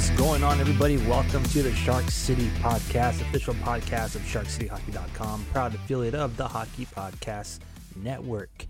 what's 0.00 0.18
going 0.18 0.42
on, 0.42 0.58
everybody? 0.60 0.96
Welcome 0.96 1.42
to 1.42 1.62
the 1.62 1.74
Shark 1.74 2.10
City 2.10 2.48
Podcast, 2.60 3.20
official 3.20 3.52
podcast 3.52 4.14
of 4.14 4.22
SharkCityHockey.com, 4.22 5.44
proud 5.52 5.74
affiliate 5.74 6.14
of 6.14 6.38
the 6.38 6.48
Hockey 6.48 6.86
Podcast 6.86 7.58
Network. 7.94 8.64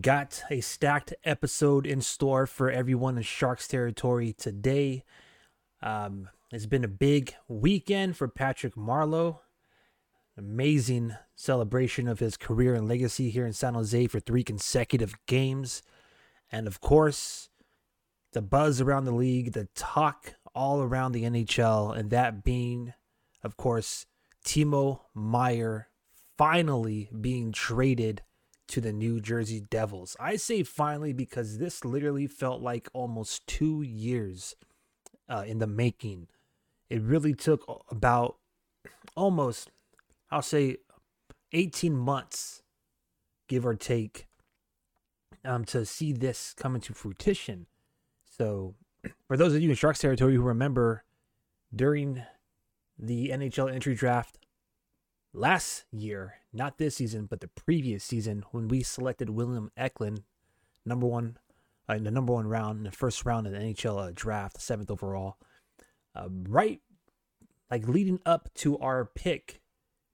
Got 0.00 0.42
a 0.50 0.62
stacked 0.62 1.12
episode 1.24 1.86
in 1.86 2.00
store 2.00 2.46
for 2.46 2.70
everyone 2.70 3.18
in 3.18 3.22
Sharks 3.22 3.68
territory 3.68 4.32
today. 4.32 5.04
Um, 5.82 6.30
it's 6.52 6.64
been 6.64 6.84
a 6.84 6.88
big 6.88 7.34
weekend 7.46 8.16
for 8.16 8.28
Patrick 8.28 8.76
Marleau. 8.76 9.40
Amazing 10.38 11.16
celebration 11.36 12.08
of 12.08 12.18
his 12.18 12.38
career 12.38 12.74
and 12.74 12.88
legacy 12.88 13.28
here 13.28 13.44
in 13.44 13.52
San 13.52 13.74
Jose 13.74 14.06
for 14.06 14.20
three 14.20 14.42
consecutive 14.42 15.12
games. 15.26 15.82
And 16.50 16.66
of 16.66 16.80
course, 16.80 17.50
the 18.38 18.42
buzz 18.42 18.80
around 18.80 19.04
the 19.04 19.10
league, 19.10 19.50
the 19.50 19.66
talk 19.74 20.34
all 20.54 20.80
around 20.80 21.10
the 21.10 21.24
NHL, 21.24 21.98
and 21.98 22.10
that 22.10 22.44
being, 22.44 22.94
of 23.42 23.56
course, 23.56 24.06
Timo 24.46 25.00
Meier 25.12 25.88
finally 26.36 27.10
being 27.20 27.50
traded 27.50 28.22
to 28.68 28.80
the 28.80 28.92
New 28.92 29.20
Jersey 29.20 29.58
Devils. 29.58 30.16
I 30.20 30.36
say 30.36 30.62
finally 30.62 31.12
because 31.12 31.58
this 31.58 31.84
literally 31.84 32.28
felt 32.28 32.62
like 32.62 32.88
almost 32.92 33.44
two 33.48 33.82
years 33.82 34.54
uh, 35.28 35.42
in 35.44 35.58
the 35.58 35.66
making. 35.66 36.28
It 36.88 37.02
really 37.02 37.34
took 37.34 37.64
about 37.90 38.36
almost, 39.16 39.72
I'll 40.30 40.42
say, 40.42 40.76
18 41.52 41.92
months, 41.92 42.62
give 43.48 43.66
or 43.66 43.74
take, 43.74 44.28
um, 45.44 45.64
to 45.64 45.84
see 45.84 46.12
this 46.12 46.54
come 46.56 46.76
into 46.76 46.94
fruition. 46.94 47.66
So, 48.38 48.74
for 49.26 49.36
those 49.36 49.54
of 49.54 49.62
you 49.62 49.70
in 49.70 49.74
Sharks 49.74 49.98
territory 49.98 50.34
who 50.34 50.42
remember, 50.42 51.04
during 51.74 52.22
the 52.98 53.30
NHL 53.30 53.72
entry 53.72 53.94
draft 53.94 54.38
last 55.32 55.84
year, 55.90 56.34
not 56.52 56.78
this 56.78 56.96
season, 56.96 57.26
but 57.26 57.40
the 57.40 57.48
previous 57.48 58.04
season, 58.04 58.44
when 58.52 58.68
we 58.68 58.82
selected 58.82 59.30
William 59.30 59.70
Eklund, 59.76 60.22
number 60.84 61.06
one, 61.06 61.36
uh, 61.88 61.94
in 61.94 62.04
the 62.04 62.10
number 62.10 62.32
one 62.32 62.46
round, 62.46 62.78
in 62.78 62.84
the 62.84 62.90
first 62.90 63.24
round 63.24 63.46
of 63.46 63.52
the 63.52 63.58
NHL 63.58 64.08
uh, 64.08 64.12
draft, 64.14 64.60
seventh 64.60 64.90
overall, 64.90 65.36
uh, 66.14 66.28
right, 66.48 66.80
like 67.70 67.88
leading 67.88 68.20
up 68.24 68.48
to 68.54 68.78
our 68.78 69.04
pick, 69.04 69.60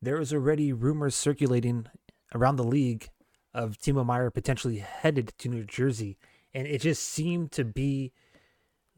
there 0.01 0.19
was 0.19 0.33
already 0.33 0.73
rumors 0.73 1.15
circulating 1.15 1.87
around 2.35 2.57
the 2.57 2.65
league 2.65 3.11
of 3.53 3.79
Timo 3.79 4.05
Meier 4.05 4.31
potentially 4.31 4.79
headed 4.79 5.33
to 5.39 5.49
New 5.49 5.65
Jersey, 5.65 6.17
and 6.55 6.67
it 6.67 6.81
just 6.81 7.03
seemed 7.03 7.53
to 7.53 7.65
be 7.65 8.13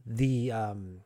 the 0.05 0.53
um 0.53 1.01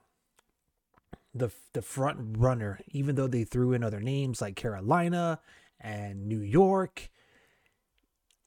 the 1.35 1.51
the 1.73 1.83
front 1.83 2.37
runner, 2.39 2.81
even 2.89 3.15
though 3.15 3.29
they 3.29 3.45
threw 3.45 3.73
in 3.73 3.85
other 3.85 4.01
names 4.01 4.41
like 4.41 4.57
Carolina 4.57 5.41
and 5.81 6.27
New 6.27 6.41
York. 6.41 7.11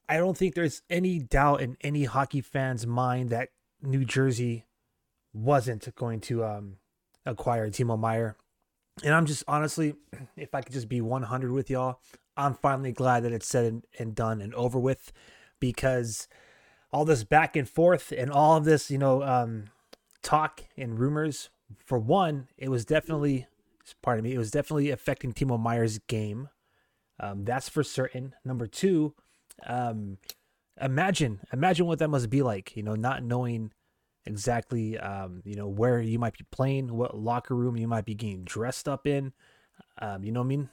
I 0.08 0.18
don't 0.18 0.36
think 0.36 0.54
there's 0.54 0.82
any 0.90 1.18
doubt 1.18 1.62
in 1.62 1.78
any 1.80 2.04
hockey 2.04 2.42
fan's 2.42 2.86
mind 2.86 3.30
that 3.30 3.48
New 3.82 4.04
Jersey 4.04 4.66
wasn't 5.32 5.92
going 5.96 6.20
to 6.20 6.44
um, 6.44 6.76
acquire 7.24 7.70
Timo 7.70 7.98
Meier. 7.98 8.36
And 9.02 9.14
I'm 9.14 9.24
just 9.24 9.44
honestly, 9.48 9.94
if 10.36 10.54
I 10.54 10.60
could 10.60 10.74
just 10.74 10.90
be 10.90 11.00
100 11.00 11.50
with 11.50 11.70
y'all, 11.70 12.00
I'm 12.36 12.54
finally 12.54 12.92
glad 12.92 13.22
that 13.22 13.32
it's 13.32 13.48
said 13.48 13.64
and, 13.64 13.84
and 13.98 14.14
done 14.14 14.40
and 14.40 14.54
over 14.54 14.78
with 14.78 15.10
because 15.58 16.28
all 16.94 17.04
this 17.04 17.24
back 17.24 17.56
and 17.56 17.68
forth 17.68 18.12
and 18.16 18.30
all 18.30 18.56
of 18.56 18.64
this, 18.64 18.88
you 18.88 18.98
know, 18.98 19.20
um, 19.24 19.64
talk 20.22 20.62
and 20.76 20.96
rumors, 20.96 21.50
for 21.84 21.98
one, 21.98 22.46
it 22.56 22.68
was 22.68 22.84
definitely, 22.84 23.48
pardon 24.00 24.22
me, 24.22 24.32
it 24.32 24.38
was 24.38 24.52
definitely 24.52 24.90
affecting 24.90 25.32
Timo 25.32 25.60
Meier's 25.60 25.98
game. 25.98 26.50
Um, 27.18 27.44
that's 27.44 27.68
for 27.68 27.82
certain. 27.82 28.36
Number 28.44 28.68
two, 28.68 29.12
um, 29.66 30.18
imagine, 30.80 31.40
imagine 31.52 31.86
what 31.86 31.98
that 31.98 32.10
must 32.10 32.30
be 32.30 32.42
like, 32.42 32.76
you 32.76 32.84
know, 32.84 32.94
not 32.94 33.24
knowing 33.24 33.72
exactly, 34.24 34.96
um, 34.96 35.42
you 35.44 35.56
know, 35.56 35.66
where 35.66 36.00
you 36.00 36.20
might 36.20 36.38
be 36.38 36.46
playing, 36.52 36.96
what 36.96 37.18
locker 37.18 37.56
room 37.56 37.76
you 37.76 37.88
might 37.88 38.04
be 38.04 38.14
getting 38.14 38.44
dressed 38.44 38.88
up 38.88 39.04
in. 39.04 39.32
Um, 39.98 40.22
you 40.22 40.30
know 40.30 40.42
what 40.42 40.46
I 40.46 40.48
mean? 40.48 40.68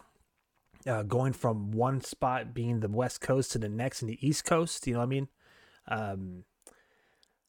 Uh, 0.85 1.01
going 1.01 1.33
from 1.33 1.71
one 1.71 1.99
spot 1.99 2.53
being 2.53 2.79
the 2.79 2.89
West 2.89 3.21
Coast 3.21 3.53
to 3.53 3.57
the 3.57 3.69
next 3.69 4.03
in 4.03 4.07
the 4.07 4.19
East 4.27 4.45
Coast. 4.45 4.85
You 4.85 4.93
know 4.93 4.99
what 4.99 5.05
I 5.05 5.09
mean? 5.09 5.27
Um, 5.87 6.43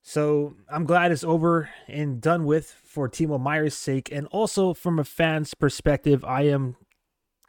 so 0.03 0.56
I'm 0.69 0.84
glad 0.84 1.12
it's 1.12 1.25
over 1.25 1.70
and 1.87 2.20
done 2.20 2.44
with 2.44 2.75
for 2.84 3.09
Timo 3.09 3.41
Meier's 3.41 3.75
sake, 3.75 4.10
and 4.10 4.26
also 4.28 4.75
from 4.75 4.98
a 4.98 5.04
fan's 5.04 5.54
perspective, 5.54 6.25
I 6.25 6.42
am 6.42 6.76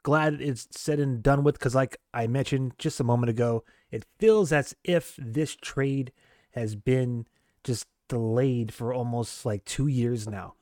glad 0.03 0.39
it's 0.39 0.67
said 0.71 0.99
and 0.99 1.23
done 1.23 1.43
with 1.43 1.55
because, 1.55 1.73
like 1.73 1.97
I 2.13 2.27
mentioned 2.27 2.73
just 2.77 2.99
a 2.99 3.03
moment 3.03 3.31
ago, 3.31 3.63
it 3.89 4.05
feels 4.19 4.51
as 4.51 4.75
if 4.83 5.15
this 5.17 5.55
trade 5.55 6.11
has 6.51 6.75
been 6.75 7.25
just 7.63 7.87
delayed 8.07 8.73
for 8.73 8.93
almost 8.93 9.45
like 9.45 9.65
two 9.65 9.87
years 9.87 10.27
now. 10.27 10.53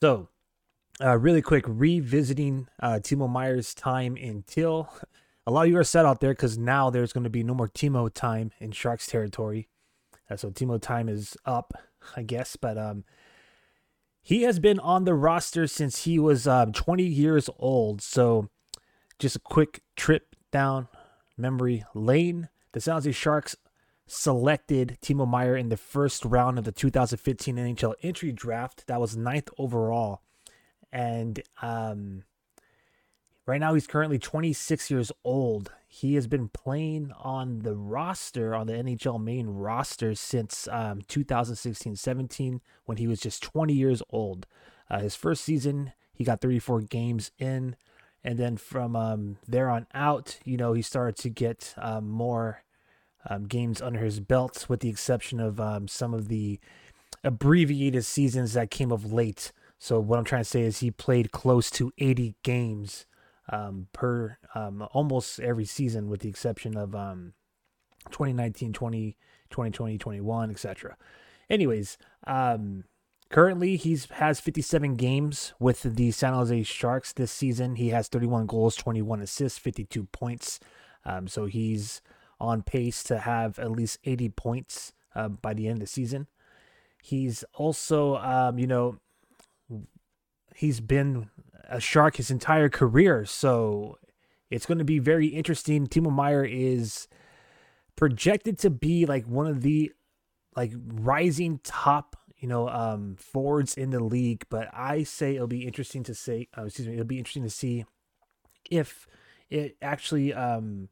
So, 0.00 0.28
uh, 1.00 1.18
really 1.18 1.42
quick, 1.42 1.64
revisiting 1.66 2.68
uh, 2.80 3.00
Timo 3.02 3.30
Meier's 3.30 3.74
time 3.74 4.16
in 4.16 4.44
Till. 4.46 4.88
A 5.46 5.50
lot 5.50 5.64
of 5.64 5.70
you 5.70 5.78
are 5.78 5.84
set 5.84 6.06
out 6.06 6.20
there 6.20 6.32
because 6.32 6.56
now 6.56 6.88
there's 6.88 7.12
going 7.12 7.24
to 7.24 7.30
be 7.30 7.42
no 7.42 7.54
more 7.54 7.68
Timo 7.68 8.12
time 8.12 8.52
in 8.60 8.70
Sharks 8.70 9.06
territory. 9.06 9.68
Uh, 10.30 10.36
so 10.36 10.50
Timo 10.50 10.80
time 10.80 11.08
is 11.08 11.36
up, 11.44 11.72
I 12.16 12.22
guess. 12.22 12.54
But 12.56 12.78
um, 12.78 13.04
he 14.22 14.42
has 14.42 14.60
been 14.60 14.78
on 14.78 15.04
the 15.04 15.14
roster 15.14 15.66
since 15.66 16.04
he 16.04 16.18
was 16.18 16.46
um, 16.46 16.72
20 16.72 17.02
years 17.02 17.50
old. 17.58 18.00
So 18.00 18.50
just 19.18 19.36
a 19.36 19.40
quick 19.40 19.82
trip 19.96 20.36
down 20.52 20.86
memory 21.36 21.84
lane. 21.92 22.48
The 22.72 22.80
San 22.80 22.94
Jose 22.94 23.12
Sharks 23.12 23.56
selected 24.06 24.98
Timo 25.02 25.28
Meier 25.28 25.56
in 25.56 25.70
the 25.70 25.76
first 25.76 26.24
round 26.24 26.58
of 26.58 26.64
the 26.64 26.72
2015 26.72 27.56
NHL 27.56 27.94
entry 28.02 28.30
draft. 28.30 28.86
That 28.86 29.00
was 29.00 29.16
ninth 29.16 29.48
overall. 29.58 30.22
And 30.92 31.42
um, 31.62 32.24
right 33.46 33.60
now 33.60 33.74
he's 33.74 33.86
currently 33.86 34.18
26 34.18 34.90
years 34.90 35.12
old. 35.24 35.72
He 35.86 36.14
has 36.14 36.26
been 36.26 36.48
playing 36.48 37.12
on 37.18 37.60
the 37.60 37.74
roster, 37.74 38.54
on 38.54 38.66
the 38.66 38.74
NHL 38.74 39.22
main 39.22 39.48
roster 39.48 40.14
since 40.14 40.68
um, 40.70 41.02
2016 41.08 41.96
17 41.96 42.60
when 42.84 42.98
he 42.98 43.06
was 43.06 43.20
just 43.20 43.42
20 43.42 43.72
years 43.72 44.02
old. 44.10 44.46
Uh, 44.90 45.00
his 45.00 45.14
first 45.14 45.44
season, 45.44 45.92
he 46.12 46.24
got 46.24 46.40
34 46.40 46.82
games 46.82 47.30
in. 47.38 47.76
And 48.24 48.38
then 48.38 48.56
from 48.56 48.94
um, 48.94 49.38
there 49.48 49.68
on 49.68 49.86
out, 49.94 50.38
you 50.44 50.56
know, 50.56 50.74
he 50.74 50.82
started 50.82 51.16
to 51.22 51.28
get 51.28 51.74
um, 51.76 52.08
more 52.08 52.62
um, 53.28 53.44
games 53.44 53.82
under 53.82 54.00
his 54.00 54.20
belt, 54.20 54.66
with 54.68 54.80
the 54.80 54.88
exception 54.88 55.40
of 55.40 55.60
um, 55.60 55.88
some 55.88 56.14
of 56.14 56.28
the 56.28 56.60
abbreviated 57.24 58.04
seasons 58.04 58.52
that 58.52 58.70
came 58.70 58.92
of 58.92 59.12
late. 59.12 59.52
So 59.78 59.98
what 59.98 60.18
I'm 60.18 60.24
trying 60.24 60.42
to 60.42 60.48
say 60.48 60.62
is 60.62 60.78
he 60.78 60.92
played 60.92 61.32
close 61.32 61.68
to 61.72 61.92
80 61.98 62.36
games 62.44 63.06
um, 63.48 63.88
per 63.92 64.38
um, 64.54 64.86
almost 64.92 65.40
every 65.40 65.64
season, 65.64 66.08
with 66.08 66.20
the 66.20 66.28
exception 66.28 66.76
of 66.76 66.94
um, 66.94 67.34
2019, 68.10 68.72
20, 68.72 69.16
2020, 69.50 69.98
21, 69.98 70.50
etc. 70.50 70.96
Anyways, 71.50 71.98
um, 72.26 72.84
currently 73.30 73.76
he's 73.76 74.06
has 74.06 74.40
57 74.40 74.94
games 74.94 75.52
with 75.58 75.82
the 75.82 76.10
San 76.10 76.34
Jose 76.34 76.62
Sharks 76.62 77.12
this 77.12 77.32
season. 77.32 77.76
He 77.76 77.90
has 77.90 78.08
31 78.08 78.46
goals, 78.46 78.76
21 78.76 79.20
assists, 79.20 79.58
52 79.58 80.04
points. 80.04 80.60
Um, 81.04 81.26
so 81.26 81.46
he's 81.46 82.00
on 82.40 82.62
pace 82.62 83.02
to 83.04 83.18
have 83.18 83.58
at 83.58 83.70
least 83.70 83.98
80 84.04 84.30
points 84.30 84.92
uh, 85.14 85.28
by 85.28 85.54
the 85.54 85.66
end 85.68 85.76
of 85.76 85.80
the 85.80 85.86
season. 85.86 86.26
He's 87.02 87.44
also, 87.54 88.16
um, 88.16 88.58
you 88.58 88.66
know, 88.66 88.98
he's 90.54 90.80
been 90.80 91.30
a 91.68 91.80
shark 91.80 92.16
his 92.16 92.30
entire 92.30 92.68
career, 92.68 93.24
so 93.24 93.98
it's 94.50 94.66
going 94.66 94.78
to 94.78 94.84
be 94.84 94.98
very 94.98 95.28
interesting. 95.28 95.86
Timo 95.86 96.12
Meier 96.12 96.44
is 96.44 97.08
projected 97.96 98.58
to 98.58 98.70
be 98.70 99.06
like 99.06 99.26
one 99.26 99.46
of 99.46 99.62
the 99.62 99.92
like 100.54 100.72
rising 100.76 101.60
top, 101.62 102.16
you 102.38 102.48
know, 102.48 102.68
um, 102.68 103.16
forwards 103.18 103.74
in 103.74 103.90
the 103.90 104.02
league. 104.02 104.44
But 104.50 104.68
I 104.72 105.02
say 105.04 105.34
it'll 105.34 105.46
be 105.46 105.66
interesting 105.66 106.02
to 106.04 106.14
say, 106.14 106.48
uh, 106.56 106.64
excuse 106.64 106.86
me, 106.86 106.94
it'll 106.94 107.06
be 107.06 107.18
interesting 107.18 107.44
to 107.44 107.50
see 107.50 107.84
if 108.70 109.06
it 109.50 109.76
actually, 109.80 110.34
um, 110.34 110.88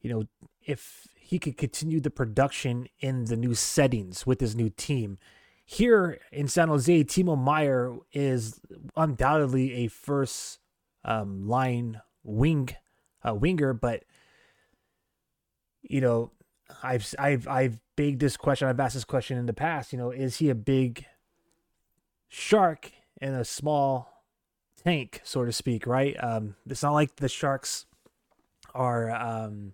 you 0.00 0.10
know, 0.10 0.24
if 0.64 1.06
he 1.14 1.38
could 1.38 1.56
continue 1.56 2.00
the 2.00 2.10
production 2.10 2.86
in 3.00 3.26
the 3.26 3.36
new 3.36 3.54
settings 3.54 4.26
with 4.26 4.40
his 4.40 4.54
new 4.54 4.70
team. 4.70 5.18
Here 5.64 6.20
in 6.30 6.48
San 6.48 6.68
Jose, 6.68 7.04
Timo 7.04 7.42
Meier 7.42 7.96
is 8.12 8.60
undoubtedly 8.96 9.72
a 9.84 9.88
first 9.88 10.58
um, 11.04 11.48
line 11.48 12.00
wing 12.22 12.70
uh, 13.22 13.34
winger, 13.34 13.72
but 13.72 14.04
you 15.82 16.00
know, 16.00 16.32
I've 16.82 17.14
I've 17.18 17.48
I've 17.48 17.78
begged 17.96 18.20
this 18.20 18.36
question. 18.36 18.68
I've 18.68 18.80
asked 18.80 18.94
this 18.94 19.04
question 19.04 19.38
in 19.38 19.46
the 19.46 19.52
past. 19.52 19.92
You 19.92 19.98
know, 19.98 20.10
is 20.10 20.36
he 20.36 20.50
a 20.50 20.54
big 20.54 21.06
shark 22.28 22.90
in 23.20 23.32
a 23.32 23.44
small 23.44 24.14
tank, 24.84 25.20
so 25.24 25.44
to 25.44 25.52
speak, 25.52 25.86
right? 25.86 26.16
Um, 26.22 26.56
it's 26.68 26.82
not 26.82 26.92
like 26.92 27.16
the 27.16 27.28
Sharks 27.28 27.86
are, 28.74 29.10
um, 29.10 29.72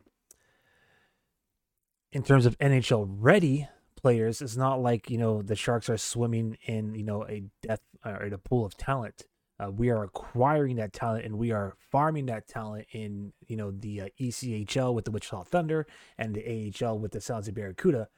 in 2.12 2.22
terms 2.22 2.46
of 2.46 2.58
NHL 2.58 3.08
ready 3.08 3.68
players, 4.00 4.40
it's 4.42 4.56
not 4.56 4.80
like, 4.80 5.10
you 5.10 5.18
know, 5.18 5.42
the 5.42 5.56
Sharks 5.56 5.88
are 5.88 5.98
swimming 5.98 6.56
in, 6.64 6.94
you 6.94 7.04
know, 7.04 7.24
a 7.26 7.44
death 7.62 7.80
or 8.04 8.24
in 8.24 8.32
a 8.32 8.38
pool 8.38 8.64
of 8.64 8.76
talent. 8.76 9.26
Uh, 9.58 9.70
we 9.70 9.90
are 9.90 10.04
acquiring 10.04 10.76
that 10.76 10.92
talent 10.92 11.24
and 11.24 11.36
we 11.36 11.50
are 11.50 11.74
farming 11.90 12.26
that 12.26 12.48
talent 12.48 12.86
in, 12.92 13.32
you 13.46 13.56
know, 13.56 13.70
the 13.70 14.00
uh, 14.00 14.08
ECHL 14.18 14.94
with 14.94 15.04
the 15.04 15.10
Wichita 15.10 15.44
Thunder 15.44 15.86
and 16.16 16.34
the 16.34 16.72
AHL 16.82 16.98
with 16.98 17.12
the 17.12 17.20
San 17.20 17.42
Barracuda 17.42 18.08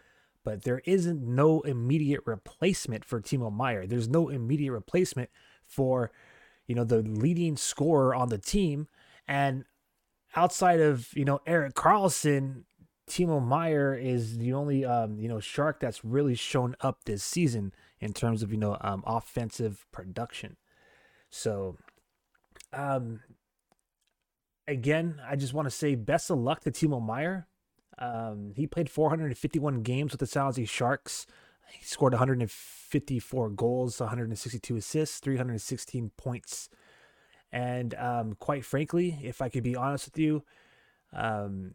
but 0.45 0.63
there 0.63 0.83
isn't 0.85 1.23
no 1.23 1.61
immediate 1.61 2.23
replacement 2.27 3.05
for 3.05 3.21
Timo 3.21 3.53
Meier. 3.55 3.87
There's 3.87 4.09
no 4.09 4.29
immediate 4.29 4.73
replacement 4.73 5.31
for, 5.67 6.11
you 6.67 6.75
know, 6.75 6.85
the 6.85 7.03
leading 7.03 7.57
scorer 7.57 8.15
on 8.15 8.29
the 8.29 8.39
team. 8.39 8.89
And 9.29 9.65
outside 10.35 10.81
of, 10.81 11.09
you 11.15 11.25
know, 11.25 11.41
Erik 11.47 11.75
Karlsson, 11.75 12.65
Timo 13.13 13.47
Meier 13.47 13.93
is 13.93 14.39
the 14.39 14.55
only, 14.55 14.87
um, 14.87 15.19
you 15.19 15.29
know, 15.29 15.39
shark 15.39 15.81
that's 15.81 16.03
really 16.03 16.35
shown 16.35 16.75
up 16.81 17.05
this 17.05 17.23
season 17.23 17.75
in 18.01 18.15
terms 18.15 18.43
of, 18.43 18.51
you 18.51 18.57
know, 18.57 18.79
um, 18.81 19.05
offensive 19.07 19.85
production. 19.93 20.57
So, 21.29 21.77
um, 22.73 23.21
again, 24.67 25.21
I 25.29 25.37
just 25.37 25.53
want 25.53 25.67
to 25.67 25.71
say 25.71 25.95
best 25.95 26.31
of 26.31 26.39
luck 26.39 26.61
to 26.61 26.71
Timo 26.71 27.05
Meier. 27.05 27.49
Um, 27.99 28.55
he 28.57 28.67
played 28.67 28.89
451 28.89 29.83
games 29.83 30.13
with 30.13 30.21
the 30.21 30.27
San 30.27 30.45
Jose 30.45 30.65
Sharks. 30.65 31.27
He 31.71 31.85
scored 31.85 32.15
154 32.15 33.51
goals, 33.51 34.01
162 34.01 34.77
assists, 34.77 35.19
316 35.19 36.13
points. 36.17 36.71
And 37.53 37.93
um, 37.97 38.37
quite 38.41 38.65
frankly, 38.65 39.19
if 39.23 39.43
I 39.43 39.51
could 39.51 39.65
be 39.65 39.77
honest 39.77 40.07
with 40.07 40.19
you, 40.19 40.45
um, 41.13 41.75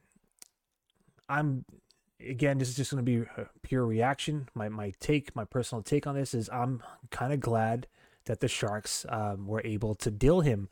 I'm 1.29 1.65
again, 2.19 2.57
this 2.57 2.69
is 2.69 2.75
just 2.75 2.91
going 2.91 3.03
to 3.05 3.11
be 3.11 3.25
a 3.37 3.47
pure 3.61 3.85
reaction. 3.85 4.49
My 4.53 4.69
my 4.69 4.93
take, 4.99 5.35
my 5.35 5.45
personal 5.45 5.81
take 5.81 6.07
on 6.07 6.15
this 6.15 6.33
is 6.33 6.49
I'm 6.51 6.81
kind 7.11 7.33
of 7.33 7.39
glad 7.39 7.87
that 8.25 8.39
the 8.39 8.47
Sharks 8.47 9.05
um, 9.09 9.47
were 9.47 9.61
able 9.63 9.95
to 9.95 10.11
deal 10.11 10.41
him 10.41 10.69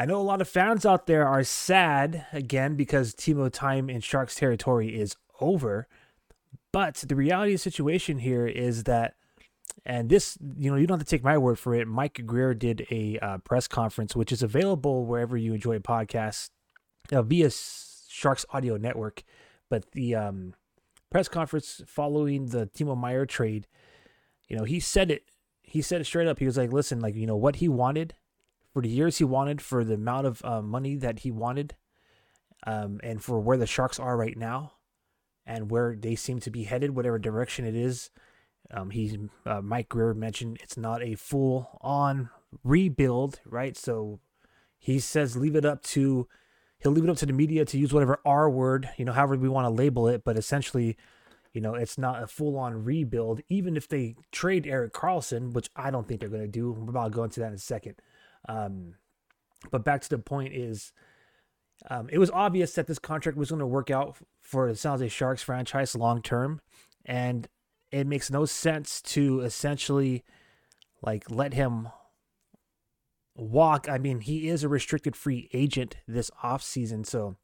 I 0.00 0.06
know 0.06 0.18
a 0.18 0.22
lot 0.22 0.40
of 0.40 0.48
fans 0.48 0.86
out 0.86 1.06
there 1.06 1.28
are 1.28 1.44
sad 1.44 2.24
again 2.32 2.74
because 2.74 3.14
Timo 3.14 3.52
time 3.52 3.90
in 3.90 4.00
Sharks 4.00 4.34
territory 4.34 4.98
is 4.98 5.14
over. 5.42 5.88
But 6.72 6.94
the 7.06 7.14
reality 7.14 7.52
of 7.52 7.56
the 7.56 7.62
situation 7.70 8.20
here 8.20 8.46
is 8.46 8.84
that, 8.84 9.16
and 9.84 10.08
this, 10.08 10.38
you 10.56 10.70
know, 10.70 10.78
you 10.78 10.86
don't 10.86 10.98
have 10.98 11.06
to 11.06 11.10
take 11.10 11.22
my 11.22 11.36
word 11.36 11.58
for 11.58 11.74
it. 11.74 11.86
Mike 11.86 12.22
Grier 12.24 12.54
did 12.54 12.86
a 12.90 13.18
uh, 13.18 13.38
press 13.38 13.68
conference, 13.68 14.16
which 14.16 14.32
is 14.32 14.42
available 14.42 15.04
wherever 15.04 15.36
you 15.36 15.52
enjoy 15.52 15.78
podcasts 15.80 16.48
uh, 17.12 17.20
via 17.20 17.50
Sharks 17.50 18.46
Audio 18.54 18.78
Network. 18.78 19.22
But 19.70 19.92
the 19.92 20.14
um, 20.14 20.52
press 21.10 21.28
conference 21.28 21.80
following 21.86 22.46
the 22.46 22.66
Timo 22.66 22.96
Meier 22.96 23.24
trade, 23.24 23.66
you 24.48 24.56
know, 24.56 24.64
he 24.64 24.80
said 24.80 25.10
it. 25.10 25.24
He 25.62 25.80
said 25.80 26.00
it 26.00 26.04
straight 26.04 26.26
up. 26.26 26.40
He 26.40 26.46
was 26.46 26.58
like, 26.58 26.72
listen, 26.72 27.00
like, 27.00 27.14
you 27.14 27.26
know, 27.26 27.36
what 27.36 27.56
he 27.56 27.68
wanted 27.68 28.14
for 28.72 28.82
the 28.82 28.88
years 28.88 29.18
he 29.18 29.24
wanted, 29.24 29.62
for 29.62 29.84
the 29.84 29.94
amount 29.94 30.26
of 30.26 30.44
uh, 30.44 30.60
money 30.62 30.96
that 30.96 31.20
he 31.20 31.30
wanted, 31.30 31.76
um, 32.66 33.00
and 33.02 33.22
for 33.22 33.40
where 33.40 33.56
the 33.56 33.66
Sharks 33.66 33.98
are 33.98 34.16
right 34.16 34.36
now, 34.36 34.72
and 35.46 35.70
where 35.70 35.96
they 35.96 36.14
seem 36.14 36.40
to 36.40 36.50
be 36.50 36.64
headed, 36.64 36.94
whatever 36.94 37.18
direction 37.18 37.64
it 37.64 37.74
is. 37.74 38.10
Um, 38.72 38.90
he 38.90 39.18
uh, 39.46 39.60
Mike 39.60 39.88
Grier 39.88 40.14
mentioned 40.14 40.58
it's 40.62 40.76
not 40.76 41.02
a 41.02 41.16
full 41.16 41.78
on 41.80 42.30
rebuild, 42.62 43.40
right? 43.44 43.76
So 43.76 44.20
he 44.78 45.00
says 45.00 45.36
leave 45.36 45.56
it 45.56 45.64
up 45.64 45.82
to 45.84 46.28
he'll 46.80 46.92
leave 46.92 47.04
it 47.04 47.10
up 47.10 47.16
to 47.18 47.26
the 47.26 47.32
media 47.32 47.64
to 47.64 47.78
use 47.78 47.92
whatever 47.92 48.20
R 48.24 48.50
word, 48.50 48.90
you 48.96 49.04
know, 49.04 49.12
however 49.12 49.36
we 49.36 49.48
want 49.48 49.66
to 49.66 49.70
label 49.70 50.08
it, 50.08 50.22
but 50.24 50.36
essentially, 50.36 50.96
you 51.52 51.60
know, 51.60 51.74
it's 51.74 51.98
not 51.98 52.22
a 52.22 52.26
full 52.26 52.58
on 52.58 52.84
rebuild. 52.84 53.40
Even 53.48 53.76
if 53.76 53.88
they 53.88 54.16
trade 54.32 54.66
Erik 54.66 54.92
Karlsson, 54.92 55.52
which 55.52 55.68
I 55.76 55.90
don't 55.90 56.06
think 56.06 56.20
they're 56.20 56.28
going 56.28 56.42
to 56.42 56.48
do, 56.48 56.72
we're 56.72 56.90
about 56.90 57.04
to 57.04 57.10
go 57.10 57.24
into 57.24 57.40
that 57.40 57.48
in 57.48 57.54
a 57.54 57.58
second. 57.58 57.96
Um, 58.48 58.94
but 59.70 59.84
back 59.84 60.00
to 60.02 60.08
the 60.08 60.18
point 60.18 60.54
is, 60.54 60.92
um, 61.88 62.08
it 62.10 62.18
was 62.18 62.30
obvious 62.30 62.74
that 62.74 62.86
this 62.86 62.98
contract 62.98 63.38
was 63.38 63.50
going 63.50 63.60
to 63.60 63.66
work 63.66 63.90
out 63.90 64.16
for 64.40 64.68
the 64.68 64.76
San 64.76 64.92
Jose 64.92 65.08
Sharks 65.08 65.42
franchise 65.42 65.94
long 65.94 66.22
term, 66.22 66.60
and 67.04 67.48
it 67.90 68.06
makes 68.06 68.30
no 68.30 68.44
sense 68.44 69.00
to 69.02 69.40
essentially 69.40 70.24
like 71.02 71.30
let 71.30 71.54
him 71.54 71.88
walk. 73.40 73.88
I 73.88 73.98
mean, 73.98 74.20
he 74.20 74.48
is 74.48 74.62
a 74.62 74.68
restricted 74.68 75.16
free 75.16 75.48
agent 75.52 75.96
this 76.06 76.30
offseason, 76.42 77.06
so 77.06 77.36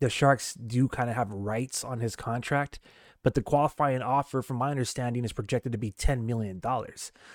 the 0.00 0.08
Sharks 0.08 0.54
do 0.54 0.88
kind 0.88 1.10
of 1.10 1.16
have 1.16 1.30
rights 1.30 1.84
on 1.84 2.00
his 2.00 2.16
contract. 2.16 2.78
But 3.22 3.34
the 3.34 3.42
qualifying 3.42 4.02
offer, 4.02 4.42
from 4.42 4.56
my 4.56 4.70
understanding, 4.70 5.24
is 5.24 5.32
projected 5.32 5.70
to 5.72 5.78
be 5.78 5.92
$10 5.92 6.24
million. 6.24 6.60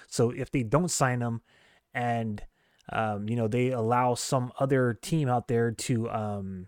So 0.07 0.31
if 0.31 0.51
they 0.51 0.63
don't 0.63 0.91
sign 0.91 1.21
him 1.21 1.41
and 1.93 2.43
um, 2.89 3.27
you 3.27 3.35
know, 3.35 3.47
they 3.47 3.71
allow 3.71 4.15
some 4.15 4.51
other 4.59 4.97
team 5.01 5.27
out 5.27 5.47
there 5.47 5.71
to, 5.71 6.09
um, 6.09 6.67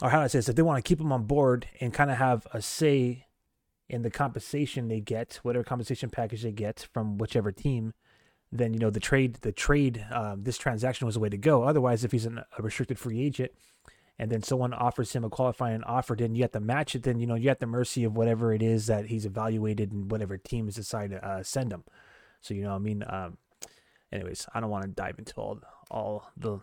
or 0.00 0.10
how 0.10 0.18
do 0.18 0.24
I 0.24 0.26
say 0.26 0.38
this, 0.38 0.48
if 0.48 0.56
they 0.56 0.62
want 0.62 0.82
to 0.82 0.88
keep 0.88 1.00
him 1.00 1.12
on 1.12 1.24
board 1.24 1.68
and 1.80 1.94
kind 1.94 2.10
of 2.10 2.16
have 2.16 2.46
a 2.52 2.60
say 2.60 3.26
in 3.88 4.02
the 4.02 4.10
compensation 4.10 4.88
they 4.88 5.00
get, 5.00 5.38
whatever 5.42 5.64
compensation 5.64 6.10
package 6.10 6.42
they 6.42 6.52
get 6.52 6.88
from 6.92 7.18
whichever 7.18 7.52
team, 7.52 7.94
then 8.52 8.74
you 8.74 8.78
know 8.78 8.90
the 8.90 9.00
trade, 9.00 9.38
the 9.40 9.52
trade, 9.52 10.04
um, 10.12 10.44
this 10.44 10.58
transaction 10.58 11.06
was 11.06 11.14
the 11.14 11.20
way 11.20 11.30
to 11.30 11.38
go. 11.38 11.64
Otherwise, 11.64 12.04
if 12.04 12.12
he's 12.12 12.26
an, 12.26 12.42
a 12.58 12.62
restricted 12.62 12.98
free 12.98 13.24
agent, 13.24 13.50
and 14.18 14.30
then 14.30 14.42
someone 14.42 14.74
offers 14.74 15.12
him 15.12 15.24
a 15.24 15.30
qualifying 15.30 15.82
offer, 15.84 16.14
then 16.14 16.34
you 16.34 16.42
have 16.42 16.52
to 16.52 16.60
match 16.60 16.94
it. 16.94 17.02
Then 17.02 17.18
you 17.18 17.26
know 17.26 17.34
you're 17.34 17.50
at 17.50 17.60
the 17.60 17.66
mercy 17.66 18.04
of 18.04 18.14
whatever 18.14 18.52
it 18.52 18.62
is 18.62 18.86
that 18.86 19.06
he's 19.06 19.24
evaluated 19.24 19.90
and 19.90 20.10
whatever 20.10 20.36
teams 20.36 20.74
decide 20.74 21.10
to 21.10 21.26
uh, 21.26 21.42
send 21.42 21.72
him. 21.72 21.84
So 22.42 22.52
you 22.52 22.62
know, 22.62 22.74
I 22.74 22.78
mean, 22.78 23.04
um, 23.08 23.38
anyways, 24.12 24.46
I 24.54 24.60
don't 24.60 24.70
want 24.70 24.84
to 24.84 24.90
dive 24.90 25.18
into 25.18 25.34
all 25.36 25.60
all 25.90 26.30
the 26.36 26.60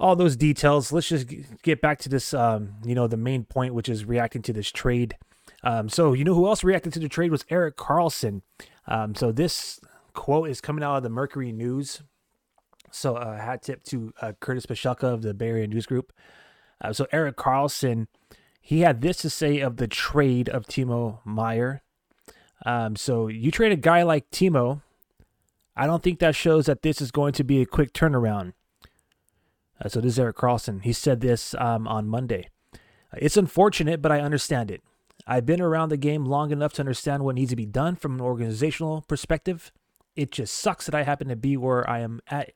all 0.00 0.16
those 0.16 0.36
details. 0.36 0.90
Let's 0.90 1.08
just 1.08 1.26
get 1.62 1.82
back 1.82 1.98
to 2.00 2.08
this. 2.08 2.32
Um, 2.32 2.76
you 2.84 2.94
know, 2.94 3.06
the 3.06 3.18
main 3.18 3.44
point, 3.44 3.74
which 3.74 3.90
is 3.90 4.06
reacting 4.06 4.42
to 4.42 4.52
this 4.52 4.70
trade. 4.70 5.16
Um, 5.62 5.88
so 5.88 6.14
you 6.14 6.24
know 6.24 6.34
who 6.34 6.46
else 6.46 6.64
reacted 6.64 6.94
to 6.94 6.98
the 6.98 7.08
trade 7.08 7.30
was 7.30 7.44
Erik 7.50 7.76
Karlsson. 7.76 8.40
Um, 8.86 9.14
so 9.14 9.32
this 9.32 9.80
quote 10.14 10.48
is 10.48 10.60
coming 10.60 10.82
out 10.82 10.96
of 10.96 11.02
the 11.02 11.10
Mercury 11.10 11.52
News. 11.52 12.02
So 12.90 13.16
uh, 13.16 13.36
hat 13.36 13.62
tip 13.62 13.82
to 13.84 14.12
uh, 14.22 14.32
Curtis 14.40 14.66
Pashelka 14.66 15.04
of 15.04 15.22
the 15.22 15.34
Bay 15.34 15.48
Area 15.48 15.66
News 15.66 15.86
Group. 15.86 16.12
Uh, 16.80 16.92
so 16.92 17.06
Erik 17.12 17.36
Karlsson, 17.36 18.06
he 18.60 18.80
had 18.80 19.00
this 19.00 19.18
to 19.18 19.30
say 19.30 19.60
of 19.60 19.76
the 19.76 19.88
trade 19.88 20.48
of 20.48 20.64
Timo 20.64 21.18
Meier. 21.24 21.82
Um, 22.64 22.96
so 22.96 23.26
you 23.26 23.50
trade 23.50 23.72
a 23.72 23.76
guy 23.76 24.02
like 24.02 24.30
Timo, 24.30 24.80
I 25.76 25.86
don't 25.86 26.02
think 26.02 26.20
that 26.20 26.36
shows 26.36 26.66
that 26.66 26.82
this 26.82 27.00
is 27.00 27.10
going 27.10 27.32
to 27.32 27.44
be 27.44 27.60
a 27.60 27.66
quick 27.66 27.92
turnaround. 27.92 28.52
Uh, 29.84 29.88
so 29.88 30.00
this 30.00 30.12
is 30.12 30.18
Erik 30.18 30.36
Karlsson. 30.36 30.82
He 30.82 30.92
said 30.92 31.20
this 31.20 31.54
um, 31.58 31.88
on 31.88 32.08
Monday. 32.08 32.48
It's 33.16 33.36
unfortunate, 33.36 34.00
but 34.00 34.12
I 34.12 34.20
understand 34.20 34.70
it. 34.70 34.82
I've 35.26 35.46
been 35.46 35.60
around 35.60 35.88
the 35.88 35.96
game 35.96 36.24
long 36.24 36.50
enough 36.50 36.74
to 36.74 36.82
understand 36.82 37.24
what 37.24 37.34
needs 37.34 37.50
to 37.50 37.56
be 37.56 37.66
done 37.66 37.96
from 37.96 38.14
an 38.14 38.20
organizational 38.20 39.02
perspective. 39.02 39.72
It 40.16 40.30
just 40.30 40.54
sucks 40.54 40.86
that 40.86 40.94
I 40.94 41.02
happen 41.02 41.28
to 41.28 41.36
be 41.36 41.56
where 41.56 41.88
I 41.88 42.00
am 42.00 42.20
at 42.28 42.52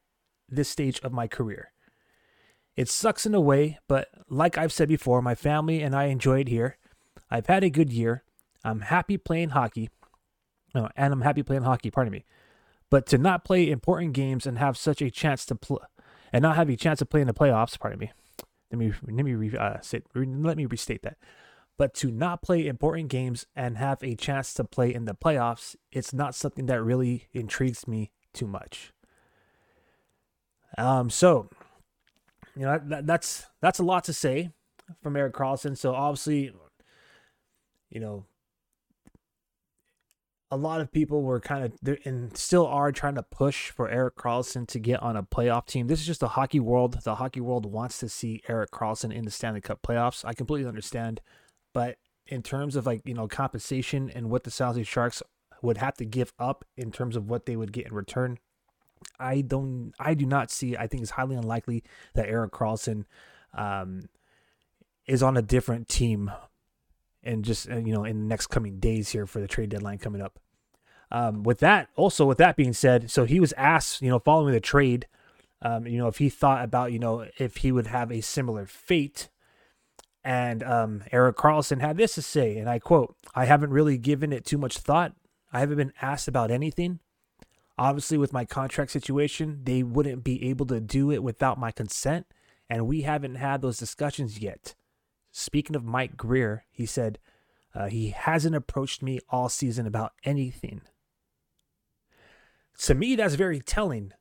this 0.49 0.69
stage 0.69 1.01
of 1.01 1.13
my 1.13 1.27
career. 1.27 1.73
It 2.77 2.89
sucks 2.89 3.27
in 3.27 3.35
a 3.35 3.41
way, 3.41 3.79
but 3.89 4.09
like 4.29 4.57
I've 4.57 4.73
said 4.73 4.89
before, 4.89 5.21
my 5.21 5.35
family 5.35 5.83
and 5.83 5.97
I 5.97 6.05
enjoy 6.05 6.41
it 6.41 6.49
here. 6.49 6.79
I've 7.31 7.47
had 7.47 7.65
a 7.65 7.71
good 7.71 7.93
year. 7.93 8.23
I'm 8.65 8.83
happy 8.83 9.19
playing 9.19 9.51
hockey. 9.51 9.91
No, 10.75 10.89
and 10.97 11.13
I'm 11.13 11.23
happy 11.23 11.43
playing 11.43 11.63
hockey, 11.63 11.91
pardon 11.91 12.13
me. 12.13 12.25
But 12.91 13.07
to 13.07 13.19
not 13.19 13.45
play 13.45 13.71
important 13.71 14.13
games 14.13 14.47
and 14.47 14.59
have 14.59 14.77
such 14.77 15.03
a 15.03 15.11
chance 15.11 15.45
to 15.47 15.55
play, 15.55 15.79
and 16.33 16.43
not 16.43 16.57
have 16.57 16.71
a 16.71 16.77
chance 16.77 17.01
to 17.01 17.07
play 17.07 17.21
in 17.21 17.27
the 17.27 17.35
playoffs, 17.35 17.79
pardon 17.79 17.99
me. 17.99 18.13
Let 18.71 18.79
me 18.79 18.93
let 19.03 19.25
me 19.25 19.35
re, 19.35 19.57
uh, 19.57 19.81
say, 19.81 20.03
let 20.15 20.57
me 20.57 20.67
restate 20.67 21.03
that. 21.03 21.17
But 21.79 21.95
to 21.95 22.11
not 22.11 22.43
play 22.43 22.67
important 22.67 23.09
games 23.09 23.47
and 23.57 23.79
have 23.79 24.03
a 24.03 24.17
chance 24.17 24.53
to 24.55 24.65
play 24.65 24.93
in 24.93 25.05
the 25.07 25.15
playoffs, 25.15 25.77
it's 25.93 26.13
not 26.13 26.35
something 26.35 26.67
that 26.67 26.83
really 26.83 27.29
intrigues 27.33 27.89
me 27.89 28.11
too 28.35 28.47
much. 28.47 28.93
Um, 30.77 31.09
so 31.09 31.49
you 32.55 32.63
know 32.63 32.81
that, 32.87 33.07
that's 33.07 33.47
that's 33.63 33.79
a 33.79 33.85
lot 33.85 34.05
to 34.05 34.13
say 34.13 34.51
from 35.03 35.17
Erik 35.17 35.35
Karlsson. 35.35 35.77
So 35.77 35.95
obviously, 35.95 36.53
you 37.89 38.01
know, 38.01 38.25
a 40.51 40.57
lot 40.57 40.81
of 40.81 40.91
people 40.91 41.23
were 41.23 41.41
kind 41.41 41.65
of 41.65 41.99
and 42.05 42.37
still 42.37 42.67
are 42.67 42.91
trying 42.91 43.15
to 43.15 43.23
push 43.23 43.71
for 43.71 43.89
Erik 43.89 44.17
Karlsson 44.17 44.67
to 44.69 44.79
get 44.79 45.03
on 45.03 45.17
a 45.17 45.23
playoff 45.23 45.67
team. 45.67 45.87
This 45.87 46.01
is 46.01 46.07
just 46.07 46.21
the 46.21 46.29
hockey 46.29 46.61
world. 46.61 46.99
The 47.05 47.17
hockey 47.17 47.41
world 47.41 47.67
wants 47.67 47.99
to 48.01 48.09
see 48.09 48.43
Erik 48.49 48.71
Karlsson 48.71 49.13
in 49.13 49.25
the 49.25 49.31
Stanley 49.31 49.61
Cup 49.61 49.83
playoffs. 49.83 50.25
I 50.25 50.33
completely 50.33 50.69
understand, 50.69 51.21
but 51.73 51.97
in 52.27 52.43
terms 52.43 52.77
of 52.77 52.87
like 52.87 53.03
you 53.05 53.15
know 53.15 53.27
compensation 53.29 54.11
and 54.15 54.31
what 54.31 54.45
the 54.45 54.51
San 54.51 54.69
Jose 54.69 54.83
Sharks 54.85 55.23
would 55.63 55.79
have 55.79 55.95
to 55.97 56.05
give 56.05 56.33
up 56.39 56.65
in 56.77 56.93
terms 56.93 57.17
of 57.17 57.29
what 57.29 57.47
they 57.47 57.57
would 57.57 57.73
get 57.73 57.87
in 57.87 57.95
return. 57.95 58.39
I 59.19 59.41
don't. 59.41 59.93
I 59.99 60.15
do 60.15 60.27
not 60.27 60.51
see. 60.51 60.77
I 60.77 60.87
think 60.87 61.03
it's 61.03 61.13
highly 61.13 61.37
unlikely 61.37 61.85
that 62.15 62.29
Erik 62.29 62.53
Karlsson 62.53 63.05
um, 63.55 64.09
is 65.07 65.23
on 65.23 65.37
a 65.37 65.43
different 65.43 65.89
team, 65.89 66.31
and 67.23 67.45
just 67.45 67.67
you 67.67 67.93
know 67.93 68.05
in 68.05 68.21
the 68.21 68.27
next 68.27 68.49
coming 68.49 68.79
days 68.79 69.11
here 69.11 69.27
for 69.27 69.41
the 69.41 69.49
trade 69.49 69.71
deadline 69.71 69.99
coming 69.99 70.21
up. 70.21 70.39
Um, 71.11 71.43
with 71.43 71.61
that, 71.61 71.89
also 71.97 72.27
with 72.27 72.39
that 72.39 72.57
being 72.57 72.75
said, 72.75 73.11
so 73.11 73.25
he 73.25 73.41
was 73.41 73.55
asked, 73.57 74.03
you 74.03 74.11
know, 74.11 74.19
following 74.19 74.53
the 74.53 74.61
trade, 74.61 75.07
um, 75.63 75.87
you 75.87 75.97
know, 75.97 76.07
if 76.07 76.19
he 76.19 76.29
thought 76.29 76.63
about, 76.63 76.93
you 76.93 76.99
know, 76.99 77.27
if 77.39 77.59
he 77.59 77.73
would 77.73 77.87
have 77.87 78.13
a 78.13 78.21
similar 78.21 78.67
fate. 78.67 79.29
And 80.29 80.63
um, 80.63 81.05
Erik 81.11 81.37
Karlsson 81.37 81.81
had 81.81 81.97
this 81.97 82.17
to 82.17 82.23
say, 82.23 82.59
and 82.59 82.69
I 82.69 82.81
quote, 82.81 83.17
I 83.35 83.47
haven't 83.47 83.71
really 83.71 83.97
given 83.97 84.31
it 84.31 84.45
too 84.45 84.59
much 84.59 84.77
thought. 84.77 85.15
I 85.55 85.61
haven't 85.61 85.79
been 85.79 85.95
asked 86.03 86.29
about 86.29 86.51
anything. 86.51 86.99
Obviously, 87.79 88.19
with 88.19 88.31
my 88.31 88.45
contract 88.45 88.91
situation, 88.91 89.61
they 89.63 89.83
wouldn't 89.83 90.25
be 90.25 90.51
able 90.51 90.67
to 90.67 90.81
do 90.81 91.11
it 91.11 91.23
without 91.23 91.59
my 91.59 91.71
consent, 91.71 92.27
and 92.69 92.87
we 92.87 93.03
haven't 93.03 93.37
had 93.37 93.63
those 93.63 93.79
discussions 93.79 94.39
yet. 94.39 94.75
Speaking 95.33 95.75
of 95.75 95.83
Mike 95.83 96.19
Grier, 96.19 96.67
he 96.71 96.85
said, 96.85 97.19
uh, 97.75 97.87
he 97.87 98.11
hasn't 98.11 98.55
approached 98.55 99.03
me 99.03 99.21
all 99.31 99.49
season 99.49 99.87
about 99.87 100.13
anything. 100.25 100.83
To 102.81 102.95
me, 102.95 103.17
that's 103.17 103.35
very 103.35 103.61
telling. 103.61 104.13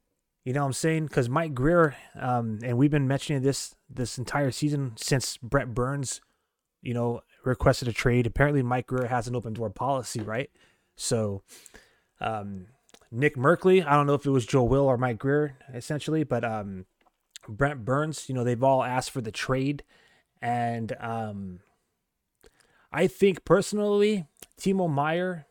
You 0.48 0.54
know 0.54 0.62
what 0.62 0.68
I'm 0.68 0.74
saying? 0.74 1.08
Because 1.08 1.27
Mike 1.27 1.54
Grier, 1.54 1.98
um, 2.18 2.60
and 2.63 2.77
we've 2.77 2.89
been 2.89 3.06
mentioning 3.06 3.42
this 3.42 3.75
this 3.89 4.18
entire 4.18 4.50
season 4.50 4.94
since 4.96 5.36
Brent 5.36 5.74
Burns, 5.74 6.22
you 6.82 6.94
know, 6.94 7.20
requested 7.44 7.89
a 7.89 7.92
trade. 7.92 8.25
Apparently, 8.25 8.63
Mike 8.63 8.88
Grier 8.88 9.08
has 9.08 9.27
an 9.27 9.36
open 9.36 9.51
door 9.51 9.70
policy, 9.70 10.22
right? 10.22 10.50
So, 10.96 11.44
um, 12.22 12.68
Nick 13.12 13.36
Merkley, 13.36 13.86
I 13.86 13.96
don't 13.98 14.08
know 14.08 14.13
if 14.13 14.25
it 14.25 14.30
was 14.30 14.46
Joe 14.46 14.63
Will 14.63 14.86
or 14.86 14.98
Mike 14.98 15.18
Grier, 15.18 15.58
essentially, 15.74 16.24
but 16.24 16.46
um, 16.46 16.86
Brent 17.50 17.84
Burns, 17.84 18.30
you 18.30 18.34
know, 18.34 18.46
they've 18.46 18.63
all 18.63 18.86
asked 18.86 19.12
for 19.12 19.20
the 19.20 19.34
trade. 19.34 19.84
And 20.42 20.96
um, 21.01 21.60
I 22.89 23.08
think 23.08 23.44
personally, 23.44 24.27
Timo 24.58 24.89
Meier, 24.89 25.46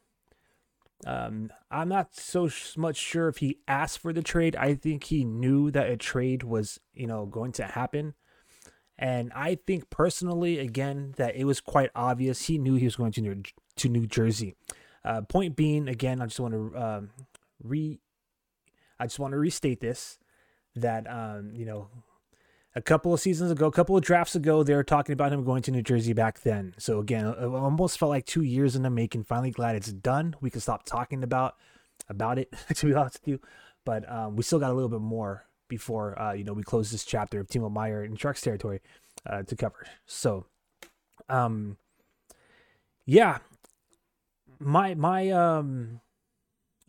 um, 1.04 1.50
I'm 1.70 1.88
not 1.88 2.14
so 2.14 2.48
much 2.76 2.96
sure 2.96 3.28
if 3.28 3.38
he 3.38 3.58
asked 3.68 3.98
for 3.98 4.12
the 4.12 4.22
trade. 4.22 4.56
I 4.56 4.74
think 4.74 5.04
he 5.04 5.24
knew 5.24 5.70
that 5.72 5.90
a 5.90 5.96
trade 5.96 6.42
was, 6.42 6.80
you 6.94 7.06
know, 7.06 7.26
going 7.26 7.52
to 7.52 7.64
happen. 7.64 8.14
And 8.98 9.30
I 9.34 9.56
think 9.66 9.90
personally, 9.90 10.58
again, 10.58 11.12
that 11.16 11.36
it 11.36 11.44
was 11.44 11.60
quite 11.60 11.90
obvious 11.94 12.46
he 12.46 12.56
knew 12.56 12.76
he 12.76 12.86
was 12.86 12.96
going 12.96 13.12
to 13.12 13.20
New, 13.20 13.42
to 13.76 13.88
New 13.88 14.06
Jersey. 14.06 14.54
Uh, 15.04 15.20
point 15.20 15.54
being, 15.54 15.86
again, 15.86 16.22
I 16.22 16.26
just 16.26 16.40
want 16.40 16.54
to 16.54 16.76
um, 16.76 17.10
re, 17.62 18.00
I 18.98 19.06
just 19.06 19.18
want 19.18 19.32
to 19.32 19.38
restate 19.38 19.80
this 19.80 20.18
that 20.74 21.10
um, 21.10 21.52
you 21.54 21.64
know 21.64 21.88
a 22.76 22.82
couple 22.82 23.14
of 23.14 23.18
seasons 23.20 23.50
ago, 23.50 23.66
a 23.66 23.72
couple 23.72 23.96
of 23.96 24.02
drafts 24.02 24.34
ago, 24.34 24.62
they 24.62 24.74
were 24.74 24.84
talking 24.84 25.14
about 25.14 25.32
him 25.32 25.42
going 25.44 25.62
to 25.62 25.70
New 25.70 25.80
Jersey 25.80 26.12
back 26.12 26.42
then. 26.42 26.74
So 26.76 26.98
again, 26.98 27.26
it 27.26 27.42
almost 27.42 27.98
felt 27.98 28.10
like 28.10 28.26
two 28.26 28.42
years 28.42 28.76
in 28.76 28.82
the 28.82 28.90
making. 28.90 29.24
Finally, 29.24 29.52
glad 29.52 29.76
it's 29.76 29.90
done. 29.90 30.36
We 30.42 30.50
can 30.50 30.60
stop 30.60 30.84
talking 30.84 31.24
about 31.24 31.56
about 32.10 32.38
it. 32.38 32.54
to 32.74 32.86
be 32.86 32.94
honest 32.94 33.20
with 33.22 33.28
you, 33.28 33.40
but 33.86 34.08
um, 34.12 34.36
we 34.36 34.42
still 34.42 34.58
got 34.58 34.70
a 34.70 34.74
little 34.74 34.90
bit 34.90 35.00
more 35.00 35.46
before 35.68 36.20
uh, 36.20 36.32
you 36.34 36.44
know 36.44 36.52
we 36.52 36.62
close 36.62 36.90
this 36.90 37.04
chapter 37.04 37.40
of 37.40 37.48
Timo 37.48 37.72
Meier 37.72 38.04
in 38.04 38.14
Sharks 38.14 38.42
territory 38.42 38.82
uh, 39.24 39.42
to 39.44 39.56
cover. 39.56 39.86
So, 40.04 40.44
um, 41.30 41.78
yeah, 43.06 43.38
my 44.60 44.94
my 44.94 45.30
um 45.30 46.02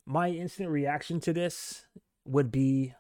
my 0.06 0.32
instant 0.32 0.70
reaction 0.70 1.22
to 1.22 1.32
this 1.32 1.86
would 2.26 2.52
be, 2.52 2.94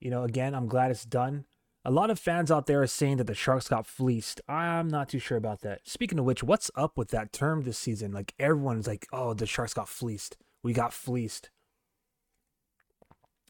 you 0.00 0.10
know, 0.10 0.24
again, 0.24 0.52
I'm 0.52 0.66
glad 0.66 0.90
it's 0.90 1.04
done. 1.04 1.44
A 1.86 1.92
lot 1.92 2.10
of 2.10 2.18
fans 2.18 2.50
out 2.50 2.66
there 2.66 2.82
are 2.82 2.86
saying 2.88 3.18
that 3.18 3.28
the 3.28 3.34
Sharks 3.34 3.68
got 3.68 3.86
fleeced. 3.86 4.40
I'm 4.48 4.88
not 4.88 5.08
too 5.08 5.20
sure 5.20 5.38
about 5.38 5.60
that. 5.60 5.82
Speaking 5.84 6.18
of 6.18 6.24
which, 6.24 6.42
what's 6.42 6.68
up 6.74 6.98
with 6.98 7.10
that 7.10 7.32
term 7.32 7.62
this 7.62 7.78
season? 7.78 8.10
Like 8.10 8.34
everyone's 8.40 8.88
like, 8.88 9.06
"Oh, 9.12 9.34
the 9.34 9.46
Sharks 9.46 9.72
got 9.72 9.88
fleeced. 9.88 10.36
We 10.64 10.72
got 10.72 10.92
fleeced." 10.92 11.48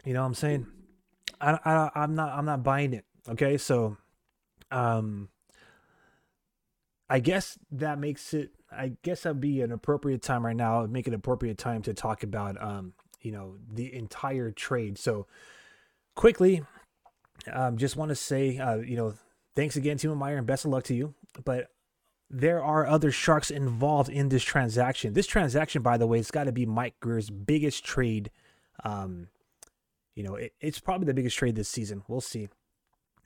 You 0.05 0.13
know 0.13 0.21
what 0.21 0.27
I'm 0.27 0.35
saying? 0.35 0.67
I, 1.41 1.59
I 1.65 1.91
I'm 1.95 2.15
not 2.15 2.37
I'm 2.37 2.45
not 2.45 2.63
buying 2.63 2.93
it. 2.93 3.07
Okay, 3.27 3.57
so, 3.57 3.97
um, 4.71 5.31
I 7.09 7.21
guess 7.21 7.59
that 7.71 7.99
makes 7.99 8.35
it. 8.35 8.51
I 8.71 8.93
guess 9.03 9.23
that'd 9.23 9.41
be 9.41 9.63
an 9.63 9.73
appropriate 9.73 10.21
time 10.21 10.45
right 10.45 10.55
now. 10.55 10.85
Make 10.85 11.07
an 11.07 11.15
appropriate 11.15 11.57
time 11.57 11.81
to 11.85 11.95
talk 11.95 12.23
about, 12.23 12.63
um, 12.63 12.93
you 13.23 13.33
know, 13.33 13.55
the 13.73 13.95
entire 13.95 14.51
trade. 14.51 14.99
So, 14.99 15.27
quickly, 16.15 16.63
um, 17.53 17.77
just 17.77 17.97
want 17.97 18.11
to 18.11 18.15
say, 18.15 18.59
uh, 18.59 18.77
you 18.77 18.97
know, 18.97 19.15
thanks 19.55 19.77
again, 19.77 19.99
Timo 19.99 20.17
Meier, 20.17 20.39
and 20.39 20.47
best 20.47 20.65
of 20.65 20.71
luck 20.71 20.85
to 20.85 20.95
you. 20.95 21.15
But 21.45 21.69
there 22.29 22.63
are 22.63 22.87
other 22.87 23.11
sharks 23.11 23.51
involved 23.51 24.11
in 24.11 24.29
this 24.29 24.43
transaction. 24.43 25.13
This 25.13 25.27
transaction, 25.27 25.83
by 25.83 25.97
the 25.97 26.07
way, 26.07 26.19
it's 26.19 26.31
got 26.31 26.45
to 26.45 26.53
be 26.53 26.67
Mike 26.67 26.97
Grier's 27.01 27.31
biggest 27.31 27.85
trade. 27.85 28.31
Um, 28.85 29.29
you 30.15 30.23
know, 30.23 30.35
it, 30.35 30.53
it's 30.61 30.81
probably 30.81 31.07
the 31.07 31.15
biggest 31.15 31.37
trade 31.37 31.57
this 31.57 31.69
season. 31.69 32.03
We'll 32.09 32.21
see. 32.21 32.49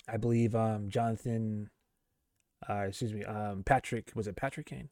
I 0.09 0.17
believe 0.17 0.55
um, 0.55 0.91
Jonathan, 0.91 1.71
uh, 2.69 2.87
excuse 2.89 3.15
me, 3.15 3.25
um, 3.25 3.63
Patrick, 3.65 4.13
was 4.15 4.27
it 4.27 4.37
Patrick 4.37 4.67
Kane? 4.67 4.89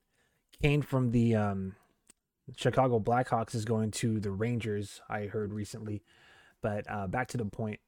Kane 0.63 0.83
from 0.83 1.11
the 1.11 1.35
um, 1.35 1.75
Chicago 2.57 2.99
Blackhawks 3.01 3.55
is 3.55 3.65
going 3.65 3.91
to 3.93 4.21
the 4.21 4.31
Rangers, 4.31 5.01
I 5.09 5.27
heard 5.27 5.53
recently. 5.53 6.03
But 6.63 6.91
uh, 6.91 7.07
back 7.07 7.29
to 7.29 7.37
the 7.37 7.45
point. 7.45 7.81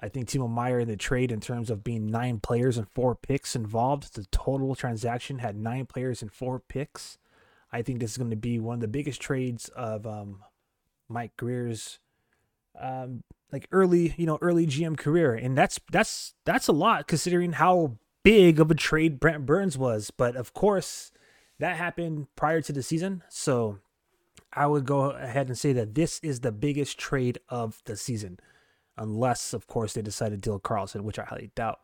I 0.00 0.08
think 0.08 0.28
Timo 0.28 0.50
Meier 0.50 0.80
in 0.80 0.88
the 0.88 0.96
trade, 0.96 1.30
in 1.30 1.40
terms 1.40 1.70
of 1.70 1.84
being 1.84 2.10
nine 2.10 2.40
players 2.40 2.76
and 2.76 2.88
four 2.88 3.14
picks 3.14 3.54
involved, 3.54 4.14
the 4.14 4.26
total 4.26 4.74
transaction 4.74 5.38
had 5.38 5.56
nine 5.56 5.86
players 5.86 6.20
and 6.20 6.32
four 6.32 6.58
picks. 6.58 7.18
I 7.72 7.82
think 7.82 8.00
this 8.00 8.12
is 8.12 8.18
going 8.18 8.30
to 8.30 8.36
be 8.36 8.58
one 8.58 8.74
of 8.74 8.80
the 8.80 8.88
biggest 8.88 9.20
trades 9.20 9.68
of 9.70 10.06
um, 10.06 10.40
Mike 11.08 11.36
Grier's 11.36 12.00
um, 12.80 13.22
like 13.52 13.68
early, 13.70 14.14
you 14.16 14.26
know, 14.26 14.38
early 14.40 14.66
GM 14.66 14.96
career, 14.96 15.32
and 15.32 15.56
that's 15.56 15.78
that's 15.92 16.34
that's 16.44 16.66
a 16.66 16.72
lot 16.72 17.06
considering 17.06 17.52
how 17.52 17.98
big 18.24 18.58
of 18.58 18.70
a 18.70 18.74
trade 18.74 19.20
Brent 19.20 19.46
Burns 19.46 19.78
was. 19.78 20.10
But 20.10 20.34
of 20.34 20.52
course, 20.54 21.12
that 21.60 21.76
happened 21.76 22.26
prior 22.34 22.60
to 22.62 22.72
the 22.72 22.82
season, 22.82 23.22
so 23.28 23.78
I 24.52 24.66
would 24.66 24.84
go 24.84 25.10
ahead 25.10 25.46
and 25.46 25.56
say 25.56 25.72
that 25.72 25.94
this 25.94 26.18
is 26.20 26.40
the 26.40 26.52
biggest 26.52 26.98
trade 26.98 27.38
of 27.48 27.80
the 27.84 27.96
season 27.96 28.40
unless, 28.96 29.52
of 29.52 29.66
course, 29.66 29.92
they 29.94 30.02
decide 30.02 30.30
to 30.30 30.36
deal 30.36 30.60
Karlsson, 30.60 31.02
which 31.02 31.18
I 31.18 31.24
highly 31.24 31.50
doubt. 31.54 31.80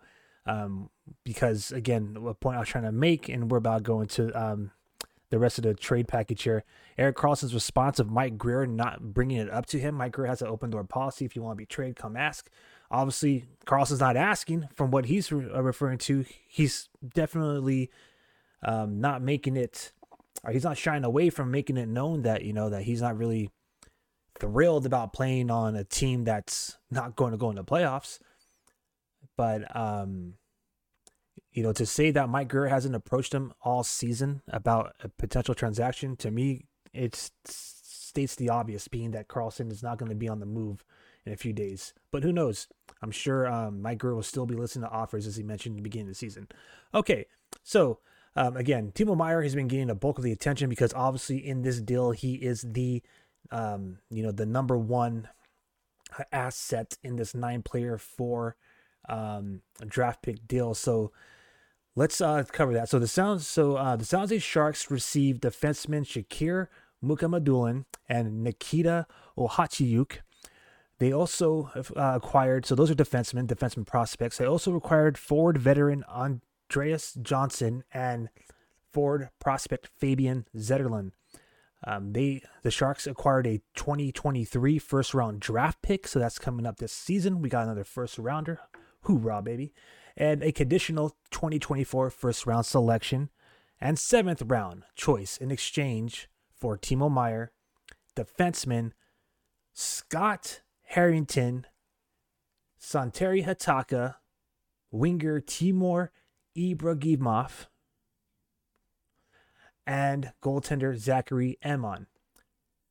Um, 0.46 0.90
because 1.24 1.70
again, 1.70 2.14
the 2.14 2.34
point 2.34 2.56
I 2.56 2.60
was 2.60 2.68
trying 2.68 2.84
to 2.84 2.92
make, 2.92 3.28
and 3.28 3.50
we're 3.50 3.58
about 3.58 3.82
going 3.82 4.08
to 4.08 4.32
um, 4.32 4.70
the 5.30 5.38
rest 5.38 5.58
of 5.58 5.64
the 5.64 5.74
trade 5.74 6.08
package 6.08 6.42
here. 6.42 6.64
Erik 6.98 7.16
Karlsson's 7.16 7.54
response 7.54 7.98
of 7.98 8.10
Mike 8.10 8.36
Grier 8.36 8.66
not 8.66 9.14
bringing 9.14 9.38
it 9.38 9.50
up 9.50 9.66
to 9.66 9.78
him. 9.78 9.94
Mike 9.94 10.12
Grier 10.12 10.28
has 10.28 10.42
an 10.42 10.48
open 10.48 10.70
door 10.70 10.84
policy. 10.84 11.24
If 11.24 11.36
you 11.36 11.42
want 11.42 11.56
to 11.56 11.62
be 11.62 11.66
traded, 11.66 11.96
come 11.96 12.16
ask. 12.16 12.50
Obviously, 12.90 13.46
Karlsson's 13.66 14.00
not 14.00 14.16
asking. 14.16 14.68
From 14.74 14.90
what 14.90 15.06
he's 15.06 15.30
re- 15.30 15.50
uh, 15.52 15.62
referring 15.62 15.98
to, 15.98 16.24
he's 16.48 16.88
definitely 17.14 17.90
um, 18.62 19.00
not 19.00 19.22
making 19.22 19.56
it, 19.56 19.92
or 20.42 20.52
he's 20.52 20.64
not 20.64 20.76
shying 20.76 21.04
away 21.04 21.30
from 21.30 21.50
making 21.50 21.76
it 21.76 21.88
known 21.88 22.22
that 22.22 22.42
you 22.42 22.52
know 22.52 22.68
that 22.68 22.82
he's 22.82 23.00
not 23.00 23.16
really 23.16 23.50
thrilled 24.40 24.86
about 24.86 25.12
playing 25.12 25.50
on 25.50 25.76
a 25.76 25.84
team 25.84 26.24
that's 26.24 26.78
not 26.90 27.16
going 27.16 27.32
to 27.32 27.38
go 27.38 27.50
into 27.50 27.62
playoffs. 27.62 28.18
But 29.36 29.74
um, 29.76 30.34
you 31.52 31.62
know, 31.62 31.72
to 31.72 31.86
say 31.86 32.10
that 32.10 32.28
Mike 32.28 32.48
Grier 32.48 32.68
hasn't 32.68 32.94
approached 32.94 33.34
him 33.34 33.52
all 33.62 33.82
season 33.82 34.42
about 34.48 34.94
a 35.02 35.08
potential 35.08 35.54
transaction, 35.54 36.16
to 36.16 36.30
me, 36.30 36.66
it 36.92 37.30
states 37.44 38.34
the 38.34 38.50
obvious, 38.50 38.88
being 38.88 39.12
that 39.12 39.28
Karlsson 39.28 39.70
is 39.70 39.82
not 39.82 39.98
going 39.98 40.10
to 40.10 40.16
be 40.16 40.28
on 40.28 40.40
the 40.40 40.46
move 40.46 40.84
in 41.24 41.32
a 41.32 41.36
few 41.36 41.52
days. 41.52 41.92
But 42.10 42.22
who 42.22 42.32
knows? 42.32 42.68
I'm 43.02 43.10
sure 43.10 43.46
um, 43.46 43.82
Mike 43.82 43.98
Grier 43.98 44.14
will 44.14 44.22
still 44.22 44.46
be 44.46 44.54
listening 44.54 44.88
to 44.88 44.94
offers, 44.94 45.26
as 45.26 45.36
he 45.36 45.42
mentioned 45.42 45.74
at 45.74 45.76
the 45.76 45.82
beginning 45.82 46.08
of 46.08 46.12
the 46.12 46.18
season. 46.18 46.48
Okay, 46.94 47.26
so 47.62 48.00
um, 48.36 48.56
again, 48.56 48.92
Timo 48.94 49.16
Meier 49.16 49.42
has 49.42 49.54
been 49.54 49.68
getting 49.68 49.90
a 49.90 49.94
bulk 49.94 50.18
of 50.18 50.24
the 50.24 50.32
attention 50.32 50.68
because 50.68 50.92
obviously 50.94 51.38
in 51.38 51.62
this 51.62 51.80
deal 51.80 52.12
he 52.12 52.34
is 52.34 52.64
the 52.66 53.02
um, 53.50 53.98
you 54.10 54.22
know, 54.22 54.32
the 54.32 54.46
number 54.46 54.76
one 54.76 55.28
asset 56.32 56.96
in 57.02 57.16
this 57.16 57.34
nine 57.34 57.62
player 57.62 57.98
four 57.98 58.56
um, 59.08 59.62
draft 59.86 60.22
pick 60.22 60.46
deal. 60.46 60.74
So 60.74 61.12
let's 61.96 62.20
uh, 62.20 62.44
cover 62.50 62.72
that. 62.74 62.88
So 62.88 62.98
the 62.98 63.08
sounds 63.08 63.46
so 63.46 63.76
uh, 63.76 63.96
the 63.96 64.04
San 64.04 64.20
Jose 64.20 64.38
Sharks 64.38 64.90
received 64.90 65.42
defenseman 65.42 66.04
Shakir 66.04 66.68
Mukhamadullin 67.02 67.84
and 68.08 68.42
Nikita 68.42 69.06
Okhotiuk. 69.36 70.18
They 70.98 71.12
also 71.12 71.70
uh, 71.96 72.12
acquired, 72.16 72.66
so 72.66 72.74
those 72.74 72.90
are 72.90 72.94
defensemen, 72.94 73.46
defenseman 73.46 73.86
prospects. 73.86 74.36
They 74.36 74.44
also 74.44 74.76
acquired 74.76 75.16
forward 75.16 75.56
veteran 75.56 76.04
Andreas 76.04 77.14
Johnsson 77.14 77.84
and 77.90 78.28
forward 78.92 79.30
prospect 79.38 79.88
Fabian 79.96 80.46
Zetterlund. 80.54 81.12
Um, 81.86 82.12
they 82.12 82.42
the 82.62 82.70
Sharks 82.70 83.06
acquired 83.06 83.46
a 83.46 83.62
2023 83.74 84.78
first 84.78 85.14
round 85.14 85.40
draft 85.40 85.80
pick, 85.82 86.06
so 86.06 86.18
that's 86.18 86.38
coming 86.38 86.66
up 86.66 86.78
this 86.78 86.92
season. 86.92 87.40
We 87.40 87.48
got 87.48 87.64
another 87.64 87.84
first 87.84 88.18
rounder, 88.18 88.60
hoorah 89.02 89.42
baby, 89.42 89.72
and 90.16 90.42
a 90.42 90.52
conditional 90.52 91.16
2024 91.30 92.10
first 92.10 92.46
round 92.46 92.66
selection 92.66 93.30
and 93.80 93.98
seventh 93.98 94.42
round 94.42 94.84
choice 94.94 95.38
in 95.38 95.50
exchange 95.50 96.28
for 96.54 96.76
Timo 96.76 97.10
Meier, 97.10 97.52
defenseman 98.14 98.92
Scott 99.72 100.60
Harrington, 100.88 101.66
Santeri 102.78 103.46
Hatakka, 103.46 104.16
winger 104.90 105.40
Timur 105.40 106.12
Ibragimov, 106.56 107.68
and 109.90 110.30
goaltender 110.40 110.96
Zachary 110.96 111.58
Emond. 111.62 112.06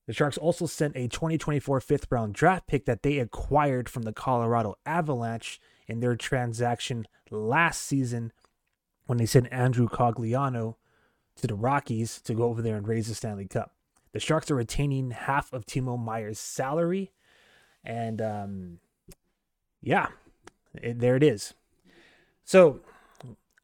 The 0.06 0.12
Sharks 0.12 0.38
also 0.38 0.66
sent 0.66 0.98
a 0.98 1.08
2024 1.08 1.80
fifth 1.80 2.08
round 2.12 2.34
draft 2.34 2.68
pick 2.68 2.86
that 2.88 3.04
they 3.04 3.20
acquired 3.20 3.88
from 3.88 4.04
the 4.04 4.12
Colorado 4.12 4.76
Avalanche 4.86 5.62
in 5.88 6.02
their 6.02 6.18
transaction 6.18 7.08
last 7.32 7.84
season 7.84 8.34
when 9.06 9.18
they 9.18 9.26
sent 9.26 9.48
Andrew 9.50 9.88
Cogliano 9.88 10.76
to 11.38 11.48
the 11.48 11.56
Rockies 11.56 12.20
to 12.24 12.34
go 12.34 12.44
over 12.44 12.62
there 12.62 12.76
and 12.76 12.86
raise 12.86 13.08
the 13.08 13.16
Stanley 13.16 13.48
Cup. 13.48 13.74
The 14.12 14.20
Sharks 14.20 14.52
are 14.52 14.56
retaining 14.56 15.12
half 15.12 15.54
of 15.54 15.66
Timo 15.66 15.98
Meier's 15.98 16.38
salary. 16.38 17.14
And 17.82 18.22
um, 18.22 18.80
yeah, 19.82 20.08
it, 20.74 21.00
there 21.00 21.16
it 21.16 21.24
is. 21.24 21.54
So 22.44 22.82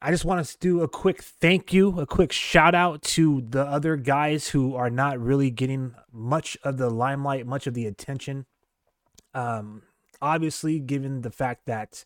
I 0.00 0.10
just 0.10 0.24
want 0.24 0.46
to 0.46 0.58
do 0.58 0.82
a 0.82 0.88
quick 0.88 1.22
thank 1.22 1.72
you, 1.72 1.98
a 1.98 2.06
quick 2.06 2.30
shout 2.30 2.74
out 2.74 3.02
to 3.02 3.42
the 3.48 3.64
other 3.64 3.96
guys 3.96 4.48
who 4.48 4.74
are 4.74 4.90
not 4.90 5.18
really 5.18 5.50
getting 5.50 5.94
much 6.12 6.56
of 6.62 6.76
the 6.76 6.90
limelight, 6.90 7.46
much 7.46 7.66
of 7.66 7.74
the 7.74 7.86
attention. 7.86 8.44
Um, 9.32 9.82
obviously, 10.20 10.80
given 10.80 11.22
the 11.22 11.30
fact 11.30 11.66
that 11.66 12.04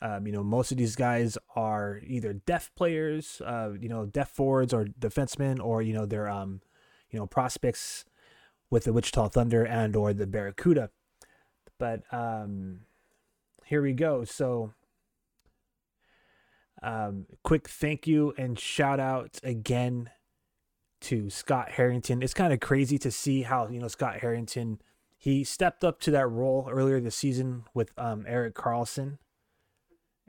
um, 0.00 0.26
you 0.26 0.32
know 0.32 0.42
most 0.42 0.72
of 0.72 0.78
these 0.78 0.96
guys 0.96 1.36
are 1.54 2.00
either 2.06 2.32
deaf 2.32 2.70
players, 2.74 3.42
uh, 3.44 3.72
you 3.78 3.88
know, 3.88 4.06
deaf 4.06 4.30
forwards 4.30 4.72
or 4.72 4.86
defensemen, 4.86 5.62
or 5.62 5.82
you 5.82 5.92
know 5.92 6.06
they're 6.06 6.28
um, 6.30 6.62
you 7.10 7.18
know 7.18 7.26
prospects 7.26 8.06
with 8.70 8.84
the 8.84 8.92
Wichita 8.92 9.28
Thunder 9.28 9.64
and 9.64 9.94
or 9.94 10.14
the 10.14 10.26
Barracuda. 10.26 10.90
But 11.78 12.02
um, 12.10 12.80
here 13.66 13.82
we 13.82 13.92
go. 13.92 14.24
So 14.24 14.72
um, 16.82 17.26
quick 17.44 17.68
thank 17.68 18.06
you 18.06 18.34
and 18.36 18.58
shout 18.58 18.98
out 18.98 19.38
again 19.42 20.10
to 21.02 21.30
Scott 21.30 21.72
Harrington. 21.72 22.22
It's 22.22 22.34
kind 22.34 22.52
of 22.52 22.60
crazy 22.60 22.98
to 22.98 23.10
see 23.10 23.42
how, 23.42 23.68
you 23.68 23.78
know, 23.78 23.88
Scott 23.88 24.18
Harrington, 24.18 24.80
he 25.16 25.44
stepped 25.44 25.84
up 25.84 26.00
to 26.00 26.10
that 26.12 26.28
role 26.28 26.68
earlier 26.70 27.00
this 27.00 27.16
season 27.16 27.64
with 27.74 27.92
um, 27.98 28.24
Erik 28.26 28.54
Karlsson. 28.54 29.18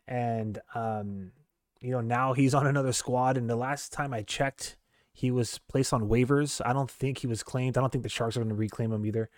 And, 0.08 0.60
um, 0.76 1.32
you 1.80 1.92
know, 1.92 2.02
now 2.02 2.34
he's 2.34 2.54
on 2.54 2.68
another 2.68 2.94
squad. 2.94 3.38
And 3.38 3.50
the 3.50 3.56
last 3.56 3.92
time 3.92 4.14
I 4.14 4.22
checked, 4.22 4.78
he 5.12 5.32
was 5.32 5.60
placed 5.70 5.94
on 5.94 6.10
waivers. 6.10 6.62
I 6.66 6.74
don't 6.74 6.90
think 6.90 7.20
he 7.20 7.28
was 7.28 7.44
claimed. 7.44 7.78
I 7.78 7.82
don't 7.82 7.92
think 7.92 8.04
the 8.04 8.10
Sharks 8.10 8.36
are 8.36 8.40
going 8.40 8.50
to 8.50 8.56
reclaim 8.56 8.92
him 8.92 9.06
either. 9.06 9.30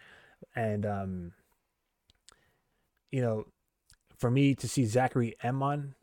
And, 0.55 0.85
um, 0.85 1.31
you 3.11 3.21
know, 3.21 3.45
for 4.17 4.31
me 4.31 4.55
to 4.55 4.67
see 4.67 4.85
Zachary 4.85 5.35
Emond 5.43 5.93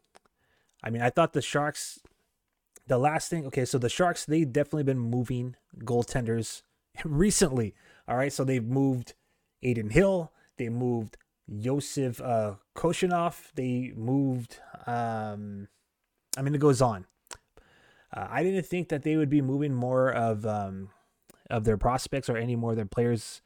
I 0.82 0.90
mean, 0.90 1.02
I 1.02 1.10
thought 1.10 1.32
the 1.32 1.42
Sharks, 1.42 2.00
the 2.86 2.98
last 2.98 3.30
thing, 3.30 3.46
okay, 3.46 3.64
so 3.64 3.78
the 3.78 3.88
Sharks, 3.88 4.24
they 4.24 4.44
definitely 4.44 4.82
been 4.82 4.98
moving 4.98 5.56
goaltenders 5.78 6.62
recently. 7.04 7.74
All 8.08 8.16
right, 8.16 8.32
so 8.32 8.44
they've 8.44 8.64
moved 8.64 9.14
Adin 9.64 9.90
Hill, 9.90 10.32
they 10.56 10.68
moved 10.68 11.16
Yosef 11.46 12.20
uh, 12.20 12.54
Koshinov, 12.76 13.52
they 13.54 13.92
moved, 13.96 14.58
um, 14.86 15.68
I 16.36 16.42
mean, 16.42 16.54
it 16.54 16.60
goes 16.60 16.82
on. 16.82 17.06
Uh, 18.14 18.26
I 18.30 18.42
didn't 18.42 18.66
think 18.66 18.88
that 18.88 19.02
they 19.02 19.16
would 19.16 19.30
be 19.30 19.40
moving 19.40 19.72
more 19.72 20.10
of 20.10 20.44
um, 20.44 20.90
of 21.48 21.64
their 21.64 21.78
prospects 21.78 22.28
or 22.28 22.36
any 22.36 22.56
more 22.56 22.70
of 22.70 22.76
their 22.76 22.84
players 22.84 23.40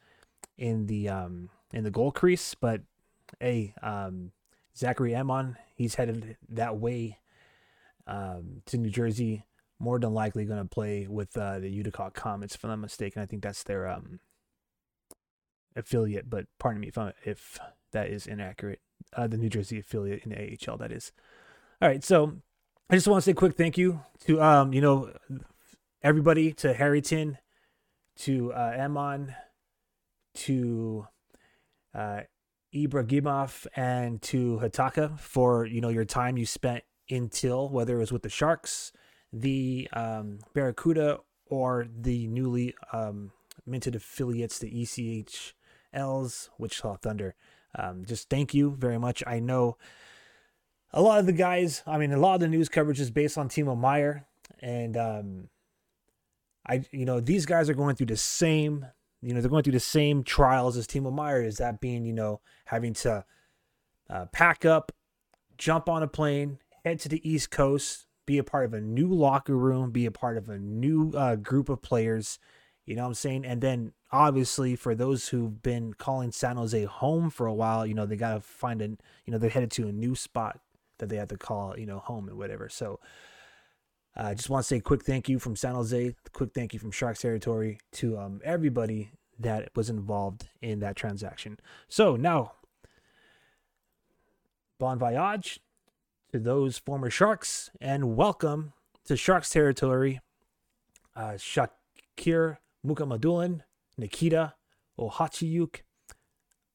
in 0.59 0.87
the 0.87 1.09
um, 1.09 1.51
in 1.73 1.85
the 1.85 1.91
goal 1.91 2.11
crease, 2.11 2.55
but 2.55 2.81
hey, 3.41 3.75
um, 3.83 4.33
Zachary 4.77 5.15
Emond, 5.15 5.57
he's 5.75 5.95
headed 5.95 6.37
that 6.49 6.79
way 6.79 7.19
um, 8.07 8.63
to 8.67 8.77
New 8.77 8.91
Jersey, 8.91 9.45
more 9.79 9.99
than 9.99 10.15
likely 10.15 10.45
going 10.45 10.63
to 10.63 10.69
play 10.69 11.07
with 11.09 11.37
uh, 11.37 11.59
the 11.59 11.69
Utica 11.69 12.11
Comets, 12.15 12.55
if 12.55 12.65
I'm 12.65 12.71
not 12.71 12.79
mistaken. 12.79 13.23
I 13.23 13.27
think 13.27 13.43
that's 13.43 13.63
their 13.63 13.89
um, 13.89 14.21
affiliate, 15.75 16.31
but 16.31 16.47
pardon 16.59 16.81
me 16.81 16.89
if, 16.89 16.99
I'm, 16.99 17.13
if 17.25 17.59
that 17.93 18.09
is 18.09 18.27
inaccurate. 18.27 18.81
Uh, 19.13 19.27
the 19.27 19.37
New 19.37 19.49
Jersey 19.49 19.79
affiliate 19.79 20.25
in 20.25 20.31
the 20.31 20.57
AHL, 20.71 20.79
that 20.79 20.93
is. 20.93 21.13
All 21.81 21.89
right, 21.89 22.03
so 22.03 22.37
I 22.89 22.95
just 22.95 23.09
want 23.09 23.23
to 23.23 23.25
say 23.25 23.33
a 23.33 23.35
quick 23.35 23.57
thank 23.57 23.77
you 23.77 24.01
to 24.27 24.41
um, 24.41 24.73
you 24.73 24.81
know, 24.81 25.13
everybody, 26.03 26.53
to 26.55 26.73
Harrington, 26.73 27.39
to 28.19 28.53
uh, 28.53 28.73
Emond, 28.77 29.35
to 30.35 31.07
uh, 31.95 32.23
and 32.73 34.23
to 34.23 34.61
Hatakka 34.63 35.19
for 35.19 35.65
you 35.67 35.81
know 35.81 35.89
your 35.89 36.05
time 36.05 36.37
you 36.37 36.47
spent 36.47 36.85
until 37.11 37.69
whether 37.69 37.97
it 37.97 38.01
was 38.01 38.13
with 38.13 38.23
the 38.23 38.29
Sharks, 38.29 38.93
the 39.33 39.89
um, 39.93 40.39
Barracuda, 40.55 41.21
or 41.49 41.87
the 41.95 42.27
newly 42.27 42.75
um, 42.93 43.33
minted 43.65 43.95
affiliates, 43.95 44.59
the 44.59 44.71
ECHLs, 44.71 46.49
Wichita 46.59 46.97
Thunder. 46.97 47.35
Um, 47.75 48.05
just 48.05 48.31
thank 48.31 48.55
you 48.55 48.75
very 48.79 48.99
much. 48.99 49.23
I 49.27 49.39
know 49.39 49.77
a 50.93 51.03
lot 51.03 51.19
of 51.19 51.27
the 51.27 51.33
guys, 51.33 51.83
I 51.87 51.99
mean, 51.99 52.13
a 52.13 52.19
lot 52.19 52.35
of 52.35 52.41
the 52.41 52.49
news 52.49 52.69
coverage 52.69 53.01
is 53.01 53.11
based 53.11 53.37
on 53.37 53.49
Timo 53.49 53.79
Meier. 53.79 54.27
And 54.61 54.97
um, 54.97 55.49
I, 56.67 56.85
you 56.91 57.05
know, 57.05 57.21
these 57.21 57.47
guys 57.47 57.69
are 57.69 57.75
going 57.75 57.97
through 57.97 58.07
the 58.07 58.17
same, 58.17 58.87
you 59.21 59.35
know, 59.35 59.41
they're 59.41 59.51
going 59.51 59.63
through 59.63 59.73
the 59.73 59.81
same 59.81 60.23
trials 60.23 60.77
as 60.77 60.87
Timo 60.87 61.13
Meier. 61.13 61.43
Is 61.43 61.59
that 61.59 61.81
being, 61.81 62.07
you 62.07 62.13
know, 62.13 62.41
having 62.67 62.95
to 62.95 63.25
uh, 64.09 64.27
pack 64.27 64.65
up, 64.65 64.93
jump 65.59 65.89
on 65.89 66.03
a 66.03 66.09
plane, 66.09 66.59
head 66.87 67.01
to 67.01 67.09
the 67.09 67.29
East 67.29 67.51
Coast, 67.51 68.07
be 68.27 68.39
a 68.39 68.45
part 68.45 68.65
of 68.65 68.73
a 68.73 68.81
new 68.81 69.09
locker 69.09 69.57
room, 69.57 69.91
be 69.91 70.07
a 70.07 70.11
part 70.13 70.37
of 70.37 70.49
a 70.49 70.57
new 70.57 71.11
uh, 71.17 71.35
group 71.35 71.69
of 71.69 71.83
players. 71.83 72.39
You 72.85 72.95
know 72.95 73.03
what 73.03 73.09
I'm 73.09 73.15
saying? 73.15 73.45
And 73.45 73.61
then 73.61 73.93
obviously 74.13 74.77
for 74.77 74.95
those 74.95 75.29
who've 75.29 75.61
been 75.61 75.95
calling 75.95 76.31
San 76.31 76.57
Jose 76.57 76.85
home 76.85 77.29
for 77.29 77.49
a 77.49 77.55
while, 77.55 77.85
you 77.85 77.95
know, 77.95 78.07
they 78.07 78.15
got 78.15 78.35
to 78.35 78.41
find 78.41 78.81
a, 78.81 78.87
you 78.87 79.33
know, 79.33 79.39
they're 79.39 79.51
headed 79.51 79.73
to 79.73 79.89
a 79.89 79.93
new 79.93 80.15
spot 80.15 80.61
that 80.99 81.09
they 81.09 81.17
have 81.17 81.27
to 81.29 81.37
call, 81.37 81.77
you 81.77 81.87
know, 81.87 81.99
home 81.99 82.29
and 82.29 82.39
whatever. 82.39 82.69
So 82.69 83.01
I 84.15 84.31
uh, 84.31 84.35
just 84.35 84.49
want 84.49 84.63
to 84.63 84.69
say 84.69 84.77
a 84.77 84.81
quick 84.81 85.03
thank 85.03 85.29
you 85.29 85.41
from 85.41 85.57
San 85.57 85.75
Jose, 85.75 86.15
quick 86.33 86.51
thank 86.55 86.73
you 86.73 86.79
from 86.79 86.93
Sharks 86.93 87.21
territory 87.21 87.81
to 87.95 88.17
um, 88.17 88.41
everybody 88.45 89.11
that 89.41 89.71
was 89.75 89.91
involved 89.91 90.49
in 90.63 90.79
that 90.81 90.95
transaction. 90.95 91.59
So 91.89 92.15
now, 92.15 92.53
bon 94.79 95.01
voyage 95.01 95.59
to 96.37 96.43
those 96.43 96.77
former 96.77 97.09
Sharks 97.09 97.71
and 97.81 98.15
welcome 98.15 98.75
to 99.07 99.17
Sharks 99.17 99.49
territory. 99.49 100.21
Uh, 101.15 101.39
Shakir 101.39 102.59
Mukhamadullin, 102.87 103.63
Nikita 103.97 104.53
Okhotiuk, 105.01 105.77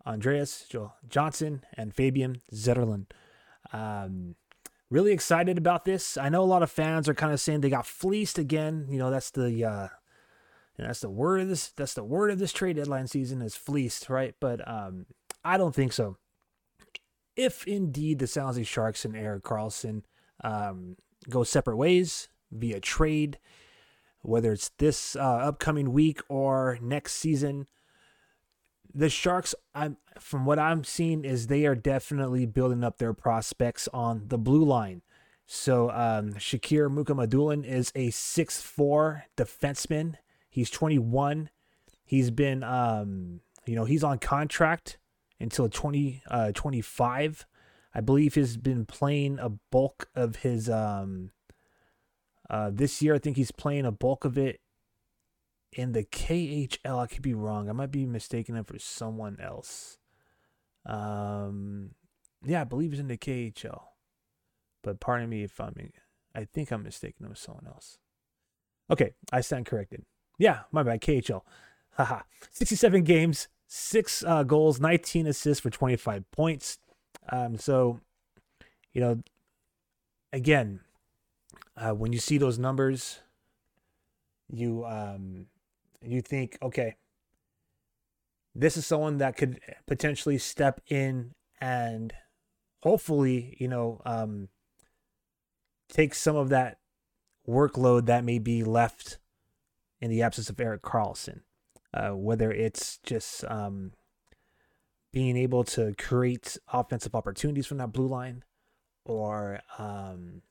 Andreas 0.03 0.67
Johnsson, 1.07 1.63
and 1.75 1.93
Fabian 1.93 2.41
Zetterlund. 2.51 3.11
Um, 3.71 4.35
really 4.89 5.11
excited 5.11 5.59
about 5.59 5.85
this. 5.85 6.17
I 6.17 6.29
know 6.29 6.41
a 6.41 6.45
lot 6.45 6.63
of 6.63 6.71
fans 6.71 7.07
are 7.07 7.13
kind 7.13 7.31
of 7.31 7.39
saying 7.39 7.61
they 7.61 7.69
got 7.69 7.85
fleeced 7.85 8.39
again. 8.39 8.87
You 8.89 8.97
know, 8.97 9.11
that's 9.11 9.29
the 9.29 9.63
uh, 9.63 9.87
that's 10.79 11.01
the 11.01 11.11
word 11.11 11.41
of 11.41 11.49
this. 11.49 11.69
That's 11.69 11.93
the 11.93 12.03
word 12.03 12.31
of 12.31 12.39
this 12.39 12.51
trade 12.51 12.77
deadline 12.77 13.05
season 13.05 13.43
is 13.43 13.55
fleeced, 13.55 14.09
right? 14.09 14.33
But 14.39 14.67
um, 14.67 15.05
I 15.45 15.57
don't 15.57 15.75
think 15.75 15.93
so 15.93 16.17
if 17.35 17.65
indeed 17.67 18.19
the 18.19 18.27
San 18.27 18.45
Jose 18.45 18.63
Sharks 18.63 19.05
and 19.05 19.15
Erik 19.15 19.43
Karlsson 19.43 20.03
um, 20.43 20.97
go 21.29 21.43
separate 21.43 21.77
ways 21.77 22.29
via 22.51 22.79
trade, 22.79 23.39
whether 24.21 24.51
it's 24.51 24.69
this 24.77 25.15
uh, 25.15 25.19
upcoming 25.19 25.93
week 25.93 26.21
or 26.29 26.77
next 26.81 27.13
season, 27.13 27.67
the 28.93 29.09
Sharks, 29.09 29.55
I'm 29.73 29.97
from 30.19 30.45
what 30.45 30.59
I'm 30.59 30.83
seeing, 30.83 31.23
is 31.23 31.47
they 31.47 31.65
are 31.65 31.75
definitely 31.75 32.45
building 32.45 32.83
up 32.83 32.97
their 32.97 33.13
prospects 33.13 33.87
on 33.93 34.23
the 34.27 34.37
blue 34.37 34.65
line. 34.65 35.01
So 35.45 35.89
um, 35.91 36.33
Shakir 36.33 36.89
Mukhamadullin 36.89 37.65
is 37.65 37.91
a 37.95 38.09
six-four 38.09 39.25
defenseman. 39.37 40.15
He's 40.49 40.69
21. 40.69 41.49
He's 42.03 42.31
been, 42.31 42.63
um, 42.63 43.41
you 43.65 43.75
know, 43.75 43.85
he's 43.85 44.03
on 44.03 44.19
contract 44.19 44.97
until 45.41 45.69
2025. 45.69 47.45
Uh, 47.47 47.97
I 47.97 48.01
believe 48.01 48.35
he's 48.35 48.57
been 48.57 48.85
playing 48.85 49.37
a 49.39 49.49
bulk 49.49 50.09
of 50.15 50.37
his 50.37 50.69
um 50.69 51.31
uh 52.49 52.71
this 52.73 53.01
year. 53.01 53.15
I 53.15 53.19
think 53.19 53.37
he's 53.37 53.51
playing 53.51 53.85
a 53.85 53.91
bulk 53.91 54.23
of 54.25 54.37
it 54.37 54.61
in 55.73 55.93
the 55.93 56.03
KHL. 56.03 56.99
I 56.99 57.07
could 57.07 57.21
be 57.21 57.33
wrong. 57.33 57.69
I 57.69 57.73
might 57.73 57.91
be 57.91 58.05
mistaking 58.05 58.55
him 58.55 58.63
for 58.63 58.79
someone 58.79 59.37
else. 59.41 59.97
Um, 60.85 61.91
yeah, 62.43 62.61
I 62.61 62.65
believe 62.65 62.91
he's 62.91 62.99
in 62.99 63.07
the 63.07 63.17
KHL. 63.17 63.81
But 64.83 64.99
pardon 64.99 65.29
me 65.29 65.43
if 65.43 65.59
I'm. 65.59 65.75
I 66.33 66.45
think 66.45 66.71
I'm 66.71 66.83
mistaken 66.83 67.27
with 67.29 67.37
someone 67.37 67.67
else. 67.67 67.97
Okay, 68.89 69.13
I 69.31 69.41
stand 69.41 69.65
corrected. 69.65 70.03
Yeah, 70.37 70.61
my 70.71 70.83
bad. 70.83 71.01
KHL. 71.01 71.41
Haha. 71.91 72.21
67 72.51 73.03
games, 73.03 73.47
six 73.73 74.21
uh, 74.27 74.43
goals, 74.43 74.81
19 74.81 75.27
assists 75.27 75.61
for 75.61 75.69
25 75.69 76.29
points. 76.31 76.77
Um, 77.31 77.57
so, 77.57 78.01
you 78.91 78.99
know, 78.99 79.21
again, 80.33 80.81
uh, 81.77 81.91
when 81.91 82.11
you 82.11 82.19
see 82.19 82.37
those 82.37 82.59
numbers, 82.59 83.21
you 84.51 84.83
um, 84.83 85.45
you 86.01 86.21
think, 86.21 86.57
okay, 86.61 86.95
this 88.53 88.75
is 88.75 88.85
someone 88.85 89.19
that 89.19 89.37
could 89.37 89.61
potentially 89.87 90.37
step 90.37 90.81
in 90.89 91.31
and 91.61 92.13
hopefully, 92.83 93.55
you 93.57 93.69
know, 93.69 94.01
um, 94.05 94.49
take 95.87 96.13
some 96.13 96.35
of 96.35 96.49
that 96.49 96.77
workload 97.47 98.05
that 98.07 98.25
may 98.25 98.37
be 98.37 98.65
left 98.65 99.17
in 100.01 100.09
the 100.09 100.21
absence 100.21 100.49
of 100.49 100.59
Erik 100.59 100.81
Karlsson. 100.81 101.41
Uh, 101.93 102.11
whether 102.11 102.51
it's 102.51 102.99
just 103.03 103.43
um, 103.45 103.91
being 105.11 105.35
able 105.35 105.63
to 105.63 105.93
create 105.97 106.57
offensive 106.71 107.15
opportunities 107.15 107.67
from 107.67 107.77
that 107.79 107.91
blue 107.91 108.07
line, 108.07 108.43
or 109.03 109.59
um, 109.77 110.41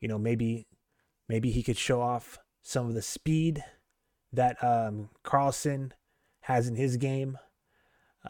you 0.00 0.08
know 0.08 0.18
maybe 0.18 0.66
maybe 1.28 1.50
he 1.50 1.62
could 1.62 1.76
show 1.76 2.00
off 2.00 2.38
some 2.62 2.86
of 2.86 2.94
the 2.94 3.02
speed 3.02 3.62
that 4.32 4.62
um, 4.64 5.10
Karlsson 5.24 5.92
has 6.40 6.68
in 6.68 6.76
his 6.76 6.96
game. 6.96 7.38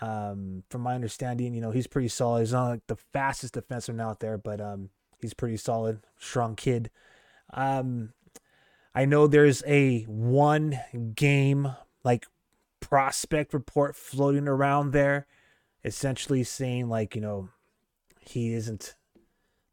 Um, 0.03 0.65
from 0.69 0.83
my 0.83 0.95
understanding, 0.95 1.55
you 1.55 1.61
know 1.61 1.71
he's 1.71 1.87
pretty 1.87 2.09
solid. 2.09 2.41
He's 2.41 2.53
not 2.53 2.69
like 2.69 2.87
the 2.87 2.97
fastest 2.97 3.55
defenseman 3.55 4.01
out 4.03 4.21
there, 4.21 4.37
but 4.37 4.61
um, 4.61 4.91
he's 5.21 5.33
pretty 5.33 5.57
solid, 5.57 6.01
strong 6.19 6.57
kid. 6.57 6.91
Um, 7.55 8.13
I 8.95 9.05
know 9.05 9.27
there's 9.27 9.63
a 9.67 10.03
one 10.03 10.81
game 11.15 11.75
like 12.07 12.25
prospect 12.79 13.53
report 13.53 13.97
floating 13.97 14.47
around 14.47 14.93
there, 14.93 15.27
essentially 15.85 16.45
saying 16.45 16.89
like 16.89 17.17
you 17.17 17.21
know 17.21 17.49
he 18.21 18.55
isn't 18.55 18.95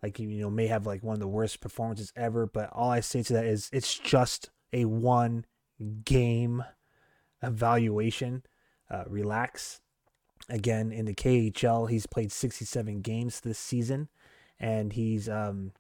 like 0.02 0.20
you 0.20 0.28
know 0.42 0.50
may 0.50 0.66
have 0.66 0.88
like 0.88 1.04
one 1.04 1.14
of 1.14 1.20
the 1.20 1.28
worst 1.28 1.62
performances 1.62 2.12
ever. 2.16 2.48
But 2.48 2.72
all 2.74 2.90
I 2.90 3.02
say 3.02 3.22
to 3.22 3.34
that 3.34 3.46
is 3.46 3.70
it's 3.72 3.98
just 3.98 4.50
a 4.74 4.86
one 4.86 5.46
game 6.04 6.66
evaluation. 7.42 8.44
Uh, 8.90 9.04
relax. 9.08 9.80
Again, 10.50 10.92
in 10.92 11.06
the 11.06 11.14
KHL, 11.14 11.90
he's 11.90 12.06
played 12.06 12.30
67 12.30 13.00
games 13.00 13.40
this 13.40 13.58
season, 13.58 14.10
and 14.60 14.92
he's 14.92 15.30
um, 15.30 15.72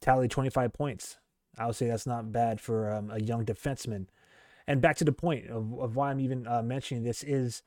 tallied 0.00 0.30
25 0.30 0.72
points. 0.72 1.18
I 1.58 1.66
would 1.66 1.74
say 1.74 1.88
that's 1.88 2.06
not 2.06 2.30
bad 2.30 2.60
for 2.60 2.92
um, 2.92 3.10
a 3.10 3.20
young 3.20 3.44
defenseman. 3.44 4.06
And 4.66 4.80
back 4.80 4.96
to 4.96 5.04
the 5.04 5.12
point 5.12 5.48
of, 5.48 5.78
of 5.78 5.96
why 5.96 6.10
I'm 6.10 6.20
even 6.20 6.46
uh, 6.46 6.62
mentioning 6.62 7.02
this 7.02 7.22
is, 7.22 7.62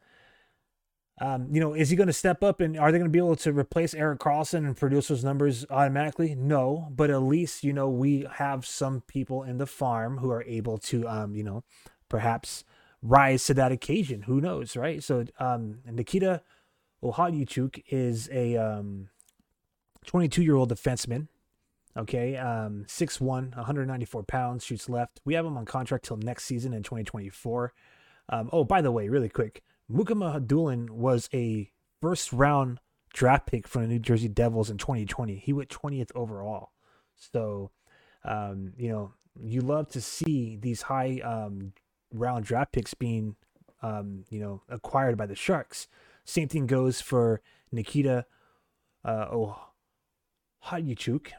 um, 1.19 1.47
you 1.51 1.59
know, 1.59 1.73
is 1.73 1.89
he 1.89 1.95
going 1.95 2.07
to 2.07 2.13
step 2.13 2.43
up 2.43 2.59
and 2.59 2.77
are 2.77 2.91
they 2.91 2.97
going 2.97 3.09
to 3.09 3.13
be 3.13 3.19
able 3.19 3.35
to 3.37 3.53
replace 3.53 3.93
Erik 3.93 4.19
Karlsson 4.19 4.65
and 4.65 4.75
produce 4.75 5.07
those 5.07 5.23
numbers 5.23 5.65
automatically? 5.69 6.35
No, 6.35 6.89
but 6.91 7.09
at 7.09 7.21
least, 7.21 7.63
you 7.63 7.73
know, 7.73 7.89
we 7.89 8.27
have 8.33 8.65
some 8.65 9.01
people 9.01 9.43
in 9.43 9.57
the 9.57 9.67
farm 9.67 10.17
who 10.17 10.29
are 10.29 10.43
able 10.43 10.77
to, 10.79 11.07
um, 11.07 11.35
you 11.35 11.43
know, 11.43 11.63
perhaps 12.09 12.63
rise 13.01 13.45
to 13.45 13.53
that 13.53 13.71
occasion. 13.71 14.23
Who 14.23 14.41
knows, 14.41 14.75
right? 14.75 15.03
So 15.03 15.25
um, 15.39 15.79
Nikita 15.85 16.41
Okhotiuk 17.03 17.83
is 17.87 18.29
a 18.31 18.57
um, 18.57 19.09
22 20.05 20.43
year 20.43 20.55
old 20.55 20.71
defenseman 20.71 21.27
Okay, 21.97 22.35
um, 22.35 22.83
6'1, 22.87 23.55
194 23.55 24.23
pounds, 24.23 24.65
shoots 24.65 24.89
left. 24.89 25.21
We 25.23 25.33
have 25.35 25.45
him 25.45 25.57
on 25.57 25.65
contract 25.65 26.05
till 26.05 26.17
next 26.17 26.43
season 26.43 26.73
in 26.73 26.83
2024. 26.83 27.73
Um, 28.27 28.49
oh, 28.51 28.65
by 28.65 28.81
the 28.81 28.91
way, 28.91 29.07
really 29.07 29.29
quick, 29.29 29.63
Mukhamadullin 29.89 30.47
Hadulin 30.47 30.89
was 30.89 31.29
a 31.33 31.71
first 32.01 32.33
round 32.33 32.79
draft 33.13 33.47
pick 33.47 33.67
from 33.67 33.83
the 33.83 33.87
New 33.87 33.99
Jersey 33.99 34.27
Devils 34.27 34.69
in 34.69 34.77
2020. 34.77 35.37
He 35.37 35.53
went 35.53 35.69
20th 35.69 36.11
overall. 36.15 36.71
So, 37.15 37.71
um, 38.25 38.73
you 38.77 38.89
know, 38.89 39.13
you 39.41 39.61
love 39.61 39.87
to 39.89 40.01
see 40.01 40.57
these 40.57 40.81
high 40.81 41.21
um, 41.23 41.71
round 42.11 42.43
draft 42.43 42.73
picks 42.73 42.93
being, 42.93 43.37
um, 43.81 44.25
you 44.29 44.39
know, 44.39 44.63
acquired 44.67 45.17
by 45.17 45.27
the 45.27 45.35
Sharks. 45.35 45.87
Same 46.25 46.49
thing 46.49 46.67
goes 46.67 46.99
for 46.99 47.41
Nikita 47.71 48.25
uh, 49.05 49.27
Okhotiuk 50.63 51.31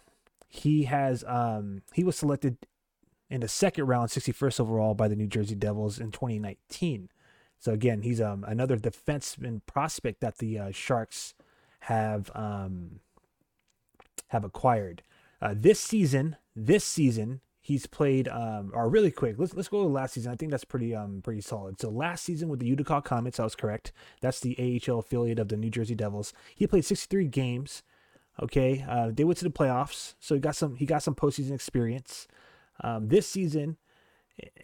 he 0.49 0.85
has 0.85 1.25
um 1.27 1.83
he 1.93 2.05
was 2.05 2.17
selected 2.17 2.59
in 3.29 3.41
the 3.41 3.49
second 3.49 3.87
round, 3.87 4.11
61st 4.11 4.61
overall 4.61 4.95
by 4.95 5.09
the 5.09 5.17
New 5.17 5.27
Jersey 5.27 5.57
Devils 5.57 5.99
in 5.99 6.13
2019. 6.13 7.09
So 7.59 7.73
again, 7.73 8.03
he's 8.03 8.21
um 8.21 8.45
another 8.47 8.77
defenseman 8.77 9.61
prospect 9.67 10.21
that 10.21 10.39
the 10.39 10.59
uh, 10.59 10.71
Sharks 10.71 11.35
have 11.81 12.31
um 12.35 13.01
have 14.29 14.45
acquired. 14.45 15.03
Uh, 15.41 15.55
this 15.57 15.81
season, 15.81 16.37
this 16.55 16.85
season 16.85 17.41
he's 17.67 17.87
played 17.87 18.29
um 18.29 18.71
or 18.73 18.89
really 18.89 19.11
quick. 19.11 19.35
Let's 19.39 19.53
let's 19.55 19.69
go 19.69 19.83
to 19.83 19.89
last 19.89 20.15
season. 20.15 20.31
I 20.31 20.37
think 20.37 20.53
that's 20.53 20.65
pretty 20.65 20.95
um 20.95 21.21
pretty 21.23 21.41
solid. 21.41 21.81
So 21.81 21.91
last 21.91 22.25
season 22.25 22.49
with 22.49 22.61
the 22.61 22.67
Utica 22.67 23.03
Comets, 23.03 23.41
I 23.41 23.45
was 23.45 23.57
correct. 23.57 23.93
That's 24.21 24.39
the 24.39 24.57
AHL 24.89 25.01
affiliate 25.01 25.41
of 25.41 25.49
the 25.49 25.57
New 25.57 25.71
Jersey 25.71 25.97
Devils. 25.97 26.33
He 26.55 26.69
played 26.69 26.85
63 26.85 27.27
games. 27.27 27.83
Okay, 28.43 28.85
uh, 28.89 29.11
they 29.13 29.25
went 29.25 29.39
to 29.39 29.45
the 29.45 29.51
playoffs, 29.51 30.15
so 30.21 30.35
he 30.35 30.41
got 30.41 30.57
some 30.57 30.77
he 30.77 30.85
got 30.85 31.03
some 31.03 31.15
postseason 31.15 31.53
experience. 31.53 32.29
Um, 32.83 33.09
this 33.09 33.27
season 33.27 33.79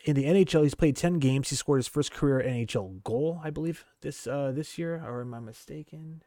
in 0.04 0.14
the 0.14 0.24
NHL, 0.24 0.62
he's 0.62 0.74
played 0.74 0.96
ten 0.96 1.18
games. 1.18 1.48
He 1.48 1.56
scored 1.56 1.78
his 1.78 1.88
first 1.88 2.12
career 2.12 2.42
NHL 2.46 3.02
goal, 3.02 3.40
I 3.42 3.50
believe 3.50 3.84
this 4.02 4.26
uh, 4.26 4.52
this 4.54 4.76
year. 4.76 5.02
Or 5.04 5.22
am 5.22 5.32
I 5.32 5.40
mistaken? 5.40 6.22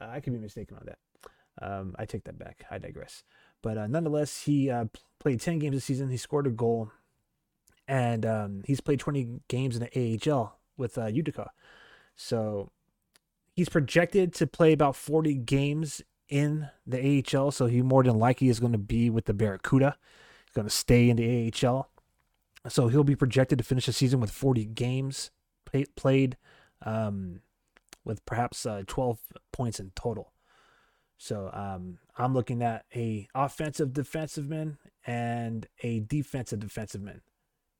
Uh, 0.00 0.08
I 0.10 0.20
could 0.20 0.32
be 0.32 0.40
mistaken 0.40 0.76
on 0.76 0.86
that. 0.86 0.98
Um, 1.62 1.94
I 1.98 2.04
take 2.04 2.24
that 2.24 2.38
back. 2.38 2.64
I 2.70 2.78
digress. 2.78 3.22
But 3.62 3.78
uh, 3.78 3.86
nonetheless, 3.86 4.42
he 4.42 4.70
uh, 4.70 4.86
played 5.20 5.40
ten 5.40 5.60
games 5.60 5.76
this 5.76 5.84
season. 5.84 6.10
He 6.10 6.16
scored 6.16 6.48
a 6.48 6.50
goal, 6.50 6.90
and 7.86 8.26
um, 8.26 8.62
he's 8.64 8.80
played 8.80 8.98
twenty 8.98 9.40
games 9.46 9.76
in 9.76 9.82
the 9.82 10.30
AHL 10.32 10.58
with 10.76 10.98
uh, 10.98 11.06
Utica. 11.06 11.52
So 12.16 12.72
he's 13.52 13.68
projected 13.68 14.34
to 14.34 14.46
play 14.46 14.72
about 14.72 14.96
40 14.96 15.34
games 15.34 16.02
in 16.30 16.68
the 16.86 17.24
AHL, 17.36 17.50
so 17.50 17.66
he 17.66 17.82
more 17.82 18.02
than 18.02 18.18
likely 18.18 18.48
is 18.48 18.60
going 18.60 18.72
to 18.72 18.78
be 18.78 19.10
with 19.10 19.26
the 19.26 19.34
Barracuda. 19.34 19.96
He's 20.46 20.54
going 20.54 20.68
to 20.68 20.74
stay 20.74 21.10
in 21.10 21.16
the 21.16 21.52
AHL. 21.66 21.90
So 22.68 22.88
he'll 22.88 23.04
be 23.04 23.16
projected 23.16 23.58
to 23.58 23.64
finish 23.64 23.86
the 23.86 23.92
season 23.92 24.20
with 24.20 24.30
40 24.30 24.64
games 24.66 25.30
play, 25.64 25.84
played, 25.96 26.36
um, 26.82 27.40
with 28.04 28.24
perhaps 28.26 28.66
uh, 28.66 28.82
12 28.86 29.18
points 29.52 29.80
in 29.80 29.92
total. 29.94 30.32
So 31.18 31.50
um, 31.52 31.98
I'm 32.16 32.32
looking 32.32 32.62
at 32.62 32.86
a 32.94 33.28
offensive 33.34 33.92
defensive 33.92 34.48
man 34.48 34.78
and 35.06 35.66
a 35.82 36.00
defensive 36.00 36.60
defensive 36.60 37.02
man. 37.02 37.20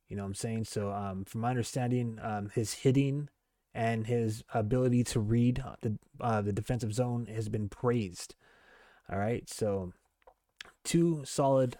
You 0.08 0.16
know 0.16 0.22
what 0.22 0.28
I'm 0.28 0.34
saying? 0.34 0.64
So 0.64 0.92
um, 0.92 1.24
from 1.24 1.40
my 1.42 1.50
understanding, 1.50 2.18
um, 2.22 2.50
his 2.54 2.74
hitting 2.74 3.28
and 3.72 4.06
his 4.06 4.42
ability 4.52 5.04
to 5.04 5.20
read 5.20 5.62
the 5.80 5.96
uh, 6.20 6.42
the 6.42 6.52
defensive 6.52 6.92
zone 6.92 7.26
has 7.26 7.48
been 7.48 7.68
praised. 7.68 8.34
All 9.10 9.18
right, 9.18 9.48
so 9.48 9.92
two 10.84 11.22
solid 11.24 11.78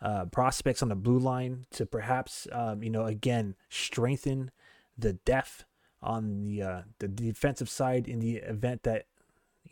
uh, 0.00 0.26
prospects 0.26 0.82
on 0.82 0.88
the 0.88 0.94
blue 0.94 1.18
line 1.18 1.66
to 1.72 1.84
perhaps 1.84 2.46
um, 2.52 2.82
you 2.82 2.90
know 2.90 3.06
again 3.06 3.56
strengthen 3.68 4.50
the 4.96 5.14
depth 5.14 5.64
on 6.02 6.44
the 6.44 6.62
uh, 6.62 6.82
the 7.00 7.08
defensive 7.08 7.68
side 7.68 8.06
in 8.08 8.20
the 8.20 8.36
event 8.36 8.84
that 8.84 9.06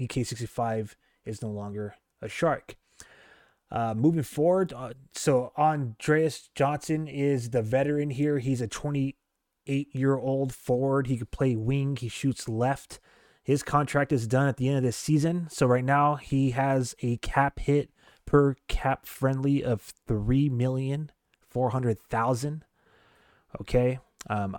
EK65 0.00 0.94
is 1.24 1.42
no 1.42 1.50
longer 1.50 1.94
a 2.20 2.28
shark. 2.28 2.76
Uh, 3.70 3.94
moving 3.94 4.22
forward, 4.22 4.72
uh, 4.72 4.94
so 5.12 5.52
Andreas 5.56 6.48
Johnsson 6.54 7.06
is 7.06 7.50
the 7.50 7.62
veteran 7.62 8.10
here. 8.10 8.38
He's 8.38 8.62
a 8.62 8.66
28 8.66 9.94
year 9.94 10.16
old 10.16 10.54
forward. 10.54 11.06
He 11.06 11.18
could 11.18 11.30
play 11.30 11.54
wing. 11.54 11.96
He 11.96 12.08
shoots 12.08 12.48
left. 12.48 12.98
His 13.48 13.62
contract 13.62 14.12
is 14.12 14.26
done 14.26 14.46
at 14.46 14.58
the 14.58 14.68
end 14.68 14.76
of 14.76 14.82
this 14.82 14.98
season. 14.98 15.48
So 15.50 15.64
right 15.64 15.82
now 15.82 16.16
he 16.16 16.50
has 16.50 16.94
a 17.00 17.16
cap 17.16 17.60
hit 17.60 17.88
per 18.26 18.56
cap 18.68 19.06
friendly 19.06 19.64
of 19.64 19.80
three 19.80 20.50
million 20.50 21.10
four 21.48 21.70
hundred 21.70 21.98
thousand. 21.98 22.66
Okay. 23.58 24.00
Um 24.28 24.58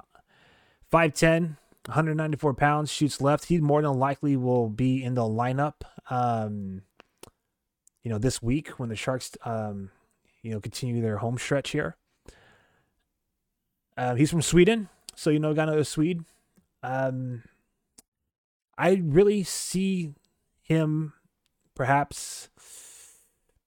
5'10, 0.91 1.57
194 1.85 2.55
pounds, 2.55 2.91
shoots 2.91 3.21
left. 3.21 3.45
He 3.45 3.59
more 3.59 3.83
than 3.83 3.93
likely 3.93 4.35
will 4.35 4.69
be 4.69 5.03
in 5.03 5.13
the 5.13 5.21
lineup 5.21 5.81
um, 6.09 6.81
you 8.01 8.09
know, 8.09 8.17
this 8.17 8.41
week 8.41 8.69
when 8.79 8.89
the 8.89 8.95
Sharks 8.95 9.37
um, 9.43 9.91
you 10.41 10.49
know, 10.49 10.59
continue 10.59 10.99
their 10.99 11.17
home 11.17 11.37
stretch 11.37 11.69
here. 11.69 11.95
Uh, 13.95 14.15
he's 14.15 14.31
from 14.31 14.41
Sweden, 14.41 14.89
so 15.13 15.29
you 15.29 15.37
know, 15.37 15.53
got 15.53 15.69
a 15.69 15.85
Swede. 15.85 16.25
Um, 16.81 17.43
I 18.79 19.01
really 19.03 19.43
see 19.43 20.13
him, 20.61 21.11
perhaps, 21.75 22.47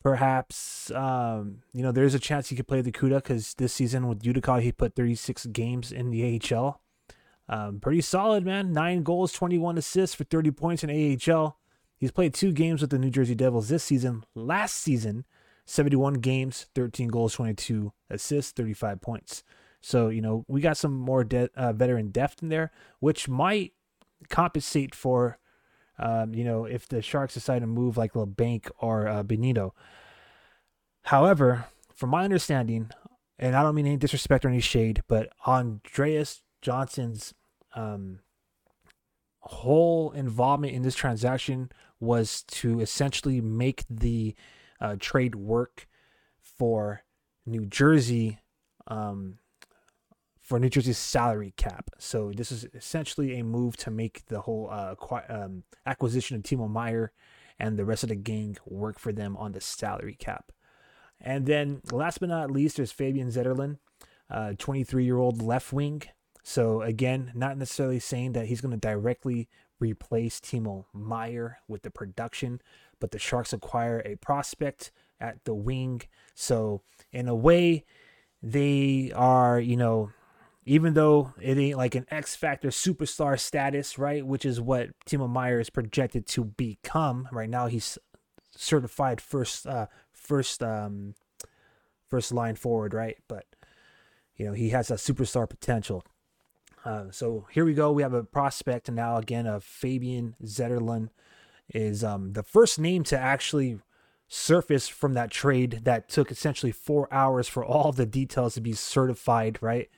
perhaps. 0.02 0.90
Um, 0.90 1.58
you 1.74 1.82
know, 1.82 1.92
there's 1.92 2.14
a 2.14 2.18
chance 2.18 2.48
he 2.48 2.56
could 2.56 2.66
play 2.66 2.80
the 2.80 2.90
Kuda 2.90 3.16
because 3.16 3.52
this 3.54 3.74
season 3.74 4.08
with 4.08 4.24
Utica 4.24 4.62
he 4.62 4.72
put 4.72 4.96
36 4.96 5.46
games 5.46 5.92
in 5.92 6.10
the 6.10 6.40
AHL. 6.40 6.80
Um, 7.46 7.78
pretty 7.78 8.00
solid, 8.00 8.46
man. 8.46 8.72
Nine 8.72 9.02
goals, 9.02 9.32
21 9.32 9.76
assists 9.76 10.16
for 10.16 10.24
30 10.24 10.50
points 10.52 10.82
in 10.82 10.90
AHL. 10.90 11.58
He's 11.98 12.10
played 12.10 12.32
two 12.32 12.50
games 12.50 12.80
with 12.80 12.88
the 12.88 12.98
New 12.98 13.10
Jersey 13.10 13.34
Devils 13.34 13.68
this 13.68 13.84
season. 13.84 14.24
Last 14.34 14.76
season, 14.76 15.26
71 15.66 16.14
games, 16.14 16.68
13 16.74 17.08
goals, 17.08 17.34
22 17.34 17.92
assists, 18.08 18.52
35 18.52 19.02
points. 19.02 19.44
So, 19.82 20.08
you 20.08 20.22
know, 20.22 20.46
we 20.48 20.62
got 20.62 20.78
some 20.78 20.94
more 20.94 21.22
de- 21.22 21.50
uh, 21.54 21.74
veteran 21.74 22.08
depth 22.08 22.42
in 22.42 22.48
there, 22.48 22.70
which 23.00 23.28
might 23.28 23.72
compensate 24.28 24.94
for, 24.94 25.38
um, 25.98 26.34
you 26.34 26.44
know, 26.44 26.64
if 26.64 26.88
the 26.88 27.02
Sharks 27.02 27.34
decide 27.34 27.60
to 27.60 27.66
move 27.66 27.96
like 27.96 28.12
Labanc 28.12 28.70
or 28.78 29.08
uh, 29.08 29.22
Benito. 29.22 29.74
However, 31.02 31.66
from 31.94 32.10
my 32.10 32.24
understanding, 32.24 32.90
and 33.38 33.56
I 33.56 33.62
don't 33.62 33.74
mean 33.74 33.86
any 33.86 33.96
disrespect 33.96 34.44
or 34.44 34.48
any 34.48 34.60
shade, 34.60 35.02
but 35.08 35.30
Andreas 35.46 36.42
Johnsson's 36.62 37.34
um, 37.74 38.20
whole 39.40 40.12
involvement 40.12 40.74
in 40.74 40.82
this 40.82 40.94
transaction 40.94 41.70
was 41.98 42.42
to 42.42 42.80
essentially 42.80 43.40
make 43.40 43.84
the 43.88 44.34
uh, 44.80 44.96
trade 44.98 45.34
work 45.34 45.88
for 46.40 47.02
New 47.46 47.66
Jersey 47.66 48.40
um, 48.86 49.38
for 50.52 50.60
New 50.60 50.68
Jersey's 50.68 50.98
salary 50.98 51.54
cap. 51.56 51.88
So 51.96 52.30
this 52.30 52.52
is 52.52 52.66
essentially 52.74 53.38
a 53.38 53.42
move 53.42 53.74
to 53.78 53.90
make 53.90 54.26
the 54.26 54.42
whole 54.42 54.68
uh, 54.70 54.94
um, 55.30 55.62
acquisition 55.86 56.36
of 56.36 56.42
Timo 56.42 56.70
Meier 56.70 57.10
and 57.58 57.78
the 57.78 57.86
rest 57.86 58.02
of 58.02 58.10
the 58.10 58.16
gang 58.16 58.58
work 58.66 58.98
for 58.98 59.14
them 59.14 59.34
on 59.38 59.52
the 59.52 59.62
salary 59.62 60.14
cap. 60.14 60.52
And 61.18 61.46
then 61.46 61.80
last 61.90 62.20
but 62.20 62.28
not 62.28 62.50
least, 62.50 62.76
there's 62.76 62.92
Fabian 62.92 63.30
Zetterlund, 63.30 63.78
23 64.58 65.02
uh, 65.02 65.06
year 65.06 65.16
old 65.16 65.40
left 65.40 65.72
wing. 65.72 66.02
So 66.42 66.82
again, 66.82 67.32
not 67.34 67.56
necessarily 67.56 67.98
saying 67.98 68.32
that 68.32 68.44
he's 68.44 68.60
going 68.60 68.72
to 68.72 68.76
directly 68.76 69.48
replace 69.80 70.38
Timo 70.38 70.84
Meier 70.92 71.60
with 71.66 71.80
the 71.80 71.90
production, 71.90 72.60
but 73.00 73.10
the 73.10 73.18
Sharks 73.18 73.54
acquire 73.54 74.02
a 74.04 74.16
prospect 74.16 74.92
at 75.18 75.42
the 75.44 75.54
wing. 75.54 76.02
So 76.34 76.82
in 77.10 77.26
a 77.26 77.34
way, 77.34 77.86
they 78.42 79.12
are, 79.14 79.58
you 79.58 79.78
know, 79.78 80.10
even 80.64 80.94
though 80.94 81.32
it 81.40 81.58
ain't 81.58 81.76
like 81.76 81.94
an 81.94 82.06
X 82.10 82.36
Factor 82.36 82.68
superstar 82.68 83.38
status, 83.38 83.98
right? 83.98 84.24
Which 84.24 84.44
is 84.44 84.60
what 84.60 84.90
Timo 85.06 85.28
Meier 85.28 85.60
is 85.60 85.70
projected 85.70 86.26
to 86.28 86.44
become. 86.44 87.28
Right 87.32 87.50
now, 87.50 87.66
he's 87.66 87.98
certified 88.56 89.20
first, 89.20 89.66
uh, 89.66 89.86
first, 90.12 90.62
um, 90.62 91.14
first 92.08 92.32
line 92.32 92.54
forward, 92.54 92.94
right? 92.94 93.18
But 93.28 93.46
you 94.36 94.46
know, 94.46 94.52
he 94.52 94.70
has 94.70 94.90
a 94.90 94.94
superstar 94.94 95.48
potential. 95.48 96.04
Uh, 96.84 97.04
so 97.10 97.46
here 97.52 97.64
we 97.64 97.74
go. 97.74 97.92
We 97.92 98.02
have 98.02 98.14
a 98.14 98.24
prospect 98.24 98.90
now 98.90 99.16
again 99.16 99.46
of 99.46 99.62
Fabian 99.62 100.34
Zetterlund 100.44 101.10
is 101.72 102.02
um, 102.02 102.32
the 102.32 102.42
first 102.42 102.78
name 102.78 103.04
to 103.04 103.18
actually 103.18 103.78
surface 104.28 104.88
from 104.88 105.14
that 105.14 105.30
trade 105.30 105.80
that 105.84 106.08
took 106.08 106.30
essentially 106.30 106.72
four 106.72 107.12
hours 107.12 107.48
for 107.48 107.64
all 107.64 107.92
the 107.92 108.06
details 108.06 108.54
to 108.54 108.60
be 108.60 108.72
certified, 108.72 109.58
right? 109.60 109.88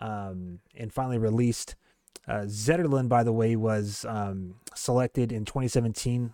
Um, 0.00 0.60
and 0.74 0.92
finally 0.92 1.18
released. 1.18 1.76
Uh, 2.26 2.46
by 3.08 3.22
the 3.22 3.32
way, 3.32 3.56
was 3.56 4.04
um, 4.08 4.56
selected 4.74 5.32
in 5.32 5.44
2017, 5.44 6.32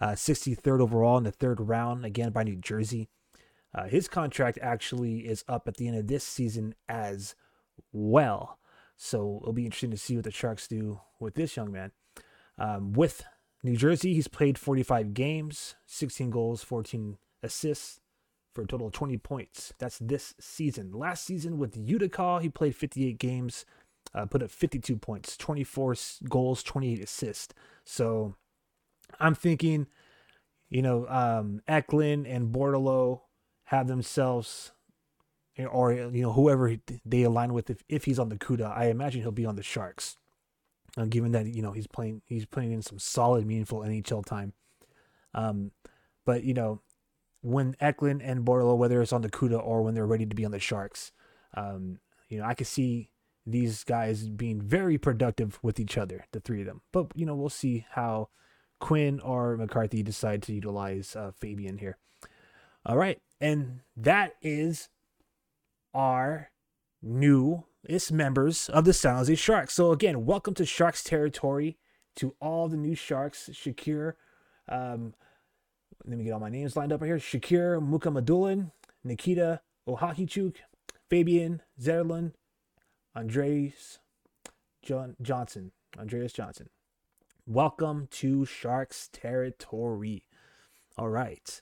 uh, 0.00 0.06
63rd 0.08 0.80
overall 0.80 1.18
in 1.18 1.24
the 1.24 1.30
third 1.30 1.60
round, 1.60 2.04
again 2.04 2.30
by 2.30 2.42
New 2.42 2.56
Jersey. 2.56 3.08
Uh, 3.74 3.84
his 3.84 4.08
contract 4.08 4.58
actually 4.62 5.26
is 5.26 5.44
up 5.48 5.68
at 5.68 5.76
the 5.76 5.86
end 5.86 5.96
of 5.96 6.06
this 6.06 6.24
season 6.24 6.74
as 6.88 7.34
well. 7.92 8.58
So 8.96 9.40
it'll 9.42 9.52
be 9.52 9.66
interesting 9.66 9.90
to 9.90 9.98
see 9.98 10.16
what 10.16 10.24
the 10.24 10.30
Sharks 10.30 10.66
do 10.66 11.00
with 11.20 11.34
this 11.34 11.56
young 11.56 11.70
man. 11.70 11.92
Um, 12.58 12.92
with 12.94 13.24
New 13.62 13.76
Jersey, 13.76 14.14
he's 14.14 14.28
played 14.28 14.58
45 14.58 15.12
games, 15.12 15.74
16 15.86 16.30
goals, 16.30 16.62
14 16.62 17.18
assists 17.42 18.00
for 18.56 18.62
a 18.62 18.66
total 18.66 18.86
of 18.86 18.94
20 18.94 19.18
points. 19.18 19.74
That's 19.78 19.98
this 19.98 20.34
season. 20.40 20.90
Last 20.92 21.24
season 21.24 21.58
with 21.58 21.76
Utica, 21.76 22.40
he 22.40 22.48
played 22.48 22.74
58 22.74 23.18
games, 23.18 23.66
uh, 24.14 24.24
put 24.24 24.42
up 24.42 24.50
52 24.50 24.96
points, 24.96 25.36
24 25.36 25.94
goals, 26.28 26.62
28 26.62 27.00
assists. 27.00 27.54
So 27.84 28.34
I'm 29.20 29.34
thinking, 29.34 29.88
you 30.70 30.80
know, 30.80 31.06
um, 31.08 31.60
Eklund 31.68 32.26
and 32.26 32.52
Bordeleau 32.52 33.20
have 33.64 33.88
themselves 33.88 34.72
or 35.70 35.92
you 35.92 36.22
know 36.22 36.32
whoever 36.32 36.76
they 37.04 37.22
align 37.22 37.54
with 37.54 37.70
if, 37.70 37.82
if 37.88 38.04
he's 38.04 38.18
on 38.18 38.28
the 38.28 38.36
Kuda, 38.36 38.76
I 38.76 38.86
imagine 38.86 39.22
he'll 39.22 39.32
be 39.32 39.46
on 39.46 39.56
the 39.56 39.62
Sharks. 39.62 40.16
Uh, 40.98 41.04
given 41.04 41.32
that 41.32 41.46
you 41.46 41.62
know 41.62 41.72
he's 41.72 41.86
playing 41.86 42.22
he's 42.26 42.46
playing 42.46 42.72
in 42.72 42.82
some 42.82 42.98
solid 42.98 43.46
meaningful 43.46 43.80
NHL 43.80 44.24
time. 44.24 44.54
Um, 45.34 45.72
but 46.24 46.44
you 46.44 46.54
know 46.54 46.80
when 47.46 47.76
Eklund 47.78 48.22
and 48.22 48.44
Bordeleau, 48.44 48.76
whether 48.76 49.00
it's 49.00 49.12
on 49.12 49.22
the 49.22 49.30
Kuda 49.30 49.64
or 49.64 49.82
when 49.82 49.94
they're 49.94 50.04
ready 50.04 50.26
to 50.26 50.34
be 50.34 50.44
on 50.44 50.50
the 50.50 50.58
Sharks, 50.58 51.12
um, 51.54 52.00
you 52.28 52.38
know 52.38 52.44
I 52.44 52.54
could 52.54 52.66
see 52.66 53.10
these 53.46 53.84
guys 53.84 54.28
being 54.28 54.60
very 54.60 54.98
productive 54.98 55.60
with 55.62 55.78
each 55.78 55.96
other, 55.96 56.26
the 56.32 56.40
three 56.40 56.62
of 56.62 56.66
them. 56.66 56.82
But 56.90 57.12
you 57.14 57.24
know 57.24 57.36
we'll 57.36 57.48
see 57.48 57.86
how 57.92 58.30
Quinn 58.80 59.20
or 59.20 59.56
McCarthy 59.56 60.02
decide 60.02 60.42
to 60.42 60.52
utilize 60.52 61.14
uh, 61.14 61.30
Fabian 61.38 61.78
here. 61.78 61.98
All 62.84 62.96
right, 62.96 63.20
and 63.40 63.80
that 63.96 64.34
is 64.42 64.88
are 65.94 66.50
newest 67.00 68.10
members 68.10 68.68
of 68.70 68.84
the 68.84 68.92
San 68.92 69.18
Jose 69.18 69.34
Sharks. 69.36 69.74
So 69.74 69.92
again, 69.92 70.26
welcome 70.26 70.54
to 70.54 70.66
Sharks 70.66 71.04
territory 71.04 71.78
to 72.16 72.34
all 72.40 72.66
the 72.66 72.76
new 72.76 72.96
Sharks. 72.96 73.48
Shakir, 73.52 74.14
um, 74.68 75.14
let 76.04 76.18
me 76.18 76.24
get 76.24 76.32
all 76.32 76.40
my 76.40 76.48
names 76.48 76.76
lined 76.76 76.92
up 76.92 77.00
right 77.00 77.08
here. 77.08 77.18
Shakir 77.18 77.80
Mukhamadullin, 77.80 78.70
Nikita 79.02 79.60
Ohakichuk, 79.88 80.56
Fabian 81.08 81.62
Zetterlund, 81.80 82.32
Andres 83.14 83.98
John 84.82 85.16
Johnson. 85.20 85.72
Andreas 85.98 86.32
Johnsson. 86.32 86.68
Welcome 87.46 88.08
to 88.12 88.44
Sharks 88.44 89.08
territory. 89.12 90.24
All 90.98 91.08
right. 91.08 91.60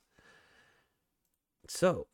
So, 1.69 2.09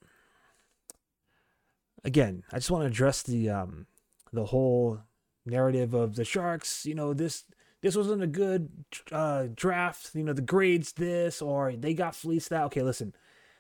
again, 2.05 2.45
I 2.53 2.57
just 2.57 2.71
want 2.71 2.83
to 2.83 2.89
address 2.89 3.23
the 3.23 3.51
um 3.51 3.87
the 4.33 4.47
whole 4.47 5.01
narrative 5.47 5.95
of 5.95 6.17
the 6.17 6.25
Sharks. 6.25 6.85
You 6.87 6.95
know, 6.95 7.15
this 7.15 7.45
this 7.83 7.97
wasn't 7.97 8.23
a 8.23 8.27
good 8.27 8.69
uh, 9.11 9.47
draft. 9.55 10.11
You 10.15 10.25
know, 10.25 10.33
the 10.33 10.43
grades 10.43 10.93
this 10.93 11.41
or 11.41 11.73
they 11.73 11.95
got 11.95 12.15
fleeced 12.15 12.51
that. 12.51 12.65
Okay, 12.65 12.83
listen, 12.83 13.15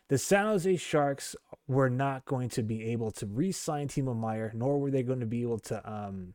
the 0.08 0.18
San 0.18 0.46
Jose 0.46 0.76
Sharks 0.76 1.36
were 1.66 1.90
not 1.90 2.24
going 2.24 2.48
to 2.50 2.62
be 2.62 2.90
able 2.90 3.10
to 3.12 3.26
re-sign 3.26 3.88
Timo 3.88 4.16
Meier, 4.16 4.52
nor 4.54 4.78
were 4.78 4.90
they 4.90 5.02
going 5.02 5.20
to 5.20 5.26
be 5.26 5.42
able 5.42 5.58
to, 5.60 5.90
um, 5.90 6.34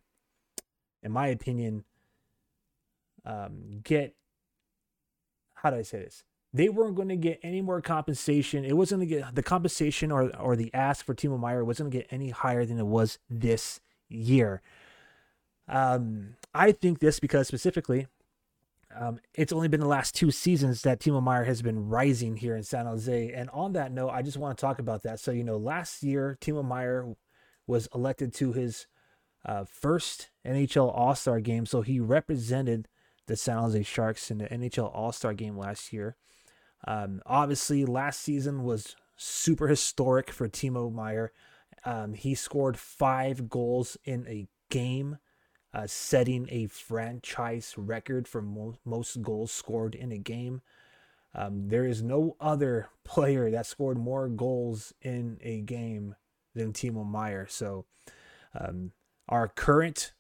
in 1.04 1.12
my 1.12 1.28
opinion, 1.28 1.84
um, 3.26 3.82
get 3.84 4.16
how 5.56 5.72
do 5.72 5.78
I 5.78 5.82
say 5.82 6.00
this? 6.00 6.24
they 6.56 6.70
weren't 6.70 6.96
going 6.96 7.10
to 7.10 7.18
get 7.18 7.38
any 7.44 7.62
more 7.62 7.82
compensation. 7.82 8.64
It 8.64 8.78
wasn't 8.78 9.02
going 9.02 9.10
to 9.10 9.16
get 9.18 9.36
the 9.36 9.44
compensation 9.44 10.10
or 10.10 10.34
or 10.38 10.56
the 10.56 10.74
ask 10.74 11.06
for 11.06 11.14
Timo 11.14 11.38
Meier 11.38 11.66
wasn't 11.66 11.92
going 11.92 12.04
to 12.04 12.08
get 12.08 12.14
any 12.16 12.30
higher 12.30 12.66
than 12.66 12.80
it 12.80 12.86
was 12.86 13.20
this 13.30 13.82
year. 14.08 14.62
Um, 15.68 16.36
I 16.56 16.72
think 16.72 17.00
this 17.00 17.20
because 17.20 17.48
specifically, 17.48 18.08
um, 18.98 19.20
it's 19.34 19.52
only 19.52 19.68
been 19.68 19.82
the 19.82 19.88
last 19.88 20.16
two 20.16 20.32
seasons 20.32 20.82
that 20.84 21.00
Timo 21.00 21.22
Meier 21.22 21.44
has 21.44 21.62
been 21.62 21.90
rising 21.90 22.38
here 22.38 22.56
in 22.56 22.64
San 22.64 22.86
Jose. 22.86 23.32
And 23.34 23.50
on 23.50 23.74
that 23.74 23.92
note, 23.92 24.10
I 24.10 24.22
just 24.22 24.38
want 24.38 24.58
to 24.58 24.62
talk 24.62 24.80
about 24.80 25.04
that. 25.04 25.20
So 25.20 25.32
you 25.32 25.44
know, 25.44 25.58
last 25.58 26.02
year 26.02 26.38
Timo 26.40 26.66
Meier 26.66 27.16
was 27.68 27.90
elected 27.94 28.34
to 28.36 28.54
his 28.54 28.88
uh, 29.46 29.66
first 29.66 30.30
NHL 30.46 30.92
All 30.96 31.14
Star 31.14 31.40
game, 31.40 31.66
so 31.66 31.82
he 31.82 32.00
represented 32.00 32.88
the 33.28 33.36
San 33.36 33.58
Jose 33.58 33.84
Sharks 33.84 34.32
in 34.32 34.38
the 34.38 34.46
NHL 34.46 34.96
All 34.96 35.12
Star 35.12 35.34
game 35.34 35.58
last 35.58 35.92
year. 35.92 36.16
Um, 36.88 37.22
obviously, 37.26 37.86
last 37.86 38.22
season 38.22 38.64
was 38.64 38.96
super 39.18 39.68
historic 39.68 40.32
for 40.32 40.48
Timo 40.48 40.92
Meier. 40.92 41.32
Um, 41.84 42.14
he 42.14 42.34
scored 42.34 42.78
five 42.78 43.50
goals 43.50 43.98
in 44.06 44.26
a 44.28 44.48
game, 44.70 45.18
uh, 45.76 45.86
setting 45.86 46.48
a 46.50 46.68
franchise 46.68 47.74
record 47.78 48.30
for 48.30 48.42
mo- 48.42 48.78
most 48.86 49.22
goals 49.22 49.52
scored 49.52 49.94
in 49.94 50.10
a 50.14 50.18
game. 50.18 50.62
Um, 51.34 51.68
there 51.68 51.86
is 51.86 52.02
no 52.02 52.38
other 52.40 52.88
player 53.04 53.52
that 53.52 53.66
scored 53.66 53.98
more 53.98 54.30
goals 54.30 54.94
in 55.02 55.38
a 55.42 55.60
game 55.60 56.16
than 56.54 56.72
Timo 56.72 57.06
Meier. 57.06 57.46
So, 57.50 57.86
um, 58.58 58.94
our 59.28 59.50
current, 59.50 60.14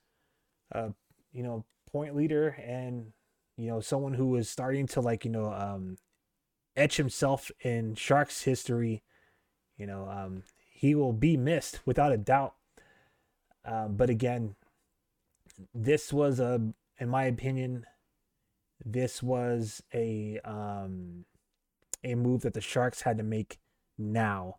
uh, 0.74 0.90
you 1.32 1.42
know, 1.42 1.64
point 1.90 2.18
leader 2.18 2.58
and 2.62 3.14
you 3.56 3.68
know 3.68 3.80
someone 3.80 4.16
who 4.16 4.36
is 4.36 4.50
starting 4.50 4.86
to 4.88 5.00
like 5.00 5.24
you 5.24 5.32
know 5.32 5.54
um, 5.54 5.98
etch 6.76 6.98
himself 6.98 7.50
in 7.62 7.96
Sharks 7.96 8.42
history. 8.42 9.04
You 9.78 9.88
know, 9.88 10.10
um, 10.10 10.44
he 10.70 10.96
will 10.96 11.14
be 11.14 11.38
missed 11.38 11.80
without 11.86 12.12
a 12.12 12.18
doubt. 12.18 12.56
Um, 13.64 13.96
but 13.96 14.10
again, 14.10 14.56
this 15.74 16.12
was 16.12 16.40
a, 16.40 16.62
in 17.00 17.10
my 17.10 17.26
opinion, 17.26 17.86
this 18.84 19.24
was 19.24 19.82
a 19.94 20.40
um, 20.44 21.26
a 22.04 22.16
move 22.16 22.42
that 22.42 22.54
the 22.54 22.62
Sharks 22.62 23.02
had 23.02 23.18
to 23.18 23.24
make 23.24 23.60
now. 23.98 24.58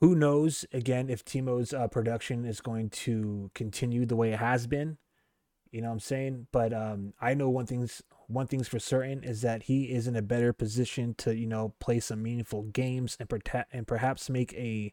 Who 0.00 0.14
knows 0.14 0.64
again 0.72 1.08
if 1.08 1.24
Timo's 1.24 1.72
uh, 1.72 1.88
production 1.88 2.44
is 2.44 2.60
going 2.60 2.90
to 2.90 3.50
continue 3.54 4.04
the 4.06 4.16
way 4.16 4.32
it 4.32 4.38
has 4.38 4.66
been? 4.66 4.98
You 5.70 5.80
know 5.80 5.88
what 5.88 5.94
I'm 5.94 6.00
saying? 6.00 6.46
But 6.52 6.72
um, 6.72 7.14
I 7.20 7.34
know 7.34 7.48
one 7.48 7.66
thing's 7.66 8.02
one 8.26 8.46
thing's 8.46 8.68
for 8.68 8.78
certain 8.78 9.22
is 9.24 9.42
that 9.42 9.64
he 9.64 9.84
is 9.84 10.06
in 10.06 10.16
a 10.16 10.22
better 10.22 10.52
position 10.52 11.14
to 11.18 11.34
you 11.34 11.46
know 11.46 11.74
play 11.80 12.00
some 12.00 12.22
meaningful 12.22 12.62
games 12.62 13.16
and 13.18 13.28
protect 13.28 13.72
and 13.74 13.86
perhaps 13.86 14.30
make 14.30 14.52
a 14.54 14.92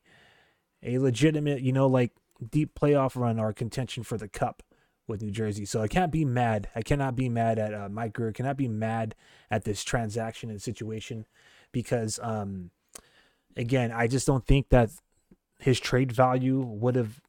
a 0.84 0.98
legitimate 0.98 1.62
you 1.62 1.72
know 1.72 1.88
like 1.88 2.12
deep 2.50 2.74
playoff 2.80 3.16
run 3.16 3.40
or 3.40 3.54
contention 3.54 4.04
for 4.04 4.18
the 4.18 4.28
cup 4.28 4.64
with 5.08 5.22
New 5.22 5.32
Jersey. 5.32 5.66
So 5.66 5.82
I 5.82 5.88
can't 5.88 6.12
be 6.12 6.26
mad. 6.26 6.70
I 6.76 6.82
cannot 6.82 7.16
be 7.16 7.30
mad 7.30 7.60
at 7.60 7.74
uh, 7.74 7.90
Mike 7.90 8.14
Grier. 8.14 8.32
Cannot 8.32 8.58
be 8.58 8.68
mad 8.68 9.16
at 9.50 9.66
this 9.66 9.84
transaction 9.84 10.50
and 10.50 10.62
situation 10.62 11.26
because, 11.72 12.20
um, 12.24 12.72
again, 13.56 13.92
I 13.92 14.08
just 14.08 14.28
don't 14.28 14.46
think 14.46 14.70
that 14.70 14.90
his 15.60 15.80
trade 15.80 16.12
value 16.12 16.60
would 16.60 16.96
have 16.96 17.22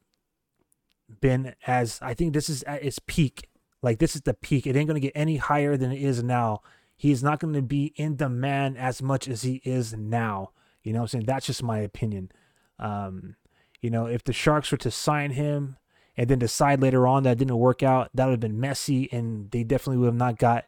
been 1.21 1.55
as. 1.67 1.99
I 2.01 2.13
think 2.13 2.33
this 2.33 2.49
is 2.49 2.63
at 2.63 2.83
its 2.83 2.99
peak. 2.99 3.49
Like 3.81 3.99
this 3.99 4.15
is 4.15 4.21
the 4.21 4.33
peak. 4.33 4.65
It 4.65 4.75
ain't 4.75 4.87
gonna 4.87 4.99
get 4.99 5.13
any 5.15 5.37
higher 5.37 5.77
than 5.77 5.91
it 5.91 6.01
is 6.01 6.23
now. 6.23 6.61
He's 6.95 7.21
not 7.21 7.39
gonna 7.39 7.61
be 7.61 7.93
in 7.95 8.15
demand 8.15 8.77
as 8.77 9.01
much 9.01 9.27
as 9.27 9.43
he 9.43 9.61
is 9.65 9.93
now. 9.93 10.51
You 10.83 10.93
know 10.93 11.01
I'm 11.01 11.07
saying? 11.07 11.25
That's 11.25 11.45
just 11.45 11.63
my 11.63 11.79
opinion. 11.79 12.31
Um, 12.79 13.35
you 13.81 13.89
know, 13.89 14.05
if 14.05 14.23
the 14.23 14.33
Sharks 14.33 14.71
were 14.71 14.77
to 14.77 14.91
sign 14.91 15.31
him 15.31 15.77
and 16.15 16.29
then 16.29 16.39
decide 16.39 16.81
later 16.81 17.07
on 17.07 17.23
that 17.23 17.37
didn't 17.37 17.57
work 17.57 17.81
out, 17.83 18.09
that 18.13 18.25
would 18.25 18.33
have 18.33 18.39
been 18.39 18.59
messy, 18.59 19.09
and 19.11 19.49
they 19.51 19.63
definitely 19.63 19.97
would 19.97 20.07
have 20.07 20.15
not 20.15 20.37
got 20.37 20.65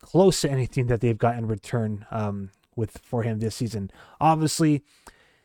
close 0.00 0.40
to 0.42 0.50
anything 0.50 0.86
that 0.86 1.00
they've 1.00 1.18
got 1.18 1.36
in 1.36 1.46
return 1.46 2.06
um, 2.10 2.50
with 2.76 2.98
for 2.98 3.22
him 3.22 3.40
this 3.40 3.56
season. 3.56 3.90
Obviously, 4.20 4.82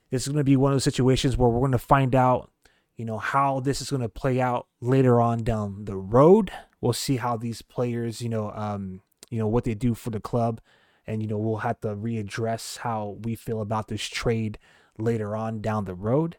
this 0.10 0.24
is 0.24 0.30
going 0.30 0.38
to 0.38 0.44
be 0.44 0.56
one 0.56 0.72
of 0.72 0.76
those 0.76 0.84
situations 0.84 1.38
where 1.38 1.50
we're 1.50 1.60
going 1.60 1.72
to 1.72 1.78
find 1.78 2.16
out, 2.16 2.52
you 2.96 3.06
know, 3.06 3.18
how 3.18 3.60
this 3.60 3.82
is 3.82 3.90
going 3.90 4.02
to 4.02 4.10
play 4.10 4.42
out 4.42 4.68
later 4.82 5.22
on 5.22 5.44
down 5.44 5.86
the 5.86 5.96
road. 5.96 6.52
We'll 6.82 6.94
see 6.94 7.18
how 7.18 7.38
these 7.38 7.62
players, 7.62 8.22
you 8.22 8.30
know, 8.30 8.52
um, 8.52 9.02
you 9.30 9.38
know 9.38 9.48
what 9.48 9.64
they 9.64 9.76
do 9.76 9.94
for 9.94 10.10
the 10.10 10.20
club, 10.20 10.60
and 11.06 11.22
you 11.22 11.28
know 11.28 11.38
we'll 11.38 11.58
have 11.58 11.80
to 11.82 11.90
readdress 11.90 12.80
how 12.80 13.18
we 13.22 13.36
feel 13.36 13.62
about 13.62 13.88
this 13.88 14.04
trade 14.04 14.58
later 14.98 15.36
on 15.36 15.62
down 15.62 15.86
the 15.86 15.94
road. 15.94 16.38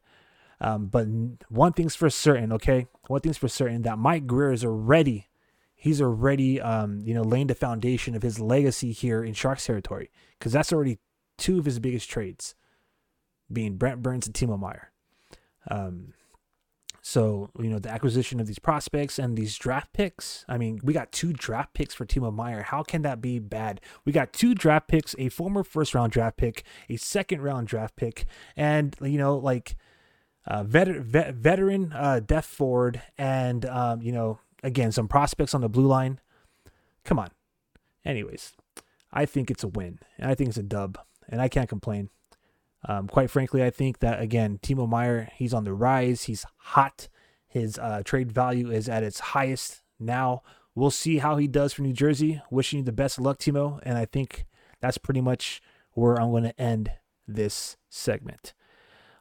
Um, 0.60 0.86
but 0.86 1.06
one 1.48 1.72
thing's 1.72 1.96
for 1.96 2.10
certain, 2.10 2.52
okay? 2.52 2.86
One 3.06 3.20
thing's 3.20 3.38
for 3.38 3.48
certain 3.48 3.82
that 3.82 3.98
Mike 3.98 4.26
Grier 4.26 4.52
is 4.52 4.64
already, 4.64 5.28
he's 5.74 6.02
already, 6.02 6.60
um, 6.60 7.00
you 7.02 7.14
know, 7.14 7.22
laying 7.22 7.46
the 7.46 7.54
foundation 7.54 8.14
of 8.14 8.22
his 8.22 8.38
legacy 8.38 8.92
here 8.92 9.24
in 9.24 9.32
Sharks 9.32 9.66
territory 9.66 10.10
because 10.38 10.52
that's 10.52 10.72
already 10.72 10.98
two 11.38 11.58
of 11.58 11.64
his 11.64 11.78
biggest 11.78 12.10
trades, 12.10 12.54
being 13.50 13.76
Brent 13.76 14.02
Burns 14.02 14.26
and 14.26 14.34
Timo 14.34 14.58
Meier. 14.58 14.92
Um, 15.70 16.12
so, 17.02 17.50
you 17.58 17.70
know, 17.70 17.78
the 17.78 17.90
acquisition 17.90 18.40
of 18.40 18.46
these 18.46 18.58
prospects 18.58 19.18
and 19.18 19.36
these 19.36 19.56
draft 19.56 19.92
picks. 19.94 20.44
I 20.46 20.58
mean, 20.58 20.80
we 20.84 20.92
got 20.92 21.12
two 21.12 21.32
draft 21.32 21.72
picks 21.72 21.94
for 21.94 22.04
Timo 22.04 22.32
Meier. 22.32 22.62
How 22.62 22.82
can 22.82 23.00
that 23.02 23.22
be 23.22 23.38
bad? 23.38 23.80
We 24.04 24.12
got 24.12 24.34
two 24.34 24.54
draft 24.54 24.88
picks, 24.88 25.16
a 25.18 25.30
former 25.30 25.64
first 25.64 25.94
round 25.94 26.12
draft 26.12 26.36
pick, 26.36 26.62
a 26.90 26.96
second 26.96 27.40
round 27.40 27.68
draft 27.68 27.96
pick, 27.96 28.26
and, 28.54 28.94
you 29.00 29.16
know, 29.16 29.38
like 29.38 29.76
uh, 30.46 30.64
vet, 30.64 30.88
vet, 30.88 31.34
veteran 31.34 31.92
uh, 31.92 32.20
forward, 32.42 33.02
and 33.18 33.64
um, 33.66 34.02
you 34.02 34.12
know, 34.12 34.38
again, 34.62 34.92
some 34.92 35.08
prospects 35.08 35.54
on 35.54 35.60
the 35.60 35.68
blue 35.68 35.86
line. 35.86 36.20
Come 37.04 37.18
on. 37.18 37.30
Anyways, 38.04 38.52
I 39.12 39.26
think 39.26 39.50
it's 39.50 39.64
a 39.64 39.68
win, 39.68 39.98
and 40.18 40.30
I 40.30 40.34
think 40.34 40.48
it's 40.48 40.58
a 40.58 40.62
dub, 40.62 40.98
and 41.28 41.40
I 41.40 41.48
can't 41.48 41.68
complain. 41.68 42.10
Um, 42.88 43.08
quite 43.08 43.30
frankly, 43.30 43.62
I 43.62 43.70
think 43.70 43.98
that 43.98 44.20
again, 44.20 44.58
Timo 44.62 44.88
Meier, 44.88 45.28
he's 45.34 45.52
on 45.52 45.64
the 45.64 45.74
rise. 45.74 46.24
He's 46.24 46.46
hot. 46.56 47.08
His 47.46 47.78
uh, 47.78 48.02
trade 48.04 48.32
value 48.32 48.70
is 48.70 48.88
at 48.88 49.02
its 49.02 49.20
highest 49.20 49.82
now. 49.98 50.42
We'll 50.74 50.90
see 50.90 51.18
how 51.18 51.36
he 51.36 51.46
does 51.46 51.72
for 51.72 51.82
New 51.82 51.92
Jersey. 51.92 52.40
Wishing 52.50 52.78
you 52.78 52.84
the 52.84 52.92
best 52.92 53.18
of 53.18 53.24
luck, 53.24 53.38
Timo. 53.38 53.80
And 53.82 53.98
I 53.98 54.06
think 54.06 54.46
that's 54.80 54.98
pretty 54.98 55.20
much 55.20 55.60
where 55.92 56.18
I'm 56.18 56.30
going 56.30 56.44
to 56.44 56.60
end 56.60 56.92
this 57.26 57.76
segment. 57.88 58.54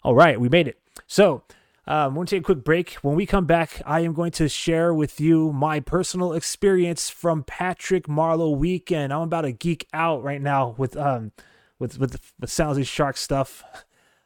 All 0.03 0.15
right, 0.15 0.39
we 0.39 0.47
made 0.47 0.67
it. 0.67 0.79
So, 1.08 1.44
um, 1.90 2.14
we're 2.14 2.20
going 2.20 2.28
to 2.28 2.36
take 2.36 2.44
a 2.44 2.46
quick 2.46 2.64
break. 2.64 2.94
When 3.02 3.16
we 3.16 3.26
come 3.26 3.46
back, 3.46 3.82
I 3.84 4.02
am 4.02 4.14
going 4.14 4.30
to 4.34 4.48
share 4.48 4.94
with 4.94 5.20
you 5.20 5.52
my 5.52 5.80
personal 5.80 6.34
experience 6.34 7.10
from 7.10 7.44
Patrick 7.44 8.06
Marleau 8.06 8.56
weekend. 8.56 9.12
I'm 9.12 9.22
about 9.22 9.42
to 9.42 9.52
geek 9.52 9.88
out 9.92 10.24
right 10.24 10.40
now 10.40 10.76
with 10.78 10.96
um 10.96 11.32
with 11.80 11.98
with 11.98 12.32
the 12.38 12.48
sounds 12.48 12.78
of 12.78 12.86
shark 12.86 13.18
stuff. 13.18 13.64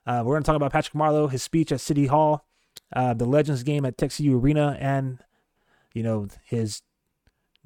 Uh, 0.06 0.22
we're 0.26 0.34
going 0.34 0.44
to 0.44 0.46
talk 0.46 0.58
about 0.58 0.74
Patrick 0.74 0.94
Marleau, 0.94 1.32
his 1.32 1.42
speech 1.42 1.72
at 1.72 1.80
City 1.80 2.08
Hall, 2.08 2.46
uh, 2.94 3.14
the 3.14 3.24
Legends 3.24 3.64
game 3.64 3.86
at 3.86 3.98
TechCU 3.98 4.38
Arena, 4.38 4.78
and 4.78 5.20
you 5.94 6.04
know 6.04 6.28
his 6.44 6.82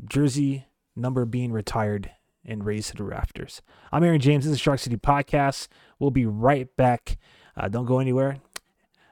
jersey 0.08 0.68
number 0.96 1.26
being 1.26 1.52
retired 1.52 2.12
and 2.46 2.66
raised 2.66 2.90
to 2.92 2.98
the 2.98 3.04
rafters. 3.04 3.64
I'm 3.92 4.04
Aaron 4.04 4.22
James. 4.22 4.46
This 4.46 4.54
is 4.54 4.60
Shark 4.60 4.80
City 4.80 4.98
Podcast. 4.98 5.70
We'll 5.98 6.12
be 6.12 6.28
right 6.28 6.68
back. 6.78 7.18
Uh, 7.56 7.68
don't 7.68 7.86
go 7.86 7.98
anywhere. 7.98 8.38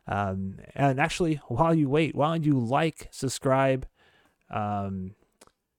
Um, 0.07 0.57
and 0.75 0.99
actually, 0.99 1.35
while 1.47 1.73
you 1.73 1.89
wait, 1.89 2.15
why 2.15 2.27
don't 2.27 2.45
you 2.45 2.59
like, 2.59 3.07
subscribe, 3.11 3.87
um, 4.49 5.15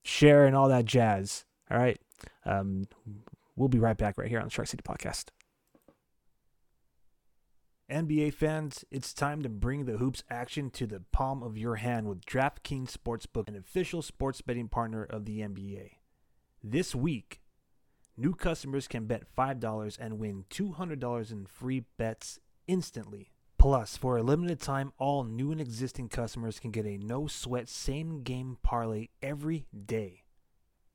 share, 0.03 0.47
and 0.47 0.57
all 0.57 0.69
that 0.69 0.85
jazz? 0.85 1.45
All 1.71 1.79
right. 1.79 2.01
Um, 2.45 2.87
we'll 3.55 3.69
be 3.69 3.79
right 3.79 3.97
back 3.97 4.19
right 4.19 4.29
here 4.29 4.41
on 4.41 4.47
the 4.47 4.51
Shark 4.51 4.69
City 4.69 4.83
Podcast. 4.83 5.27
NBA 7.91 8.35
fans, 8.35 8.85
it's 8.91 9.15
time 9.15 9.43
to 9.43 9.49
bring 9.49 9.85
the 9.85 9.99
hoops 9.99 10.25
action 10.29 10.71
to 10.71 10.89
the 10.89 11.03
palm 11.13 11.43
of 11.45 11.57
your 11.57 11.77
hand 11.77 12.09
with 12.09 12.27
DraftKings 12.27 12.91
Sportsbook, 12.91 13.47
an 13.47 13.55
official 13.55 14.03
sports 14.03 14.41
betting 14.41 14.69
partner 14.69 15.05
of 15.05 15.25
the 15.25 15.39
NBA. 15.39 15.93
This 16.65 16.97
week, 16.97 17.43
new 18.17 18.35
customers 18.35 18.89
can 18.89 19.07
bet 19.07 19.23
$5 19.37 19.99
and 20.01 20.19
win 20.19 20.47
$200 20.51 21.31
in 21.31 21.47
free 21.47 21.85
bets 21.97 22.41
instantly 22.67 23.31
Plus, 23.59 23.97
for 23.97 24.17
a 24.17 24.23
limited 24.23 24.61
time, 24.61 24.93
all 24.99 25.25
new 25.25 25.51
and 25.51 25.61
existing 25.61 26.09
customers 26.09 26.61
can 26.61 26.71
get 26.71 26.87
a 26.87 26.99
no 26.99 27.27
sweat 27.27 27.69
same 27.69 28.23
game 28.23 28.59
parlay 28.63 29.09
every 29.23 29.67
day. 29.87 30.23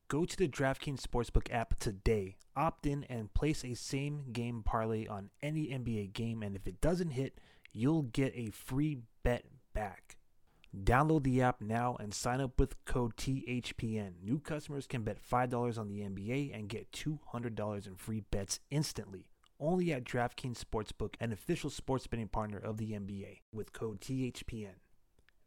Go 0.07 0.25
to 0.25 0.38
the 0.38 0.47
DraftKings 0.47 1.01
Sportsbook 1.01 1.51
app 1.51 1.79
today, 1.79 2.36
opt 2.55 2.86
in, 2.86 3.03
and 3.05 3.33
place 3.33 3.63
a 3.63 3.73
same 3.73 4.25
game 4.31 4.61
parlay 4.63 5.07
on 5.07 5.29
any 5.41 5.67
NBA 5.67 6.13
game. 6.13 6.43
And 6.43 6.55
if 6.55 6.67
it 6.67 6.81
doesn't 6.81 7.11
hit, 7.11 7.39
you'll 7.71 8.03
get 8.03 8.33
a 8.36 8.51
free 8.51 8.99
bet 9.23 9.45
back. 9.73 10.17
Download 10.77 11.23
the 11.23 11.41
app 11.41 11.61
now 11.61 11.97
and 11.99 12.13
sign 12.13 12.39
up 12.41 12.59
with 12.59 12.83
code 12.86 13.17
THPN. 13.17 14.23
New 14.23 14.39
customers 14.39 14.88
can 14.88 15.03
bet 15.03 15.17
$5 15.21 15.77
on 15.77 15.88
the 15.88 16.01
NBA 16.01 16.57
and 16.57 16.69
get 16.69 16.91
$200 16.91 17.88
in 17.88 17.95
free 17.95 18.23
bets 18.31 18.59
instantly 18.69 19.30
only 19.62 19.93
at 19.93 20.03
DraftKings 20.03 20.62
Sportsbook, 20.62 21.14
an 21.20 21.32
official 21.32 21.70
sports 21.70 22.07
betting 22.07 22.28
partner 22.28 22.57
of 22.57 22.78
the 22.78 22.91
NBA, 22.91 23.41
with 23.53 23.72
code 23.72 24.01
THPN. 24.01 24.80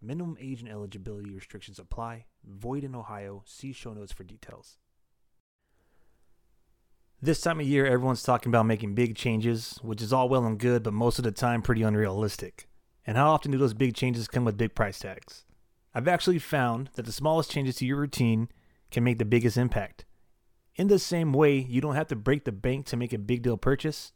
Minimum 0.00 0.36
age 0.40 0.60
and 0.60 0.70
eligibility 0.70 1.30
restrictions 1.34 1.78
apply. 1.78 2.26
Void 2.46 2.84
in 2.84 2.94
Ohio. 2.94 3.42
See 3.46 3.72
show 3.72 3.92
notes 3.92 4.12
for 4.12 4.22
details. 4.22 4.78
This 7.20 7.40
time 7.40 7.58
of 7.58 7.66
year, 7.66 7.86
everyone's 7.86 8.22
talking 8.22 8.50
about 8.50 8.66
making 8.66 8.94
big 8.94 9.16
changes, 9.16 9.78
which 9.82 10.02
is 10.02 10.12
all 10.12 10.28
well 10.28 10.44
and 10.44 10.58
good, 10.58 10.82
but 10.82 10.92
most 10.92 11.18
of 11.18 11.24
the 11.24 11.32
time 11.32 11.62
pretty 11.62 11.82
unrealistic. 11.82 12.68
And 13.06 13.16
how 13.16 13.30
often 13.30 13.50
do 13.50 13.58
those 13.58 13.74
big 13.74 13.94
changes 13.94 14.28
come 14.28 14.44
with 14.44 14.58
big 14.58 14.74
price 14.74 14.98
tags? 14.98 15.44
I've 15.94 16.08
actually 16.08 16.38
found 16.38 16.90
that 16.94 17.06
the 17.06 17.12
smallest 17.12 17.50
changes 17.50 17.76
to 17.76 17.86
your 17.86 17.96
routine 17.96 18.48
can 18.90 19.04
make 19.04 19.18
the 19.18 19.24
biggest 19.24 19.56
impact. 19.56 20.04
In 20.76 20.88
the 20.88 20.98
same 20.98 21.32
way, 21.32 21.58
you 21.58 21.80
don't 21.80 21.94
have 21.94 22.08
to 22.08 22.16
break 22.16 22.44
the 22.44 22.52
bank 22.52 22.86
to 22.86 22.96
make 22.96 23.12
a 23.12 23.18
big 23.18 23.42
deal 23.42 23.56
purchase. 23.56 24.12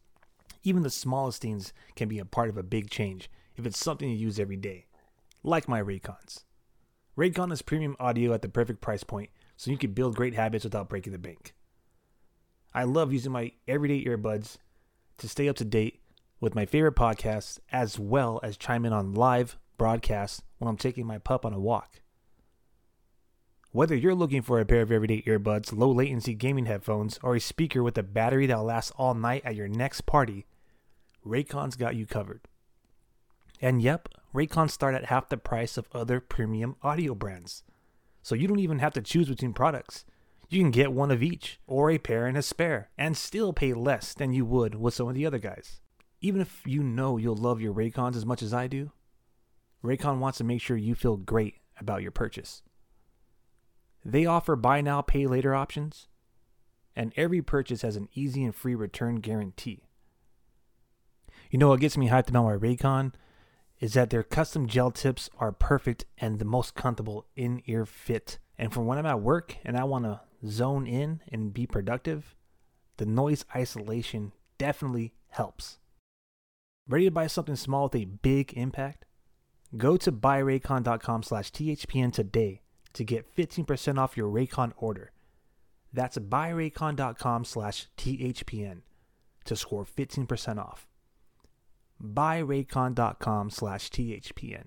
Even 0.64 0.82
the 0.82 0.90
smallest 0.90 1.40
things 1.40 1.72
can 1.94 2.08
be 2.08 2.18
a 2.18 2.24
part 2.24 2.48
of 2.48 2.56
a 2.56 2.64
big 2.64 2.90
change 2.90 3.30
if 3.56 3.64
it's 3.64 3.78
something 3.78 4.08
you 4.08 4.16
use 4.16 4.40
every 4.40 4.56
day, 4.56 4.86
like 5.44 5.68
my 5.68 5.80
Raycons. 5.80 6.44
Raycon 7.16 7.52
is 7.52 7.62
premium 7.62 7.96
audio 8.00 8.32
at 8.32 8.42
the 8.42 8.48
perfect 8.48 8.80
price 8.80 9.04
point, 9.04 9.30
so 9.56 9.70
you 9.70 9.78
can 9.78 9.92
build 9.92 10.16
great 10.16 10.34
habits 10.34 10.64
without 10.64 10.88
breaking 10.88 11.12
the 11.12 11.18
bank. 11.18 11.54
I 12.74 12.84
love 12.84 13.12
using 13.12 13.32
my 13.32 13.52
everyday 13.66 14.04
earbuds 14.04 14.56
to 15.18 15.28
stay 15.28 15.48
up 15.48 15.56
to 15.56 15.64
date 15.64 16.00
with 16.40 16.54
my 16.54 16.66
favorite 16.66 16.94
podcasts, 16.96 17.58
as 17.70 17.98
well 17.98 18.40
as 18.42 18.56
chime 18.56 18.84
in 18.84 18.92
on 18.92 19.14
live 19.14 19.58
broadcasts 19.76 20.42
when 20.58 20.68
I'm 20.68 20.76
taking 20.76 21.06
my 21.06 21.18
pup 21.18 21.44
on 21.44 21.52
a 21.52 21.58
walk. 21.58 22.00
Whether 23.78 23.94
you're 23.94 24.12
looking 24.12 24.42
for 24.42 24.58
a 24.58 24.66
pair 24.66 24.82
of 24.82 24.90
everyday 24.90 25.22
earbuds, 25.22 25.72
low 25.72 25.92
latency 25.92 26.34
gaming 26.34 26.66
headphones, 26.66 27.16
or 27.22 27.36
a 27.36 27.40
speaker 27.40 27.80
with 27.80 27.96
a 27.96 28.02
battery 28.02 28.44
that'll 28.44 28.64
last 28.64 28.90
all 28.98 29.14
night 29.14 29.42
at 29.44 29.54
your 29.54 29.68
next 29.68 30.00
party, 30.00 30.46
Raycon's 31.24 31.76
got 31.76 31.94
you 31.94 32.04
covered. 32.04 32.40
And 33.62 33.80
yep, 33.80 34.08
Raycons 34.34 34.72
start 34.72 34.96
at 34.96 35.04
half 35.04 35.28
the 35.28 35.36
price 35.36 35.76
of 35.76 35.86
other 35.94 36.18
premium 36.18 36.74
audio 36.82 37.14
brands. 37.14 37.62
So 38.20 38.34
you 38.34 38.48
don't 38.48 38.58
even 38.58 38.80
have 38.80 38.94
to 38.94 39.00
choose 39.00 39.28
between 39.28 39.52
products. 39.52 40.04
You 40.48 40.60
can 40.60 40.72
get 40.72 40.92
one 40.92 41.12
of 41.12 41.22
each, 41.22 41.60
or 41.68 41.88
a 41.88 41.98
pair 41.98 42.26
and 42.26 42.36
a 42.36 42.42
spare, 42.42 42.90
and 42.98 43.16
still 43.16 43.52
pay 43.52 43.74
less 43.74 44.12
than 44.12 44.32
you 44.32 44.44
would 44.44 44.74
with 44.74 44.94
some 44.94 45.06
of 45.06 45.14
the 45.14 45.24
other 45.24 45.38
guys. 45.38 45.80
Even 46.20 46.40
if 46.40 46.62
you 46.66 46.82
know 46.82 47.16
you'll 47.16 47.36
love 47.36 47.60
your 47.60 47.74
Raycons 47.74 48.16
as 48.16 48.26
much 48.26 48.42
as 48.42 48.52
I 48.52 48.66
do, 48.66 48.90
Raycon 49.84 50.18
wants 50.18 50.38
to 50.38 50.44
make 50.44 50.60
sure 50.60 50.76
you 50.76 50.96
feel 50.96 51.16
great 51.16 51.58
about 51.78 52.02
your 52.02 52.10
purchase. 52.10 52.62
They 54.08 54.24
offer 54.24 54.56
buy 54.56 54.80
now, 54.80 55.02
pay 55.02 55.26
later 55.26 55.54
options, 55.54 56.08
and 56.96 57.12
every 57.14 57.42
purchase 57.42 57.82
has 57.82 57.94
an 57.94 58.08
easy 58.14 58.42
and 58.42 58.54
free 58.54 58.74
return 58.74 59.16
guarantee. 59.16 59.82
You 61.50 61.58
know 61.58 61.68
what 61.68 61.80
gets 61.80 61.98
me 61.98 62.08
hyped 62.08 62.30
about 62.30 62.44
my 62.44 62.56
Raycon 62.56 63.12
is 63.80 63.92
that 63.92 64.08
their 64.08 64.22
custom 64.22 64.66
gel 64.66 64.90
tips 64.90 65.28
are 65.38 65.52
perfect 65.52 66.06
and 66.16 66.38
the 66.38 66.46
most 66.46 66.74
comfortable 66.74 67.26
in 67.36 67.60
ear 67.66 67.84
fit. 67.84 68.38
And 68.56 68.72
for 68.72 68.80
when 68.80 68.96
I'm 68.96 69.04
at 69.04 69.20
work 69.20 69.56
and 69.62 69.76
I 69.76 69.84
want 69.84 70.06
to 70.06 70.22
zone 70.46 70.86
in 70.86 71.20
and 71.30 71.52
be 71.52 71.66
productive, 71.66 72.34
the 72.96 73.04
noise 73.04 73.44
isolation 73.54 74.32
definitely 74.56 75.12
helps. 75.28 75.80
Ready 76.88 77.04
to 77.04 77.10
buy 77.10 77.26
something 77.26 77.56
small 77.56 77.84
with 77.84 77.96
a 77.96 78.06
big 78.06 78.54
impact? 78.54 79.04
Go 79.76 79.98
to 79.98 80.10
buyraycon.com 80.10 81.24
slash 81.24 81.52
THPN 81.52 82.10
today 82.10 82.62
to 82.94 83.04
get 83.04 83.34
15% 83.34 83.98
off 83.98 84.16
your 84.16 84.30
Raycon 84.30 84.72
order. 84.76 85.12
That's 85.92 86.18
buyraycon.com 86.18 87.44
slash 87.44 87.88
THPN 87.96 88.82
to 89.44 89.56
score 89.56 89.84
15% 89.84 90.58
off. 90.58 90.86
Buyraycon.com 92.02 93.50
slash 93.50 93.90
THPN. 93.90 94.64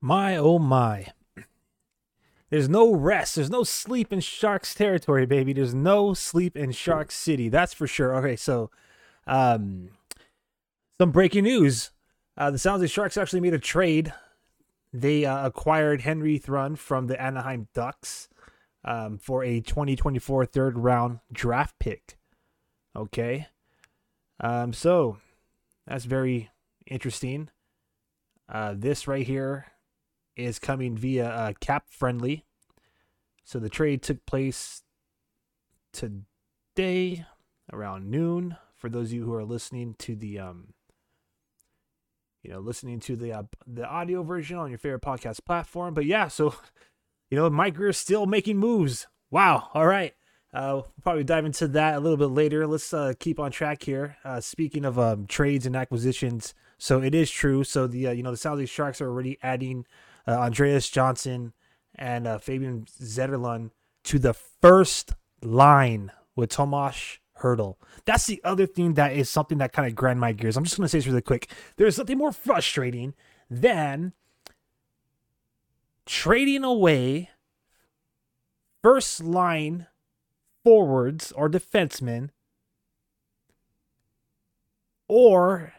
My 0.00 0.36
oh 0.36 0.58
my. 0.58 1.06
There's 2.50 2.68
no 2.68 2.92
rest. 2.92 3.36
There's 3.36 3.50
no 3.50 3.62
sleep 3.62 4.12
in 4.12 4.20
Sharks 4.20 4.74
territory, 4.74 5.24
baby. 5.26 5.52
There's 5.52 5.74
no 5.74 6.12
sleep 6.12 6.56
in 6.56 6.72
Shark 6.72 7.10
City. 7.10 7.48
That's 7.48 7.72
for 7.72 7.86
sure. 7.86 8.14
Okay, 8.16 8.36
so 8.36 8.70
um 9.26 9.90
some 11.00 11.12
breaking 11.12 11.44
news. 11.44 11.90
Uh, 12.36 12.50
the 12.50 12.58
San 12.58 12.72
Jose 12.72 12.86
Sharks 12.88 13.16
actually 13.16 13.40
made 13.40 13.54
a 13.54 13.58
trade. 13.58 14.12
They 14.92 15.24
uh, 15.24 15.46
acquired 15.46 16.02
Henry 16.02 16.38
Thrun 16.38 16.76
from 16.76 17.06
the 17.06 17.20
Anaheim 17.20 17.68
Ducks 17.72 18.28
um, 18.84 19.18
for 19.18 19.42
a 19.42 19.60
2024 19.60 20.46
third 20.46 20.78
round 20.78 21.20
draft 21.32 21.78
pick. 21.78 22.18
Okay. 22.94 23.46
Um, 24.40 24.72
so 24.72 25.18
that's 25.86 26.04
very 26.04 26.50
interesting. 26.86 27.48
Uh, 28.48 28.74
this 28.76 29.08
right 29.08 29.26
here 29.26 29.66
is 30.36 30.58
coming 30.58 30.96
via 30.96 31.28
uh, 31.28 31.52
Cap 31.60 31.88
Friendly. 31.88 32.44
So 33.44 33.58
the 33.58 33.68
trade 33.68 34.02
took 34.02 34.24
place 34.26 34.82
today 35.92 37.24
around 37.72 38.10
noon. 38.10 38.56
For 38.76 38.88
those 38.88 39.08
of 39.08 39.12
you 39.12 39.24
who 39.24 39.34
are 39.34 39.44
listening 39.44 39.94
to 40.00 40.16
the 40.16 40.38
um, 40.38 40.74
you 42.42 42.50
know, 42.50 42.60
listening 42.60 43.00
to 43.00 43.16
the 43.16 43.32
uh, 43.32 43.42
the 43.66 43.86
audio 43.86 44.22
version 44.22 44.58
on 44.58 44.70
your 44.70 44.78
favorite 44.78 45.02
podcast 45.02 45.44
platform. 45.44 45.94
But 45.94 46.06
yeah, 46.06 46.28
so 46.28 46.54
you 47.30 47.36
know, 47.36 47.48
Mike 47.50 47.74
Grier's 47.74 47.98
still 47.98 48.26
making 48.26 48.58
moves. 48.58 49.06
Wow. 49.30 49.70
All 49.74 49.86
right. 49.86 50.14
Uh, 50.52 50.72
we'll 50.74 50.86
probably 51.02 51.24
dive 51.24 51.46
into 51.46 51.66
that 51.66 51.94
a 51.94 52.00
little 52.00 52.18
bit 52.18 52.26
later. 52.26 52.66
Let's 52.66 52.92
uh, 52.92 53.14
keep 53.18 53.40
on 53.40 53.50
track 53.50 53.82
here. 53.84 54.18
Uh, 54.22 54.40
speaking 54.40 54.84
of 54.84 54.98
um, 54.98 55.26
trades 55.26 55.64
and 55.64 55.74
acquisitions, 55.74 56.52
so 56.76 57.00
it 57.00 57.14
is 57.14 57.30
true. 57.30 57.64
So 57.64 57.86
the 57.86 58.08
uh, 58.08 58.12
you 58.12 58.22
know 58.22 58.34
the 58.34 58.48
Jose 58.48 58.66
Sharks 58.66 59.00
are 59.00 59.08
already 59.08 59.38
adding 59.42 59.86
uh, 60.26 60.32
Andreas 60.32 60.90
Johnsson 60.90 61.54
and 61.94 62.26
uh, 62.26 62.38
Fabian 62.38 62.86
Zetterlund 63.00 63.70
to 64.04 64.18
the 64.18 64.34
first 64.34 65.12
line 65.42 66.12
with 66.36 66.50
Tomas 66.50 67.18
Hertl. 67.42 67.76
That's 68.04 68.26
the 68.26 68.40
other 68.44 68.66
thing 68.66 68.94
that 68.94 69.12
is 69.12 69.28
something 69.28 69.58
that 69.58 69.72
kind 69.72 69.86
of 69.86 69.94
grind 69.94 70.20
my 70.20 70.32
gears. 70.32 70.56
I'm 70.56 70.64
just 70.64 70.76
going 70.76 70.84
to 70.84 70.88
say 70.88 70.98
this 70.98 71.06
really 71.06 71.20
quick. 71.20 71.50
There's 71.76 71.96
something 71.96 72.18
more 72.18 72.32
frustrating 72.32 73.14
than 73.50 74.12
trading 76.06 76.64
away 76.64 77.30
first 78.82 79.22
line 79.22 79.86
forwards 80.64 81.32
or 81.32 81.48
defensemen 81.48 82.30
or 85.08 85.74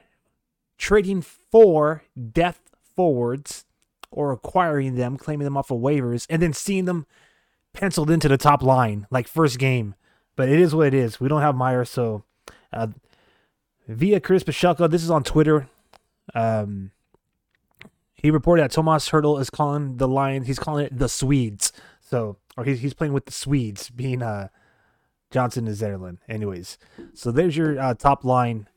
trading 0.77 1.21
for 1.21 2.03
depth 2.31 2.75
forwards 2.95 3.65
or 4.11 4.31
acquiring 4.31 4.95
them, 4.95 5.17
claiming 5.17 5.45
them 5.45 5.57
off 5.57 5.71
of 5.71 5.79
waivers, 5.79 6.27
and 6.29 6.41
then 6.41 6.53
seeing 6.53 6.85
them 6.85 7.05
penciled 7.73 8.11
into 8.11 8.27
the 8.27 8.37
top 8.37 8.61
line 8.61 9.07
like 9.09 9.27
first 9.27 9.57
game. 9.57 9.95
But 10.35 10.49
it 10.49 10.59
is 10.59 10.73
what 10.73 10.87
it 10.87 10.93
is. 10.93 11.19
We 11.19 11.27
don't 11.27 11.41
have 11.41 11.55
Meier, 11.55 11.85
so 11.85 12.23
uh, 12.71 12.87
via 13.87 14.19
Chris 14.19 14.43
Pashelka, 14.43 14.89
this 14.89 15.03
is 15.03 15.11
on 15.11 15.23
Twitter. 15.23 15.67
Um, 16.33 16.91
he 18.13 18.31
reported 18.31 18.63
that 18.63 18.71
Tomas 18.71 19.09
Hertl 19.09 19.39
is 19.39 19.49
calling 19.49 19.97
the 19.97 20.07
Lions. 20.07 20.47
He's 20.47 20.59
calling 20.59 20.85
it 20.85 20.97
the 20.97 21.09
Swedes. 21.09 21.71
So, 22.01 22.37
or 22.57 22.63
he's 22.63 22.79
he's 22.79 22.93
playing 22.93 23.13
with 23.13 23.25
the 23.25 23.31
Swedes, 23.31 23.89
being 23.89 24.21
uh 24.21 24.47
Johnsson 25.29 25.67
and 25.67 25.75
Zetterlund. 25.75 26.19
Anyways, 26.29 26.77
so 27.13 27.31
there's 27.31 27.57
your 27.57 27.79
uh, 27.79 27.93
top 27.95 28.23
line. 28.23 28.69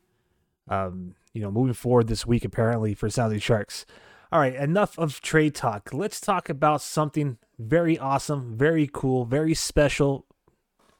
Um, 0.67 1.15
you 1.33 1.41
know, 1.41 1.51
moving 1.51 1.73
forward 1.73 2.07
this 2.07 2.25
week 2.25 2.43
apparently 2.43 2.93
for 2.93 3.07
Jose 3.07 3.39
Sharks. 3.39 3.85
All 4.31 4.39
right, 4.39 4.55
enough 4.55 4.99
of 4.99 5.21
trade 5.21 5.55
talk. 5.55 5.93
Let's 5.93 6.19
talk 6.19 6.49
about 6.49 6.81
something 6.81 7.37
very 7.57 7.97
awesome, 7.97 8.57
very 8.57 8.89
cool, 8.91 9.23
very 9.23 9.53
special, 9.53 10.25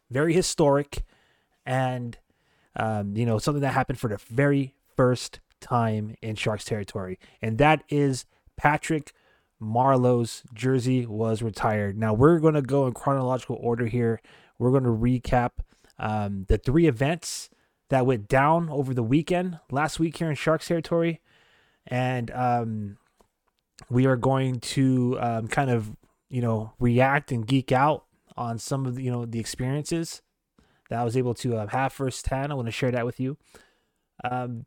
very 0.10 0.34
historic, 0.34 1.04
and 1.66 2.18
um, 2.76 3.16
you 3.16 3.26
know 3.26 3.38
something 3.38 3.62
that 3.62 3.74
happened 3.74 4.00
for 4.00 4.10
the 4.10 4.18
very 4.30 4.76
first 4.96 5.40
time 5.60 6.16
in 6.22 6.36
Sharks 6.36 6.66
territory, 6.66 7.20
and 7.42 7.58
that 7.58 7.84
is 7.90 8.26
Patrick 8.56 9.14
Marleau's 9.60 10.44
jersey 10.54 11.06
was 11.06 11.42
retired. 11.42 11.98
Now 11.98 12.14
we're 12.14 12.40
going 12.40 12.54
to 12.54 12.62
go 12.62 12.88
in 12.88 12.94
chronological 12.94 13.58
order 13.60 13.88
here. 13.88 14.22
We're 14.60 14.72
going 14.72 14.84
to 14.84 14.90
recap 14.90 15.52
um, 16.00 16.46
the 16.48 16.58
three 16.58 16.88
events 16.88 17.50
that 17.90 18.06
went 18.06 18.28
down 18.28 18.70
over 18.70 18.94
the 18.94 19.04
weekend 19.04 19.60
last 19.72 20.00
week 20.00 20.18
here 20.18 20.30
in 20.30 20.36
Sharks 20.36 20.68
territory, 20.68 21.22
and 21.86 22.32
um, 22.32 22.98
we 23.90 24.06
are 24.06 24.18
going 24.18 24.60
to 24.60 25.18
um, 25.20 25.48
kind 25.48 25.70
of 25.70 25.96
you 26.30 26.42
know 26.42 26.74
react 26.80 27.32
and 27.32 27.46
geek 27.48 27.72
out 27.72 28.06
on 28.38 28.60
some 28.60 28.86
of 28.86 28.96
the, 28.96 29.04
you 29.04 29.12
know 29.12 29.26
the 29.26 29.40
experiences 29.40 30.22
that 30.90 31.00
I 31.00 31.04
was 31.04 31.18
able 31.18 31.34
to 31.36 31.58
uh, 31.58 31.68
have 31.68 31.94
firsthand. 31.94 32.52
I 32.52 32.56
want 32.56 32.68
to 32.68 32.72
share 32.72 32.92
that 32.92 33.06
with 33.06 33.20
you. 33.20 33.38
Um, 34.24 34.66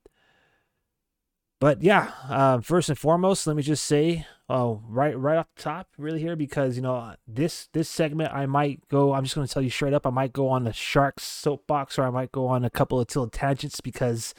but 1.61 1.83
yeah, 1.83 2.13
uh, 2.29 2.61
first 2.61 2.89
and 2.89 2.99
foremost, 2.99 3.47
let 3.47 3.55
me 3.55 3.63
just 3.63 3.85
say, 3.85 4.27
oh, 4.49 4.83
right, 4.89 5.17
right 5.17 5.37
off 5.37 5.47
the 5.55 5.63
top, 5.63 5.89
really 5.99 6.19
here, 6.19 6.35
because 6.35 6.75
you 6.75 6.83
know 6.83 7.15
this 7.29 7.69
this 7.75 7.89
segment, 7.89 8.33
I 8.33 8.47
might 8.47 8.89
go. 8.89 9.13
I'm 9.13 9.25
just 9.25 9.35
going 9.35 9.47
to 9.47 9.53
tell 9.53 9.63
you 9.63 9.69
straight 9.69 9.93
up, 9.93 10.07
I 10.07 10.11
might 10.11 10.33
go 10.33 10.49
on 10.49 10.65
the 10.65 10.73
Sharks 10.73 11.25
soapbox, 11.25 11.99
or 11.99 12.05
I 12.05 12.11
might 12.11 12.33
go 12.33 12.47
on 12.47 12.65
a 12.65 12.71
couple 12.71 12.99
of 12.99 13.09
till 13.09 13.29
tangents 13.29 13.83
because, 13.83 14.35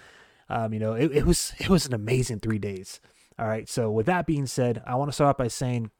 um, 0.50 0.74
you 0.74 0.80
know, 0.80 0.94
it, 0.94 1.12
it 1.12 1.26
was 1.28 1.54
it 1.60 1.70
was 1.70 1.86
an 1.86 1.94
amazing 1.94 2.40
three 2.40 2.60
days. 2.60 3.00
All 3.38 3.48
right, 3.48 3.70
so 3.70 3.92
with 3.92 4.08
that 4.08 4.26
being 4.26 4.48
said, 4.48 4.82
I 4.88 4.96
want 4.96 5.10
to 5.10 5.14
start 5.14 5.30
off 5.30 5.38
by 5.38 5.48
saying 5.48 5.92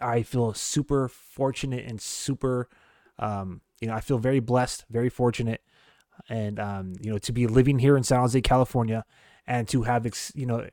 I 0.00 0.22
feel 0.22 0.52
super 0.54 1.08
fortunate 1.08 1.84
and 1.86 2.00
super, 2.00 2.68
um, 3.18 3.60
you 3.80 3.88
know, 3.88 3.94
I 3.94 4.00
feel 4.00 4.18
very 4.18 4.40
blessed, 4.40 4.84
very 4.90 5.08
fortunate, 5.08 5.62
and 6.28 6.58
um, 6.58 6.94
you 7.00 7.10
know, 7.10 7.18
to 7.18 7.32
be 7.32 7.46
living 7.46 7.78
here 7.78 7.96
in 7.96 8.02
San 8.02 8.20
Jose, 8.20 8.40
California 8.40 9.04
and 9.48 9.66
to 9.66 9.82
have 9.82 10.06
ex- 10.06 10.30
you 10.36 10.46
know 10.46 10.68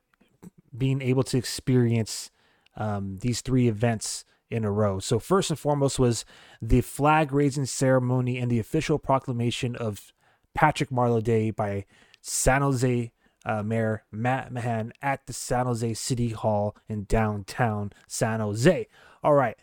being 0.77 1.01
able 1.01 1.23
to 1.23 1.37
experience 1.37 2.29
um, 2.75 3.17
these 3.21 3.41
three 3.41 3.67
events 3.67 4.25
in 4.51 4.63
a 4.63 4.71
row. 4.71 4.99
So 4.99 5.17
first 5.17 5.49
and 5.49 5.57
foremost 5.57 5.97
was 5.97 6.25
the 6.61 6.81
flag 6.81 7.31
raising 7.31 7.65
ceremony 7.65 8.37
and 8.37 8.51
the 8.51 8.59
official 8.59 8.99
proclamation 8.99 9.75
of 9.75 10.13
Patrick 10.53 10.89
Marleau 10.89 11.23
Day 11.23 11.49
by 11.49 11.85
San 12.21 12.61
Jose 12.61 13.11
uh, 13.45 13.63
Mayor 13.63 14.03
Matt 14.11 14.51
Mahan 14.51 14.93
at 15.01 15.25
the 15.27 15.33
San 15.33 15.65
Jose 15.65 15.93
City 15.93 16.29
Hall 16.29 16.75
in 16.87 17.05
downtown 17.05 17.91
San 18.07 18.39
Jose. 18.39 18.87
All 19.23 19.33
right, 19.33 19.57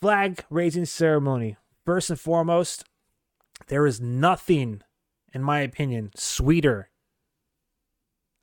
flag 0.00 0.44
raising 0.50 0.84
ceremony. 0.84 1.56
First 1.84 2.10
and 2.10 2.18
foremost, 2.18 2.84
there 3.68 3.86
is 3.86 4.00
nothing, 4.00 4.82
in 5.32 5.42
my 5.42 5.60
opinion, 5.60 6.10
sweeter 6.16 6.90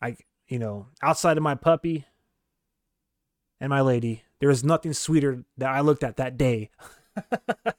I, 0.03 0.17
you 0.49 0.59
know, 0.59 0.87
outside 1.01 1.37
of 1.37 1.43
my 1.43 1.55
puppy 1.55 2.05
and 3.61 3.69
my 3.69 3.79
lady, 3.79 4.23
there 4.39 4.49
is 4.49 4.61
nothing 4.61 4.91
sweeter 4.91 5.45
that 5.57 5.69
I 5.69 5.79
looked 5.79 6.03
at 6.03 6.17
that 6.17 6.37
day. 6.37 6.71
I 7.15 7.73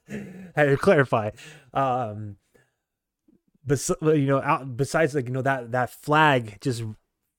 had 0.57 0.64
to 0.70 0.76
clarify. 0.78 1.30
Um, 1.74 2.37
but 3.67 3.81
you 4.03 4.27
know, 4.27 4.43
out 4.43 4.77
besides 4.77 5.15
like 5.15 5.27
you 5.27 5.33
know 5.33 5.43
that 5.43 5.73
that 5.73 5.91
flag 5.91 6.59
just 6.61 6.83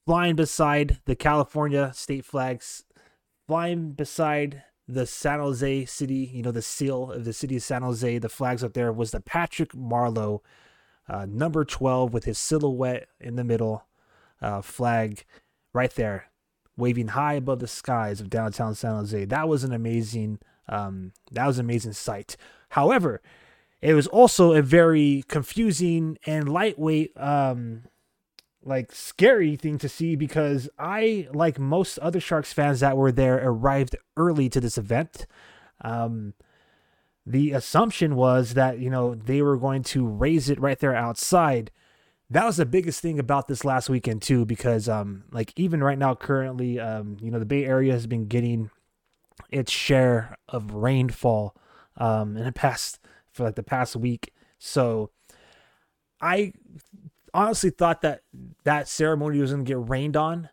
flying 0.05 0.35
beside 0.35 0.99
the 1.05 1.15
California 1.15 1.91
state 1.93 2.25
flags, 2.25 2.83
flying 3.47 3.91
beside 3.91 4.63
the 4.87 5.05
San 5.05 5.39
Jose 5.39 5.85
city, 5.85 6.29
you 6.33 6.43
know, 6.43 6.51
the 6.51 6.61
seal 6.61 7.11
of 7.11 7.25
the 7.25 7.33
city 7.33 7.55
of 7.55 7.63
San 7.63 7.81
Jose, 7.81 8.19
the 8.19 8.29
flags 8.29 8.63
up 8.63 8.73
there 8.73 8.91
was 8.91 9.11
the 9.11 9.19
Patrick 9.19 9.71
Marleau, 9.73 10.41
uh, 11.09 11.25
number 11.27 11.65
12 11.65 12.13
with 12.13 12.25
his 12.25 12.37
silhouette 12.37 13.07
in 13.19 13.35
the 13.35 13.43
middle, 13.43 13.85
uh, 14.41 14.61
flag 14.61 15.23
right 15.73 15.91
there, 15.95 16.29
waving 16.77 17.09
high 17.09 17.33
above 17.33 17.59
the 17.59 17.67
skies 17.67 18.21
of 18.21 18.29
downtown 18.29 18.75
San 18.75 18.95
Jose. 18.95 19.25
That 19.25 19.47
was 19.47 19.63
an 19.63 19.73
amazing, 19.73 20.39
um, 20.69 21.13
that 21.31 21.47
was 21.47 21.57
an 21.57 21.65
amazing 21.65 21.93
sight. 21.93 22.37
However, 22.69 23.21
it 23.81 23.93
was 23.93 24.07
also 24.07 24.53
a 24.53 24.61
very 24.61 25.23
confusing 25.27 26.17
and 26.25 26.49
lightweight, 26.49 27.11
um, 27.17 27.83
like 28.63 28.91
scary 28.91 29.55
thing 29.55 29.77
to 29.77 29.89
see 29.89 30.15
because 30.15 30.69
I, 30.79 31.27
like 31.33 31.59
most 31.59 31.99
other 31.99 32.19
Sharks 32.19 32.51
fans 32.51 32.79
that 32.79 32.97
were 32.97 33.11
there, 33.11 33.39
arrived 33.43 33.95
early 34.17 34.49
to 34.49 34.59
this 34.59 34.77
event. 34.77 35.27
Um, 35.81 36.33
the 37.25 37.51
assumption 37.51 38.15
was 38.15 38.53
that 38.53 38.79
you 38.79 38.89
know 38.89 39.15
they 39.15 39.41
were 39.41 39.57
going 39.57 39.83
to 39.83 40.07
raise 40.07 40.49
it 40.49 40.59
right 40.59 40.79
there 40.79 40.95
outside. 40.95 41.71
That 42.29 42.45
was 42.45 42.57
the 42.57 42.65
biggest 42.65 43.01
thing 43.01 43.19
about 43.19 43.47
this 43.47 43.63
last 43.63 43.89
weekend 43.89 44.21
too, 44.23 44.45
because 44.45 44.89
um, 44.89 45.25
like 45.31 45.53
even 45.55 45.83
right 45.83 45.97
now, 45.97 46.15
currently, 46.15 46.79
um, 46.79 47.17
you 47.21 47.29
know, 47.29 47.39
the 47.39 47.45
Bay 47.45 47.65
Area 47.65 47.93
has 47.93 48.07
been 48.07 48.27
getting 48.27 48.71
its 49.51 49.71
share 49.71 50.37
of 50.49 50.73
rainfall 50.73 51.55
um 51.97 52.35
in 52.35 52.43
the 52.43 52.51
past 52.51 52.99
for 53.35 53.43
like 53.43 53.55
the 53.55 53.63
past 53.63 53.95
week. 53.95 54.33
So 54.57 55.11
I 56.21 56.53
honestly 57.33 57.69
thought 57.69 58.01
that 58.01 58.21
that 58.63 58.87
ceremony 58.87 59.39
was 59.39 59.51
going 59.51 59.65
to 59.65 59.69
get 59.69 59.89
rained 59.89 60.15
on. 60.15 60.49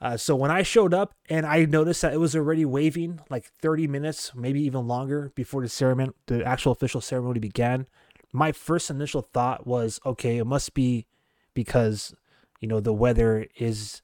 Uh, 0.00 0.16
so 0.16 0.36
when 0.36 0.50
I 0.50 0.62
showed 0.62 0.94
up 0.94 1.14
and 1.28 1.44
I 1.44 1.64
noticed 1.64 2.02
that 2.02 2.12
it 2.12 2.20
was 2.20 2.36
already 2.36 2.64
waving 2.64 3.20
like 3.30 3.46
30 3.60 3.88
minutes, 3.88 4.32
maybe 4.34 4.60
even 4.60 4.86
longer 4.86 5.32
before 5.34 5.62
the 5.62 5.68
ceremony, 5.68 6.12
the 6.26 6.44
actual 6.44 6.72
official 6.72 7.00
ceremony 7.00 7.40
began, 7.40 7.86
my 8.32 8.52
first 8.52 8.90
initial 8.90 9.22
thought 9.22 9.66
was, 9.66 9.98
okay, 10.04 10.36
it 10.36 10.46
must 10.46 10.74
be 10.74 11.06
because 11.54 12.14
you 12.60 12.68
know 12.68 12.78
the 12.78 12.92
weather 12.92 13.46
is 13.56 14.02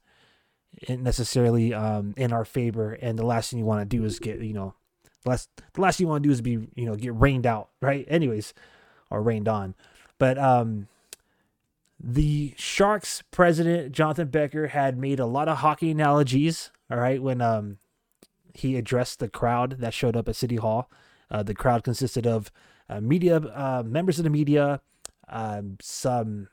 necessarily 0.88 1.72
um, 1.72 2.14
in 2.16 2.32
our 2.32 2.44
favor, 2.44 2.92
and 2.94 3.18
the 3.18 3.26
last 3.26 3.50
thing 3.50 3.58
you 3.58 3.64
want 3.64 3.88
to 3.88 3.96
do 3.96 4.04
is 4.04 4.18
get 4.18 4.40
you 4.40 4.54
know 4.54 4.74
the 5.24 5.30
last 5.30 5.48
the 5.72 5.80
last 5.80 5.98
you 6.00 6.06
want 6.06 6.22
to 6.22 6.28
do 6.28 6.32
is 6.32 6.40
be 6.40 6.68
you 6.74 6.86
know 6.86 6.94
get 6.94 7.18
rained 7.18 7.46
out, 7.46 7.70
right? 7.80 8.06
Anyways, 8.08 8.54
or 9.10 9.22
rained 9.22 9.48
on. 9.48 9.74
But 10.18 10.38
um, 10.38 10.88
the 11.98 12.54
Sharks 12.56 13.22
president 13.30 13.92
Jonathan 13.92 14.28
Becker 14.28 14.68
had 14.68 14.96
made 14.96 15.18
a 15.18 15.26
lot 15.26 15.48
of 15.48 15.58
hockey 15.58 15.90
analogies. 15.90 16.70
All 16.90 16.98
right, 16.98 17.20
when 17.20 17.40
um 17.40 17.78
he 18.54 18.76
addressed 18.76 19.18
the 19.18 19.28
crowd 19.28 19.78
that 19.80 19.92
showed 19.92 20.16
up 20.16 20.28
at 20.28 20.36
City 20.36 20.56
Hall. 20.56 20.88
Uh, 21.30 21.42
the 21.42 21.54
crowd 21.54 21.82
consisted 21.82 22.26
of 22.26 22.52
uh, 22.88 23.00
media 23.00 23.38
uh, 23.38 23.82
members 23.84 24.18
of 24.18 24.24
the 24.24 24.30
media, 24.30 24.80
um, 25.28 25.76
some 25.80 26.48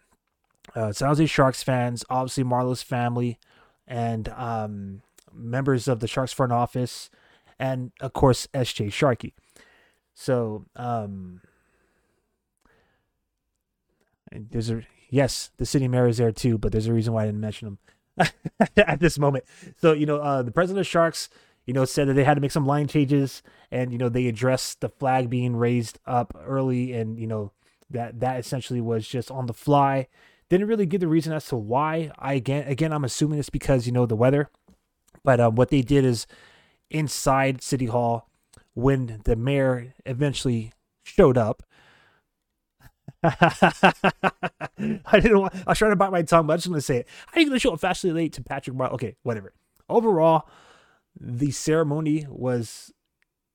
uh, 0.76 0.92
San 0.92 1.10
Jose 1.10 1.26
Sharks 1.28 1.62
fans, 1.62 2.04
obviously 2.10 2.44
Marleau's 2.44 2.82
family, 2.82 3.38
and 3.88 4.30
um, 4.30 5.02
members 5.34 5.88
of 5.88 6.00
the 6.00 6.08
Sharks 6.08 6.34
front 6.34 6.52
office, 6.52 7.10
and 7.62 7.92
of 8.02 8.12
course 8.12 8.48
SJ 8.54 8.92
Sharkey. 8.92 9.36
So 10.16 10.66
um, 10.76 11.42
there's 14.32 14.72
a 14.72 14.82
yes, 15.10 15.52
the 15.58 15.66
city 15.66 15.88
mayor 15.88 16.08
is 16.08 16.18
there 16.18 16.32
too, 16.32 16.58
but 16.58 16.72
there's 16.72 16.88
a 16.88 16.94
reason 16.94 17.14
why 17.14 17.24
I 17.24 17.26
didn't 17.28 17.40
mention 17.40 17.68
him 18.18 18.28
at 18.78 19.00
this 19.00 19.20
moment. 19.20 19.46
So 19.80 19.94
you 19.94 20.08
know, 20.08 20.18
uh, 20.18 20.42
the 20.42 20.52
president 20.52 20.82
of 20.82 20.88
Sharks, 20.88 21.30
you 21.66 21.74
know, 21.74 21.86
said 21.86 22.08
that 22.08 22.16
they 22.16 22.24
had 22.24 22.34
to 22.34 22.42
make 22.42 22.52
some 22.52 22.66
line 22.66 22.88
changes, 22.88 23.44
and 23.70 23.92
you 23.92 24.00
know 24.00 24.10
they 24.10 24.28
addressed 24.28 24.82
the 24.82 24.90
flag 24.90 25.30
being 25.30 25.56
raised 25.56 26.00
up 26.08 26.36
early, 26.44 26.94
and 26.94 27.20
you 27.20 27.28
know 27.28 27.52
that 27.92 28.20
that 28.20 28.40
essentially 28.40 28.82
was 28.82 29.08
just 29.08 29.30
on 29.30 29.46
the 29.46 29.54
fly. 29.54 30.08
Didn't 30.50 30.68
really 30.68 30.88
give 30.88 31.00
the 31.00 31.08
reason 31.08 31.32
as 31.32 31.46
to 31.46 31.56
why. 31.56 32.12
I 32.18 32.34
again, 32.34 32.68
again, 32.68 32.92
I'm 32.92 33.06
assuming 33.06 33.38
it's 33.38 33.52
because 33.52 33.86
you 33.86 33.94
know 33.94 34.08
the 34.08 34.16
weather, 34.16 34.50
but 35.24 35.40
um, 35.40 35.56
what 35.56 35.70
they 35.70 35.84
did 35.84 36.04
is 36.04 36.26
inside 36.92 37.62
City 37.62 37.86
Hall 37.86 38.30
when 38.74 39.22
the 39.26 39.36
mayor 39.36 39.94
eventually 40.06 40.74
showed 41.04 41.38
up. 41.38 41.64
I 43.24 44.70
didn't 45.14 45.40
want, 45.40 45.54
I 45.56 45.72
was 45.72 45.78
trying 45.78 45.92
to 45.92 45.96
bite 45.96 46.12
my 46.12 46.24
tongue, 46.24 46.48
but 46.48 46.54
I'm 46.54 46.60
just 46.60 46.68
want 46.68 46.78
to 46.78 46.86
say 46.86 46.98
it. 46.98 47.08
How 47.28 47.38
are 47.38 47.40
you 47.42 47.48
going 47.48 47.56
to 47.56 47.60
show 47.60 47.74
up 47.74 47.80
fastly 47.80 48.12
late 48.12 48.34
to 48.34 48.44
Patrick? 48.44 48.80
Okay, 48.80 49.16
whatever. 49.24 49.54
Overall, 49.90 50.48
the 51.20 51.52
ceremony 51.52 52.26
was, 52.30 52.92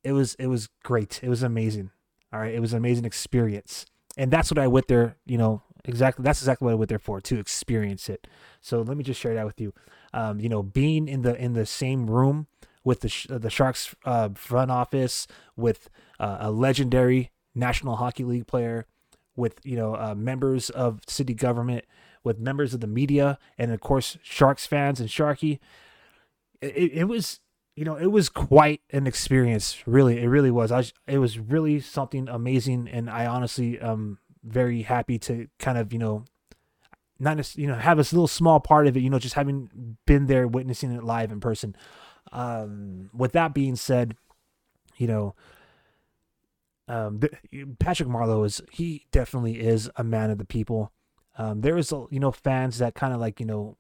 it 0.05 0.13
was, 0.13 0.35
it 0.37 0.47
was 0.47 0.69
great. 0.85 1.21
It 1.23 1.29
was 1.29 1.43
amazing. 1.43 1.91
All 2.33 2.41
right. 2.41 2.55
It 2.55 2.61
was 2.61 2.73
an 2.73 2.79
amazing 2.79 3.05
experience. 3.05 3.87
And 4.17 4.31
that's 4.31 4.51
what 4.51 4.59
I 4.59 4.67
went 4.67 4.89
there, 4.89 5.17
you 5.27 5.39
know, 5.39 5.63
exactly. 5.85 6.23
That's 6.23 6.41
exactly 6.41 6.67
what 6.67 6.73
I 6.73 6.77
went 6.77 6.89
there 6.89 6.99
for, 6.99 7.21
to 7.21 7.39
experience 7.39 8.09
it. 8.09 8.27
So 8.61 8.83
let 8.83 8.97
me 8.97 9.05
just 9.05 9.21
share 9.21 9.35
that 9.35 9.47
with 9.47 9.61
you. 9.61 9.75
Um, 10.13 10.41
you 10.41 10.49
know, 10.49 10.63
being 10.63 11.09
in 11.09 11.23
the, 11.23 11.35
in 11.37 11.55
the 11.55 11.67
same 11.67 12.09
room 12.09 12.47
with 12.87 13.01
the 13.01 13.39
the 13.39 13.51
Sharks 13.51 13.95
uh, 14.05 14.31
front 14.37 14.71
office, 14.71 15.27
with 15.57 15.91
uh, 16.21 16.39
a 16.41 16.51
legendary 16.53 17.33
National 17.53 17.97
Hockey 17.97 18.23
League 18.23 18.47
player, 18.47 18.87
with 19.35 19.59
you 19.65 19.77
know 19.77 19.97
uh, 19.97 20.15
members 20.15 20.71
of 20.71 21.01
city 21.09 21.35
government, 21.35 21.85
with 22.23 22.39
members 22.39 22.73
of 22.73 22.81
the 22.81 22.87
media, 22.87 23.39
and 23.59 23.73
of 23.73 23.81
course 23.81 24.17
Sharks 24.23 24.67
fans 24.67 25.01
and 25.01 25.09
Sharky. 25.09 25.59
It, 26.63 26.93
it 26.93 27.05
was 27.09 27.41
you 27.75 27.85
know 27.85 27.97
it 27.97 28.07
was 28.07 28.29
quite 28.29 28.83
an 28.91 29.09
experience. 29.09 29.83
Really, 29.85 30.23
it 30.23 30.29
really 30.29 30.53
was. 30.53 30.71
I 30.71 30.85
it 31.09 31.19
was 31.19 31.41
really 31.41 31.81
something 31.81 32.29
amazing, 32.29 32.89
and 32.89 33.11
I 33.11 33.27
honestly 33.27 33.81
am 33.81 34.19
very 34.45 34.83
happy 34.83 35.19
to 35.19 35.49
kind 35.59 35.77
of 35.77 35.93
you 35.93 35.99
know 35.99 36.25
not 37.19 37.37
just 37.37 37.59
you 37.59 37.67
know 37.67 37.75
have 37.75 37.99
a 37.99 38.03
little 38.03 38.29
small 38.29 38.61
part 38.61 38.87
of 38.87 38.97
it. 38.97 39.01
You 39.01 39.11
know, 39.11 39.19
just 39.19 39.35
having 39.35 39.97
been 40.07 40.27
there, 40.27 40.47
witnessing 40.47 40.93
it 40.93 41.03
live 41.03 41.33
in 41.33 41.41
person. 41.41 41.75
Um, 42.33 43.11
with 43.15 43.33
that 43.33 43.55
being 43.55 43.77
said, 43.77 44.17
you 44.97 45.07
know, 45.07 45.35
um, 46.89 47.21
the, 47.21 47.31
Patrick 47.79 48.09
Marleau 48.09 48.47
is 48.47 48.63
he 48.71 49.07
definitely 49.11 49.61
is 49.61 49.91
a 49.97 50.05
man 50.05 50.31
of 50.31 50.39
the 50.39 50.45
people. 50.45 50.93
Um, 51.39 51.61
there 51.61 51.77
is 51.77 51.93
you 51.93 52.21
know 52.21 52.33
fans 52.33 52.79
that 52.79 52.95
kind 52.95 53.13
of 53.13 53.21
like 53.21 53.41
you 53.41 53.47
know, 53.47 53.77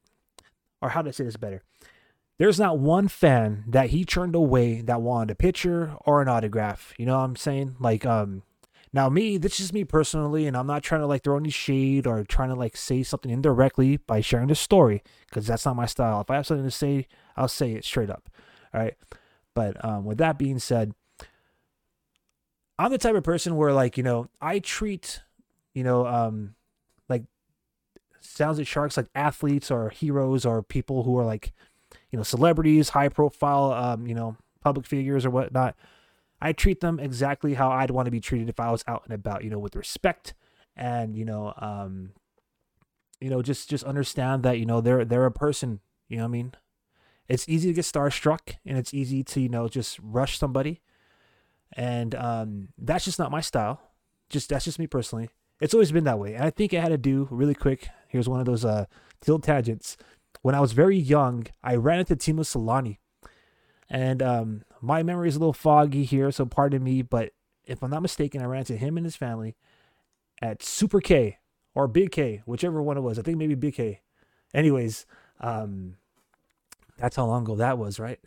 or 0.83 0.91
how 0.91 1.03
to 1.03 1.13
say 1.13 1.25
this 1.25 1.37
better. 1.37 1.63
There's 2.39 2.61
not 2.61 2.79
one 2.79 3.09
fan 3.09 3.65
that 3.67 3.91
he 3.91 4.05
turned 4.05 4.35
away 4.35 4.83
that 4.83 5.01
wanted 5.01 5.31
a 5.31 5.35
picture 5.35 5.97
or 6.01 6.21
an 6.21 6.29
autograph. 6.29 6.93
You 6.99 7.07
know 7.07 7.17
what 7.17 7.25
I'm 7.25 7.37
saying? 7.37 7.77
Like 7.81 8.05
um, 8.05 8.43
now 8.93 9.09
me, 9.09 9.37
this 9.39 9.61
is 9.61 9.73
me 9.73 9.85
personally, 9.85 10.47
and 10.47 10.57
I'm 10.57 10.67
not 10.67 10.83
trying 10.83 11.01
to 11.01 11.07
like 11.07 11.23
throw 11.23 11.37
any 11.37 11.51
shade 11.51 12.07
or 12.07 12.25
trying 12.25 12.49
to 12.49 12.55
like 12.55 12.77
say 12.77 13.03
something 13.03 13.31
indirectly 13.31 13.99
by 13.99 14.21
sharing 14.21 14.49
this 14.49 14.61
story 14.61 15.03
because 15.27 15.47
that's 15.47 15.65
not 15.65 15.77
my 15.77 15.87
style. 15.87 16.21
If 16.21 16.31
I 16.31 16.37
have 16.37 16.47
something 16.47 16.65
to 16.65 16.71
say, 16.71 17.07
I'll 17.37 17.49
say 17.49 17.73
it 17.73 17.85
straight 17.85 18.11
up. 18.11 18.29
All 18.73 18.81
right. 18.81 18.95
But 19.55 19.83
um, 19.85 20.05
with 20.05 20.19
that 20.19 20.39
being 20.39 20.59
said, 20.59 20.93
I'm 22.79 22.91
the 22.91 22.99
type 22.99 23.15
of 23.15 23.25
person 23.25 23.57
where 23.57 23.73
like, 23.73 23.97
you 23.97 24.03
know, 24.03 24.29
I 24.41 24.59
treat, 24.59 25.23
you 25.73 25.83
know, 25.83 26.07
um, 26.07 26.55
like 27.09 27.25
sounds 28.21 28.59
like 28.59 28.67
sharks 28.67 28.97
like 28.97 29.09
athletes 29.15 29.71
or 29.71 29.89
heroes 29.89 30.45
or 30.45 30.63
people 30.63 31.05
who 31.05 31.19
are 31.19 31.25
like, 31.25 31.53
you 32.11 32.19
know, 32.19 32.23
celebrities, 32.23 32.91
high 32.91 33.09
profile, 33.09 33.73
um, 33.73 34.07
you 34.07 34.15
know, 34.15 34.37
public 34.63 34.87
figures 34.87 35.25
or 35.25 35.31
whatnot. 35.31 35.75
I 36.41 36.53
treat 36.53 36.81
them 36.81 37.01
exactly 37.01 37.55
how 37.55 37.71
I'd 37.71 37.91
want 37.91 38.07
to 38.07 38.11
be 38.11 38.21
treated 38.21 38.51
if 38.51 38.61
I 38.61 38.71
was 38.71 38.85
out 38.87 39.05
and 39.05 39.15
about, 39.15 39.43
you 39.43 39.49
know, 39.49 39.59
with 39.59 39.75
respect 39.75 40.35
and, 40.77 41.17
you 41.17 41.25
know, 41.25 41.55
um, 41.57 42.11
you 43.21 43.31
know, 43.31 43.41
just 43.41 43.71
just 43.71 43.85
understand 43.85 44.43
that, 44.43 44.59
you 44.59 44.67
know, 44.67 44.83
they're 44.83 45.05
they're 45.05 45.25
a 45.25 45.33
person, 45.33 45.81
you 46.09 46.19
know 46.19 46.25
what 46.25 46.29
I 46.29 46.33
mean? 46.33 46.53
It's 47.29 47.49
easy 47.49 47.69
to 47.69 47.75
get 47.75 47.85
starstruck 47.85 48.57
and 48.65 48.79
it's 48.79 48.95
easy 48.95 49.25
to, 49.25 49.41
you 49.41 49.49
know, 49.49 49.69
just 49.69 49.99
rush 50.03 50.39
somebody 50.39 50.81
and 51.73 52.15
um, 52.15 52.69
that's 52.79 53.05
just 53.05 53.19
not 53.19 53.31
my 53.31 53.41
style. 53.41 53.81
Just 54.29 54.49
that's 54.49 54.65
just 54.65 54.79
me 54.79 54.87
personally. 54.87 55.31
It's 55.61 55.73
always 55.73 55.93
been 55.93 56.05
that 56.05 56.19
way, 56.19 56.35
and 56.35 56.45
I 56.45 56.51
think 56.51 56.75
it 56.75 56.81
had 56.81 56.91
to 56.91 56.99
do 56.99 57.29
really 57.31 57.55
quick. 57.55 57.89
Here's 58.09 58.29
one 58.29 58.41
of 58.41 58.47
those 58.47 58.65
uh, 58.65 58.87
tilt 59.21 59.43
tangents. 59.43 59.97
When 60.43 60.55
I 60.55 60.61
was 60.61 60.73
very 60.73 60.99
young, 60.99 61.47
I 61.63 61.77
ran 61.77 62.01
into 62.01 62.15
Teemu 62.15 62.41
Selanne 62.41 62.99
and 63.89 64.23
um, 64.23 64.63
my 64.81 65.03
memory 65.03 65.29
is 65.29 65.37
a 65.37 65.39
little 65.39 65.53
foggy 65.53 66.05
here, 66.05 66.31
so 66.31 66.45
pardon 66.45 66.83
me. 66.83 67.03
But 67.03 67.33
if 67.65 67.83
I'm 67.83 67.91
not 67.91 68.03
mistaken, 68.03 68.43
I 68.43 68.47
ran 68.47 68.61
into 68.61 68.77
him 68.77 68.97
and 68.97 69.07
his 69.07 69.17
family 69.17 69.57
at 70.43 70.63
Super 70.63 71.01
K 71.01 71.39
or 71.75 71.87
Big 71.87 72.11
K, 72.11 72.43
whichever 72.47 72.83
one 72.83 72.97
it 72.97 73.03
was. 73.03 73.19
I 73.19 73.23
think 73.23 73.39
maybe 73.39 73.55
Big 73.55 73.75
K. 73.75 74.01
Anyways, 74.55 75.07
um, 75.41 75.97
That's 76.99 77.17
how 77.17 77.27
long 77.27 77.43
ago 77.43 77.57
that 77.57 77.79
was, 77.79 77.99
right? 77.99 78.21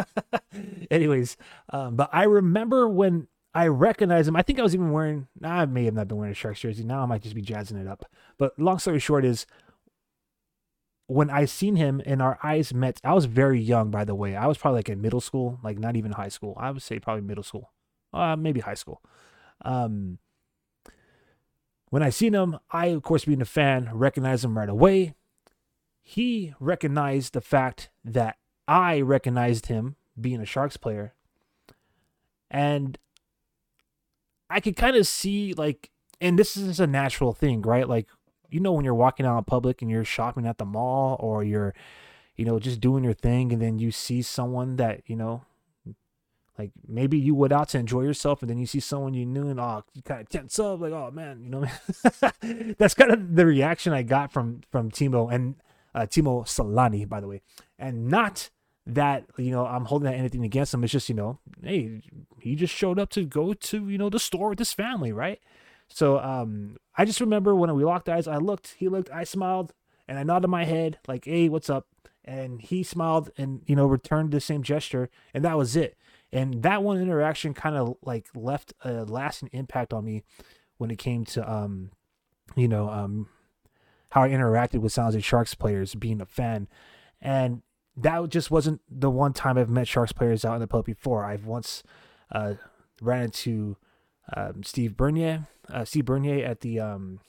Anyways, 0.90 1.36
um, 1.70 1.96
but 1.96 2.10
I 2.12 2.24
remember 2.24 2.88
when 2.88 3.28
I 3.54 3.66
recognized 3.66 4.28
him. 4.28 4.36
I 4.36 4.42
think 4.42 4.58
I 4.58 4.62
was 4.62 4.74
even 4.74 4.92
wearing. 4.92 5.28
Nah, 5.38 5.60
I 5.60 5.66
may 5.66 5.84
have 5.84 5.94
not 5.94 6.08
been 6.08 6.16
wearing 6.16 6.32
a 6.32 6.34
Sharks 6.34 6.60
jersey. 6.60 6.84
Now 6.84 7.02
I 7.02 7.06
might 7.06 7.22
just 7.22 7.34
be 7.34 7.42
jazzing 7.42 7.76
it 7.76 7.86
up. 7.86 8.04
But 8.38 8.58
long 8.58 8.78
story 8.78 8.98
short 8.98 9.24
is, 9.24 9.46
when 11.06 11.28
I 11.28 11.44
seen 11.44 11.76
him 11.76 12.00
and 12.06 12.22
our 12.22 12.38
eyes 12.42 12.72
met, 12.72 13.00
I 13.04 13.12
was 13.12 13.26
very 13.26 13.60
young, 13.60 13.90
by 13.90 14.04
the 14.04 14.14
way. 14.14 14.34
I 14.36 14.46
was 14.46 14.56
probably 14.56 14.78
like 14.78 14.88
in 14.88 15.02
middle 15.02 15.20
school, 15.20 15.58
like 15.62 15.78
not 15.78 15.96
even 15.96 16.12
high 16.12 16.28
school. 16.28 16.56
I 16.58 16.70
would 16.70 16.82
say 16.82 16.98
probably 16.98 17.22
middle 17.22 17.44
school, 17.44 17.70
uh, 18.14 18.36
maybe 18.36 18.60
high 18.60 18.74
school. 18.74 19.02
Um, 19.64 20.18
when 21.90 22.02
I 22.02 22.08
seen 22.08 22.32
him, 22.32 22.58
I 22.70 22.86
of 22.86 23.02
course 23.02 23.26
being 23.26 23.42
a 23.42 23.46
fan, 23.46 23.90
recognized 23.92 24.44
him 24.44 24.56
right 24.56 24.68
away. 24.68 25.14
He 26.02 26.52
recognized 26.58 27.32
the 27.32 27.40
fact 27.40 27.90
that 28.04 28.36
I 28.66 29.00
recognized 29.00 29.66
him 29.66 29.96
being 30.20 30.40
a 30.40 30.46
Sharks 30.46 30.76
player, 30.76 31.14
and 32.50 32.98
I 34.50 34.60
could 34.60 34.76
kind 34.76 34.96
of 34.96 35.06
see 35.06 35.54
like, 35.54 35.90
and 36.20 36.38
this 36.38 36.56
is 36.56 36.80
a 36.80 36.86
natural 36.86 37.32
thing, 37.32 37.62
right? 37.62 37.88
Like, 37.88 38.08
you 38.50 38.60
know, 38.60 38.72
when 38.72 38.84
you're 38.84 38.94
walking 38.94 39.24
out 39.24 39.38
in 39.38 39.44
public 39.44 39.80
and 39.80 39.90
you're 39.90 40.04
shopping 40.04 40.46
at 40.46 40.58
the 40.58 40.64
mall 40.64 41.16
or 41.20 41.42
you're, 41.42 41.74
you 42.36 42.44
know, 42.44 42.58
just 42.58 42.80
doing 42.80 43.04
your 43.04 43.14
thing, 43.14 43.52
and 43.52 43.62
then 43.62 43.78
you 43.78 43.90
see 43.90 44.22
someone 44.22 44.76
that 44.76 45.02
you 45.06 45.16
know, 45.16 45.44
like 46.58 46.72
maybe 46.86 47.16
you 47.18 47.34
went 47.34 47.52
out 47.52 47.68
to 47.70 47.78
enjoy 47.78 48.02
yourself, 48.02 48.42
and 48.42 48.50
then 48.50 48.58
you 48.58 48.66
see 48.66 48.80
someone 48.80 49.14
you 49.14 49.24
knew, 49.24 49.48
and 49.48 49.60
oh, 49.60 49.84
you 49.94 50.02
kind 50.02 50.20
of 50.20 50.28
tense 50.28 50.58
up, 50.58 50.80
like, 50.80 50.92
oh 50.92 51.10
man, 51.12 51.42
you 51.42 51.48
know, 51.48 51.64
that's 52.78 52.94
kind 52.94 53.12
of 53.12 53.36
the 53.36 53.46
reaction 53.46 53.92
I 53.92 54.02
got 54.02 54.32
from 54.32 54.62
from 54.70 54.90
Teemu 54.90 55.32
and 55.32 55.54
uh, 55.94 56.00
Teemu 56.02 56.46
Selanne, 56.46 57.08
by 57.08 57.20
the 57.20 57.28
way, 57.28 57.42
and 57.78 58.08
not 58.08 58.50
that 58.86 59.24
you 59.38 59.50
know 59.50 59.66
I'm 59.66 59.84
holding 59.84 60.10
that 60.10 60.18
anything 60.18 60.44
against 60.44 60.74
him. 60.74 60.82
It's 60.84 60.92
just 60.92 61.08
you 61.08 61.14
know, 61.14 61.38
hey, 61.62 62.02
he 62.40 62.54
just 62.54 62.74
showed 62.74 62.98
up 62.98 63.10
to 63.10 63.24
go 63.24 63.52
to 63.54 63.88
you 63.88 63.98
know 63.98 64.10
the 64.10 64.18
store 64.18 64.50
with 64.50 64.58
his 64.58 64.72
family, 64.72 65.12
right? 65.12 65.40
So 65.88 66.18
um, 66.18 66.76
I 66.96 67.04
just 67.04 67.20
remember 67.20 67.54
when 67.54 67.74
we 67.74 67.84
locked 67.84 68.08
eyes, 68.08 68.26
I 68.26 68.38
looked, 68.38 68.74
he 68.78 68.88
looked, 68.88 69.10
I 69.10 69.24
smiled, 69.24 69.74
and 70.08 70.18
I 70.18 70.22
nodded 70.22 70.48
my 70.48 70.64
head 70.64 70.98
like, 71.06 71.26
hey, 71.26 71.48
what's 71.50 71.68
up? 71.68 71.86
And 72.24 72.62
he 72.62 72.82
smiled 72.82 73.30
and 73.36 73.62
you 73.66 73.76
know 73.76 73.86
returned 73.86 74.30
the 74.30 74.40
same 74.40 74.62
gesture, 74.62 75.10
and 75.34 75.44
that 75.44 75.56
was 75.56 75.76
it. 75.76 75.96
And 76.32 76.62
that 76.62 76.82
one 76.82 76.98
interaction 76.98 77.52
kind 77.52 77.76
of 77.76 77.96
like 78.02 78.28
left 78.34 78.72
a 78.84 79.04
lasting 79.04 79.50
impact 79.52 79.92
on 79.92 80.04
me 80.04 80.22
when 80.78 80.90
it 80.90 80.98
came 80.98 81.24
to 81.26 81.50
um, 81.50 81.90
you 82.56 82.68
know 82.68 82.88
um, 82.88 83.28
how 84.12 84.22
I 84.22 84.28
interacted 84.28 84.80
with 84.80 84.92
San 84.92 85.06
Jose 85.06 85.20
Sharks 85.20 85.54
players, 85.54 85.94
being 85.94 86.20
a 86.20 86.26
fan, 86.26 86.68
and 87.20 87.62
that 87.96 88.28
just 88.28 88.50
wasn't 88.50 88.80
the 88.88 89.10
one 89.10 89.32
time 89.32 89.58
I've 89.58 89.68
met 89.68 89.88
Sharks 89.88 90.12
players 90.12 90.44
out 90.44 90.54
in 90.54 90.60
the 90.60 90.66
public 90.66 90.96
before. 90.96 91.24
I've 91.24 91.46
once 91.46 91.82
uh, 92.30 92.54
ran 93.00 93.24
into 93.24 93.76
um, 94.36 94.62
Steve 94.62 94.96
Bernier, 94.96 95.46
uh, 95.68 95.84
Steve 95.84 96.04
Bernier 96.04 96.44
at 96.44 96.60
the 96.60 96.80
um, 96.80 97.20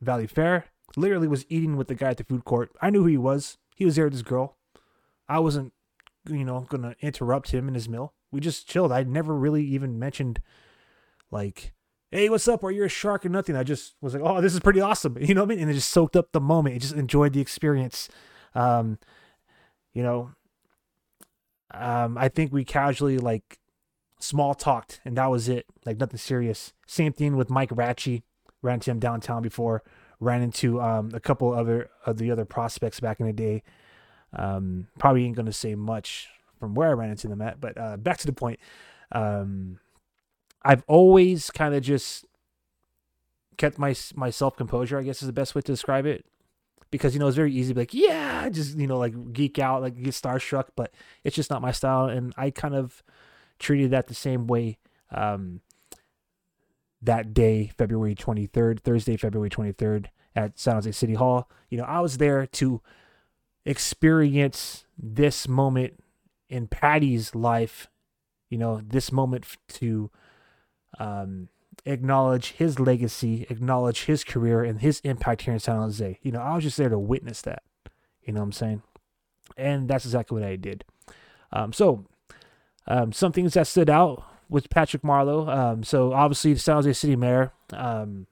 Valley 0.00 0.26
Fair. 0.26 0.66
Literally 0.96 1.26
was 1.26 1.46
eating 1.48 1.76
with 1.76 1.88
the 1.88 1.94
guy 1.94 2.10
at 2.10 2.18
the 2.18 2.24
food 2.24 2.44
court. 2.44 2.70
I 2.80 2.90
knew 2.90 3.02
who 3.02 3.08
he 3.08 3.18
was. 3.18 3.58
He 3.74 3.84
was 3.84 3.96
there 3.96 4.04
with 4.04 4.12
his 4.12 4.22
girl. 4.22 4.56
I 5.28 5.38
wasn't, 5.38 5.72
you 6.28 6.44
know, 6.44 6.66
gonna 6.68 6.94
interrupt 7.00 7.50
him 7.50 7.66
in 7.66 7.74
his 7.74 7.88
meal. 7.88 8.12
We 8.30 8.40
just 8.40 8.68
chilled. 8.68 8.92
I 8.92 9.02
never 9.02 9.34
really 9.34 9.64
even 9.64 9.98
mentioned, 9.98 10.40
like, 11.30 11.72
"Hey, 12.14 12.28
what's 12.28 12.46
up? 12.46 12.62
Are 12.62 12.70
you 12.70 12.84
a 12.84 12.88
shark 12.88 13.26
or 13.26 13.28
nothing?" 13.28 13.56
I 13.56 13.64
just 13.64 13.94
was 14.00 14.14
like, 14.14 14.22
"Oh, 14.24 14.40
this 14.40 14.54
is 14.54 14.60
pretty 14.60 14.80
awesome," 14.80 15.16
you 15.20 15.34
know 15.34 15.42
what 15.42 15.52
I 15.52 15.54
mean? 15.54 15.62
And 15.62 15.70
it 15.70 15.74
just 15.74 15.90
soaked 15.90 16.16
up 16.16 16.32
the 16.32 16.40
moment. 16.40 16.76
I 16.76 16.78
just 16.78 16.94
enjoyed 16.94 17.32
the 17.32 17.40
experience. 17.40 18.08
Um, 18.54 18.98
you 19.92 20.02
know, 20.02 20.30
um, 21.72 22.16
I 22.16 22.28
think 22.28 22.52
we 22.52 22.64
casually 22.64 23.18
like 23.18 23.58
small 24.20 24.54
talked 24.54 25.00
and 25.04 25.16
that 25.18 25.26
was 25.26 25.48
it. 25.48 25.66
Like 25.84 25.98
nothing 25.98 26.18
serious. 26.18 26.72
Same 26.86 27.12
thing 27.12 27.36
with 27.36 27.50
Mike 27.50 27.70
Ricci. 27.72 28.22
Ran 28.62 28.74
into 28.74 28.90
him 28.90 28.98
downtown 28.98 29.42
before. 29.42 29.82
Ran 30.20 30.40
into 30.40 30.80
um, 30.80 31.10
a 31.12 31.20
couple 31.20 31.52
other 31.52 31.90
of 32.06 32.18
the 32.18 32.30
other 32.30 32.44
prospects 32.44 33.00
back 33.00 33.20
in 33.20 33.26
the 33.26 33.32
day. 33.32 33.62
Um, 34.32 34.86
probably 34.98 35.24
ain't 35.24 35.36
gonna 35.36 35.52
say 35.52 35.74
much 35.74 36.28
from 36.58 36.74
where 36.74 36.88
I 36.88 36.92
ran 36.92 37.10
into 37.10 37.28
them 37.28 37.42
at, 37.42 37.60
but 37.60 37.76
uh, 37.76 37.96
back 37.96 38.18
to 38.18 38.26
the 38.26 38.32
point. 38.32 38.58
Um, 39.12 39.78
I've 40.64 40.84
always 40.86 41.50
kind 41.50 41.74
of 41.74 41.82
just 41.82 42.24
kept 43.56 43.78
my 43.78 43.94
my 44.14 44.30
self 44.30 44.56
composure. 44.56 44.98
I 44.98 45.02
guess 45.02 45.22
is 45.22 45.26
the 45.26 45.32
best 45.32 45.54
way 45.54 45.60
to 45.62 45.72
describe 45.72 46.06
it 46.06 46.24
because 46.94 47.12
you 47.12 47.18
know 47.18 47.26
it's 47.26 47.34
very 47.34 47.52
easy 47.52 47.70
to 47.70 47.74
be 47.74 47.80
like 47.80 47.92
yeah 47.92 48.48
just 48.48 48.78
you 48.78 48.86
know 48.86 48.96
like 48.96 49.32
geek 49.32 49.58
out 49.58 49.82
like 49.82 50.00
get 50.00 50.14
starstruck 50.14 50.66
but 50.76 50.94
it's 51.24 51.34
just 51.34 51.50
not 51.50 51.60
my 51.60 51.72
style 51.72 52.06
and 52.06 52.32
i 52.36 52.50
kind 52.50 52.72
of 52.72 53.02
treated 53.58 53.90
that 53.90 54.06
the 54.06 54.14
same 54.14 54.46
way 54.46 54.78
um, 55.10 55.60
that 57.02 57.34
day 57.34 57.72
february 57.76 58.14
23rd 58.14 58.78
thursday 58.78 59.16
february 59.16 59.50
23rd 59.50 60.06
at 60.36 60.56
san 60.56 60.74
jose 60.74 60.92
city 60.92 61.14
hall 61.14 61.50
you 61.68 61.76
know 61.76 61.82
i 61.82 61.98
was 61.98 62.18
there 62.18 62.46
to 62.46 62.80
experience 63.66 64.84
this 64.96 65.48
moment 65.48 65.98
in 66.48 66.68
patty's 66.68 67.34
life 67.34 67.88
you 68.50 68.56
know 68.56 68.80
this 68.86 69.10
moment 69.10 69.44
to 69.66 70.12
um, 70.98 71.48
acknowledge 71.84 72.52
his 72.52 72.78
legacy, 72.78 73.46
acknowledge 73.50 74.04
his 74.04 74.24
career 74.24 74.62
and 74.62 74.80
his 74.80 75.00
impact 75.00 75.42
here 75.42 75.54
in 75.54 75.60
San 75.60 75.76
Jose. 75.76 76.18
You 76.22 76.32
know, 76.32 76.40
I 76.40 76.54
was 76.54 76.64
just 76.64 76.76
there 76.76 76.88
to 76.88 76.98
witness 76.98 77.42
that. 77.42 77.62
You 78.22 78.32
know 78.32 78.40
what 78.40 78.46
I'm 78.46 78.52
saying? 78.52 78.82
And 79.56 79.88
that's 79.88 80.04
exactly 80.04 80.40
what 80.40 80.48
I 80.48 80.56
did. 80.56 80.84
Um, 81.52 81.72
so, 81.72 82.06
um, 82.86 83.12
some 83.12 83.32
things 83.32 83.54
that 83.54 83.66
stood 83.66 83.90
out 83.90 84.24
with 84.48 84.70
Patrick 84.70 85.02
Marleau. 85.02 85.48
Um, 85.48 85.84
so, 85.84 86.12
obviously, 86.12 86.54
the 86.54 86.60
San 86.60 86.76
Jose 86.76 86.92
City 86.94 87.16
Mayor, 87.16 87.52
um, 87.72 88.26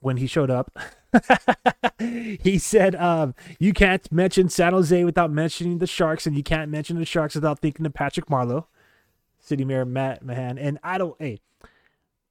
when 0.00 0.16
he 0.16 0.26
showed 0.26 0.50
up, 0.50 0.76
he 1.98 2.58
said, 2.58 2.94
um, 2.96 3.34
You 3.58 3.72
can't 3.72 4.10
mention 4.10 4.48
San 4.48 4.72
Jose 4.72 5.04
without 5.04 5.30
mentioning 5.30 5.78
the 5.78 5.86
Sharks, 5.86 6.26
and 6.26 6.36
you 6.36 6.42
can't 6.42 6.70
mention 6.70 6.98
the 6.98 7.04
Sharks 7.04 7.34
without 7.34 7.60
thinking 7.60 7.86
of 7.86 7.94
Patrick 7.94 8.26
Marleau, 8.26 8.66
City 9.38 9.64
Mayor 9.64 9.84
Matt 9.84 10.24
Mahan. 10.24 10.58
And 10.58 10.78
I 10.82 10.98
don't, 10.98 11.14
hey, 11.18 11.40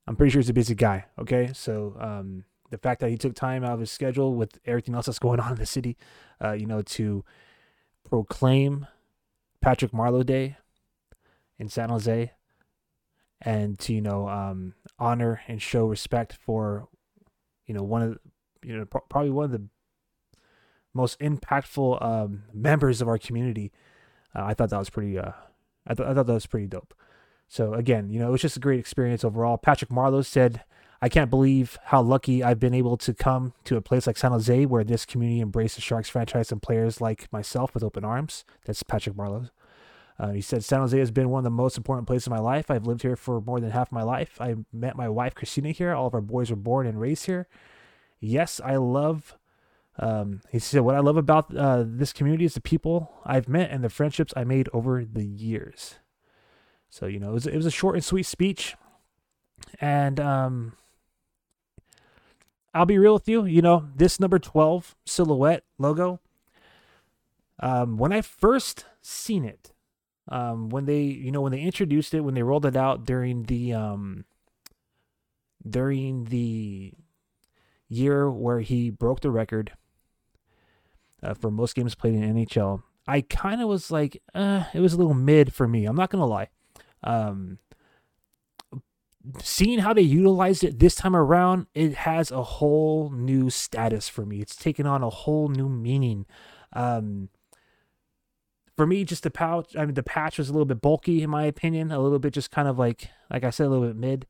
I'm 0.07 0.15
pretty 0.15 0.31
sure 0.31 0.39
he's 0.41 0.49
a 0.49 0.53
busy 0.53 0.75
guy. 0.75 1.05
Okay, 1.19 1.51
so 1.53 1.95
um, 1.99 2.45
the 2.69 2.77
fact 2.77 3.01
that 3.01 3.09
he 3.09 3.17
took 3.17 3.35
time 3.35 3.63
out 3.63 3.73
of 3.73 3.79
his 3.79 3.91
schedule 3.91 4.35
with 4.35 4.59
everything 4.65 4.95
else 4.95 5.05
that's 5.05 5.19
going 5.19 5.39
on 5.39 5.51
in 5.51 5.57
the 5.57 5.65
city, 5.65 5.97
uh, 6.43 6.53
you 6.53 6.65
know, 6.65 6.81
to 6.81 7.23
proclaim 8.09 8.87
Patrick 9.61 9.91
Marleau 9.91 10.25
Day 10.25 10.57
in 11.59 11.69
San 11.69 11.89
Jose, 11.89 12.31
and 13.41 13.77
to 13.79 13.93
you 13.93 14.01
know 14.01 14.27
um, 14.27 14.73
honor 14.97 15.41
and 15.47 15.61
show 15.61 15.85
respect 15.85 16.33
for, 16.33 16.87
you 17.67 17.73
know, 17.73 17.83
one 17.83 18.01
of 18.01 18.19
you 18.63 18.75
know 18.75 18.85
probably 18.85 19.29
one 19.29 19.45
of 19.45 19.51
the 19.51 19.67
most 20.93 21.19
impactful 21.19 22.03
um, 22.03 22.43
members 22.53 23.01
of 23.01 23.07
our 23.07 23.17
community. 23.17 23.71
Uh, 24.35 24.45
I 24.45 24.53
thought 24.53 24.69
that 24.69 24.79
was 24.79 24.89
pretty. 24.89 25.17
Uh, 25.17 25.31
I, 25.87 25.93
th- 25.93 26.07
I 26.07 26.13
thought 26.13 26.27
that 26.27 26.33
was 26.33 26.45
pretty 26.45 26.67
dope. 26.67 26.93
So 27.51 27.73
again, 27.73 28.09
you 28.09 28.17
know, 28.17 28.29
it 28.29 28.31
was 28.31 28.41
just 28.41 28.55
a 28.55 28.61
great 28.61 28.79
experience 28.79 29.25
overall. 29.25 29.57
Patrick 29.57 29.91
Marleau 29.91 30.25
said, 30.25 30.63
I 31.01 31.09
can't 31.09 31.29
believe 31.29 31.77
how 31.83 32.01
lucky 32.01 32.41
I've 32.41 32.61
been 32.61 32.73
able 32.73 32.95
to 32.95 33.13
come 33.13 33.51
to 33.65 33.75
a 33.75 33.81
place 33.81 34.07
like 34.07 34.15
San 34.15 34.31
Jose 34.31 34.65
where 34.67 34.85
this 34.85 35.05
community 35.05 35.41
embraced 35.41 35.75
the 35.75 35.81
Sharks 35.81 36.07
franchise 36.07 36.53
and 36.53 36.61
players 36.61 37.01
like 37.01 37.27
myself 37.29 37.73
with 37.73 37.83
open 37.83 38.05
arms. 38.05 38.45
That's 38.63 38.83
Patrick 38.83 39.17
Marleau. 39.17 39.49
Uh, 40.17 40.29
he 40.29 40.39
said, 40.39 40.63
San 40.63 40.79
Jose 40.79 40.97
has 40.97 41.11
been 41.11 41.29
one 41.29 41.39
of 41.39 41.43
the 41.43 41.49
most 41.49 41.75
important 41.75 42.07
places 42.07 42.27
in 42.27 42.31
my 42.31 42.39
life. 42.39 42.71
I've 42.71 42.87
lived 42.87 43.01
here 43.01 43.17
for 43.17 43.41
more 43.41 43.59
than 43.59 43.71
half 43.71 43.91
my 43.91 44.03
life. 44.03 44.39
I 44.39 44.55
met 44.71 44.95
my 44.95 45.09
wife, 45.09 45.35
Christina, 45.35 45.71
here. 45.71 45.93
All 45.93 46.07
of 46.07 46.13
our 46.13 46.21
boys 46.21 46.51
were 46.51 46.55
born 46.55 46.87
and 46.87 47.01
raised 47.01 47.25
here. 47.25 47.49
Yes, 48.21 48.61
I 48.63 48.77
love, 48.77 49.37
um, 49.99 50.39
he 50.51 50.59
said, 50.59 50.81
what 50.81 50.95
I 50.95 50.99
love 50.99 51.17
about 51.17 51.53
uh, 51.53 51.83
this 51.85 52.13
community 52.13 52.45
is 52.45 52.53
the 52.53 52.61
people 52.61 53.11
I've 53.25 53.49
met 53.49 53.71
and 53.71 53.83
the 53.83 53.89
friendships 53.89 54.31
I 54.37 54.45
made 54.45 54.69
over 54.71 55.03
the 55.03 55.25
years. 55.25 55.95
So 56.91 57.05
you 57.05 57.19
know, 57.19 57.29
it 57.29 57.33
was 57.33 57.47
it 57.47 57.55
was 57.55 57.65
a 57.65 57.71
short 57.71 57.95
and 57.95 58.03
sweet 58.03 58.25
speech, 58.25 58.75
and 59.79 60.19
um, 60.19 60.73
I'll 62.73 62.85
be 62.85 62.97
real 62.97 63.13
with 63.13 63.29
you. 63.29 63.45
You 63.45 63.61
know, 63.61 63.87
this 63.95 64.19
number 64.19 64.37
twelve 64.37 64.93
silhouette 65.05 65.63
logo. 65.79 66.19
Um, 67.61 67.97
when 67.97 68.11
I 68.11 68.21
first 68.21 68.85
seen 69.01 69.45
it, 69.45 69.71
um, 70.27 70.69
when 70.69 70.85
they 70.85 70.99
you 71.03 71.31
know 71.31 71.39
when 71.39 71.53
they 71.53 71.61
introduced 71.61 72.13
it, 72.13 72.21
when 72.21 72.33
they 72.33 72.43
rolled 72.43 72.65
it 72.65 72.75
out 72.75 73.05
during 73.05 73.43
the 73.43 73.71
um, 73.73 74.25
during 75.67 76.25
the 76.25 76.91
year 77.87 78.29
where 78.29 78.59
he 78.59 78.89
broke 78.89 79.21
the 79.21 79.31
record 79.31 79.71
uh, 81.23 81.35
for 81.35 81.49
most 81.49 81.73
games 81.73 81.95
played 81.95 82.15
in 82.15 82.35
NHL, 82.35 82.83
I 83.07 83.21
kind 83.21 83.61
of 83.61 83.69
was 83.69 83.91
like, 83.91 84.21
uh, 84.35 84.65
it 84.73 84.81
was 84.81 84.91
a 84.91 84.97
little 84.97 85.13
mid 85.13 85.53
for 85.53 85.69
me. 85.69 85.85
I'm 85.85 85.95
not 85.95 86.09
gonna 86.09 86.25
lie. 86.25 86.49
Um, 87.03 87.59
seeing 89.41 89.79
how 89.79 89.93
they 89.93 90.01
utilized 90.01 90.63
it 90.63 90.79
this 90.79 90.95
time 90.95 91.15
around, 91.15 91.67
it 91.73 91.93
has 91.93 92.31
a 92.31 92.43
whole 92.43 93.09
new 93.11 93.49
status 93.49 94.09
for 94.09 94.25
me. 94.25 94.39
It's 94.39 94.55
taken 94.55 94.85
on 94.85 95.03
a 95.03 95.09
whole 95.09 95.47
new 95.47 95.69
meaning. 95.69 96.25
Um, 96.73 97.29
for 98.75 98.87
me, 98.87 99.03
just 99.03 99.23
the 99.23 99.29
pouch. 99.29 99.75
I 99.75 99.85
mean, 99.85 99.93
the 99.93 100.03
patch 100.03 100.37
was 100.37 100.49
a 100.49 100.53
little 100.53 100.65
bit 100.65 100.81
bulky 100.81 101.21
in 101.21 101.29
my 101.29 101.43
opinion. 101.43 101.91
A 101.91 101.99
little 101.99 102.19
bit 102.19 102.33
just 102.33 102.51
kind 102.51 102.67
of 102.67 102.79
like, 102.79 103.09
like 103.29 103.43
I 103.43 103.49
said, 103.49 103.67
a 103.67 103.69
little 103.69 103.87
bit 103.87 103.97
mid. 103.97 104.27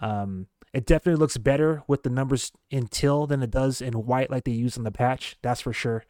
Um, 0.00 0.46
it 0.74 0.86
definitely 0.86 1.18
looks 1.18 1.38
better 1.38 1.82
with 1.86 2.02
the 2.02 2.10
numbers 2.10 2.52
in 2.70 2.88
teal 2.88 3.26
than 3.26 3.42
it 3.42 3.50
does 3.50 3.80
in 3.80 3.94
white, 3.94 4.30
like 4.30 4.44
they 4.44 4.52
use 4.52 4.76
on 4.76 4.84
the 4.84 4.90
patch. 4.90 5.36
That's 5.42 5.62
for 5.62 5.72
sure. 5.72 6.04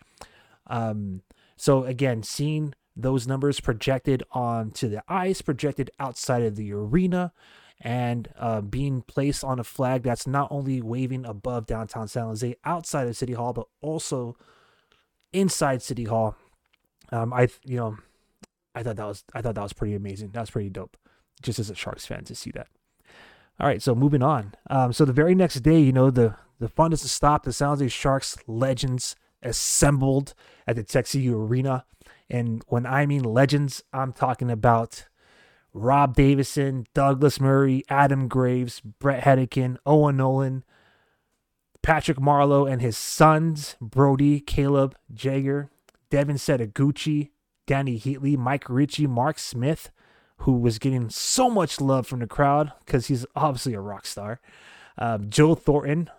Um, 0.67 1.23
so 1.57 1.85
again, 1.85 2.23
seeing 2.23 2.75
those 2.99 3.27
numbers 3.27 3.61
projected 3.61 4.25
onto 4.33 4.89
the 4.89 5.03
ice, 5.09 5.41
projected 5.41 5.91
outside 6.01 6.43
of 6.43 6.57
the 6.57 6.73
arena, 6.73 7.33
and 7.81 8.29
uh, 8.37 8.61
being 8.61 9.03
placed 9.03 9.45
on 9.45 9.61
a 9.61 9.65
flag 9.65 10.03
that's 10.03 10.27
not 10.27 10.49
only 10.51 10.83
waving 10.83 11.25
above 11.25 11.67
downtown 11.67 12.09
San 12.09 12.25
Jose 12.25 12.57
outside 12.65 13.07
of 13.07 13.17
City 13.17 13.35
Hall, 13.35 13.53
but 13.53 13.69
also 13.81 14.37
inside 15.33 15.81
City 15.81 16.05
Hall. 16.05 16.37
Um, 17.13 17.33
I 17.33 17.49
you 17.65 17.77
know, 17.77 17.99
I 18.75 18.83
thought 18.83 18.97
that 18.97 19.07
was 19.07 19.25
I 19.33 19.41
thought 19.43 19.55
that 19.55 19.63
was 19.63 19.73
pretty 19.73 19.95
amazing. 19.95 20.31
That 20.31 20.41
was 20.41 20.51
pretty 20.51 20.71
dope, 20.71 20.97
just 21.41 21.61
as 21.61 21.71
a 21.71 21.75
Sharks 21.77 22.05
fan 22.05 22.25
to 22.25 22.35
see 22.35 22.51
that. 22.51 22.67
All 23.61 23.67
right, 23.67 23.83
so 23.83 23.95
moving 23.95 24.23
on. 24.23 24.55
Um, 24.71 24.93
so 24.93 25.05
the 25.05 25.13
very 25.13 25.35
next 25.35 25.61
day, 25.61 25.79
you 25.79 25.93
know, 25.93 26.11
the 26.11 26.35
the 26.59 26.69
fun 26.69 26.93
is 26.93 27.03
to 27.03 27.09
stop. 27.09 27.45
The 27.45 27.53
San 27.53 27.69
Jose 27.69 27.89
Sharks 27.89 28.37
legends 28.49 29.15
assembled 29.43 30.35
at 30.67 30.77
the 30.77 30.83
TechCU 30.83 31.33
Arena, 31.33 31.85
and 32.31 32.63
when 32.69 32.87
I 32.87 33.07
mean 33.07 33.23
legends, 33.23 33.83
I'm 33.93 34.13
talking 34.13 34.51
about 34.51 35.07
Rob 35.73 36.15
Davison, 36.15 36.87
Douglas 36.95 37.41
Murray, 37.41 37.85
Adam 37.89 38.29
Graves, 38.29 38.81
Bret 38.81 39.25
Hedican, 39.25 39.77
Owen 39.87 40.17
Nolan, 40.17 40.65
Patrick 41.83 42.19
Marleau 42.19 42.71
and 42.71 42.83
his 42.83 42.97
sons, 42.97 43.77
Brody, 43.81 44.41
Caleb, 44.41 44.97
Jagger, 45.13 45.71
Devin 46.11 46.37
Setoguchi, 46.37 47.31
Dany 47.67 48.01
Heatley, 48.01 48.37
Mike 48.37 48.69
Ricci, 48.69 49.07
Mark 49.07 49.39
Smith, 49.39 49.91
who 50.39 50.53
was 50.53 50.79
getting 50.79 51.11
so 51.11 51.51
much 51.51 51.81
love 51.81 52.07
from 52.07 52.21
the 52.21 52.27
crowd 52.27 52.73
because 52.85 53.07
he's 53.07 53.27
obviously 53.37 53.75
a 53.75 53.81
rock 53.81 54.07
star. 54.07 54.41
Um, 54.97 55.31
Joe 55.31 55.55
Thornton, 55.55 56.11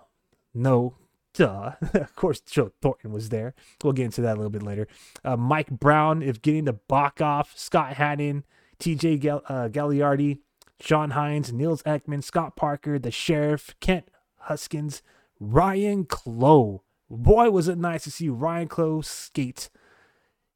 no, 0.54 0.96
duh. 1.34 1.74
of 1.94 2.16
course, 2.16 2.40
Joe 2.42 2.72
Thornton 2.82 3.12
was 3.12 3.30
there. 3.30 3.54
We'll 3.84 3.94
get 3.94 4.06
into 4.06 4.22
that 4.22 4.34
a 4.34 4.38
little 4.38 4.50
bit 4.50 4.64
later. 4.64 4.88
Uh, 5.24 5.38
Mike 5.38 5.70
Brown, 5.70 6.22
Evgeni 6.22 6.64
Nabokov, 6.64 7.58
Scott 7.58 7.94
Hannan, 7.94 8.44
TJ 8.80 9.20
Gal- 9.20 9.44
uh, 9.48 9.70
Gagliardi, 9.70 10.40
Sean 10.80 11.12
Hines, 11.12 11.52
Nils 11.52 11.84
Ekman, 11.84 12.24
Scott 12.24 12.56
Parker, 12.56 12.98
the 12.98 13.12
Sheriff, 13.12 13.76
Kent 13.80 14.10
Huskins, 14.44 15.02
Ryan 15.40 16.06
Clowe. 16.06 16.84
Boy, 17.10 17.50
was 17.50 17.68
it 17.68 17.78
nice 17.78 18.04
to 18.04 18.12
see 18.12 18.30
Ryan 18.30 18.68
Clowe 18.68 19.02
skate 19.02 19.70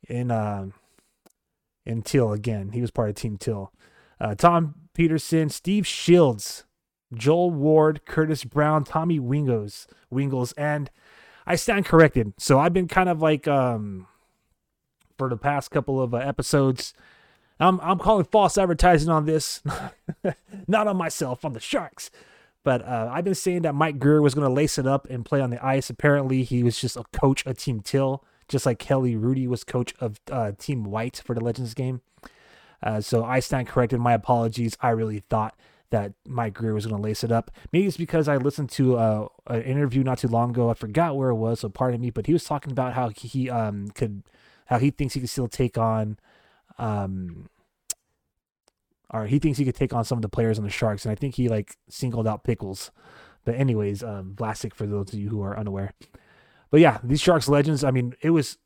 in 0.07 0.31
uh, 0.31 0.67
in 1.85 2.01
Teal 2.01 2.31
again. 2.31 2.71
He 2.71 2.81
was 2.81 2.91
part 2.91 3.09
of 3.09 3.15
Team 3.15 3.37
Teal. 3.37 3.73
Uh, 4.19 4.35
Tom 4.35 4.75
Peterson, 4.93 5.49
Steve 5.49 5.87
Shields, 5.87 6.65
Joel 7.15 7.51
Ward, 7.51 8.05
Curtis 8.05 8.43
Brown, 8.43 8.83
Tommy 8.83 9.19
Wingos, 9.19 9.87
Wingels, 10.11 10.53
and 10.57 10.89
I 11.45 11.55
stand 11.55 11.85
corrected. 11.85 12.33
So 12.37 12.59
I've 12.59 12.73
been 12.73 12.87
kind 12.87 13.09
of 13.09 13.21
like 13.21 13.47
um 13.47 14.07
for 15.17 15.29
the 15.29 15.37
past 15.37 15.71
couple 15.71 16.01
of 16.01 16.13
uh, 16.13 16.17
episodes. 16.17 16.93
I'm 17.59 17.79
I'm 17.81 17.99
calling 17.99 18.25
false 18.25 18.57
advertising 18.57 19.09
on 19.09 19.25
this, 19.25 19.61
not 20.67 20.87
on 20.87 20.97
myself, 20.97 21.45
on 21.45 21.53
the 21.53 21.59
Sharks. 21.59 22.09
But 22.63 22.81
uh, 22.87 23.09
I've 23.11 23.25
been 23.25 23.35
saying 23.35 23.63
that 23.63 23.75
Mike 23.75 23.99
Grier 23.99 24.21
was 24.21 24.33
going 24.33 24.47
to 24.47 24.53
lace 24.53 24.77
it 24.77 24.87
up 24.87 25.05
and 25.09 25.25
play 25.25 25.41
on 25.41 25.49
the 25.49 25.63
ice. 25.63 25.89
Apparently, 25.89 26.43
he 26.43 26.63
was 26.63 26.79
just 26.79 26.95
a 26.95 27.03
coach 27.11 27.45
of 27.45 27.57
Team 27.57 27.81
Till, 27.81 28.23
just 28.47 28.65
like 28.65 28.79
Kelly 28.79 29.15
Hrudey 29.15 29.47
was 29.47 29.65
coach 29.65 29.93
of 29.99 30.21
uh, 30.31 30.53
Team 30.57 30.85
White 30.85 31.21
for 31.25 31.35
the 31.35 31.43
Legends 31.43 31.73
game. 31.73 32.01
Uh, 32.81 33.01
so 33.01 33.23
I 33.23 33.39
stand 33.41 33.67
corrected. 33.67 33.99
My 33.99 34.13
apologies. 34.13 34.77
I 34.81 34.89
really 34.89 35.19
thought 35.19 35.55
that 35.93 36.13
Mike 36.27 36.55
Grier 36.55 36.73
was 36.73 36.85
going 36.85 36.99
to 36.99 37.01
lace 37.01 37.23
it 37.23 37.31
up. 37.31 37.51
Maybe 37.71 37.85
it's 37.85 37.97
because 37.97 38.27
I 38.27 38.37
listened 38.37 38.71
to 38.71 38.97
uh, 38.97 39.27
an 39.47 39.61
interview 39.61 40.03
not 40.03 40.17
too 40.17 40.27
long 40.27 40.49
ago. 40.49 40.69
I 40.69 40.73
forgot 40.73 41.15
where 41.15 41.29
it 41.29 41.35
was, 41.35 41.59
so 41.59 41.69
pardon 41.69 42.01
me. 42.01 42.09
But 42.09 42.25
he 42.25 42.33
was 42.33 42.43
talking 42.43 42.71
about 42.71 42.93
how 42.93 43.09
he 43.09 43.49
um, 43.49 43.89
could, 43.89 44.23
how 44.65 44.79
he 44.79 44.89
thinks 44.89 45.13
he 45.13 45.19
could 45.19 45.29
still 45.29 45.47
take 45.47 45.77
on 45.77 46.17
um, 46.77 47.49
or 49.09 49.27
he 49.27 49.39
thinks 49.39 49.59
he 49.59 49.65
could 49.65 49.75
take 49.75 49.93
on 49.93 50.03
some 50.03 50.17
of 50.17 50.21
the 50.23 50.29
players 50.29 50.57
on 50.57 50.65
the 50.65 50.71
Sharks, 50.71 51.05
and 51.05 51.11
I 51.11 51.15
think 51.15 51.35
he 51.35 51.47
like 51.47 51.77
singled 51.87 52.27
out 52.27 52.43
Pickles. 52.43 52.91
But 53.45 53.55
anyways, 53.55 54.03
um, 54.03 54.33
Vlasic 54.35 54.73
for 54.73 54.87
those 54.87 55.13
of 55.13 55.19
you 55.19 55.29
who 55.29 55.41
are 55.43 55.57
unaware. 55.57 55.93
But 56.71 56.79
yeah, 56.79 56.99
these 57.03 57.21
Sharks 57.21 57.47
legends. 57.47 57.83
I 57.83 57.91
mean, 57.91 58.15
it 58.21 58.31
was 58.31 58.57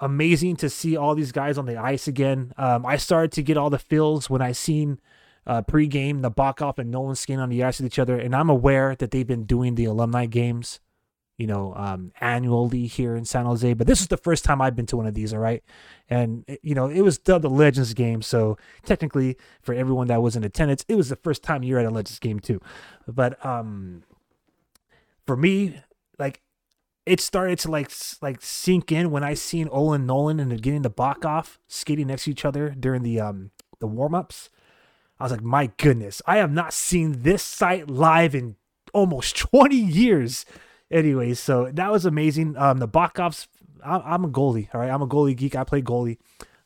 amazing 0.00 0.56
to 0.56 0.68
see 0.68 0.96
all 0.96 1.14
these 1.14 1.30
guys 1.30 1.56
on 1.56 1.66
the 1.66 1.76
ice 1.76 2.08
again. 2.08 2.52
Um, 2.56 2.84
I 2.84 2.96
started 2.96 3.30
to 3.32 3.42
get 3.42 3.56
all 3.56 3.70
the 3.70 3.78
feels 3.78 4.28
when 4.28 4.42
I 4.42 4.50
seen 4.50 4.98
uh, 5.46 5.62
pregame 5.62 6.20
Nabokov 6.20 6.78
and 6.78 6.90
Nolan 6.90 7.16
skating 7.16 7.40
on 7.40 7.48
the 7.48 7.62
ice 7.62 7.80
with 7.80 7.86
each 7.86 7.98
other, 7.98 8.18
and 8.18 8.34
I'm 8.34 8.50
aware 8.50 8.94
that 8.96 9.10
they've 9.10 9.26
been 9.26 9.44
doing 9.44 9.74
the 9.74 9.84
alumni 9.86 10.26
games 10.26 10.80
you 11.38 11.46
know, 11.48 11.74
um, 11.74 12.12
annually 12.20 12.86
here 12.86 13.16
in 13.16 13.24
San 13.24 13.46
Jose. 13.46 13.72
But 13.74 13.88
this 13.88 14.00
is 14.00 14.08
the 14.08 14.16
first 14.16 14.44
time 14.44 14.60
I've 14.60 14.76
been 14.76 14.86
to 14.86 14.96
one 14.96 15.06
of 15.06 15.14
these, 15.14 15.32
all 15.32 15.40
right? 15.40 15.60
And, 16.08 16.44
you 16.62 16.74
know, 16.74 16.88
it 16.88 17.00
was 17.00 17.18
the, 17.18 17.38
the 17.38 17.50
Legends 17.50 17.94
game. 17.94 18.22
So 18.22 18.58
technically, 18.84 19.36
for 19.60 19.74
everyone 19.74 20.08
that 20.08 20.22
was 20.22 20.36
in 20.36 20.44
attendance, 20.44 20.84
it 20.88 20.94
was 20.94 21.08
the 21.08 21.16
first 21.16 21.42
time 21.42 21.62
you're 21.62 21.80
at 21.80 21.86
a 21.86 21.90
Legends 21.90 22.18
game, 22.18 22.38
too. 22.38 22.60
But 23.08 23.44
um, 23.44 24.04
for 25.26 25.36
me, 25.36 25.80
like, 26.18 26.42
it 27.06 27.20
started 27.20 27.58
to 27.58 27.68
like 27.68 27.90
like 28.20 28.40
sink 28.40 28.92
in 28.92 29.10
when 29.10 29.24
I 29.24 29.34
seen 29.34 29.68
Owen 29.72 30.06
Nolan 30.06 30.38
and 30.38 30.52
Evgeni 30.52 30.84
Nabokov 30.84 31.58
skating 31.66 32.06
next 32.06 32.24
to 32.24 32.30
each 32.30 32.44
other 32.44 32.76
during 32.78 33.02
the 33.02 33.18
um 33.18 33.50
the 33.80 33.88
warm 33.88 34.14
ups. 34.14 34.50
I 35.22 35.26
was 35.26 35.30
like, 35.30 35.44
my 35.44 35.70
goodness, 35.76 36.20
I 36.26 36.38
have 36.38 36.50
not 36.50 36.72
seen 36.72 37.22
this 37.22 37.44
sight 37.44 37.88
live 37.88 38.34
in 38.34 38.56
almost 38.92 39.36
20 39.36 39.76
years 39.76 40.44
anyways, 40.90 41.38
so 41.38 41.70
that 41.72 41.92
was 41.92 42.04
amazing. 42.04 42.56
Um, 42.56 42.80
Nabokov's, 42.80 43.46
I'm, 43.84 44.02
I'm 44.04 44.24
a 44.24 44.28
goalie. 44.28 44.66
All 44.74 44.80
right, 44.80 44.90
I'm 44.90 45.00
a 45.00 45.06
goalie 45.06 45.36
geek. 45.36 45.54
I 45.54 45.62
play 45.62 45.80
goalie. 45.80 46.18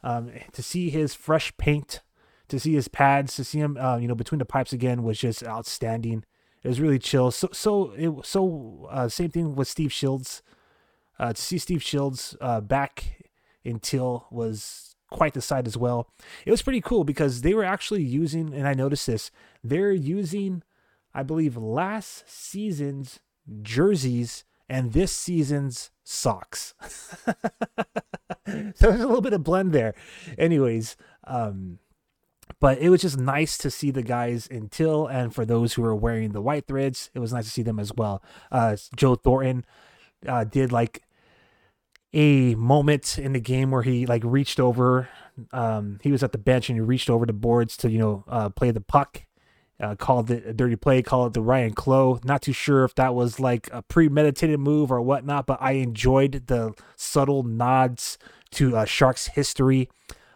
Um, 0.02 0.30
to 0.52 0.62
see 0.62 0.88
his 0.88 1.12
fresh 1.12 1.54
paint, 1.58 2.00
to 2.48 2.58
see 2.58 2.72
his 2.72 2.88
pads, 2.88 3.36
to 3.36 3.44
see 3.44 3.58
him, 3.58 3.76
uh, 3.76 3.98
you 3.98 4.08
know, 4.08 4.14
between 4.14 4.38
the 4.38 4.46
pipes 4.46 4.72
again 4.72 5.02
was 5.02 5.18
just 5.18 5.44
outstanding. 5.44 6.24
It 6.62 6.68
was 6.68 6.80
really 6.80 6.98
chill. 6.98 7.30
So, 7.32 7.50
so 7.52 7.90
it 7.90 8.24
so 8.24 8.88
uh, 8.90 9.10
same 9.10 9.28
thing 9.28 9.54
with 9.54 9.68
Steve 9.68 9.92
Shields. 9.92 10.42
Uh, 11.18 11.34
to 11.34 11.42
see 11.42 11.58
Steve 11.58 11.82
Shields 11.82 12.34
uh, 12.40 12.62
back 12.62 13.22
in 13.64 13.80
Teal 13.80 14.26
was 14.30 14.85
quite 15.10 15.34
the 15.34 15.40
sight 15.40 15.66
as 15.66 15.76
well. 15.76 16.08
It 16.44 16.50
was 16.50 16.62
pretty 16.62 16.80
cool 16.80 17.04
because 17.04 17.42
they 17.42 17.54
were 17.54 17.64
actually 17.64 18.02
using, 18.02 18.54
and 18.54 18.66
I 18.66 18.74
noticed 18.74 19.06
this, 19.06 19.30
they're 19.62 19.92
using, 19.92 20.62
I 21.14 21.22
believe, 21.22 21.56
last 21.56 22.28
season's 22.28 23.20
jerseys 23.62 24.44
and 24.68 24.92
this 24.92 25.12
season's 25.12 25.90
socks. 26.02 26.74
so 26.86 27.34
there's 28.44 29.00
a 29.00 29.06
little 29.06 29.20
bit 29.20 29.32
of 29.32 29.44
blend 29.44 29.72
there. 29.72 29.94
Anyways, 30.38 30.96
um, 31.24 31.78
but 32.60 32.78
it 32.78 32.90
was 32.90 33.02
just 33.02 33.18
nice 33.18 33.58
to 33.58 33.70
see 33.70 33.90
the 33.90 34.02
guys 34.02 34.46
in 34.46 34.68
Till, 34.68 35.06
and 35.06 35.34
for 35.34 35.44
those 35.44 35.74
who 35.74 35.82
were 35.82 35.94
wearing 35.94 36.32
the 36.32 36.40
white 36.40 36.66
threads, 36.66 37.10
it 37.14 37.18
was 37.18 37.32
nice 37.32 37.44
to 37.44 37.50
see 37.50 37.62
them 37.62 37.78
as 37.78 37.92
well. 37.94 38.22
Uh, 38.50 38.76
Joe 38.96 39.14
Thornton 39.14 39.64
uh, 40.26 40.44
did 40.44 40.72
like 40.72 41.02
a 42.16 42.54
moment 42.54 43.18
in 43.18 43.32
the 43.34 43.40
game 43.40 43.70
where 43.70 43.82
he 43.82 44.06
like 44.06 44.22
reached 44.24 44.58
over. 44.58 45.08
Um, 45.52 46.00
he 46.02 46.10
was 46.10 46.22
at 46.22 46.32
the 46.32 46.38
bench 46.38 46.70
and 46.70 46.76
he 46.76 46.80
reached 46.80 47.10
over 47.10 47.26
the 47.26 47.34
boards 47.34 47.76
to 47.78 47.90
you 47.90 47.98
know 47.98 48.24
uh, 48.26 48.48
play 48.48 48.70
the 48.70 48.80
puck 48.80 49.26
uh, 49.80 49.94
called 49.94 50.30
it 50.30 50.46
a 50.46 50.54
dirty 50.54 50.76
play, 50.76 51.02
called 51.02 51.28
it 51.28 51.34
the 51.34 51.42
Ryan 51.42 51.74
Clowe. 51.74 52.18
Not 52.24 52.42
too 52.42 52.52
sure 52.52 52.84
if 52.84 52.94
that 52.94 53.14
was 53.14 53.38
like 53.38 53.68
a 53.72 53.82
premeditated 53.82 54.58
move 54.58 54.90
or 54.90 55.00
whatnot, 55.02 55.46
but 55.46 55.58
I 55.60 55.72
enjoyed 55.72 56.46
the 56.46 56.74
subtle 56.96 57.42
nods 57.42 58.18
to 58.52 58.76
uh, 58.76 58.84
Sharks 58.84 59.26
history. 59.28 59.90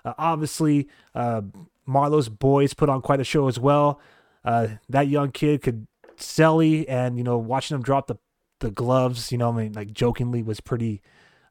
Uh, 0.05 0.15
obviously, 0.19 0.89
uh, 1.15 1.43
Marleau's 1.87 2.29
boys 2.29 2.75
put 2.75 2.89
on 2.89 3.01
quite 3.01 3.21
a 3.21 3.25
show 3.25 3.49
as 3.49 3.59
well. 3.59 4.01
Uh, 4.45 4.69
that 4.89 5.09
young 5.09 5.31
kid 5.31 5.63
could 5.63 5.87
selly, 6.19 6.85
and 6.89 7.17
you 7.17 7.25
know, 7.25 7.39
watching 7.39 7.75
him 7.75 7.83
drop 7.83 8.07
the 8.07 8.17
the 8.61 8.71
gloves, 8.71 9.33
you 9.33 9.39
know, 9.39 9.51
I 9.51 9.57
mean, 9.57 9.73
like 9.73 9.91
jokingly, 9.93 10.43
was 10.43 10.61
pretty, 10.61 11.01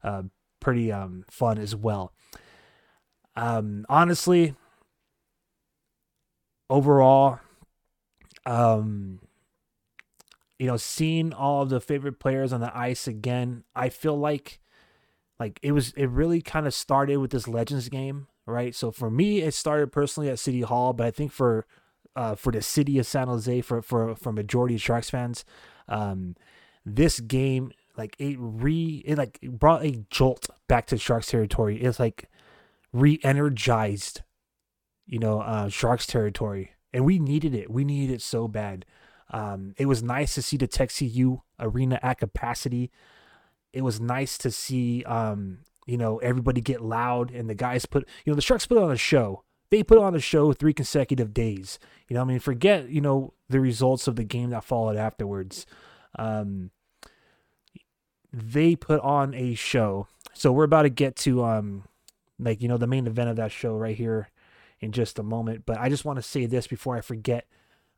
uh, 0.02 0.22
pretty 0.60 0.92
um, 0.92 1.24
fun 1.28 1.58
as 1.58 1.74
well. 1.74 2.12
Um, 3.36 3.86
honestly, 3.88 4.54
overall, 6.68 7.40
um, 8.46 9.20
you 10.58 10.66
know, 10.66 10.76
seeing 10.76 11.32
all 11.32 11.62
of 11.62 11.70
the 11.70 11.80
favorite 11.80 12.18
players 12.18 12.52
on 12.52 12.60
the 12.60 12.76
ice 12.76 13.06
again, 13.06 13.64
I 13.74 13.88
feel 13.88 14.16
like 14.16 14.60
like 15.38 15.58
it 15.62 15.72
was 15.72 15.92
it 15.92 16.10
really 16.10 16.42
kind 16.42 16.66
of 16.66 16.74
started 16.74 17.16
with 17.16 17.30
this 17.30 17.48
Legends 17.48 17.88
game, 17.88 18.26
right? 18.46 18.74
So 18.74 18.90
for 18.90 19.10
me, 19.10 19.40
it 19.40 19.54
started 19.54 19.90
personally 19.90 20.28
at 20.28 20.38
City 20.38 20.60
Hall, 20.60 20.92
but 20.92 21.06
I 21.06 21.10
think 21.10 21.32
for 21.32 21.66
uh, 22.14 22.34
for 22.34 22.52
the 22.52 22.60
city 22.60 22.98
of 22.98 23.06
San 23.06 23.28
Jose, 23.28 23.60
for 23.62 23.80
for 23.80 24.14
for 24.14 24.32
majority 24.32 24.74
of 24.74 24.82
Sharks 24.82 25.08
fans, 25.08 25.44
um, 25.88 26.36
this 26.84 27.20
game 27.20 27.72
like 28.00 28.16
it 28.18 28.36
re 28.38 29.02
it 29.04 29.18
like 29.18 29.38
brought 29.42 29.84
a 29.84 30.02
jolt 30.08 30.48
back 30.68 30.86
to 30.86 30.96
Sharks 30.96 31.26
territory. 31.26 31.82
It's 31.82 32.00
like 32.00 32.30
re-energized, 32.94 34.22
you 35.06 35.18
know, 35.18 35.40
uh, 35.42 35.68
Sharks 35.68 36.06
territory, 36.06 36.72
and 36.94 37.04
we 37.04 37.18
needed 37.18 37.54
it. 37.54 37.70
We 37.70 37.84
needed 37.84 38.14
it 38.14 38.22
so 38.22 38.48
bad. 38.48 38.86
Um, 39.30 39.74
it 39.76 39.84
was 39.84 40.02
nice 40.02 40.34
to 40.34 40.42
see 40.42 40.56
the 40.56 40.66
Tech 40.66 40.90
CU 40.96 41.42
arena 41.58 42.00
at 42.02 42.18
capacity. 42.18 42.90
It 43.74 43.82
was 43.82 44.00
nice 44.00 44.38
to 44.38 44.50
see, 44.50 45.04
um, 45.04 45.58
you 45.86 45.98
know, 45.98 46.18
everybody 46.18 46.62
get 46.62 46.80
loud 46.80 47.30
and 47.30 47.48
the 47.48 47.54
guys 47.54 47.84
put, 47.84 48.08
you 48.24 48.32
know, 48.32 48.34
the 48.34 48.42
Sharks 48.42 48.66
put 48.66 48.78
on 48.78 48.90
a 48.90 48.96
show. 48.96 49.44
They 49.70 49.84
put 49.84 49.98
on 49.98 50.16
a 50.16 50.20
show 50.20 50.52
three 50.52 50.72
consecutive 50.72 51.32
days. 51.32 51.78
You 52.08 52.14
know, 52.14 52.22
I 52.22 52.24
mean, 52.24 52.40
forget, 52.40 52.88
you 52.88 53.02
know, 53.02 53.34
the 53.48 53.60
results 53.60 54.08
of 54.08 54.16
the 54.16 54.24
game 54.24 54.50
that 54.50 54.64
followed 54.64 54.96
afterwards. 54.96 55.66
Um, 56.18 56.70
they 58.32 58.76
put 58.76 59.00
on 59.00 59.34
a 59.34 59.54
show. 59.54 60.06
So 60.32 60.52
we're 60.52 60.64
about 60.64 60.82
to 60.82 60.90
get 60.90 61.16
to, 61.16 61.44
um, 61.44 61.84
like, 62.38 62.62
you 62.62 62.68
know, 62.68 62.78
the 62.78 62.86
main 62.86 63.06
event 63.06 63.30
of 63.30 63.36
that 63.36 63.52
show 63.52 63.76
right 63.76 63.96
here 63.96 64.30
in 64.80 64.92
just 64.92 65.18
a 65.18 65.22
moment. 65.22 65.64
But 65.66 65.78
I 65.78 65.88
just 65.88 66.04
want 66.04 66.16
to 66.18 66.22
say 66.22 66.46
this 66.46 66.66
before 66.66 66.96
I 66.96 67.00
forget 67.00 67.46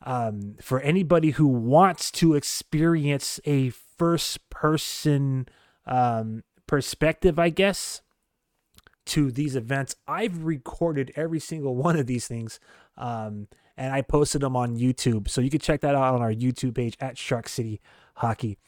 um, 0.05 0.57
for 0.61 0.81
anybody 0.81 1.31
who 1.31 1.47
wants 1.47 2.11
to 2.13 2.35
experience 2.35 3.39
a 3.45 3.71
first 3.71 4.51
person 4.51 5.47
um, 5.87 6.43
perspective, 6.67 7.39
I 7.39 7.51
guess, 7.51 8.03
to 9.07 9.31
these 9.31 9.57
events, 9.57 9.97
I've 10.07 10.45
recorded 10.45 11.13
every 11.17 11.41
single 11.41 11.77
one 11.77 11.97
of 11.97 12.07
these 12.07 12.27
things. 12.27 12.59
Um, 12.97 13.49
and 13.77 13.93
I 13.93 14.03
posted 14.03 14.43
them 14.43 14.57
on 14.57 14.77
YouTube. 14.77 15.29
So 15.29 15.41
you 15.41 15.51
can 15.51 15.61
check 15.61 15.81
that 15.81 15.95
out 15.95 16.15
on 16.15 16.23
our 16.23 16.33
YouTube 16.33 16.75
page 16.75 16.97
at 17.01 17.17
Shark 17.17 17.49
City 17.49 17.81
Hockey. 18.17 18.59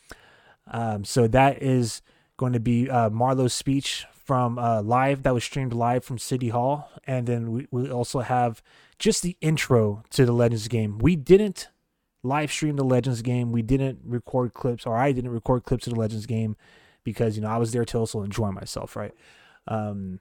Um, 0.66 1.04
so 1.04 1.26
that 1.28 1.62
is 1.62 2.02
going 2.36 2.52
to 2.52 2.60
be 2.60 2.90
uh, 2.90 3.10
Marleau's 3.10 3.52
speech 3.52 4.06
from 4.14 4.58
uh, 4.58 4.82
live 4.82 5.22
that 5.22 5.34
was 5.34 5.44
streamed 5.44 5.74
live 5.74 6.04
from 6.04 6.18
City 6.18 6.48
Hall, 6.48 6.90
and 7.06 7.26
then 7.26 7.52
we, 7.52 7.66
we 7.70 7.90
also 7.90 8.20
have 8.20 8.62
just 8.98 9.22
the 9.22 9.36
intro 9.40 10.02
to 10.10 10.24
the 10.24 10.32
Legends 10.32 10.68
game. 10.68 10.98
We 10.98 11.14
didn't 11.14 11.68
live 12.22 12.50
stream 12.50 12.76
the 12.76 12.84
Legends 12.84 13.20
game. 13.20 13.52
We 13.52 13.62
didn't 13.62 14.00
record 14.04 14.54
clips, 14.54 14.86
or 14.86 14.96
I 14.96 15.12
didn't 15.12 15.30
record 15.30 15.64
clips 15.64 15.86
of 15.86 15.92
the 15.92 16.00
Legends 16.00 16.26
game 16.26 16.56
because 17.04 17.36
you 17.36 17.42
know 17.42 17.50
I 17.50 17.58
was 17.58 17.72
there 17.72 17.84
to 17.84 17.98
also 17.98 18.22
enjoy 18.22 18.50
myself, 18.50 18.96
right? 18.96 19.12
Um, 19.68 20.20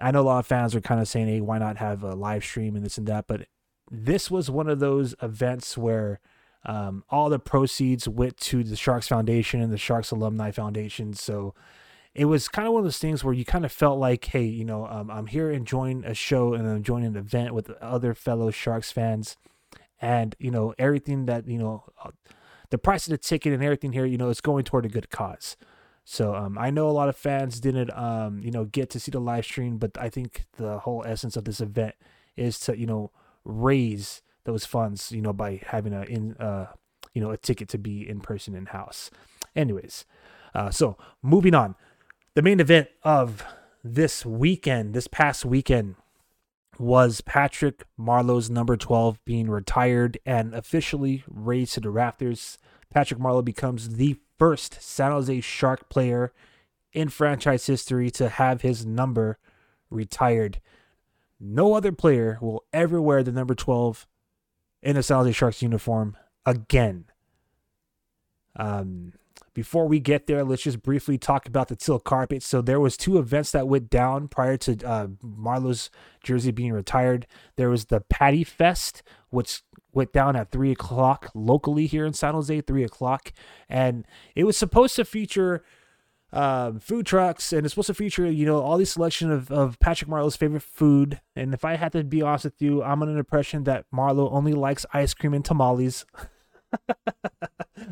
I 0.00 0.10
know 0.10 0.20
a 0.20 0.22
lot 0.22 0.38
of 0.40 0.46
fans 0.46 0.74
are 0.74 0.80
kind 0.82 1.00
of 1.00 1.08
saying, 1.08 1.28
"Hey, 1.28 1.40
why 1.40 1.58
not 1.58 1.78
have 1.78 2.02
a 2.02 2.14
live 2.14 2.44
stream 2.44 2.76
and 2.76 2.84
this 2.84 2.98
and 2.98 3.06
that?" 3.06 3.26
But 3.26 3.48
this 3.90 4.30
was 4.30 4.50
one 4.50 4.68
of 4.68 4.78
those 4.78 5.14
events 5.22 5.78
where 5.78 6.20
um, 6.64 7.04
all 7.08 7.28
the 7.28 7.38
proceeds 7.38 8.08
went 8.08 8.36
to 8.38 8.64
the 8.64 8.76
Sharks 8.76 9.08
Foundation 9.08 9.60
and 9.60 9.72
the 9.72 9.78
Sharks 9.78 10.10
Alumni 10.10 10.50
Foundation. 10.50 11.14
So 11.14 11.54
it 12.14 12.24
was 12.24 12.48
kind 12.48 12.66
of 12.66 12.74
one 12.74 12.80
of 12.80 12.84
those 12.84 12.98
things 12.98 13.22
where 13.22 13.34
you 13.34 13.44
kind 13.44 13.64
of 13.64 13.72
felt 13.72 13.98
like, 13.98 14.24
hey, 14.24 14.44
you 14.44 14.64
know, 14.64 14.86
um, 14.86 15.10
I'm 15.10 15.26
here 15.26 15.50
enjoying 15.50 16.04
a 16.04 16.14
show 16.14 16.54
and 16.54 16.66
I'm 16.68 16.82
joining 16.82 17.08
an 17.08 17.16
event 17.16 17.54
with 17.54 17.70
other 17.80 18.14
fellow 18.14 18.50
Sharks 18.50 18.90
fans, 18.90 19.36
and 20.00 20.34
you 20.38 20.50
know 20.50 20.74
everything 20.78 21.26
that 21.26 21.48
you 21.48 21.58
know, 21.58 21.84
the 22.70 22.78
price 22.78 23.06
of 23.06 23.12
the 23.12 23.18
ticket 23.18 23.52
and 23.52 23.62
everything 23.62 23.92
here, 23.92 24.04
you 24.04 24.18
know, 24.18 24.30
it's 24.30 24.40
going 24.40 24.64
toward 24.64 24.84
a 24.84 24.88
good 24.88 25.10
cause. 25.10 25.56
So 26.04 26.34
um, 26.34 26.56
I 26.56 26.70
know 26.70 26.88
a 26.88 26.92
lot 26.92 27.10
of 27.10 27.16
fans 27.16 27.60
didn't, 27.60 27.96
um, 27.96 28.40
you 28.42 28.50
know, 28.50 28.64
get 28.64 28.88
to 28.90 29.00
see 29.00 29.10
the 29.10 29.20
live 29.20 29.44
stream, 29.44 29.76
but 29.76 29.90
I 29.98 30.08
think 30.08 30.46
the 30.56 30.78
whole 30.78 31.04
essence 31.06 31.36
of 31.36 31.44
this 31.44 31.60
event 31.60 31.94
is 32.34 32.58
to, 32.60 32.78
you 32.78 32.86
know, 32.86 33.10
raise 33.44 34.22
those 34.48 34.64
funds, 34.64 35.12
you 35.12 35.20
know, 35.20 35.32
by 35.32 35.60
having 35.66 35.92
a 35.92 36.02
in, 36.02 36.34
uh, 36.38 36.66
you 37.12 37.20
know, 37.20 37.30
a 37.30 37.36
ticket 37.36 37.68
to 37.68 37.78
be 37.78 38.08
in 38.08 38.20
person 38.20 38.54
in 38.54 38.66
house. 38.66 39.10
Anyways, 39.54 40.06
uh, 40.54 40.70
so 40.70 40.96
moving 41.22 41.54
on 41.54 41.74
the 42.34 42.42
main 42.42 42.60
event 42.60 42.88
of 43.02 43.44
this 43.84 44.24
weekend, 44.24 44.94
this 44.94 45.06
past 45.06 45.44
weekend, 45.44 45.96
was 46.78 47.20
Patrick 47.20 47.84
Marleau's 47.98 48.48
number 48.48 48.76
12 48.76 49.22
being 49.24 49.50
retired 49.50 50.18
and 50.24 50.54
officially 50.54 51.24
raised 51.28 51.74
to 51.74 51.80
the 51.80 51.90
rafters. 51.90 52.56
Patrick 52.90 53.20
Marleau 53.20 53.44
becomes 53.44 53.96
the 53.96 54.16
first 54.38 54.80
San 54.80 55.10
Jose 55.10 55.40
Shark 55.40 55.88
player 55.88 56.32
in 56.92 57.08
franchise 57.08 57.66
history 57.66 58.10
to 58.12 58.28
have 58.28 58.62
his 58.62 58.86
number 58.86 59.38
retired. 59.90 60.60
No 61.40 61.74
other 61.74 61.92
player 61.92 62.38
will 62.40 62.64
ever 62.72 63.02
wear 63.02 63.22
the 63.22 63.32
number 63.32 63.54
12 63.54 64.06
in 64.88 64.96
a 64.96 65.02
San 65.02 65.18
Jose 65.18 65.32
Sharks 65.32 65.60
uniform 65.60 66.16
again. 66.46 67.04
Um, 68.56 69.12
before 69.52 69.86
we 69.86 70.00
get 70.00 70.26
there, 70.26 70.42
let's 70.44 70.62
just 70.62 70.82
briefly 70.82 71.18
talk 71.18 71.46
about 71.46 71.68
the 71.68 71.76
teal 71.76 71.98
carpet. 71.98 72.42
So 72.42 72.62
there 72.62 72.80
was 72.80 72.96
two 72.96 73.18
events 73.18 73.50
that 73.50 73.68
went 73.68 73.90
down 73.90 74.28
prior 74.28 74.56
to 74.56 74.82
uh, 74.86 75.08
Marleau's 75.22 75.90
jersey 76.24 76.52
being 76.52 76.72
retired. 76.72 77.26
There 77.56 77.68
was 77.68 77.86
the 77.86 78.00
Patty 78.00 78.44
Fest, 78.44 79.02
which 79.28 79.60
went 79.92 80.14
down 80.14 80.36
at 80.36 80.52
three 80.52 80.72
o'clock 80.72 81.30
locally 81.34 81.84
here 81.84 82.06
in 82.06 82.14
San 82.14 82.32
Jose, 82.32 82.62
three 82.62 82.84
o'clock, 82.84 83.34
and 83.68 84.06
it 84.34 84.44
was 84.44 84.56
supposed 84.56 84.96
to 84.96 85.04
feature 85.04 85.62
um, 86.32 86.78
food 86.78 87.06
trucks 87.06 87.52
and 87.52 87.64
it's 87.64 87.72
supposed 87.72 87.86
to 87.86 87.94
feature 87.94 88.30
you 88.30 88.44
know 88.44 88.60
all 88.60 88.76
these 88.76 88.92
selection 88.92 89.30
of, 89.30 89.50
of 89.50 89.78
Patrick 89.80 90.10
Marleau's 90.10 90.36
favorite 90.36 90.62
food. 90.62 91.20
And 91.34 91.54
if 91.54 91.64
I 91.64 91.76
had 91.76 91.92
to 91.92 92.04
be 92.04 92.22
honest 92.22 92.44
with 92.44 92.60
you, 92.60 92.82
I'm 92.82 93.02
under 93.02 93.14
the 93.14 93.20
impression 93.20 93.64
that 93.64 93.86
Marleau 93.92 94.30
only 94.32 94.52
likes 94.52 94.84
ice 94.92 95.14
cream 95.14 95.34
and 95.34 95.44
tamales. 95.44 96.04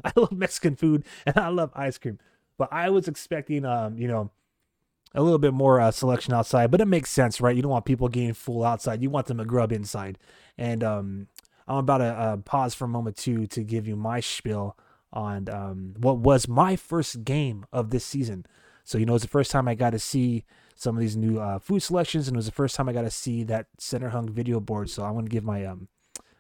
I 0.04 0.12
love 0.16 0.32
Mexican 0.32 0.76
food 0.76 1.04
and 1.24 1.36
I 1.38 1.48
love 1.48 1.70
ice 1.74 1.96
cream, 1.98 2.18
but 2.58 2.68
I 2.72 2.90
was 2.90 3.08
expecting, 3.08 3.64
um, 3.64 3.96
you 3.96 4.08
know, 4.08 4.30
a 5.14 5.22
little 5.22 5.38
bit 5.38 5.54
more 5.54 5.80
uh, 5.80 5.90
selection 5.90 6.34
outside. 6.34 6.70
But 6.70 6.82
it 6.82 6.86
makes 6.86 7.10
sense, 7.10 7.40
right? 7.40 7.56
You 7.56 7.62
don't 7.62 7.70
want 7.70 7.86
people 7.86 8.08
getting 8.08 8.34
full 8.34 8.64
outside. 8.64 9.02
You 9.02 9.08
want 9.08 9.26
them 9.26 9.38
to 9.38 9.44
grub 9.46 9.72
inside. 9.72 10.18
And 10.58 10.84
um, 10.84 11.28
I'm 11.66 11.78
about 11.78 11.98
to 11.98 12.04
uh, 12.04 12.36
pause 12.38 12.74
for 12.74 12.84
a 12.84 12.88
moment 12.88 13.16
too 13.16 13.46
to 13.48 13.62
give 13.62 13.88
you 13.88 13.96
my 13.96 14.20
spiel 14.20 14.76
on 15.12 15.48
um, 15.48 15.94
what 15.98 16.18
was 16.18 16.48
my 16.48 16.76
first 16.76 17.24
game 17.24 17.66
of 17.72 17.90
this 17.90 18.04
season. 18.04 18.46
So 18.84 18.98
you 18.98 19.06
know, 19.06 19.14
it's 19.14 19.24
the 19.24 19.28
first 19.28 19.50
time 19.50 19.68
I 19.68 19.74
got 19.74 19.90
to 19.90 19.98
see 19.98 20.44
some 20.74 20.94
of 20.94 21.00
these 21.00 21.16
new 21.16 21.40
uh, 21.40 21.58
food 21.58 21.80
selections, 21.80 22.28
and 22.28 22.36
it 22.36 22.38
was 22.38 22.46
the 22.46 22.52
first 22.52 22.76
time 22.76 22.88
I 22.88 22.92
got 22.92 23.02
to 23.02 23.10
see 23.10 23.42
that 23.44 23.66
center 23.78 24.10
hung 24.10 24.28
video 24.28 24.60
board. 24.60 24.90
So 24.90 25.04
I'm 25.04 25.14
going 25.14 25.24
to 25.24 25.30
give 25.30 25.44
my 25.44 25.64
um, 25.64 25.88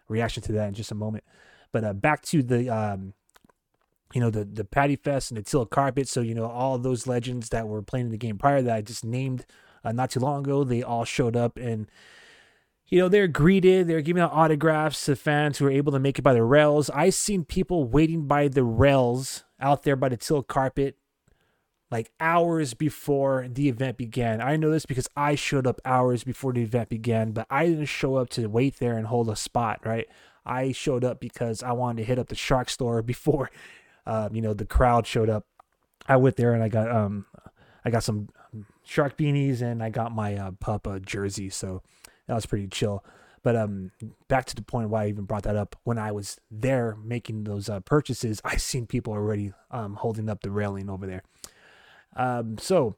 reaction 0.08 0.42
to 0.44 0.52
that 0.52 0.68
in 0.68 0.74
just 0.74 0.92
a 0.92 0.94
moment. 0.94 1.24
But 1.72 1.84
uh, 1.84 1.92
back 1.92 2.22
to 2.26 2.42
the 2.42 2.68
um, 2.68 3.14
you 4.14 4.20
know 4.20 4.30
the 4.30 4.44
the 4.44 4.64
Patty 4.64 4.96
Fest 4.96 5.30
and 5.30 5.38
the 5.38 5.42
Teal 5.42 5.66
Carpet. 5.66 6.08
So 6.08 6.20
you 6.20 6.34
know 6.34 6.46
all 6.46 6.78
those 6.78 7.06
legends 7.06 7.48
that 7.50 7.66
were 7.66 7.82
playing 7.82 8.06
in 8.06 8.12
the 8.12 8.18
game 8.18 8.38
prior 8.38 8.62
that 8.62 8.76
I 8.76 8.82
just 8.82 9.04
named 9.04 9.46
uh, 9.84 9.92
not 9.92 10.10
too 10.10 10.20
long 10.20 10.44
ago. 10.44 10.64
They 10.64 10.82
all 10.82 11.04
showed 11.04 11.36
up 11.36 11.56
and 11.56 11.90
you 12.88 12.98
know 13.00 13.08
they're 13.08 13.28
greeted. 13.28 13.88
They're 13.88 14.00
giving 14.00 14.22
out 14.22 14.32
autographs 14.32 15.04
to 15.06 15.16
fans 15.16 15.58
who 15.58 15.66
are 15.66 15.70
able 15.70 15.92
to 15.92 15.98
make 15.98 16.18
it 16.18 16.22
by 16.22 16.34
the 16.34 16.44
rails. 16.44 16.90
I've 16.90 17.14
seen 17.14 17.44
people 17.44 17.84
waiting 17.84 18.26
by 18.26 18.48
the 18.48 18.64
rails 18.64 19.44
out 19.60 19.82
there 19.82 19.96
by 19.96 20.08
the 20.08 20.16
Teal 20.16 20.42
Carpet 20.42 20.96
like 21.90 22.10
hours 22.18 22.74
before 22.74 23.46
the 23.48 23.68
event 23.68 23.96
began. 23.96 24.40
I 24.40 24.56
know 24.56 24.70
this 24.70 24.86
because 24.86 25.08
I 25.16 25.34
showed 25.34 25.66
up 25.66 25.80
hours 25.84 26.24
before 26.24 26.52
the 26.52 26.62
event 26.62 26.88
began, 26.88 27.30
but 27.30 27.46
I 27.48 27.66
didn't 27.66 27.86
show 27.86 28.16
up 28.16 28.28
to 28.30 28.46
wait 28.48 28.78
there 28.78 28.96
and 28.96 29.06
hold 29.06 29.28
a 29.28 29.36
spot, 29.36 29.80
right? 29.84 30.08
I 30.44 30.72
showed 30.72 31.04
up 31.04 31.20
because 31.20 31.62
I 31.62 31.72
wanted 31.72 32.02
to 32.02 32.06
hit 32.06 32.18
up 32.18 32.28
the 32.28 32.34
shark 32.34 32.70
store 32.70 33.02
before, 33.02 33.50
um, 34.04 34.34
you 34.34 34.42
know, 34.42 34.54
the 34.54 34.66
crowd 34.66 35.06
showed 35.06 35.30
up. 35.30 35.46
I 36.08 36.16
went 36.16 36.36
there 36.36 36.52
and 36.52 36.62
I 36.62 36.68
got 36.68 36.90
um, 36.90 37.26
I 37.84 37.90
got 37.90 38.04
some 38.04 38.28
shark 38.84 39.16
beanies 39.16 39.60
and 39.60 39.82
I 39.82 39.90
got 39.90 40.12
my 40.12 40.36
uh, 40.36 40.50
pup 40.52 40.86
uh, 40.86 40.98
jersey, 41.00 41.50
so 41.50 41.82
that 42.26 42.34
was 42.34 42.46
pretty 42.46 42.68
chill. 42.68 43.04
But 43.42 43.54
um, 43.54 43.92
back 44.26 44.46
to 44.46 44.56
the 44.56 44.62
point 44.62 44.90
why 44.90 45.04
I 45.04 45.08
even 45.08 45.24
brought 45.24 45.44
that 45.44 45.54
up. 45.54 45.76
When 45.84 45.98
I 45.98 46.10
was 46.10 46.40
there 46.50 46.96
making 47.04 47.44
those 47.44 47.68
uh, 47.68 47.80
purchases, 47.80 48.40
I 48.44 48.56
seen 48.56 48.86
people 48.86 49.12
already 49.12 49.52
um, 49.70 49.94
holding 49.94 50.28
up 50.28 50.42
the 50.42 50.50
railing 50.50 50.90
over 50.90 51.06
there. 51.06 51.22
Um, 52.16 52.58
so 52.58 52.96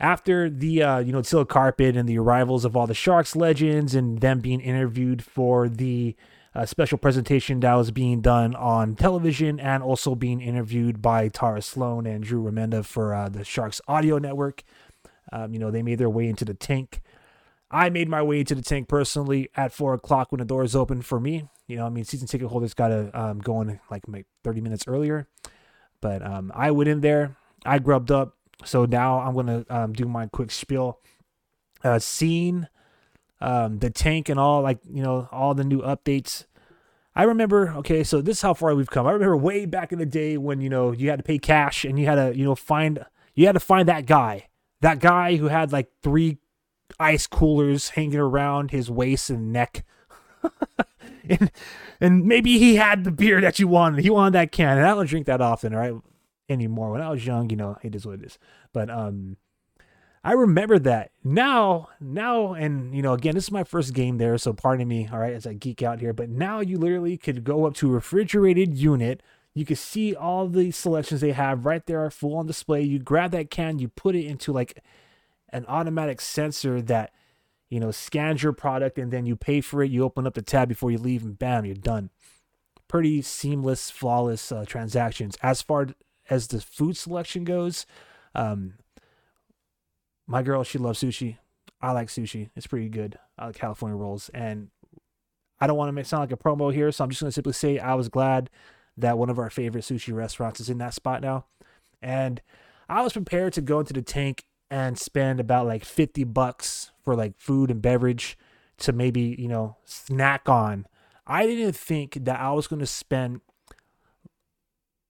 after 0.00 0.48
the 0.48 0.82
uh, 0.82 0.98
you 1.00 1.12
know 1.12 1.22
teal 1.22 1.44
carpet 1.44 1.96
and 1.96 2.08
the 2.08 2.18
arrivals 2.18 2.64
of 2.64 2.76
all 2.76 2.86
the 2.86 2.94
sharks 2.94 3.36
legends 3.36 3.94
and 3.94 4.20
them 4.20 4.40
being 4.40 4.60
interviewed 4.60 5.22
for 5.22 5.68
the 5.68 6.16
a 6.54 6.66
special 6.66 6.98
presentation 6.98 7.60
that 7.60 7.74
was 7.74 7.90
being 7.90 8.20
done 8.20 8.54
on 8.54 8.94
television 8.94 9.58
and 9.58 9.82
also 9.82 10.14
being 10.14 10.40
interviewed 10.40 11.00
by 11.00 11.28
Tara 11.28 11.62
Slone 11.62 12.06
and 12.06 12.22
Drew 12.22 12.42
Remenda 12.42 12.84
for 12.84 13.14
uh, 13.14 13.30
the 13.30 13.42
Sharks 13.42 13.80
Audio 13.88 14.18
Network. 14.18 14.62
Um, 15.32 15.54
you 15.54 15.58
know, 15.58 15.70
they 15.70 15.82
made 15.82 15.98
their 15.98 16.10
way 16.10 16.28
into 16.28 16.44
the 16.44 16.52
tank. 16.52 17.00
I 17.72 17.88
made 17.88 18.08
my 18.08 18.22
way 18.22 18.44
to 18.44 18.54
the 18.54 18.62
tank 18.62 18.88
personally 18.88 19.48
at 19.56 19.72
four 19.72 19.94
o'clock 19.94 20.30
when 20.30 20.40
the 20.40 20.44
doors 20.44 20.76
opened 20.76 21.06
for 21.06 21.18
me. 21.18 21.48
You 21.66 21.76
know, 21.76 21.86
I 21.86 21.88
mean, 21.88 22.04
season 22.04 22.28
ticket 22.28 22.48
holders 22.48 22.74
got 22.74 22.88
to 22.88 23.10
um, 23.18 23.38
go 23.38 23.62
in 23.62 23.80
like 23.90 24.04
30 24.44 24.60
minutes 24.60 24.84
earlier. 24.86 25.26
But 26.02 26.24
um, 26.24 26.52
I 26.54 26.70
went 26.70 26.88
in 26.88 27.00
there, 27.00 27.36
I 27.64 27.78
grubbed 27.78 28.10
up. 28.10 28.36
So 28.64 28.84
now 28.84 29.20
I'm 29.20 29.32
going 29.34 29.46
to 29.46 29.64
um, 29.74 29.92
do 29.92 30.04
my 30.04 30.26
quick 30.26 30.50
spiel. 30.50 31.00
Uh, 31.82 31.98
seeing 31.98 32.68
um, 33.40 33.78
the 33.80 33.90
tank 33.90 34.28
and 34.28 34.38
all 34.38 34.62
like 34.62 34.78
you 34.88 35.02
know 35.02 35.28
all 35.32 35.54
the 35.54 35.64
new 35.64 35.80
updates. 35.80 36.44
I 37.14 37.24
remember, 37.24 37.74
okay, 37.78 38.04
so 38.04 38.22
this 38.22 38.38
is 38.38 38.42
how 38.42 38.54
far 38.54 38.74
we've 38.74 38.88
come. 38.88 39.06
I 39.06 39.10
remember 39.10 39.36
way 39.36 39.66
back 39.66 39.92
in 39.92 39.98
the 39.98 40.06
day 40.06 40.38
when 40.38 40.60
you 40.60 40.70
know 40.70 40.92
you 40.92 41.10
had 41.10 41.18
to 41.18 41.24
pay 41.24 41.38
cash 41.38 41.84
and 41.84 41.98
you 41.98 42.06
had 42.06 42.14
to 42.14 42.36
you 42.36 42.44
know 42.44 42.54
find 42.54 43.04
you 43.34 43.46
had 43.46 43.52
to 43.52 43.60
find 43.60 43.88
that 43.88 44.06
guy, 44.06 44.48
that 44.80 45.00
guy 45.00 45.36
who 45.36 45.48
had 45.48 45.72
like 45.72 45.88
three 46.02 46.38
ice 46.98 47.26
coolers 47.26 47.90
hanging 47.90 48.18
around 48.18 48.70
his 48.70 48.90
waist 48.90 49.30
and 49.30 49.52
neck. 49.52 49.84
and 51.28 51.50
and 52.00 52.24
maybe 52.24 52.58
he 52.58 52.76
had 52.76 53.04
the 53.04 53.10
beer 53.10 53.40
that 53.40 53.58
you 53.58 53.68
wanted. 53.68 54.02
He 54.02 54.10
wanted 54.10 54.34
that 54.34 54.52
can, 54.52 54.78
and 54.78 54.86
I 54.86 54.94
don't 54.94 55.06
drink 55.06 55.26
that 55.26 55.40
often, 55.40 55.74
right? 55.74 55.94
Anymore. 56.48 56.90
When 56.90 57.00
I 57.00 57.10
was 57.10 57.24
young, 57.24 57.48
you 57.50 57.56
know, 57.56 57.78
it 57.82 57.94
is 57.94 58.04
what 58.04 58.16
it 58.16 58.24
is. 58.24 58.38
But 58.72 58.90
um, 58.90 59.36
I 60.24 60.32
remember 60.32 60.78
that 60.80 61.10
now, 61.24 61.88
now, 62.00 62.54
and 62.54 62.94
you 62.94 63.02
know, 63.02 63.12
again, 63.12 63.34
this 63.34 63.44
is 63.44 63.50
my 63.52 63.64
first 63.64 63.92
game 63.92 64.18
there, 64.18 64.38
so 64.38 64.52
pardon 64.52 64.86
me, 64.86 65.08
all 65.12 65.18
right, 65.18 65.32
as 65.32 65.46
I 65.46 65.54
geek 65.54 65.82
out 65.82 66.00
here. 66.00 66.12
But 66.12 66.28
now 66.28 66.60
you 66.60 66.78
literally 66.78 67.16
could 67.16 67.44
go 67.44 67.66
up 67.66 67.74
to 67.76 67.88
a 67.88 67.92
refrigerated 67.92 68.76
unit. 68.76 69.22
You 69.54 69.64
can 69.64 69.76
see 69.76 70.14
all 70.14 70.48
the 70.48 70.70
selections 70.70 71.20
they 71.20 71.32
have 71.32 71.66
right 71.66 71.84
there, 71.86 72.04
are 72.04 72.10
full 72.10 72.36
on 72.36 72.46
display. 72.46 72.82
You 72.82 72.98
grab 72.98 73.32
that 73.32 73.50
can, 73.50 73.78
you 73.78 73.88
put 73.88 74.14
it 74.14 74.24
into 74.24 74.52
like 74.52 74.82
an 75.52 75.64
automatic 75.66 76.20
sensor 76.20 76.80
that 76.82 77.12
you 77.68 77.80
know 77.80 77.90
scans 77.90 78.42
your 78.42 78.52
product, 78.52 78.98
and 78.98 79.12
then 79.12 79.26
you 79.26 79.36
pay 79.36 79.60
for 79.60 79.82
it. 79.82 79.90
You 79.90 80.04
open 80.04 80.26
up 80.26 80.34
the 80.34 80.42
tab 80.42 80.68
before 80.68 80.90
you 80.90 80.98
leave, 80.98 81.22
and 81.22 81.38
bam, 81.38 81.64
you're 81.64 81.74
done. 81.74 82.10
Pretty 82.88 83.22
seamless, 83.22 83.90
flawless 83.90 84.52
uh, 84.52 84.64
transactions. 84.66 85.36
As 85.42 85.62
far 85.62 85.88
as 86.28 86.48
the 86.48 86.60
food 86.60 86.96
selection 86.96 87.44
goes, 87.44 87.86
um, 88.34 88.74
my 90.26 90.42
girl, 90.42 90.62
she 90.62 90.78
loves 90.78 91.02
sushi. 91.02 91.38
I 91.80 91.92
like 91.92 92.08
sushi. 92.08 92.50
It's 92.54 92.66
pretty 92.66 92.88
good. 92.88 93.18
I 93.38 93.46
like 93.46 93.56
California 93.56 93.96
rolls. 93.96 94.30
And 94.32 94.68
I 95.60 95.66
don't 95.66 95.76
want 95.76 95.88
to 95.88 95.92
make 95.92 96.06
sound 96.06 96.22
like 96.22 96.32
a 96.32 96.42
promo 96.42 96.72
here, 96.72 96.92
so 96.92 97.04
I'm 97.04 97.10
just 97.10 97.20
going 97.20 97.28
to 97.28 97.34
simply 97.34 97.52
say 97.52 97.78
I 97.78 97.94
was 97.94 98.08
glad 98.08 98.50
that 98.96 99.18
one 99.18 99.30
of 99.30 99.38
our 99.38 99.50
favorite 99.50 99.84
sushi 99.84 100.14
restaurants 100.14 100.60
is 100.60 100.68
in 100.68 100.78
that 100.78 100.94
spot 100.94 101.22
now. 101.22 101.46
And 102.00 102.40
I 102.88 103.02
was 103.02 103.12
prepared 103.12 103.52
to 103.54 103.60
go 103.60 103.80
into 103.80 103.92
the 103.92 104.02
tank 104.02 104.44
and 104.72 104.98
spend 104.98 105.38
about 105.38 105.66
like 105.66 105.84
50 105.84 106.24
bucks 106.24 106.92
for 107.04 107.14
like 107.14 107.38
food 107.38 107.70
and 107.70 107.82
beverage 107.82 108.38
to 108.78 108.90
maybe, 108.90 109.36
you 109.38 109.46
know, 109.46 109.76
snack 109.84 110.48
on. 110.48 110.86
I 111.26 111.46
didn't 111.46 111.76
think 111.76 112.24
that 112.24 112.40
I 112.40 112.52
was 112.52 112.68
going 112.68 112.80
to 112.80 112.86
spend 112.86 113.42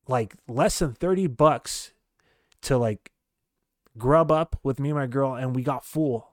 like 0.08 0.34
less 0.48 0.80
than 0.80 0.94
30 0.94 1.28
bucks 1.28 1.92
to 2.62 2.76
like 2.76 3.12
grub 3.96 4.32
up 4.32 4.58
with 4.64 4.80
me 4.80 4.88
and 4.88 4.98
my 4.98 5.06
girl 5.06 5.34
and 5.34 5.54
we 5.54 5.62
got 5.62 5.84
full. 5.84 6.32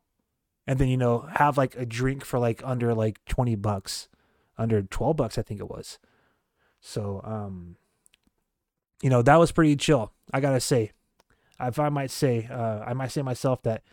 And 0.66 0.80
then 0.80 0.88
you 0.88 0.98
know 0.98 1.30
have 1.36 1.56
like 1.56 1.76
a 1.76 1.86
drink 1.86 2.26
for 2.26 2.40
like 2.40 2.64
under 2.66 2.96
like 2.96 3.24
20 3.26 3.54
bucks 3.56 4.08
under 4.58 4.82
12 4.82 5.16
bucks 5.16 5.38
i 5.38 5.44
think 5.44 5.60
it 5.60 5.70
was. 5.70 6.00
So 6.82 7.22
um 7.24 7.76
you 9.04 9.10
know 9.12 9.22
that 9.22 9.38
was 9.38 9.52
pretty 9.52 9.76
chill 9.76 10.14
i 10.34 10.40
gotta 10.40 10.60
say 10.60 10.94
if 11.62 11.80
i 11.80 11.90
might 11.90 12.12
say 12.12 12.48
uh 12.52 12.80
i 12.86 12.94
might 12.94 13.12
say 13.12 13.22
myself 13.22 13.62
that 13.64 13.84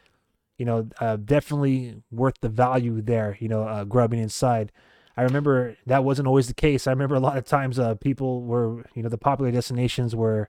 you 0.59 0.65
know 0.65 0.89
uh, 1.01 1.17
definitely 1.17 2.03
worth 2.11 2.37
the 2.41 2.49
value 2.49 3.01
there 3.01 3.37
you 3.41 3.49
know 3.49 3.63
uh, 3.63 3.85
grubbing 3.85 4.21
inside 4.21 4.73
i 5.17 5.23
remember 5.23 5.77
that 5.87 6.05
wasn't 6.05 6.27
always 6.27 6.49
the 6.49 6.55
case 6.55 6.87
i 6.87 6.91
remember 6.91 7.15
a 7.15 7.21
lot 7.21 7.37
of 7.37 7.45
times 7.45 7.79
uh 7.79 7.95
people 7.97 8.43
were 8.43 8.85
you 8.95 9.03
know 9.03 9.09
the 9.09 9.19
popular 9.19 9.51
destinations 9.51 10.15
were 10.15 10.49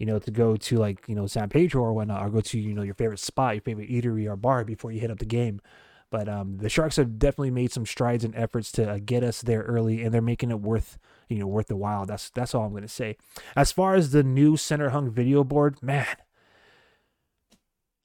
you 0.00 0.06
know, 0.06 0.18
to 0.18 0.30
go 0.30 0.56
to 0.56 0.78
like, 0.78 1.06
you 1.08 1.14
know, 1.14 1.26
San 1.26 1.50
Pedro 1.50 1.82
or 1.82 1.92
whatnot, 1.92 2.24
or 2.24 2.30
go 2.30 2.40
to, 2.40 2.58
you 2.58 2.72
know, 2.72 2.80
your 2.80 2.94
favorite 2.94 3.20
spot, 3.20 3.54
your 3.54 3.60
favorite 3.60 3.90
eatery 3.90 4.26
or 4.26 4.34
bar 4.34 4.64
before 4.64 4.90
you 4.90 4.98
hit 4.98 5.10
up 5.10 5.18
the 5.18 5.26
game. 5.26 5.60
But 6.08 6.26
um, 6.26 6.56
the 6.56 6.70
Sharks 6.70 6.96
have 6.96 7.18
definitely 7.18 7.50
made 7.50 7.70
some 7.70 7.84
strides 7.84 8.24
and 8.24 8.34
efforts 8.34 8.72
to 8.72 8.90
uh, 8.90 8.98
get 9.04 9.22
us 9.22 9.42
there 9.42 9.60
early, 9.60 10.02
and 10.02 10.12
they're 10.12 10.22
making 10.22 10.50
it 10.50 10.60
worth, 10.60 10.98
you 11.28 11.38
know, 11.38 11.46
worth 11.46 11.66
the 11.66 11.76
while. 11.76 12.06
That's 12.06 12.30
that's 12.30 12.54
all 12.54 12.64
I'm 12.64 12.72
gonna 12.72 12.88
say. 12.88 13.16
As 13.54 13.70
far 13.72 13.94
as 13.94 14.10
the 14.10 14.24
new 14.24 14.56
center 14.56 14.88
hung 14.88 15.10
video 15.10 15.44
board, 15.44 15.80
man, 15.82 16.06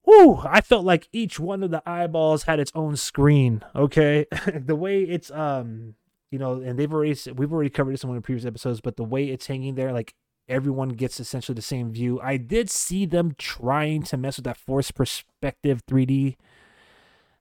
Woo! 0.06 0.41
I 0.43 0.62
felt 0.62 0.86
like 0.86 1.10
each 1.12 1.39
one 1.39 1.64
of 1.64 1.72
the 1.72 1.82
eyeballs 1.88 2.43
had 2.43 2.60
its 2.60 2.72
own 2.76 2.95
screen. 2.95 3.64
Okay, 3.76 4.26
the 4.53 4.76
way 4.76 5.01
it's 5.01 5.32
um, 5.32 5.95
you 6.32 6.39
know, 6.39 6.62
and 6.62 6.78
they've 6.78 6.91
already 6.91 7.18
we've 7.32 7.53
already 7.53 7.70
covered 7.70 7.93
this 7.93 8.03
in 8.03 8.10
one 8.10 8.18
of 8.18 8.24
the 8.24 8.26
previous 8.26 8.45
episodes, 8.45 8.82
but 8.82 8.97
the 8.97 9.03
way 9.03 9.26
it's 9.26 9.47
hanging 9.47 9.76
there, 9.76 9.91
like 9.93 10.14
everyone 10.47 10.89
gets 10.89 11.20
essentially 11.20 11.56
the 11.56 11.62
same 11.62 11.91
view. 11.91 12.20
I 12.22 12.38
did 12.38 12.70
see 12.70 13.06
them 13.06 13.36
trying 13.38 14.03
to 14.03 14.18
mess 14.18 14.38
with 14.38 14.45
that 14.45 14.58
forced 14.58 14.95
perspective 14.95 15.86
3D. 15.86 16.36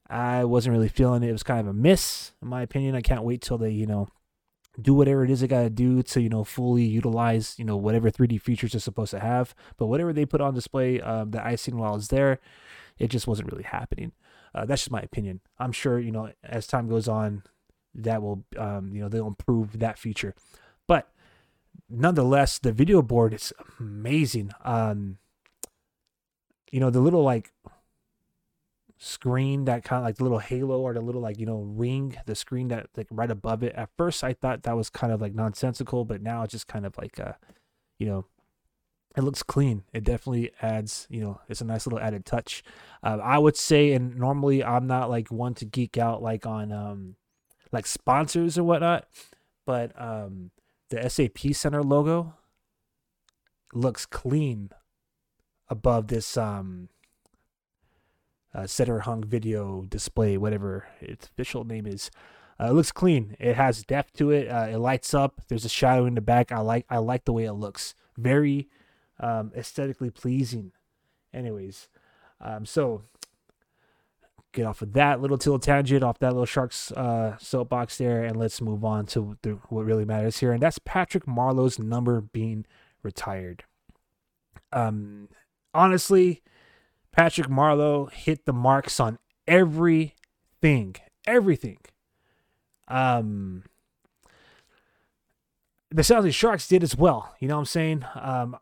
I 0.08 0.44
wasn't 0.44 0.74
really 0.74 0.88
feeling 0.88 1.22
it. 1.22 1.28
It 1.28 1.32
was 1.32 1.42
kind 1.42 1.60
of 1.60 1.66
a 1.66 1.72
miss, 1.72 2.32
in 2.42 2.48
my 2.48 2.62
opinion. 2.62 2.94
I 2.94 3.00
can't 3.00 3.24
wait 3.24 3.40
till 3.40 3.58
they, 3.58 3.70
you 3.70 3.86
know, 3.86 4.08
do 4.80 4.94
whatever 4.94 5.24
it 5.24 5.30
is 5.30 5.40
they 5.40 5.46
got 5.46 5.62
to 5.62 5.70
do 5.70 6.02
to, 6.02 6.20
you 6.20 6.28
know, 6.28 6.44
fully 6.44 6.84
utilize, 6.84 7.54
you 7.58 7.64
know, 7.64 7.76
whatever 7.76 8.10
3D 8.10 8.40
features 8.40 8.72
they're 8.72 8.80
supposed 8.80 9.12
to 9.12 9.20
have. 9.20 9.54
But 9.76 9.86
whatever 9.86 10.12
they 10.12 10.26
put 10.26 10.40
on 10.40 10.54
display 10.54 11.00
um, 11.00 11.30
that 11.30 11.46
I 11.46 11.54
seen 11.54 11.78
while 11.78 11.92
I 11.92 11.94
was 11.94 12.08
there, 12.08 12.40
it 12.98 13.08
just 13.08 13.26
wasn't 13.26 13.50
really 13.50 13.64
happening. 13.64 14.12
Uh, 14.54 14.64
that's 14.64 14.82
just 14.82 14.90
my 14.90 15.00
opinion. 15.00 15.40
I'm 15.58 15.72
sure, 15.72 15.98
you 15.98 16.12
know, 16.12 16.30
as 16.42 16.66
time 16.66 16.88
goes 16.88 17.08
on, 17.08 17.42
that 17.94 18.22
will, 18.22 18.44
um, 18.56 18.90
you 18.92 19.00
know, 19.00 19.08
they'll 19.08 19.26
improve 19.26 19.78
that 19.78 19.98
feature. 19.98 20.34
But 20.86 21.10
nonetheless, 21.88 22.58
the 22.58 22.72
video 22.72 23.02
board 23.02 23.34
is 23.34 23.52
amazing. 23.78 24.50
Um, 24.64 25.18
you 26.70 26.80
know, 26.80 26.90
the 26.90 27.00
little 27.00 27.22
like 27.22 27.52
screen 29.04 29.66
that 29.66 29.84
kind 29.84 29.98
of 29.98 30.04
like 30.04 30.16
the 30.16 30.22
little 30.22 30.38
halo 30.38 30.80
or 30.80 30.94
the 30.94 31.00
little 31.00 31.20
like 31.20 31.38
you 31.38 31.44
know 31.44 31.60
ring 31.60 32.16
the 32.24 32.34
screen 32.34 32.68
that 32.68 32.86
like 32.96 33.06
right 33.10 33.30
above 33.30 33.62
it. 33.62 33.74
At 33.74 33.90
first 33.98 34.24
i 34.24 34.32
thought 34.32 34.62
that 34.62 34.76
was 34.76 34.88
kind 34.88 35.12
of 35.12 35.20
like 35.20 35.34
nonsensical 35.34 36.04
but 36.06 36.22
now 36.22 36.42
it's 36.42 36.52
just 36.52 36.66
kind 36.66 36.86
of 36.86 36.96
like 36.96 37.20
uh 37.20 37.32
you 37.98 38.06
know 38.06 38.26
it 39.16 39.22
looks 39.22 39.44
clean. 39.44 39.84
It 39.92 40.02
definitely 40.02 40.50
adds 40.62 41.06
you 41.10 41.20
know 41.20 41.40
it's 41.48 41.60
a 41.60 41.64
nice 41.64 41.86
little 41.86 42.00
added 42.00 42.24
touch. 42.24 42.62
Uh, 43.02 43.18
i 43.22 43.38
would 43.38 43.56
say 43.56 43.92
and 43.92 44.16
normally 44.16 44.64
i'm 44.64 44.86
not 44.86 45.10
like 45.10 45.30
one 45.30 45.52
to 45.54 45.66
geek 45.66 45.98
out 45.98 46.22
like 46.22 46.46
on 46.46 46.72
um 46.72 47.16
like 47.72 47.86
sponsors 47.86 48.56
or 48.56 48.64
whatnot 48.64 49.06
but 49.66 49.92
um 50.00 50.50
the 50.88 51.10
SAP 51.10 51.52
Center 51.52 51.82
logo 51.82 52.34
looks 53.74 54.06
clean 54.06 54.70
above 55.68 56.08
this 56.08 56.36
um 56.36 56.88
uh, 58.54 58.66
center 58.66 59.00
hung 59.00 59.24
video 59.24 59.84
display, 59.88 60.36
whatever 60.36 60.86
its 61.00 61.26
official 61.26 61.64
name 61.64 61.86
is. 61.86 62.10
Uh, 62.60 62.66
it 62.66 62.72
looks 62.72 62.92
clean. 62.92 63.36
It 63.40 63.56
has 63.56 63.82
depth 63.82 64.12
to 64.18 64.30
it. 64.30 64.48
Uh, 64.48 64.68
it 64.70 64.78
lights 64.78 65.12
up. 65.12 65.40
There's 65.48 65.64
a 65.64 65.68
shadow 65.68 66.06
in 66.06 66.14
the 66.14 66.20
back. 66.20 66.52
I 66.52 66.60
like 66.60 66.86
I 66.88 66.98
like 66.98 67.24
the 67.24 67.32
way 67.32 67.44
it 67.44 67.54
looks. 67.54 67.94
Very 68.16 68.68
um, 69.18 69.52
aesthetically 69.56 70.10
pleasing. 70.10 70.72
Anyways, 71.32 71.88
um, 72.40 72.64
so 72.64 73.02
get 74.52 74.66
off 74.66 74.82
of 74.82 74.92
that 74.92 75.20
little 75.20 75.36
till 75.36 75.58
tangent, 75.58 76.04
off 76.04 76.20
that 76.20 76.30
little 76.30 76.46
Sharks 76.46 76.92
uh, 76.92 77.36
soapbox 77.38 77.98
there, 77.98 78.22
and 78.22 78.36
let's 78.36 78.60
move 78.60 78.84
on 78.84 79.04
to 79.06 79.36
the, 79.42 79.58
what 79.68 79.84
really 79.84 80.04
matters 80.04 80.38
here, 80.38 80.52
and 80.52 80.62
that's 80.62 80.78
Patrick 80.78 81.26
Marleau's 81.26 81.78
number 81.78 82.20
being 82.20 82.64
retired. 83.02 83.64
Um, 84.72 85.28
honestly, 85.74 86.42
Patrick 87.14 87.46
Marleau 87.46 88.10
hit 88.10 88.44
the 88.44 88.52
marks 88.52 88.98
on 88.98 89.18
everything, 89.46 90.96
everything. 91.26 91.78
Um, 92.88 93.62
the 95.90 96.02
Jose 96.02 96.30
Sharks 96.32 96.66
did 96.66 96.82
as 96.82 96.96
well. 96.96 97.36
You 97.38 97.46
know 97.46 97.54
what 97.54 97.60
I'm 97.60 97.66
saying? 97.66 98.04
Um, 98.16 98.56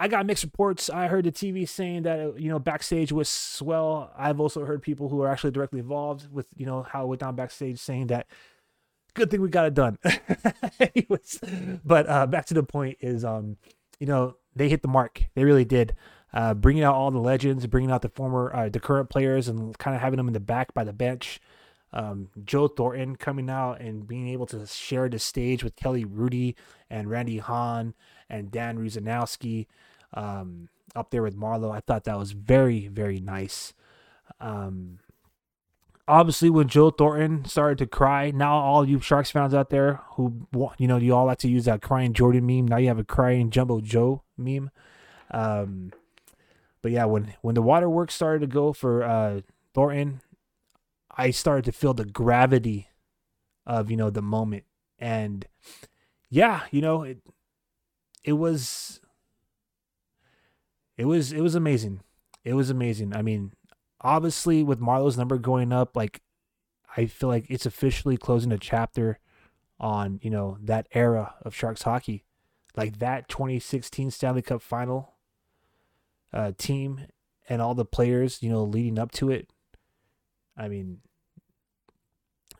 I 0.00 0.08
got 0.08 0.26
mixed 0.26 0.42
reports. 0.42 0.90
I 0.90 1.06
heard 1.06 1.24
the 1.24 1.30
TV 1.30 1.68
saying 1.68 2.02
that 2.02 2.40
you 2.40 2.48
know 2.48 2.58
backstage 2.58 3.12
was 3.12 3.28
swell. 3.28 4.10
I've 4.18 4.40
also 4.40 4.64
heard 4.64 4.82
people 4.82 5.08
who 5.08 5.22
are 5.22 5.28
actually 5.28 5.52
directly 5.52 5.78
involved 5.78 6.32
with 6.32 6.48
you 6.56 6.66
know 6.66 6.82
how 6.82 7.04
it 7.04 7.06
went 7.06 7.20
down 7.20 7.36
backstage 7.36 7.78
saying 7.78 8.08
that 8.08 8.26
good 9.14 9.30
thing 9.30 9.40
we 9.40 9.48
got 9.48 9.66
it 9.66 9.74
done. 9.74 9.98
Anyways, 10.80 11.38
but 11.84 12.08
uh, 12.08 12.26
back 12.26 12.46
to 12.46 12.54
the 12.54 12.64
point 12.64 12.98
is 13.00 13.24
um 13.24 13.58
you 14.00 14.08
know 14.08 14.34
they 14.56 14.68
hit 14.68 14.82
the 14.82 14.88
mark. 14.88 15.22
They 15.36 15.44
really 15.44 15.64
did. 15.64 15.94
Uh, 16.34 16.52
bringing 16.52 16.82
out 16.82 16.96
all 16.96 17.12
the 17.12 17.18
legends, 17.18 17.64
bringing 17.68 17.92
out 17.92 18.02
the 18.02 18.08
former, 18.08 18.52
uh, 18.52 18.68
the 18.68 18.80
current 18.80 19.08
players, 19.08 19.46
and 19.46 19.78
kind 19.78 19.94
of 19.94 20.02
having 20.02 20.16
them 20.16 20.26
in 20.26 20.34
the 20.34 20.40
back 20.40 20.74
by 20.74 20.82
the 20.82 20.92
bench. 20.92 21.40
Um, 21.92 22.28
Joe 22.44 22.66
Thornton 22.66 23.14
coming 23.14 23.48
out 23.48 23.80
and 23.80 24.06
being 24.06 24.28
able 24.28 24.46
to 24.46 24.66
share 24.66 25.08
the 25.08 25.20
stage 25.20 25.62
with 25.62 25.76
Kelly 25.76 26.04
Hrudey 26.04 26.56
and 26.90 27.08
Randy 27.08 27.38
Hahn 27.38 27.94
and 28.28 28.50
Dan 28.50 28.78
Rusanowsky 28.78 29.66
um, 30.12 30.68
up 30.96 31.10
there 31.10 31.22
with 31.22 31.36
Marleau. 31.36 31.72
I 31.72 31.78
thought 31.78 32.02
that 32.04 32.18
was 32.18 32.32
very, 32.32 32.88
very 32.88 33.20
nice. 33.20 33.72
Um, 34.40 34.98
obviously, 36.08 36.50
when 36.50 36.66
Joe 36.66 36.90
Thornton 36.90 37.44
started 37.44 37.78
to 37.78 37.86
cry, 37.86 38.32
now 38.32 38.56
all 38.56 38.88
you 38.88 38.98
Sharks 38.98 39.30
fans 39.30 39.54
out 39.54 39.70
there 39.70 40.00
who, 40.14 40.48
you 40.78 40.88
know, 40.88 40.96
you 40.96 41.14
all 41.14 41.26
like 41.26 41.38
to 41.38 41.48
use 41.48 41.66
that 41.66 41.80
crying 41.80 42.12
Jordan 42.12 42.44
meme. 42.44 42.66
Now 42.66 42.78
you 42.78 42.88
have 42.88 42.98
a 42.98 43.04
crying 43.04 43.50
Jumbo 43.50 43.80
Joe 43.80 44.24
meme. 44.36 44.72
Um, 45.30 45.92
but 46.84 46.92
yeah, 46.92 47.06
when 47.06 47.32
when 47.40 47.54
the 47.54 47.62
waterworks 47.62 48.14
started 48.14 48.40
to 48.40 48.46
go 48.46 48.74
for 48.74 49.02
uh, 49.02 49.40
Thornton, 49.72 50.20
I 51.16 51.30
started 51.30 51.64
to 51.64 51.72
feel 51.72 51.94
the 51.94 52.04
gravity 52.04 52.90
of 53.64 53.90
you 53.90 53.96
know 53.96 54.10
the 54.10 54.20
moment, 54.20 54.64
and 54.98 55.46
yeah, 56.28 56.64
you 56.70 56.82
know 56.82 57.02
it 57.02 57.22
it 58.22 58.34
was 58.34 59.00
it 60.98 61.06
was 61.06 61.32
it 61.32 61.40
was 61.40 61.54
amazing. 61.54 62.00
It 62.44 62.52
was 62.52 62.68
amazing. 62.68 63.16
I 63.16 63.22
mean, 63.22 63.54
obviously 64.02 64.62
with 64.62 64.78
Marleau's 64.78 65.16
number 65.16 65.38
going 65.38 65.72
up, 65.72 65.96
like 65.96 66.20
I 66.98 67.06
feel 67.06 67.30
like 67.30 67.46
it's 67.48 67.64
officially 67.64 68.18
closing 68.18 68.52
a 68.52 68.58
chapter 68.58 69.20
on 69.80 70.20
you 70.22 70.28
know 70.28 70.58
that 70.60 70.86
era 70.92 71.36
of 71.40 71.54
Sharks 71.54 71.84
hockey, 71.84 72.26
like 72.76 72.98
that 72.98 73.30
2016 73.30 74.10
Stanley 74.10 74.42
Cup 74.42 74.60
Final 74.60 75.13
uh, 76.34 76.52
team 76.58 77.06
and 77.48 77.62
all 77.62 77.74
the 77.74 77.84
players 77.84 78.42
you 78.42 78.50
know 78.50 78.62
leading 78.62 78.98
up 78.98 79.12
to 79.12 79.30
it. 79.30 79.48
I 80.56 80.68
mean, 80.68 80.98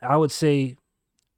I 0.01 0.17
would 0.17 0.31
say, 0.31 0.75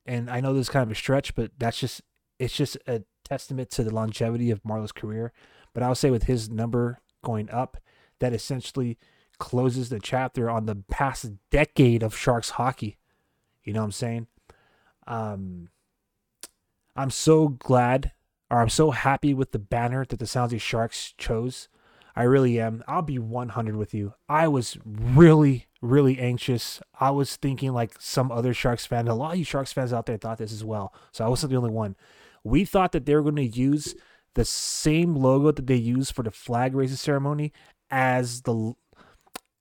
and 0.06 0.30
I 0.30 0.40
know 0.40 0.54
this 0.54 0.68
is 0.68 0.70
kind 0.70 0.84
of 0.84 0.92
a 0.92 0.96
stretch, 0.96 1.36
but 1.36 1.52
that's 1.58 1.80
just 1.80 2.02
it's 2.40 2.56
just 2.56 2.78
a 2.88 3.04
testament 3.26 3.70
to 3.72 3.84
the 3.84 3.94
longevity 3.94 4.52
of 4.52 4.64
Marleau's 4.64 4.92
career. 4.92 5.34
But 5.74 5.84
I 5.84 5.90
would 5.90 5.98
say 5.98 6.12
with 6.12 6.24
his 6.24 6.50
number 6.50 7.02
going 7.24 7.50
up, 7.50 7.78
that 8.20 8.34
essentially 8.34 8.98
closes 9.38 9.90
the 9.90 10.00
chapter 10.00 10.50
on 10.50 10.66
the 10.66 10.84
past 10.90 11.30
decade 11.52 12.04
of 12.04 12.18
Sharks 12.18 12.52
hockey. 12.52 12.98
You 13.64 13.74
know 13.74 13.82
what 13.82 13.86
I'm 13.86 13.92
saying? 13.92 14.28
Um, 15.06 15.70
I'm 16.96 17.12
so 17.12 17.50
glad, 17.50 18.12
or 18.50 18.62
I'm 18.62 18.70
so 18.70 18.92
happy 18.92 19.34
with 19.34 19.52
the 19.52 19.60
banner 19.60 20.06
that 20.06 20.20
the 20.20 20.28
San 20.28 20.44
Jose 20.44 20.58
Sharks 20.58 21.14
chose. 21.18 21.68
I 22.18 22.24
really 22.24 22.60
am. 22.60 22.84
I'll 22.88 23.04
be 23.04 23.20
100 23.20 23.76
with 23.76 23.94
you. 23.94 24.16
I 24.28 24.48
was 24.48 24.76
really, 24.84 25.68
really 25.84 26.18
anxious. 26.18 26.82
I 27.00 27.12
was 27.12 27.36
thinking 27.36 27.74
like 27.74 27.94
some 28.00 28.32
other 28.32 28.56
Sharks 28.56 28.88
fan. 28.88 29.08
A 29.08 29.14
lot 29.14 29.34
of 29.34 29.38
you 29.38 29.46
Sharks 29.46 29.72
fans 29.72 29.94
out 29.94 30.08
there 30.08 30.18
thought 30.18 30.40
this 30.40 30.52
as 30.52 30.64
well. 30.64 30.96
So 31.12 31.24
I 31.24 31.28
wasn't 31.28 31.52
the 31.52 31.58
only 31.58 31.70
one. 31.70 31.96
We 32.44 32.66
thought 32.66 32.92
that 32.94 33.06
they 33.06 33.14
were 33.14 33.22
going 33.22 33.36
to 33.36 33.46
use 33.46 33.94
the 34.34 34.46
same 34.46 35.16
logo 35.16 35.52
that 35.52 35.68
they 35.68 35.76
used 35.76 36.16
for 36.16 36.24
the 36.24 36.32
flag 36.32 36.74
raising 36.74 36.98
ceremony 36.98 37.54
as 37.92 38.42
the 38.42 38.74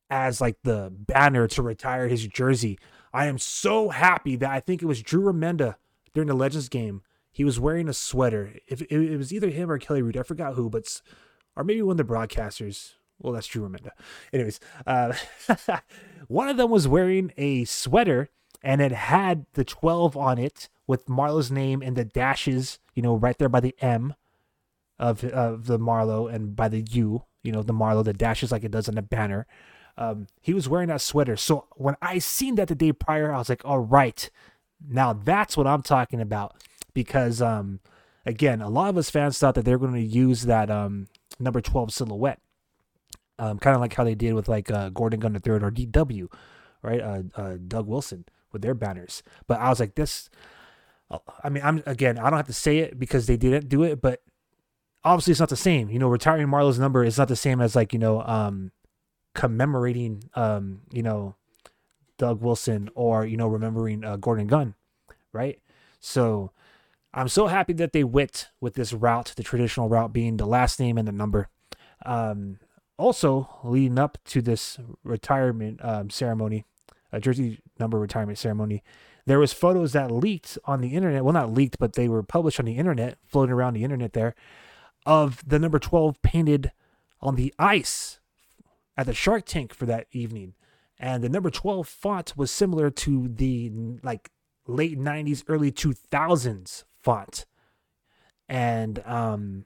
as 0.09 0.41
like 0.41 0.57
the 0.63 0.91
banner 0.91 1.47
to 1.49 1.61
retire 1.61 2.09
his 2.09 2.27
jersey. 2.27 2.79
I 3.13 3.27
am 3.27 3.37
so 3.37 3.91
happy 3.91 4.35
that 4.37 4.51
I 4.51 4.61
think 4.61 4.83
it 4.83 4.87
was 4.87 5.03
Drew 5.03 5.31
Remenda 5.31 5.75
during 6.15 6.29
the 6.29 6.35
Legends 6.35 6.71
game. 6.71 7.03
He 7.33 7.45
was 7.45 7.61
wearing 7.61 7.87
a 7.87 7.93
sweater. 7.93 8.55
If 8.67 8.81
it, 8.91 9.19
was 9.19 9.31
either 9.31 9.51
him 9.51 9.71
or 9.71 9.77
Kelly 9.79 10.01
Reed, 10.01 10.17
I 10.17 10.23
forgot 10.23 10.55
who, 10.55 10.71
but 10.71 11.03
or 11.57 11.65
maybe 11.65 11.83
one 11.83 11.99
of 11.99 12.07
the 12.07 12.13
broadcasters. 12.13 12.93
Well, 13.19 13.33
that's 13.33 13.47
Drew 13.47 13.69
Remenda. 13.69 13.91
Anyways, 14.33 14.61
uh, 14.87 15.15
one 16.29 16.49
of 16.49 16.57
them 16.57 16.71
was 16.71 16.87
wearing 16.87 17.33
a 17.37 17.65
sweater 17.65 18.29
and 18.63 18.81
it 18.81 18.93
had 18.93 19.47
the 19.55 19.65
12 19.65 20.17
on 20.17 20.39
it 20.39 20.69
with 20.87 21.07
Marleau's 21.07 21.51
name 21.51 21.83
and 21.83 21.97
the 21.97 22.05
dashes, 22.05 22.79
you 22.95 23.03
know, 23.03 23.17
right 23.17 23.39
there 23.39 23.49
by 23.49 23.61
the 23.61 23.75
M 23.81 24.15
of 24.99 25.25
of 25.25 25.67
the 25.67 25.79
Marleau 25.79 26.33
and 26.33 26.57
by 26.57 26.69
the 26.69 26.81
U, 26.91 27.25
you 27.43 27.53
know, 27.53 27.63
the 27.63 27.73
Marleau, 27.73 28.05
the 28.05 28.13
dashes 28.13 28.53
like 28.53 28.65
it 28.65 28.71
does 28.71 28.89
on 28.89 28.95
the 28.95 29.03
banner. 29.03 29.47
Um, 29.99 30.27
he 30.41 30.53
was 30.53 30.69
wearing 30.69 30.89
that 30.89 31.01
sweater. 31.01 31.37
So 31.37 31.67
when 31.77 31.97
I 32.03 32.19
seen 32.19 32.57
that 32.57 32.69
the 32.69 32.75
day 32.75 32.93
prior, 32.93 33.33
I 33.33 33.39
was 33.39 33.49
like, 33.49 33.65
all 33.65 33.79
right, 33.79 34.29
now 34.87 35.13
that's 35.15 35.57
what 35.57 35.67
I'm 35.67 35.83
talking 35.83 36.21
about. 36.21 36.55
Because 36.93 37.41
um, 37.41 37.81
again, 38.25 38.61
a 38.61 38.69
lot 38.69 38.91
of 38.91 38.99
us 38.99 39.11
fans 39.11 39.39
thought 39.39 39.55
that 39.55 39.65
they're 39.65 39.79
going 39.79 39.95
to 39.95 40.01
use 40.01 40.43
that 40.43 40.71
um, 40.71 41.07
number 41.39 41.61
12 41.61 41.93
silhouette. 41.93 42.41
Um, 43.39 43.59
kind 43.59 43.75
of 43.75 43.83
like 43.83 43.93
how 43.93 44.05
they 44.05 44.15
did 44.15 44.33
with 44.33 44.49
like 44.49 44.71
uh, 44.71 44.89
Gordon 44.89 45.21
Gunner 45.21 45.39
Third 45.39 45.63
or 45.63 45.71
DW, 45.71 46.29
right? 46.83 47.01
Uh, 47.01 47.23
uh, 47.35 47.57
Doug 47.69 47.87
Wilson 47.87 48.25
with 48.51 48.63
their 48.63 48.75
banners. 48.75 49.23
But 49.47 49.61
I 49.61 49.69
was 49.69 49.79
like, 49.79 49.95
this. 49.95 50.31
Uh, 51.11 51.19
I 51.45 51.51
mean, 51.51 51.63
I'm 51.63 51.83
again. 51.85 52.19
I 52.19 52.31
don't 52.31 52.39
have 52.39 52.47
to 52.47 52.55
say 52.55 52.79
it 52.79 52.99
because 52.99 53.27
they 53.27 53.37
didn't 53.37 53.69
do 53.69 53.83
it, 53.83 54.01
but 54.01 54.23
obviously 55.05 55.33
it's 55.33 55.41
not 55.41 55.51
the 55.51 55.57
same. 55.57 55.91
You 55.91 55.99
know, 55.99 56.09
retiring 56.09 56.49
Marleau's 56.49 56.79
number 56.79 57.05
is 57.05 57.19
not 57.19 57.29
the 57.29 57.37
same 57.37 57.61
as 57.61 57.77
like 57.77 57.93
you 57.93 57.99
know, 57.99 58.23
um, 58.23 58.73
commemorating, 59.35 60.25
um, 60.35 60.81
you 60.91 61.03
know, 61.03 61.37
Doug 62.19 62.41
Wilson 62.41 62.89
or 62.95 63.27
you 63.27 63.37
know, 63.37 63.49
remembering 63.49 64.05
uh, 64.05 64.17
Gordon 64.17 64.47
Gunn, 64.47 64.75
right? 65.33 65.61
So 66.01 66.53
I'm 67.17 67.29
so 67.29 67.47
happy 67.47 67.73
that 67.73 67.95
they 67.95 68.05
went 68.05 68.51
with 68.61 68.75
this 68.75 68.93
route, 68.93 69.33
the 69.37 69.43
traditional 69.43 69.89
route 69.89 70.13
being 70.13 70.37
the 70.37 70.45
last 70.45 70.79
name 70.79 70.99
and 70.99 71.09
the 71.09 71.13
number. 71.13 71.49
Um, 72.05 72.59
also, 72.99 73.49
leading 73.65 73.99
up 73.99 74.19
to 74.27 74.43
this 74.43 74.79
retirement 75.03 75.81
um, 75.83 76.11
ceremony, 76.11 76.67
a 77.11 77.19
jersey 77.19 77.61
number 77.79 77.99
retirement 77.99 78.37
ceremony, 78.37 78.83
there 79.25 79.39
was 79.39 79.55
photos 79.55 79.95
that 79.95 80.11
leaked 80.11 80.59
on 80.67 80.83
the 80.83 80.91
internet. 80.95 81.25
Well, 81.25 81.33
not 81.33 81.55
leaked, 81.55 81.79
but 81.79 81.95
they 81.95 82.07
were 82.07 82.23
published 82.23 82.61
on 82.61 82.67
the 82.67 82.77
internet, 82.77 83.17
floating 83.25 83.55
around 83.55 83.73
the 83.73 83.85
internet 83.85 84.13
there, 84.13 84.35
of 85.07 85.43
the 85.47 85.59
number 85.59 85.79
12 85.79 86.21
painted 86.21 86.71
on 87.23 87.37
the 87.37 87.53
ice 87.59 88.21
at 88.95 89.07
the 89.07 89.15
Shark 89.15 89.47
Tank 89.47 89.73
for 89.73 89.87
that 89.87 90.07
evening. 90.13 90.53
And 90.99 91.25
the 91.25 91.31
number 91.31 91.49
12 91.49 91.89
font 91.89 92.37
was 92.37 92.51
similar 92.51 92.91
to 92.91 93.27
the 93.29 93.73
like 94.03 94.31
late 94.67 94.99
90s, 94.99 95.45
early 95.49 95.73
2000s 95.73 96.85
font. 97.07 97.47
And 98.49 99.01
um, 99.07 99.65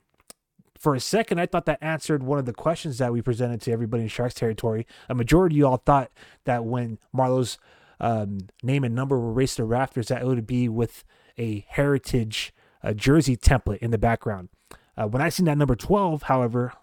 for 0.78 0.94
a 0.94 1.00
second, 1.00 1.40
I 1.40 1.46
thought 1.46 1.64
that 1.64 1.78
answered 1.80 2.22
one 2.22 2.38
of 2.38 2.44
the 2.44 2.52
questions 2.52 2.98
that 2.98 3.14
we 3.14 3.22
presented 3.22 3.62
to 3.62 3.72
everybody 3.72 4.02
in 4.02 4.10
Sharks 4.10 4.34
territory. 4.34 4.86
A 5.08 5.14
majority 5.14 5.54
of 5.54 5.58
you 5.58 5.66
all 5.66 5.78
thought 5.78 6.10
that 6.44 6.66
when 6.66 6.98
Marleau's 7.14 7.56
um, 7.98 8.48
name 8.62 8.84
and 8.84 8.94
number 8.94 9.18
were 9.18 9.32
raised 9.32 9.56
to 9.56 9.64
rafters, 9.64 10.08
that 10.08 10.20
it 10.20 10.26
would 10.26 10.46
be 10.46 10.68
with 10.68 11.02
a 11.38 11.64
heritage 11.68 12.52
uh, 12.82 12.92
jersey 12.92 13.38
template 13.38 13.78
in 13.78 13.90
the 13.90 13.98
background. 13.98 14.50
Uh, 14.98 15.06
when 15.06 15.22
I 15.22 15.30
seen 15.30 15.46
that 15.46 15.56
number 15.56 15.76
12, 15.76 16.24
however, 16.24 16.74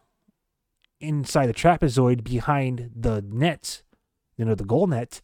inside 0.99 1.45
the 1.45 1.53
trapezoid 1.53 2.23
behind 2.23 2.89
the 2.95 3.21
net, 3.21 3.83
you 4.37 4.45
know, 4.45 4.55
the 4.55 4.65
goal 4.65 4.87
net, 4.87 5.21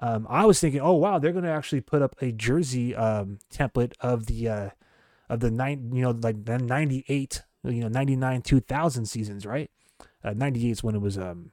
um, 0.00 0.26
I 0.30 0.46
was 0.46 0.58
thinking, 0.58 0.80
oh 0.80 0.94
wow, 0.94 1.18
they're 1.18 1.32
going 1.32 1.44
to 1.44 1.50
actually 1.50 1.82
put 1.82 2.00
up 2.00 2.16
a 2.22 2.32
jersey 2.32 2.96
um, 2.96 3.38
template 3.52 3.92
of 4.00 4.26
the 4.26 4.48
uh, 4.48 4.70
of 5.28 5.40
the 5.40 5.50
nine, 5.50 5.90
you 5.92 6.02
know, 6.02 6.10
like 6.10 6.44
the 6.46 6.58
'98, 6.58 7.42
you 7.64 7.82
know, 7.82 7.88
'99, 7.88 8.42
2000 8.42 9.06
seasons, 9.06 9.44
right? 9.44 9.70
Uh, 10.24 10.32
'98 10.32 10.70
is 10.70 10.82
when 10.82 10.94
it 10.94 11.02
was 11.02 11.18
um, 11.18 11.52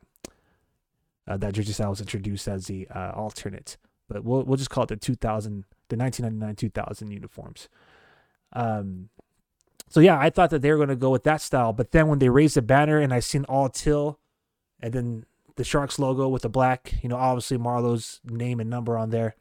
uh, 1.28 1.36
that 1.36 1.54
jersey 1.54 1.74
style 1.74 1.90
was 1.90 2.00
introduced 2.00 2.48
as 2.48 2.68
the 2.68 2.88
uh, 2.88 3.12
alternate, 3.14 3.76
but 4.08 4.24
we'll 4.24 4.44
we'll 4.44 4.58
just 4.58 4.70
call 4.70 4.86
it 4.86 4.88
the 4.90 4.96
2000, 4.96 5.66
the 5.90 5.98
1999 5.98 6.56
2000 6.56 7.12
uniforms. 7.12 7.68
Um, 8.54 9.10
so 9.90 10.00
yeah, 10.00 10.18
I 10.18 10.30
thought 10.30 10.52
that 10.52 10.62
they 10.62 10.72
were 10.72 10.78
going 10.78 10.88
to 10.88 10.96
go 10.96 11.10
with 11.10 11.24
that 11.26 11.42
style, 11.42 11.74
but 11.74 11.92
then 11.92 12.08
when 12.08 12.20
they 12.20 12.30
raised 12.30 12.56
the 12.56 12.62
banner 12.62 13.00
and 13.00 13.14
I 13.14 13.20
seen 13.20 13.44
all 13.46 13.68
till, 13.68 14.20
and 14.82 14.94
then 14.94 15.26
the 15.58 15.64
Sharks 15.64 16.00
logo 16.00 16.28
with 16.28 16.44
the 16.44 16.50
black, 16.50 16.94
you 17.04 17.10
know, 17.10 17.18
obviously 17.18 17.58
Marleau's 17.58 18.22
name 18.24 18.60
and 18.60 18.70
number 18.70 18.98
on 18.98 19.10
there. 19.10 19.36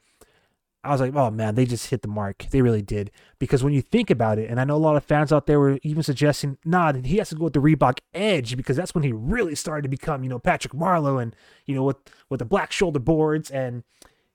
I 0.82 0.90
was 0.90 1.00
like, 1.00 1.14
oh 1.16 1.30
man, 1.30 1.56
they 1.56 1.64
just 1.66 1.90
hit 1.90 2.02
the 2.02 2.08
mark. 2.08 2.46
They 2.50 2.62
really 2.62 2.82
did. 2.82 3.10
Because 3.38 3.64
when 3.64 3.72
you 3.72 3.82
think 3.82 4.08
about 4.08 4.38
it, 4.38 4.48
and 4.48 4.60
I 4.60 4.64
know 4.64 4.76
a 4.76 4.78
lot 4.78 4.96
of 4.96 5.04
fans 5.04 5.32
out 5.32 5.46
there 5.46 5.58
were 5.58 5.78
even 5.82 6.02
suggesting, 6.02 6.58
nah, 6.64 6.92
he 6.92 7.16
has 7.16 7.30
to 7.30 7.34
go 7.34 7.44
with 7.44 7.54
the 7.54 7.60
Reebok 7.60 7.98
Edge 8.14 8.56
because 8.56 8.76
that's 8.76 8.94
when 8.94 9.02
he 9.02 9.12
really 9.12 9.56
started 9.56 9.82
to 9.82 9.88
become, 9.88 10.22
you 10.22 10.28
know, 10.28 10.38
Patrick 10.38 10.72
Marleau 10.72 11.20
and, 11.20 11.34
you 11.64 11.74
know, 11.74 11.82
with 11.82 11.96
with 12.30 12.38
the 12.38 12.44
black 12.44 12.70
shoulder 12.70 13.00
boards 13.00 13.50
and, 13.50 13.82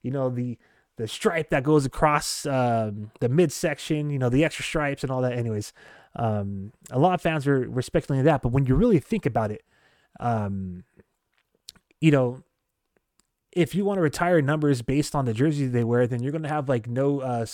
you 0.02 0.10
know, 0.10 0.28
the 0.28 0.58
the 0.96 1.08
stripe 1.08 1.48
that 1.50 1.64
goes 1.64 1.86
across 1.86 2.44
um, 2.46 3.10
the 3.20 3.28
midsection, 3.28 4.10
you 4.10 4.18
know, 4.18 4.28
the 4.28 4.44
extra 4.44 4.64
stripes 4.64 5.02
and 5.02 5.10
all 5.10 5.22
that. 5.22 5.32
Anyways, 5.32 5.72
um, 6.16 6.72
a 6.90 6.98
lot 6.98 7.14
of 7.14 7.22
fans 7.22 7.46
were, 7.46 7.80
speculating 7.80 8.24
that, 8.26 8.42
but 8.42 8.50
when 8.50 8.66
you 8.66 8.74
really 8.74 8.98
think 8.98 9.24
about 9.24 9.50
it, 9.50 9.62
um, 10.20 10.84
you 12.02 12.10
know, 12.10 12.42
if 13.52 13.74
you 13.76 13.84
want 13.84 13.98
to 13.98 14.02
retire 14.02 14.42
numbers 14.42 14.82
based 14.82 15.14
on 15.14 15.24
the 15.24 15.32
jersey 15.32 15.66
they 15.66 15.84
wear, 15.84 16.06
then 16.08 16.20
you're 16.20 16.32
going 16.32 16.42
to 16.42 16.48
have 16.48 16.68
like 16.68 16.88
no, 16.88 17.20
uh, 17.20 17.46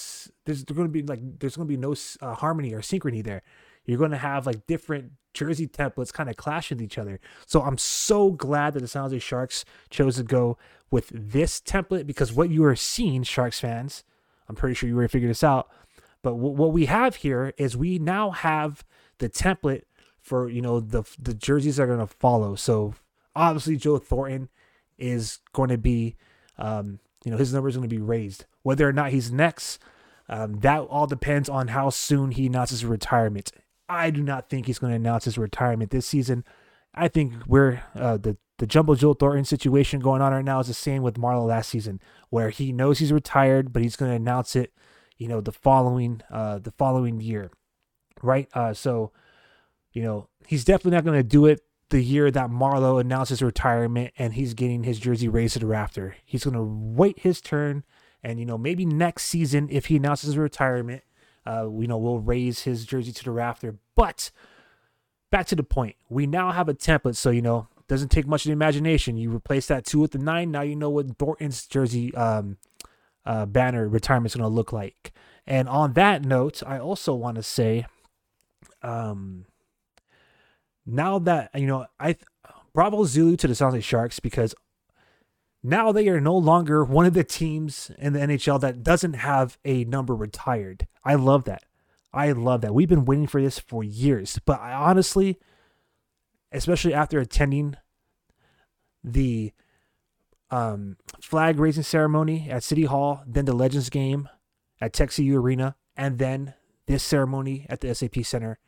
there's 0.46 0.64
going 0.64 0.88
to 0.88 0.88
be 0.88 1.02
like, 1.02 1.20
there's 1.38 1.54
going 1.54 1.68
to 1.68 1.72
be 1.72 1.76
no 1.76 1.94
uh, 2.22 2.34
harmony 2.34 2.72
or 2.72 2.80
synchrony 2.80 3.22
there. 3.22 3.42
You're 3.84 3.98
going 3.98 4.12
to 4.12 4.16
have 4.16 4.46
like 4.46 4.66
different 4.66 5.12
jersey 5.34 5.66
templates 5.66 6.12
kind 6.12 6.30
of 6.30 6.36
clash 6.36 6.70
with 6.70 6.80
each 6.80 6.96
other. 6.96 7.20
So 7.46 7.60
I'm 7.60 7.76
so 7.76 8.30
glad 8.30 8.72
that 8.72 8.80
the 8.80 8.88
San 8.88 9.02
Jose 9.02 9.18
Sharks 9.18 9.66
chose 9.90 10.16
to 10.16 10.22
go 10.22 10.56
with 10.90 11.10
this 11.12 11.60
template 11.60 12.06
because 12.06 12.32
what 12.32 12.48
you 12.48 12.64
are 12.64 12.76
seeing, 12.76 13.24
Sharks 13.24 13.60
fans, 13.60 14.02
I'm 14.48 14.56
pretty 14.56 14.74
sure 14.74 14.88
you 14.88 14.96
already 14.96 15.10
figured 15.10 15.30
this 15.30 15.44
out, 15.44 15.68
but 16.22 16.30
w- 16.30 16.54
what 16.54 16.72
we 16.72 16.86
have 16.86 17.16
here 17.16 17.52
is 17.58 17.76
we 17.76 17.98
now 17.98 18.30
have 18.30 18.82
the 19.18 19.28
template 19.28 19.82
for 20.20 20.48
you 20.48 20.62
know 20.62 20.80
the 20.80 21.02
the 21.18 21.34
jerseys 21.34 21.78
are 21.78 21.86
going 21.86 21.98
to 21.98 22.06
follow. 22.06 22.54
So 22.54 22.94
obviously 23.34 23.76
Joe 23.76 23.98
Thornton 23.98 24.48
is 24.98 25.38
going 25.52 25.70
to 25.70 25.78
be, 25.78 26.16
um, 26.58 26.98
you 27.24 27.30
know, 27.30 27.36
his 27.36 27.52
number 27.52 27.68
is 27.68 27.76
going 27.76 27.88
to 27.88 27.94
be 27.94 28.02
raised. 28.02 28.46
Whether 28.62 28.88
or 28.88 28.92
not 28.92 29.10
he's 29.10 29.32
next, 29.32 29.78
um, 30.28 30.60
that 30.60 30.80
all 30.80 31.06
depends 31.06 31.48
on 31.48 31.68
how 31.68 31.90
soon 31.90 32.32
he 32.32 32.46
announces 32.46 32.84
retirement. 32.84 33.52
I 33.88 34.10
do 34.10 34.22
not 34.22 34.50
think 34.50 34.66
he's 34.66 34.78
going 34.78 34.92
to 34.92 34.96
announce 34.96 35.24
his 35.24 35.38
retirement 35.38 35.90
this 35.90 36.06
season. 36.06 36.44
I 36.94 37.08
think 37.08 37.32
we're 37.46 37.82
uh, 37.94 38.16
the 38.16 38.36
the 38.58 38.66
Jumbo 38.66 38.96
Joe 38.96 39.14
Thornton 39.14 39.44
situation 39.44 40.00
going 40.00 40.20
on 40.20 40.32
right 40.32 40.44
now 40.44 40.58
is 40.58 40.66
the 40.66 40.74
same 40.74 41.02
with 41.02 41.14
Marleau 41.14 41.46
last 41.46 41.70
season, 41.70 42.00
where 42.28 42.50
he 42.50 42.72
knows 42.72 42.98
he's 42.98 43.12
retired, 43.12 43.72
but 43.72 43.82
he's 43.82 43.94
going 43.94 44.10
to 44.10 44.16
announce 44.16 44.56
it 44.56 44.72
you 45.18 45.26
know 45.28 45.40
the 45.40 45.52
following 45.52 46.22
uh 46.30 46.58
the 46.58 46.70
following 46.70 47.20
year 47.20 47.50
right 48.22 48.48
uh 48.54 48.72
so 48.72 49.12
you 49.92 50.02
know 50.02 50.28
he's 50.46 50.64
definitely 50.64 50.92
not 50.92 51.04
going 51.04 51.18
to 51.18 51.28
do 51.28 51.44
it 51.46 51.60
the 51.90 52.02
year 52.02 52.30
that 52.30 52.50
Marleau 52.50 53.00
announces 53.00 53.42
retirement 53.42 54.12
and 54.18 54.34
he's 54.34 54.54
getting 54.54 54.84
his 54.84 54.98
jersey 54.98 55.28
raised 55.28 55.54
to 55.54 55.60
the 55.60 55.66
rafter. 55.66 56.16
He's 56.24 56.44
going 56.44 56.56
to 56.56 56.62
wait 56.62 57.20
his 57.20 57.40
turn, 57.40 57.84
and 58.22 58.38
you 58.38 58.46
know 58.46 58.58
maybe 58.58 58.84
next 58.84 59.24
season 59.24 59.68
if 59.70 59.86
he 59.86 59.96
announces 59.96 60.36
retirement, 60.36 61.02
uh, 61.46 61.66
know 61.68 61.98
we'll 61.98 62.20
raise 62.20 62.62
his 62.62 62.84
jersey 62.84 63.12
to 63.12 63.24
the 63.24 63.30
rafter. 63.30 63.76
But 63.94 64.30
back 65.30 65.46
to 65.46 65.56
the 65.56 65.62
point, 65.62 65.96
we 66.08 66.26
now 66.26 66.52
have 66.52 66.68
a 66.68 66.74
template, 66.74 67.16
so 67.16 67.30
you 67.30 67.42
know 67.42 67.68
doesn't 67.88 68.10
take 68.10 68.26
much 68.26 68.44
of 68.44 68.48
the 68.48 68.52
imagination. 68.52 69.16
You 69.16 69.34
replace 69.34 69.66
that 69.66 69.86
two 69.86 70.00
with 70.00 70.12
the 70.12 70.18
nine. 70.18 70.50
Now 70.50 70.60
you 70.60 70.76
know 70.76 70.90
what 70.90 71.16
Thornton's 71.16 71.66
jersey 71.66 72.14
um, 72.14 72.58
uh, 73.24 73.46
banner 73.46 73.88
retirement 73.88 74.32
is 74.32 74.36
going 74.36 74.48
to 74.48 74.54
look 74.54 74.72
like. 74.72 75.12
And 75.46 75.68
on 75.68 75.94
that 75.94 76.24
note, 76.24 76.62
I 76.66 76.78
also 76.78 77.14
want 77.14 77.36
to 77.36 77.42
say, 77.42 77.86
um, 78.82 79.46
now 80.88 81.18
that 81.20 81.50
you 81.54 81.66
know, 81.66 81.86
I 82.00 82.16
bravo 82.72 83.04
Zulu 83.04 83.36
to 83.36 83.48
the 83.48 83.54
San 83.54 83.70
Jose 83.70 83.80
Sharks 83.82 84.20
because 84.20 84.54
now 85.62 85.92
they 85.92 86.08
are 86.08 86.20
no 86.20 86.36
longer 86.36 86.84
one 86.84 87.06
of 87.06 87.14
the 87.14 87.24
teams 87.24 87.90
in 87.98 88.12
the 88.12 88.20
NHL 88.20 88.60
that 88.60 88.82
doesn't 88.82 89.14
have 89.14 89.58
a 89.64 89.84
number 89.84 90.14
retired. 90.14 90.86
I 91.04 91.16
love 91.16 91.44
that. 91.44 91.64
I 92.12 92.32
love 92.32 92.62
that. 92.62 92.74
We've 92.74 92.88
been 92.88 93.04
waiting 93.04 93.26
for 93.26 93.42
this 93.42 93.58
for 93.58 93.84
years, 93.84 94.38
but 94.44 94.60
I 94.60 94.72
honestly, 94.72 95.38
especially 96.52 96.94
after 96.94 97.18
attending 97.18 97.76
the 99.04 99.52
um, 100.50 100.96
flag 101.20 101.58
raising 101.58 101.82
ceremony 101.82 102.48
at 102.50 102.62
City 102.64 102.84
Hall, 102.84 103.22
then 103.26 103.44
the 103.44 103.52
Legends 103.52 103.90
game 103.90 104.28
at 104.80 104.92
TechCU 104.92 105.34
Arena, 105.34 105.76
and 105.96 106.18
then 106.18 106.54
this 106.86 107.02
ceremony 107.02 107.66
at 107.68 107.80
the 107.80 107.94
SAP 107.94 108.24
Center, 108.24 108.58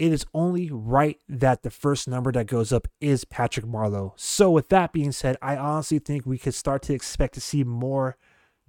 it 0.00 0.12
is 0.12 0.24
only 0.32 0.70
right 0.72 1.20
that 1.28 1.62
the 1.62 1.70
first 1.70 2.08
number 2.08 2.32
that 2.32 2.46
goes 2.46 2.72
up 2.72 2.88
is 3.02 3.26
Patrick 3.26 3.66
Marleau. 3.66 4.12
So, 4.16 4.50
with 4.50 4.70
that 4.70 4.94
being 4.94 5.12
said, 5.12 5.36
I 5.42 5.58
honestly 5.58 5.98
think 5.98 6.24
we 6.24 6.38
could 6.38 6.54
start 6.54 6.80
to 6.84 6.94
expect 6.94 7.34
to 7.34 7.40
see 7.40 7.64
more 7.64 8.16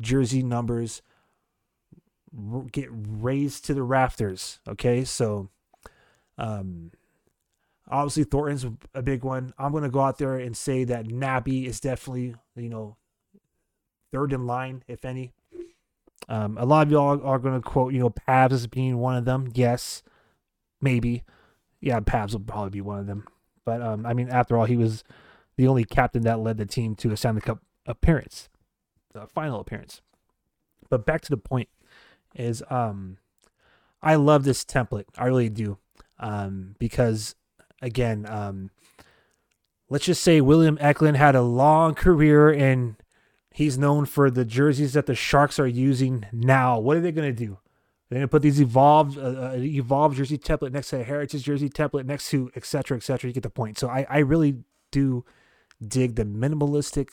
jersey 0.01 0.43
numbers 0.43 1.01
get 2.73 2.89
raised 2.91 3.63
to 3.65 3.73
the 3.73 3.81
rafters. 3.81 4.59
Okay, 4.67 5.05
so 5.05 5.49
um, 6.37 6.91
obviously 7.89 8.25
Thornton's 8.25 8.65
a 8.93 9.01
big 9.01 9.23
one. 9.23 9.53
I'm 9.57 9.71
gonna 9.71 9.89
go 9.89 10.01
out 10.01 10.17
there 10.17 10.35
and 10.35 10.55
say 10.55 10.83
that 10.83 11.07
Nabby 11.07 11.65
is 11.65 11.79
definitely 11.79 12.35
you 12.57 12.69
know 12.69 12.97
third 14.11 14.33
in 14.33 14.45
line, 14.45 14.83
if 14.89 15.05
any. 15.05 15.31
Um, 16.27 16.57
a 16.57 16.65
lot 16.65 16.87
of 16.87 16.91
y'all 16.91 17.25
are 17.25 17.39
gonna 17.39 17.61
quote 17.61 17.93
you 17.93 17.99
know 18.01 18.09
Pabs 18.09 18.51
as 18.51 18.67
being 18.67 18.97
one 18.97 19.15
of 19.15 19.23
them. 19.23 19.49
Yes, 19.53 20.03
maybe. 20.81 21.23
Yeah, 21.79 21.99
Pabs 21.99 22.33
will 22.33 22.41
probably 22.41 22.69
be 22.71 22.81
one 22.81 22.99
of 22.99 23.07
them. 23.07 23.27
But 23.65 23.81
um, 23.81 24.05
I 24.05 24.13
mean, 24.13 24.29
after 24.29 24.57
all, 24.57 24.65
he 24.65 24.77
was 24.77 25.03
the 25.57 25.67
only 25.67 25.83
captain 25.83 26.23
that 26.23 26.39
led 26.39 26.57
the 26.57 26.65
team 26.65 26.95
to 26.95 27.11
a 27.11 27.17
Stanley 27.17 27.41
Cup 27.41 27.59
appearance, 27.85 28.49
the 29.13 29.27
final 29.27 29.59
appearance. 29.59 30.01
But 30.89 31.05
back 31.05 31.21
to 31.21 31.29
the 31.29 31.37
point 31.37 31.69
is 32.35 32.63
um 32.69 33.17
I 34.01 34.15
love 34.15 34.43
this 34.43 34.63
template. 34.65 35.05
I 35.17 35.25
really 35.25 35.49
do. 35.49 35.77
Um 36.19 36.75
because 36.79 37.35
again, 37.81 38.25
um 38.27 38.71
let's 39.89 40.05
just 40.05 40.23
say 40.23 40.41
William 40.41 40.77
Eklund 40.81 41.17
had 41.17 41.35
a 41.35 41.41
long 41.41 41.93
career 41.93 42.49
and 42.49 42.95
he's 43.53 43.77
known 43.77 44.05
for 44.05 44.31
the 44.31 44.45
jerseys 44.45 44.93
that 44.93 45.05
the 45.05 45.15
Sharks 45.15 45.59
are 45.59 45.67
using 45.67 46.25
now. 46.31 46.79
What 46.79 46.97
are 46.97 47.01
they 47.01 47.11
going 47.11 47.35
to 47.35 47.45
do? 47.45 47.59
They're 48.11 48.17
going 48.17 48.27
to 48.27 48.31
put 48.31 48.41
these 48.41 48.59
evolved 48.59 49.17
uh, 49.17 49.21
uh, 49.21 49.55
evolved 49.55 50.17
jersey 50.17 50.37
template 50.37 50.73
next 50.73 50.89
to 50.89 50.99
a 50.99 51.03
heritage 51.03 51.43
jersey 51.43 51.69
template 51.69 52.03
next 52.03 52.29
to 52.31 52.51
et 52.57 52.65
cetera, 52.65 52.97
et 52.97 53.03
cetera. 53.03 53.29
You 53.29 53.33
get 53.33 53.43
the 53.43 53.49
point. 53.49 53.79
So 53.79 53.87
I, 53.87 54.05
I 54.09 54.17
really 54.17 54.65
do 54.91 55.23
dig 55.81 56.15
the 56.15 56.25
minimalistic 56.25 57.11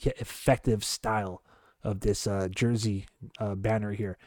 yet 0.00 0.16
effective 0.20 0.82
style 0.82 1.40
of 1.84 2.00
this 2.00 2.26
uh, 2.26 2.48
jersey 2.50 3.06
uh, 3.38 3.54
banner 3.54 3.92
here. 3.92 4.18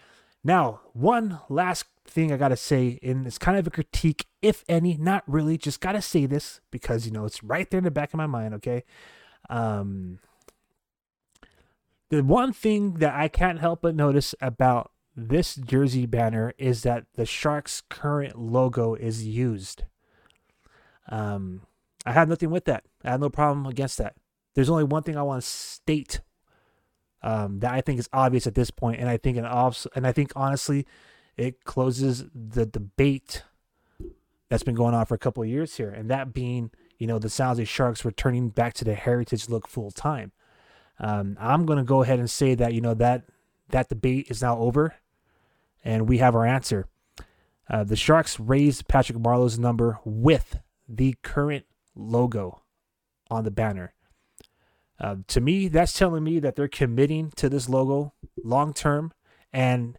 Now, 0.45 0.79
one 0.93 1.41
last 1.49 1.84
thing 2.05 2.31
I 2.31 2.38
got 2.38 2.49
to 2.49 2.55
say, 2.55 2.99
and 3.03 3.27
it's 3.27 3.38
kind 3.38 3.57
of 3.57 3.67
a 3.67 3.69
critique, 3.69 4.27
if 4.41 4.63
any, 4.69 4.95
not 4.95 5.25
really, 5.27 5.57
just 5.57 5.81
got 5.81 5.91
to 5.91 6.01
say 6.01 6.25
this 6.25 6.61
because, 6.71 7.05
you 7.05 7.11
know, 7.11 7.25
it's 7.25 7.43
right 7.43 7.69
there 7.69 7.79
in 7.79 7.84
the 7.84 7.91
back 7.91 8.13
of 8.13 8.17
my 8.17 8.27
mind, 8.27 8.53
okay? 8.53 8.85
Um, 9.49 10.19
the 12.07 12.23
one 12.23 12.53
thing 12.53 12.93
that 12.99 13.13
I 13.13 13.27
can't 13.27 13.59
help 13.59 13.81
but 13.81 13.93
notice 13.93 14.34
about 14.39 14.91
this 15.18 15.56
jersey 15.56 16.06
banner 16.06 16.53
is 16.60 16.84
that 16.84 17.06
the 17.15 17.26
Sharks' 17.26 17.81
current 17.89 18.38
logo 18.39 18.94
is 18.94 19.26
used. 19.26 19.84
Um, 21.10 21.64
I 22.06 22.11
have 22.11 22.30
nothing 22.30 22.52
with 22.52 22.65
that. 22.65 22.84
I 23.03 23.10
have 23.10 23.19
no 23.19 23.30
problem 23.30 23.65
against 23.65 23.98
that. 23.98 24.15
There's 24.53 24.69
only 24.69 24.84
one 24.84 25.02
thing 25.02 25.18
I 25.18 25.23
want 25.23 25.41
to 25.41 25.48
state 25.48 26.22
um, 27.23 27.60
that 27.60 27.73
I 27.73 27.81
think 27.81 27.99
is 27.99 28.10
obvious 28.14 28.45
at 28.45 28.53
this 28.53 28.69
point, 28.69 28.99
and 28.99 29.10
I 29.10 29.18
think 29.18 29.38
an 29.38 29.45
obs- 29.45 29.88
and 29.95 30.06
I 30.06 30.11
think 30.11 30.31
honestly, 30.35 30.85
it 31.35 31.64
closes 31.64 32.26
the 32.34 32.68
debate 32.68 33.44
that's 34.49 34.64
been 34.64 34.76
going 34.76 34.94
on 34.94 35.06
for 35.07 35.15
a 35.15 35.19
couple 35.19 35.41
of 35.41 35.49
years 35.49 35.77
here, 35.77 35.89
and 35.89 36.11
that 36.11 36.31
being 36.31 36.69
you 36.99 37.07
know 37.07 37.18
the 37.18 37.30
San 37.30 37.48
Jose 37.48 37.65
Sharks 37.65 38.06
returning 38.06 38.49
back 38.49 38.73
to 38.76 38.85
the 38.85 38.94
heritage 38.94 39.49
look 39.49 39.68
full 39.68 39.89
time. 39.89 40.31
Um, 40.99 41.38
I'm 41.39 41.65
gonna 41.65 41.84
go 41.84 42.03
ahead 42.03 42.19
and 42.19 42.30
say 42.30 42.53
that 42.53 42.73
you 42.73 42.81
know 42.81 42.94
that 42.94 43.23
that 43.69 43.89
debate 43.89 44.27
is 44.30 44.41
now 44.41 44.57
over, 44.60 44.95
and 45.88 46.09
we 46.09 46.18
have 46.18 46.35
our 46.35 46.45
answer. 46.45 46.85
Uh, 47.69 47.85
the 47.85 47.95
Sharks 47.95 48.41
raised 48.41 48.89
Patrick 48.89 49.18
Marleau's 49.18 49.57
number 49.57 49.99
with 50.03 50.59
the 50.88 51.15
current 51.23 51.65
logo 51.95 52.61
on 53.31 53.45
the 53.45 53.51
banner. 53.51 53.93
Uh, 54.99 55.15
to 55.27 55.39
me, 55.39 55.69
that's 55.69 55.93
telling 55.93 56.26
me 56.26 56.39
that 56.39 56.57
they're 56.57 56.68
committing 56.68 57.31
to 57.38 57.47
this 57.47 57.69
logo 57.69 58.14
long 58.43 58.73
term. 58.73 59.14
And 59.53 59.97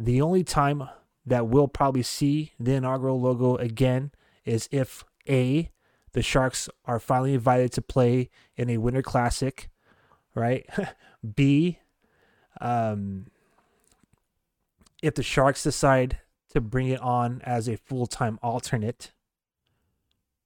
the 0.00 0.20
only 0.20 0.42
time 0.42 0.88
that 1.24 1.46
we'll 1.46 1.68
probably 1.68 2.02
see 2.02 2.52
the 2.58 2.74
inaugural 2.74 3.20
logo 3.20 3.54
again 3.56 4.10
is 4.44 4.68
if 4.72 5.04
A, 5.28 5.70
the 6.10 6.22
Sharks 6.22 6.68
are 6.86 6.98
finally 6.98 7.34
invited 7.34 7.70
to 7.72 7.82
play 7.82 8.30
in 8.56 8.68
a 8.68 8.78
Winter 8.78 9.02
Classic, 9.02 9.70
right? 10.34 10.68
B, 11.36 11.78
um, 12.60 13.26
if 15.04 15.14
the 15.14 15.22
Sharks 15.22 15.62
decide 15.62 16.18
to 16.48 16.62
bring 16.62 16.88
it 16.88 17.00
on 17.00 17.42
as 17.44 17.68
a 17.68 17.76
full 17.76 18.06
time 18.06 18.38
alternate, 18.42 19.12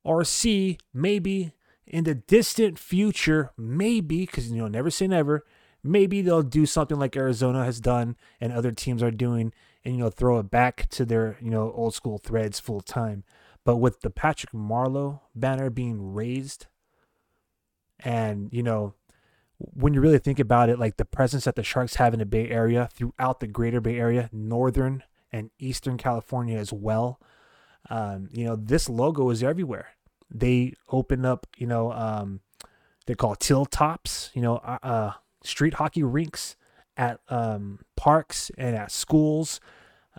or 0.03 0.25
C, 0.25 0.79
maybe 0.93 1.53
in 1.87 2.03
the 2.03 2.17
distant 2.17 2.77
future, 2.77 3.53
maybe, 3.57 4.27
because 4.27 4.51
you 4.51 4.57
know, 4.57 4.67
never 4.67 4.91
say 4.91 5.07
never, 5.07 5.45
maybe 5.85 6.23
they'll 6.23 6.43
do 6.43 6.67
something 6.67 6.99
like 6.99 7.17
Arizona 7.17 7.65
has 7.65 7.81
done 7.81 8.17
and 8.41 8.53
other 8.53 8.73
teams 8.73 9.01
are 9.01 9.13
doing 9.13 9.53
and, 9.85 9.95
you 9.95 10.01
know, 10.01 10.11
throw 10.11 10.41
it 10.41 10.51
back 10.51 10.89
to 10.91 11.05
their, 11.05 11.39
you 11.41 11.51
know, 11.51 11.73
old 11.73 11.95
school 11.95 12.19
threads 12.19 12.59
full 12.59 12.81
time. 12.81 13.23
But 13.65 13.77
with 13.77 14.01
the 14.01 14.11
Patrick 14.11 14.53
Marleau 14.53 15.21
banner 15.37 15.71
being 15.71 16.15
raised, 16.15 16.67
and, 18.01 18.49
you 18.53 18.63
know, 18.65 18.95
when 19.59 19.93
you 19.95 20.01
really 20.01 20.19
think 20.19 20.39
about 20.39 20.69
it, 20.69 20.79
like 20.79 20.97
the 20.97 21.05
presence 21.05 21.45
that 21.45 21.57
the 21.57 21.63
Sharks 21.63 21.97
have 21.97 22.13
in 22.13 22.21
the 22.21 22.27
Bay 22.27 22.49
Area 22.49 22.89
throughout 22.93 23.41
the 23.41 23.47
greater 23.47 23.81
Bay 23.81 23.99
Area, 23.99 24.29
Northern 24.33 25.03
and 25.33 25.51
Eastern 25.59 25.97
California 25.99 26.57
as 26.57 26.73
well, 26.73 27.21
um, 27.91 28.29
you 28.33 28.45
know, 28.45 28.57
this 28.57 28.89
logo 28.89 29.31
is 29.31 29.43
everywhere 29.43 29.89
they 30.31 30.75
open 30.91 31.25
up, 31.25 31.47
you 31.57 31.67
know, 31.67 31.93
um, 31.93 32.41
they 33.07 33.15
call 33.15 33.35
till 33.35 33.65
tops, 33.65 34.31
you 34.35 34.43
know, 34.43 34.57
uh, 34.59 34.79
uh, 34.83 35.13
street 35.43 35.75
hockey 35.75 36.03
rinks 36.03 36.57
at 36.97 37.21
um, 37.29 37.81
parks 37.97 38.51
and 38.59 38.77
at 38.77 38.93
schools. 38.93 39.61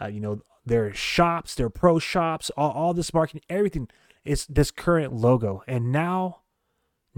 Uh, 0.01 0.07
you 0.07 0.19
know, 0.19 0.41
their 0.65 0.93
shops, 0.93 1.55
their 1.55 1.69
pro 1.69 1.99
shops, 1.99 2.49
all, 2.55 2.71
all 2.71 2.93
this 2.93 3.13
marketing, 3.13 3.41
everything 3.49 3.87
is 4.23 4.45
this 4.47 4.71
current 4.71 5.13
logo. 5.13 5.63
And 5.67 5.91
now, 5.91 6.39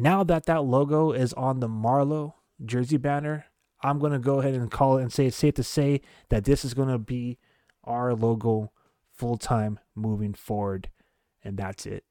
now 0.02 0.24
that 0.24 0.46
that 0.48 0.64
logo 0.64 1.12
is 1.12 1.32
on 1.34 1.60
the 1.60 1.70
Marleau 1.70 2.34
jersey 2.64 2.98
banner, 2.98 3.46
I'm 3.84 4.00
going 4.00 4.14
to 4.14 4.20
go 4.20 4.40
ahead 4.40 4.56
and 4.56 4.70
call 4.72 4.98
it 4.98 5.04
and 5.04 5.14
say 5.14 5.28
it's 5.28 5.38
safe 5.38 5.54
to 5.56 5.64
say 5.64 6.02
that 6.30 6.44
this 6.44 6.66
is 6.66 6.74
going 6.74 6.90
to 6.90 6.98
be 6.98 7.38
our 7.84 8.14
logo 8.14 8.72
full 9.14 9.38
time 9.38 9.80
moving 9.96 10.34
forward. 10.34 10.90
And 11.44 11.58
that's 11.58 11.86
it 11.86 12.04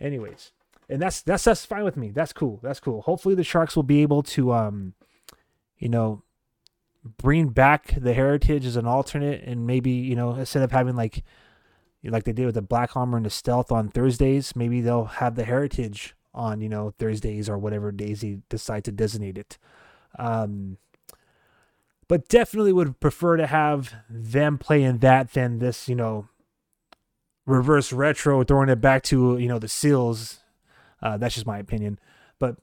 anyways, 0.00 0.52
and 0.88 1.00
that's 1.00 1.22
that's 1.22 1.44
that's 1.44 1.64
fine 1.64 1.84
with 1.84 1.96
me. 1.96 2.10
That's 2.10 2.32
cool. 2.32 2.60
That's 2.62 2.80
cool. 2.80 3.02
Hopefully 3.02 3.34
the 3.34 3.44
Sharks 3.44 3.76
will 3.76 3.84
be 3.84 4.02
able 4.02 4.22
to 4.24 4.52
um, 4.52 4.94
you 5.78 5.88
know, 5.88 6.22
bring 7.04 7.48
back 7.48 7.94
the 7.96 8.14
heritage 8.14 8.66
as 8.66 8.76
an 8.76 8.86
alternate, 8.86 9.42
and 9.44 9.66
maybe 9.66 9.90
you 9.90 10.16
know 10.16 10.34
instead 10.34 10.62
of 10.62 10.72
having 10.72 10.96
like 10.96 11.22
like 12.02 12.24
they 12.24 12.32
did 12.32 12.46
with 12.46 12.56
the 12.56 12.62
black 12.62 12.96
armor 12.96 13.16
and 13.16 13.26
the 13.26 13.30
stealth 13.30 13.70
on 13.70 13.88
Thursdays, 13.88 14.56
maybe 14.56 14.80
they'll 14.80 15.04
have 15.04 15.36
the 15.36 15.44
heritage 15.44 16.15
on 16.36 16.60
you 16.60 16.68
know 16.68 16.94
Thursdays 16.98 17.48
or 17.48 17.58
whatever 17.58 17.90
days 17.90 18.20
he 18.20 18.38
decides 18.48 18.84
to 18.84 18.92
designate 18.92 19.38
it. 19.38 19.58
Um, 20.18 20.78
but 22.08 22.28
definitely 22.28 22.72
would 22.72 23.00
prefer 23.00 23.36
to 23.36 23.46
have 23.46 23.94
them 24.08 24.58
playing 24.58 24.98
that 24.98 25.32
than 25.32 25.58
this, 25.58 25.88
you 25.88 25.96
know, 25.96 26.28
reverse 27.46 27.92
retro, 27.92 28.44
throwing 28.44 28.68
it 28.68 28.80
back 28.80 29.02
to 29.04 29.38
you 29.38 29.48
know 29.48 29.58
the 29.58 29.68
Seals. 29.68 30.40
Uh, 31.02 31.16
that's 31.16 31.34
just 31.34 31.46
my 31.46 31.58
opinion, 31.58 31.98
but 32.38 32.56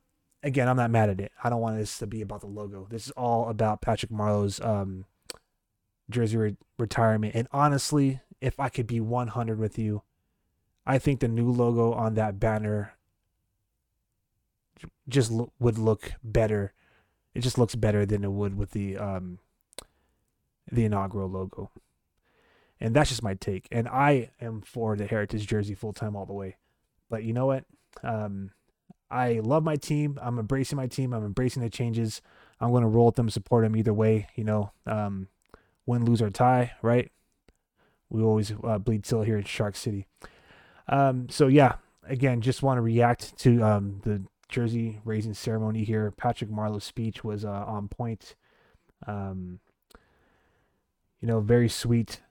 again, 0.43 0.67
I'm 0.67 0.77
not 0.77 0.91
mad 0.91 1.09
at 1.09 1.19
it. 1.19 1.31
I 1.43 1.49
don't 1.49 1.61
want 1.61 1.77
this 1.77 1.97
to 1.99 2.07
be 2.07 2.21
about 2.21 2.41
the 2.41 2.47
logo. 2.47 2.87
This 2.89 3.07
is 3.07 3.11
all 3.11 3.49
about 3.49 3.81
Patrick 3.81 4.11
Marleau's 4.11 4.59
um, 4.61 5.05
jersey 6.09 6.37
re- 6.37 6.57
retirement. 6.77 7.33
And 7.35 7.47
honestly, 7.51 8.21
if 8.41 8.59
I 8.59 8.69
could 8.69 8.87
be 8.87 8.99
100 8.99 9.57
with 9.57 9.79
you, 9.79 10.03
I 10.85 10.99
think 10.99 11.21
the 11.21 11.29
new 11.29 11.49
logo 11.49 11.93
on 11.93 12.15
that 12.15 12.39
banner 12.39 12.93
just 15.07 15.31
lo- 15.31 15.51
would 15.59 15.77
look 15.77 16.13
better. 16.23 16.73
It 17.33 17.41
just 17.41 17.57
looks 17.57 17.75
better 17.75 18.05
than 18.05 18.23
it 18.23 18.31
would 18.31 18.55
with 18.55 18.71
the 18.71 18.97
um, 18.97 19.39
the 20.71 20.85
inaugural 20.85 21.29
logo. 21.29 21.71
And 22.79 22.95
that's 22.95 23.09
just 23.09 23.23
my 23.23 23.33
take. 23.33 23.67
And 23.71 23.87
I 23.87 24.31
am 24.41 24.61
for 24.61 24.95
the 24.95 25.05
heritage 25.05 25.47
jersey 25.47 25.73
full 25.73 25.93
time 25.93 26.15
all 26.15 26.25
the 26.25 26.33
way. 26.33 26.57
But 27.09 27.23
you 27.23 27.33
know 27.33 27.45
what? 27.45 27.65
Um, 28.03 28.51
I 29.09 29.39
love 29.43 29.63
my 29.63 29.75
team. 29.75 30.19
I'm 30.21 30.39
embracing 30.39 30.75
my 30.75 30.87
team. 30.87 31.13
I'm 31.13 31.23
embracing 31.23 31.61
the 31.61 31.69
changes. 31.69 32.21
I'm 32.59 32.71
going 32.71 32.81
to 32.81 32.89
roll 32.89 33.07
with 33.07 33.15
them, 33.15 33.29
support 33.29 33.63
them 33.63 33.75
either 33.75 33.93
way. 33.93 34.27
You 34.35 34.43
know, 34.43 34.71
um, 34.85 35.27
win, 35.85 36.03
lose, 36.05 36.21
or 36.21 36.29
tie, 36.29 36.71
right? 36.81 37.11
We 38.09 38.21
always 38.21 38.51
uh, 38.63 38.79
bleed 38.79 39.03
till 39.03 39.21
here 39.21 39.37
in 39.37 39.43
Shark 39.43 39.75
City. 39.75 40.07
Um, 40.87 41.29
so 41.29 41.47
yeah, 41.47 41.75
again, 42.07 42.41
just 42.41 42.63
want 42.63 42.77
to 42.77 42.81
react 42.81 43.37
to 43.39 43.63
um, 43.63 44.01
the 44.03 44.23
jersey 44.53 44.99
raising 45.03 45.33
ceremony 45.33 45.83
here. 45.83 46.11
Patrick 46.11 46.49
Marleau's 46.49 46.83
speech 46.83 47.23
was 47.23 47.43
uh, 47.43 47.49
on 47.67 47.87
point. 47.87 48.35
Um, 49.05 49.59
you 51.19 51.27
know, 51.27 51.39
very 51.41 51.69
sweet 51.69 52.21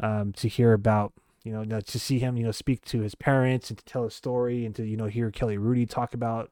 um, 0.00 0.32
to 0.34 0.48
hear 0.48 0.72
about 0.72 1.12
you 1.46 1.52
know, 1.52 1.80
to 1.80 1.98
see 2.00 2.18
him, 2.18 2.36
you 2.36 2.42
know, 2.42 2.50
speak 2.50 2.84
to 2.86 3.02
his 3.02 3.14
parents 3.14 3.70
and 3.70 3.78
to 3.78 3.84
tell 3.84 4.04
a 4.04 4.10
story 4.10 4.66
and 4.66 4.74
to, 4.74 4.84
you 4.84 4.96
know, 4.96 5.06
hear 5.06 5.30
Kelly 5.30 5.56
Hrudey 5.56 5.88
talk 5.88 6.12
about, 6.12 6.50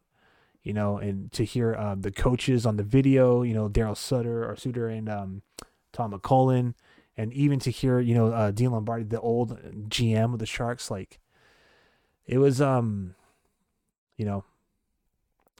you 0.63 0.73
know, 0.73 0.99
and 0.99 1.33
to 1.33 1.45
hear 1.45 1.75
um, 1.75 2.03
the 2.03 2.13
coaches 2.13 2.65
on 2.65 2.77
the 2.77 2.85
video, 2.85 3.43
you 3.43 3.55
know, 3.55 3.69
Daryl 3.69 3.97
Sutter 3.97 4.49
or 4.49 4.55
Suter 4.55 4.87
and 4.87 5.09
um, 5.09 5.43
Todd 5.93 6.13
McLellan, 6.13 6.75
and 7.17 7.33
even 7.33 7.59
to 7.59 7.73
hear, 7.73 7.99
you 7.99 8.15
know, 8.15 8.29
uh, 8.29 8.53
Dean 8.53 8.71
Lombardi, 8.71 9.03
the 9.03 9.21
old 9.21 9.59
GM 9.89 10.33
of 10.33 10.39
the 10.39 10.47
Sharks, 10.47 10.93
like 10.93 11.19
it 12.25 12.39
was, 12.39 12.61
um, 12.61 13.17
you 14.17 14.25
know, 14.25 14.45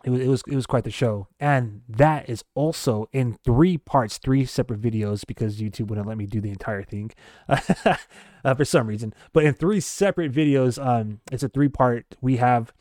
it 0.05 0.11
was, 0.11 0.21
it 0.21 0.29
was 0.29 0.43
it 0.49 0.55
was 0.55 0.67
quite 0.67 0.85
the 0.85 0.91
show. 0.91 1.29
And 1.41 1.81
that 1.89 2.29
is 2.29 2.45
also 2.55 3.09
in 3.13 3.39
three 3.45 3.79
parts 3.79 4.19
three 4.19 4.45
separate 4.45 4.81
videos 4.81 5.27
because 5.27 5.61
youtube 5.61 5.89
wouldn't 5.89 6.07
let 6.07 6.19
me 6.19 6.27
do 6.27 6.41
the 6.41 6.51
entire 6.51 6.83
thing 6.83 7.11
uh, 7.49 8.55
for 8.55 8.65
some 8.65 8.87
reason. 8.87 9.15
But 9.33 9.45
in 9.45 9.55
three 9.55 9.81
separate 9.81 10.33
videos 10.33 10.85
um 10.85 11.21
it's 11.33 11.43
a 11.43 11.49
three 11.49 11.69
part. 11.69 12.17
We 12.21 12.37
have 12.37 12.73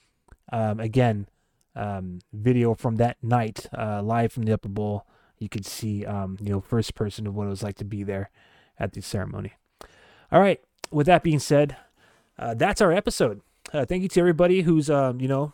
um 0.52 0.80
again 0.80 1.28
um 1.76 2.20
video 2.34 2.76
from 2.76 2.98
that 2.98 3.18
night 3.24 3.68
uh 3.76 4.04
live 4.04 4.34
from 4.34 4.44
the 4.44 4.54
upper 4.54 4.70
bowl. 4.70 5.08
You 5.40 5.48
could 5.48 5.66
see 5.66 6.06
um 6.06 6.38
you 6.42 6.52
know 6.52 6.62
first 6.62 6.94
person 6.94 7.26
of 7.26 7.36
what 7.36 7.48
it 7.48 7.52
was 7.52 7.64
like 7.64 7.78
to 7.78 7.86
be 7.86 8.04
there 8.04 8.32
at 8.78 8.92
the 8.92 9.02
ceremony. 9.02 9.54
All 10.32 10.42
right. 10.42 10.60
With 10.92 11.08
that 11.08 11.24
being 11.24 11.40
said 11.40 11.78
uh, 12.38 12.54
that's 12.54 12.82
our 12.82 12.92
episode. 12.92 13.42
Uh, 13.72 13.86
thank 13.86 14.04
you 14.04 14.10
to 14.10 14.20
everybody 14.20 14.64
who's 14.64 14.90
um 14.90 15.22
you 15.22 15.28
know 15.30 15.54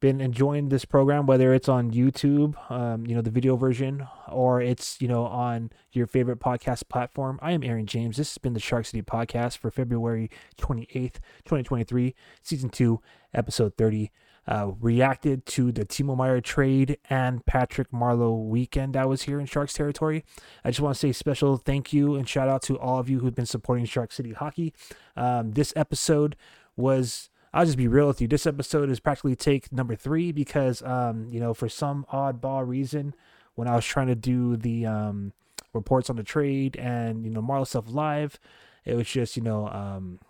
been 0.00 0.20
enjoying 0.20 0.70
this 0.70 0.84
program, 0.84 1.26
whether 1.26 1.52
it's 1.52 1.68
on 1.68 1.90
YouTube, 1.90 2.54
um, 2.70 3.06
you 3.06 3.14
know, 3.14 3.20
the 3.20 3.30
video 3.30 3.54
version, 3.54 4.06
or 4.28 4.60
it's, 4.60 5.00
you 5.00 5.06
know, 5.06 5.24
on 5.26 5.70
your 5.92 6.06
favorite 6.06 6.40
podcast 6.40 6.88
platform. 6.88 7.38
I 7.42 7.52
am 7.52 7.62
Aaron 7.62 7.86
James. 7.86 8.16
This 8.16 8.30
has 8.30 8.38
been 8.38 8.54
the 8.54 8.60
Shark 8.60 8.86
City 8.86 9.02
podcast 9.02 9.58
for 9.58 9.70
February 9.70 10.30
28th, 10.58 11.20
2023, 11.44 12.14
season 12.42 12.70
two, 12.70 13.00
episode 13.34 13.76
30. 13.76 14.10
Uh, 14.48 14.72
reacted 14.80 15.44
to 15.46 15.70
the 15.70 15.84
Timo 15.84 16.16
Meier 16.16 16.40
trade 16.40 16.96
and 17.08 17.44
Patrick 17.44 17.92
Marleau 17.92 18.48
weekend 18.48 18.96
I 18.96 19.04
was 19.04 19.22
here 19.22 19.38
in 19.38 19.46
Sharks 19.46 19.74
territory. 19.74 20.24
I 20.64 20.70
just 20.70 20.80
want 20.80 20.96
to 20.96 20.98
say 20.98 21.12
special 21.12 21.56
thank 21.56 21.92
you 21.92 22.16
and 22.16 22.28
shout 22.28 22.48
out 22.48 22.62
to 22.62 22.78
all 22.78 22.98
of 22.98 23.08
you 23.08 23.20
who've 23.20 23.34
been 23.34 23.46
supporting 23.46 23.84
Shark 23.84 24.10
City 24.10 24.32
Hockey. 24.32 24.72
Um, 25.14 25.52
this 25.52 25.72
episode 25.76 26.36
was 26.74 27.29
I'll 27.52 27.64
just 27.64 27.78
be 27.78 27.88
real 27.88 28.06
with 28.06 28.20
you. 28.20 28.28
This 28.28 28.46
episode 28.46 28.90
is 28.90 29.00
practically 29.00 29.34
take 29.34 29.72
number 29.72 29.96
three 29.96 30.30
because, 30.30 30.82
um, 30.82 31.26
you 31.30 31.40
know, 31.40 31.52
for 31.52 31.68
some 31.68 32.06
oddball 32.12 32.66
reason, 32.66 33.14
when 33.56 33.66
I 33.66 33.74
was 33.74 33.84
trying 33.84 34.06
to 34.06 34.14
do 34.14 34.56
the 34.56 34.86
um, 34.86 35.32
reports 35.72 36.08
on 36.10 36.16
the 36.16 36.22
trade 36.22 36.76
and 36.76 37.24
you 37.24 37.30
know 37.30 37.42
Marleau 37.42 37.66
stuff 37.66 37.86
live, 37.88 38.38
it 38.84 38.94
was 38.94 39.08
just 39.08 39.36
you 39.36 39.42
know, 39.42 39.68
um, 39.68 40.20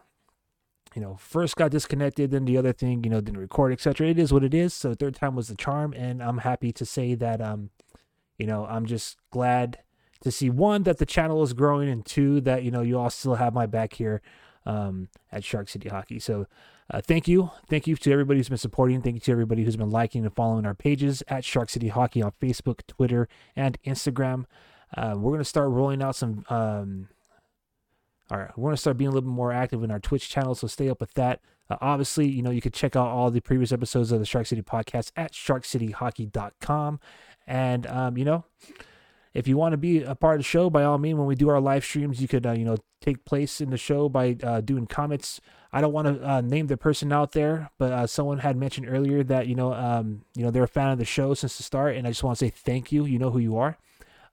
you 0.94 1.02
know, 1.02 1.16
first 1.16 1.56
got 1.56 1.70
disconnected, 1.70 2.30
then 2.30 2.47
the 2.47 2.56
other 2.56 2.72
thing, 2.72 3.05
you 3.05 3.10
know, 3.10 3.20
didn't 3.20 3.40
record, 3.40 3.72
etc. 3.72 4.09
It 4.09 4.18
is 4.18 4.32
what 4.32 4.42
it 4.42 4.55
is. 4.55 4.72
So 4.74 4.94
third 4.94 5.14
time 5.14 5.36
was 5.36 5.48
the 5.48 5.55
charm, 5.55 5.92
and 5.92 6.22
I'm 6.22 6.38
happy 6.38 6.72
to 6.72 6.86
say 6.86 7.14
that, 7.14 7.40
um, 7.40 7.70
you 8.38 8.47
know, 8.47 8.66
I'm 8.66 8.86
just 8.86 9.18
glad 9.30 9.78
to 10.22 10.30
see 10.30 10.51
one 10.51 10.82
that 10.84 10.98
the 10.98 11.06
channel 11.06 11.42
is 11.42 11.52
growing, 11.52 11.88
and 11.90 12.05
two 12.05 12.40
that 12.40 12.62
you 12.62 12.70
know 12.70 12.82
you 12.82 12.98
all 12.98 13.10
still 13.10 13.34
have 13.34 13.52
my 13.52 13.66
back 13.66 13.92
here 13.92 14.22
um, 14.66 15.09
at 15.30 15.44
Shark 15.44 15.68
City 15.68 15.88
Hockey. 15.90 16.18
So 16.18 16.47
uh, 16.91 17.01
thank 17.01 17.29
you. 17.29 17.51
Thank 17.69 17.87
you 17.87 17.97
to 17.97 18.12
everybody 18.12 18.39
who's 18.39 18.49
been 18.49 18.59
supporting. 18.59 19.01
Thank 19.01 19.15
you 19.15 19.21
to 19.21 19.33
everybody 19.33 19.65
who's 19.65 19.77
been 19.77 19.91
liking 19.91 20.25
and 20.25 20.35
following 20.35 20.67
our 20.67 20.75
pages 20.75 21.23
at 21.29 21.45
Shark 21.45 21.71
City 21.71 21.89
Hockey 21.89 22.21
on 22.23 22.33
Facebook, 22.41 22.81
Twitter, 22.87 23.29
and 23.55 23.79
Instagram. 23.85 24.47
Uh, 24.97 25.15
we're 25.17 25.31
going 25.31 25.39
to 25.39 25.45
start 25.45 25.71
rolling 25.71 26.03
out 26.03 26.17
some. 26.17 26.45
Um, 26.49 27.09
all 28.31 28.39
right, 28.39 28.57
we're 28.57 28.69
going 28.69 28.77
to 28.77 28.81
start 28.81 28.97
being 28.97 29.09
a 29.09 29.11
little 29.12 29.29
bit 29.29 29.35
more 29.35 29.53
active 29.53 29.83
in 29.83 29.91
our 29.91 29.99
Twitch 30.01 30.29
channel, 30.29 30.55
so 30.55 30.67
stay 30.67 30.89
up 30.89 31.01
with 31.01 31.15
that. 31.15 31.41
Uh, 31.69 31.77
obviously, 31.81 32.29
you 32.29 32.43
know, 32.43 32.51
you 32.51 32.61
can 32.61 32.73
check 32.73 32.97
out 32.97 33.09
all 33.09 33.31
the 33.31 33.41
previous 33.41 33.73
episodes 33.73 34.11
of 34.11 34.19
the 34.19 34.27
Shark 34.27 34.47
City 34.47 34.62
podcast 34.62 35.12
at 35.17 35.33
sharkcityhockey.com. 35.33 37.01
And, 37.47 37.87
um, 37.87 38.19
you 38.19 38.25
know, 38.25 38.45
if 39.32 39.47
you 39.47 39.57
want 39.57 39.73
to 39.73 39.77
be 39.77 40.02
a 40.02 40.15
part 40.15 40.36
of 40.36 40.40
the 40.40 40.44
show, 40.44 40.70
by 40.70 40.82
all 40.82 40.98
means, 40.98 41.19
when 41.19 41.27
we 41.27 41.35
do 41.35 41.48
our 41.48 41.61
live 41.61 41.85
streams, 41.85 42.20
you 42.20 42.28
could, 42.28 42.47
uh, 42.47 42.52
you 42.52 42.65
know, 42.65 42.77
take 43.01 43.24
place 43.24 43.61
in 43.61 43.70
the 43.70 43.77
show 43.78 44.09
by 44.09 44.36
uh, 44.43 44.61
doing 44.61 44.86
comments. 44.86 45.40
I 45.73 45.81
don't 45.81 45.93
want 45.93 46.09
to 46.09 46.28
uh, 46.28 46.40
name 46.40 46.66
the 46.66 46.77
person 46.77 47.12
out 47.12 47.32
there, 47.32 47.70
but 47.78 47.93
uh, 47.93 48.07
someone 48.07 48.39
had 48.39 48.57
mentioned 48.57 48.89
earlier 48.89 49.23
that 49.24 49.47
you 49.47 49.55
know, 49.55 49.73
um, 49.73 50.23
you 50.35 50.43
know, 50.43 50.51
they're 50.51 50.65
a 50.65 50.69
fan 50.69 50.90
of 50.90 50.98
the 50.98 51.05
show 51.05 51.35
since 51.35 51.57
the 51.57 51.62
start, 51.62 51.97
and 51.97 52.07
I 52.07 52.11
just 52.11 52.24
want 52.24 52.39
to 52.39 52.44
say 52.44 52.51
thank 52.51 52.90
you. 52.90 53.05
You 53.05 53.19
know 53.19 53.31
who 53.31 53.39
you 53.39 53.57
are. 53.57 53.78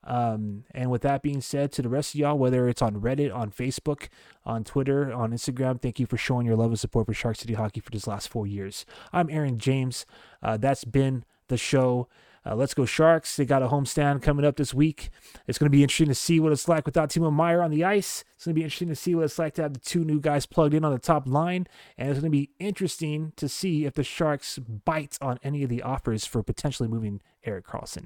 Um, 0.03 0.63
and 0.71 0.89
with 0.89 1.01
that 1.01 1.21
being 1.21 1.41
said, 1.41 1.71
to 1.73 1.81
the 1.81 1.89
rest 1.89 2.15
of 2.15 2.19
y'all, 2.19 2.37
whether 2.37 2.69
it's 2.69 2.81
on 2.81 3.01
Reddit, 3.01 3.35
on 3.35 3.51
Facebook, 3.51 4.07
on 4.45 4.63
Twitter, 4.63 5.11
on 5.11 5.31
Instagram, 5.31 5.81
thank 5.81 5.99
you 5.99 6.05
for 6.05 6.15
showing 6.15 6.45
your 6.45 6.55
love 6.55 6.69
and 6.69 6.79
support 6.79 7.07
for 7.07 7.13
Shark 7.13 7.35
City 7.35 7.55
Hockey 7.55 7.81
for 7.81 7.91
these 7.91 8.07
last 8.07 8.29
four 8.29 8.47
years. 8.47 8.85
I'm 9.11 9.29
Aaron 9.29 9.59
James. 9.59 10.05
Uh, 10.41 10.55
that's 10.55 10.85
been 10.85 11.25
the 11.49 11.57
show. 11.57 12.07
Uh, 12.47 12.55
let's 12.55 12.73
go 12.73 12.85
Sharks. 12.85 13.35
They 13.35 13.45
got 13.45 13.61
a 13.61 13.67
homestand 13.67 14.21
coming 14.21 14.45
up 14.45 14.55
this 14.55 14.73
week. 14.73 15.09
It's 15.47 15.57
going 15.57 15.65
to 15.65 15.75
be 15.75 15.83
interesting 15.83 16.07
to 16.07 16.15
see 16.15 16.39
what 16.39 16.53
it's 16.53 16.67
like 16.67 16.85
without 16.85 17.09
Timo 17.09 17.31
Meier 17.31 17.61
on 17.61 17.71
the 17.71 17.83
ice. 17.83 18.23
It's 18.35 18.45
going 18.45 18.55
to 18.55 18.59
be 18.59 18.63
interesting 18.63 18.87
to 18.87 18.95
see 18.95 19.15
what 19.15 19.25
it's 19.25 19.37
like 19.37 19.53
to 19.55 19.63
have 19.63 19.73
the 19.73 19.79
two 19.79 20.05
new 20.05 20.21
guys 20.21 20.45
plugged 20.45 20.73
in 20.73 20.85
on 20.85 20.93
the 20.93 20.99
top 20.99 21.27
line. 21.27 21.67
And 21.97 22.09
it's 22.09 22.19
going 22.19 22.31
to 22.31 22.37
be 22.37 22.51
interesting 22.59 23.33
to 23.35 23.49
see 23.49 23.85
if 23.85 23.95
the 23.95 24.03
Sharks 24.03 24.59
bite 24.59 25.17
on 25.21 25.39
any 25.43 25.63
of 25.63 25.69
the 25.69 25.81
offers 25.81 26.25
for 26.25 26.41
potentially 26.41 26.87
moving 26.87 27.21
Erik 27.43 27.67
Karlsson. 27.67 28.05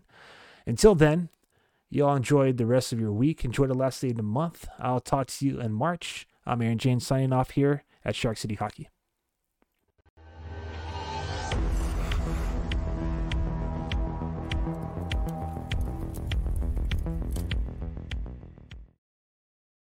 Until 0.66 0.96
then, 0.96 1.30
y'all 1.90 2.16
enjoy 2.16 2.52
the 2.52 2.66
rest 2.66 2.92
of 2.92 3.00
your 3.00 3.12
week. 3.12 3.46
Enjoy 3.46 3.68
the 3.68 3.76
last 3.76 4.02
day 4.02 4.10
of 4.10 4.18
the 4.18 4.24
month. 4.24 4.68
I'll 4.80 5.00
talk 5.00 5.28
to 5.28 5.46
you 5.46 5.60
in 5.60 5.74
March. 5.74 6.28
I'm 6.48 6.64
Aaron 6.64 6.80
James 6.80 7.06
signing 7.06 7.34
off 7.34 7.52
here 7.52 7.84
at 8.04 8.16
Shark 8.16 8.38
City 8.38 8.56
Hockey. 8.56 8.90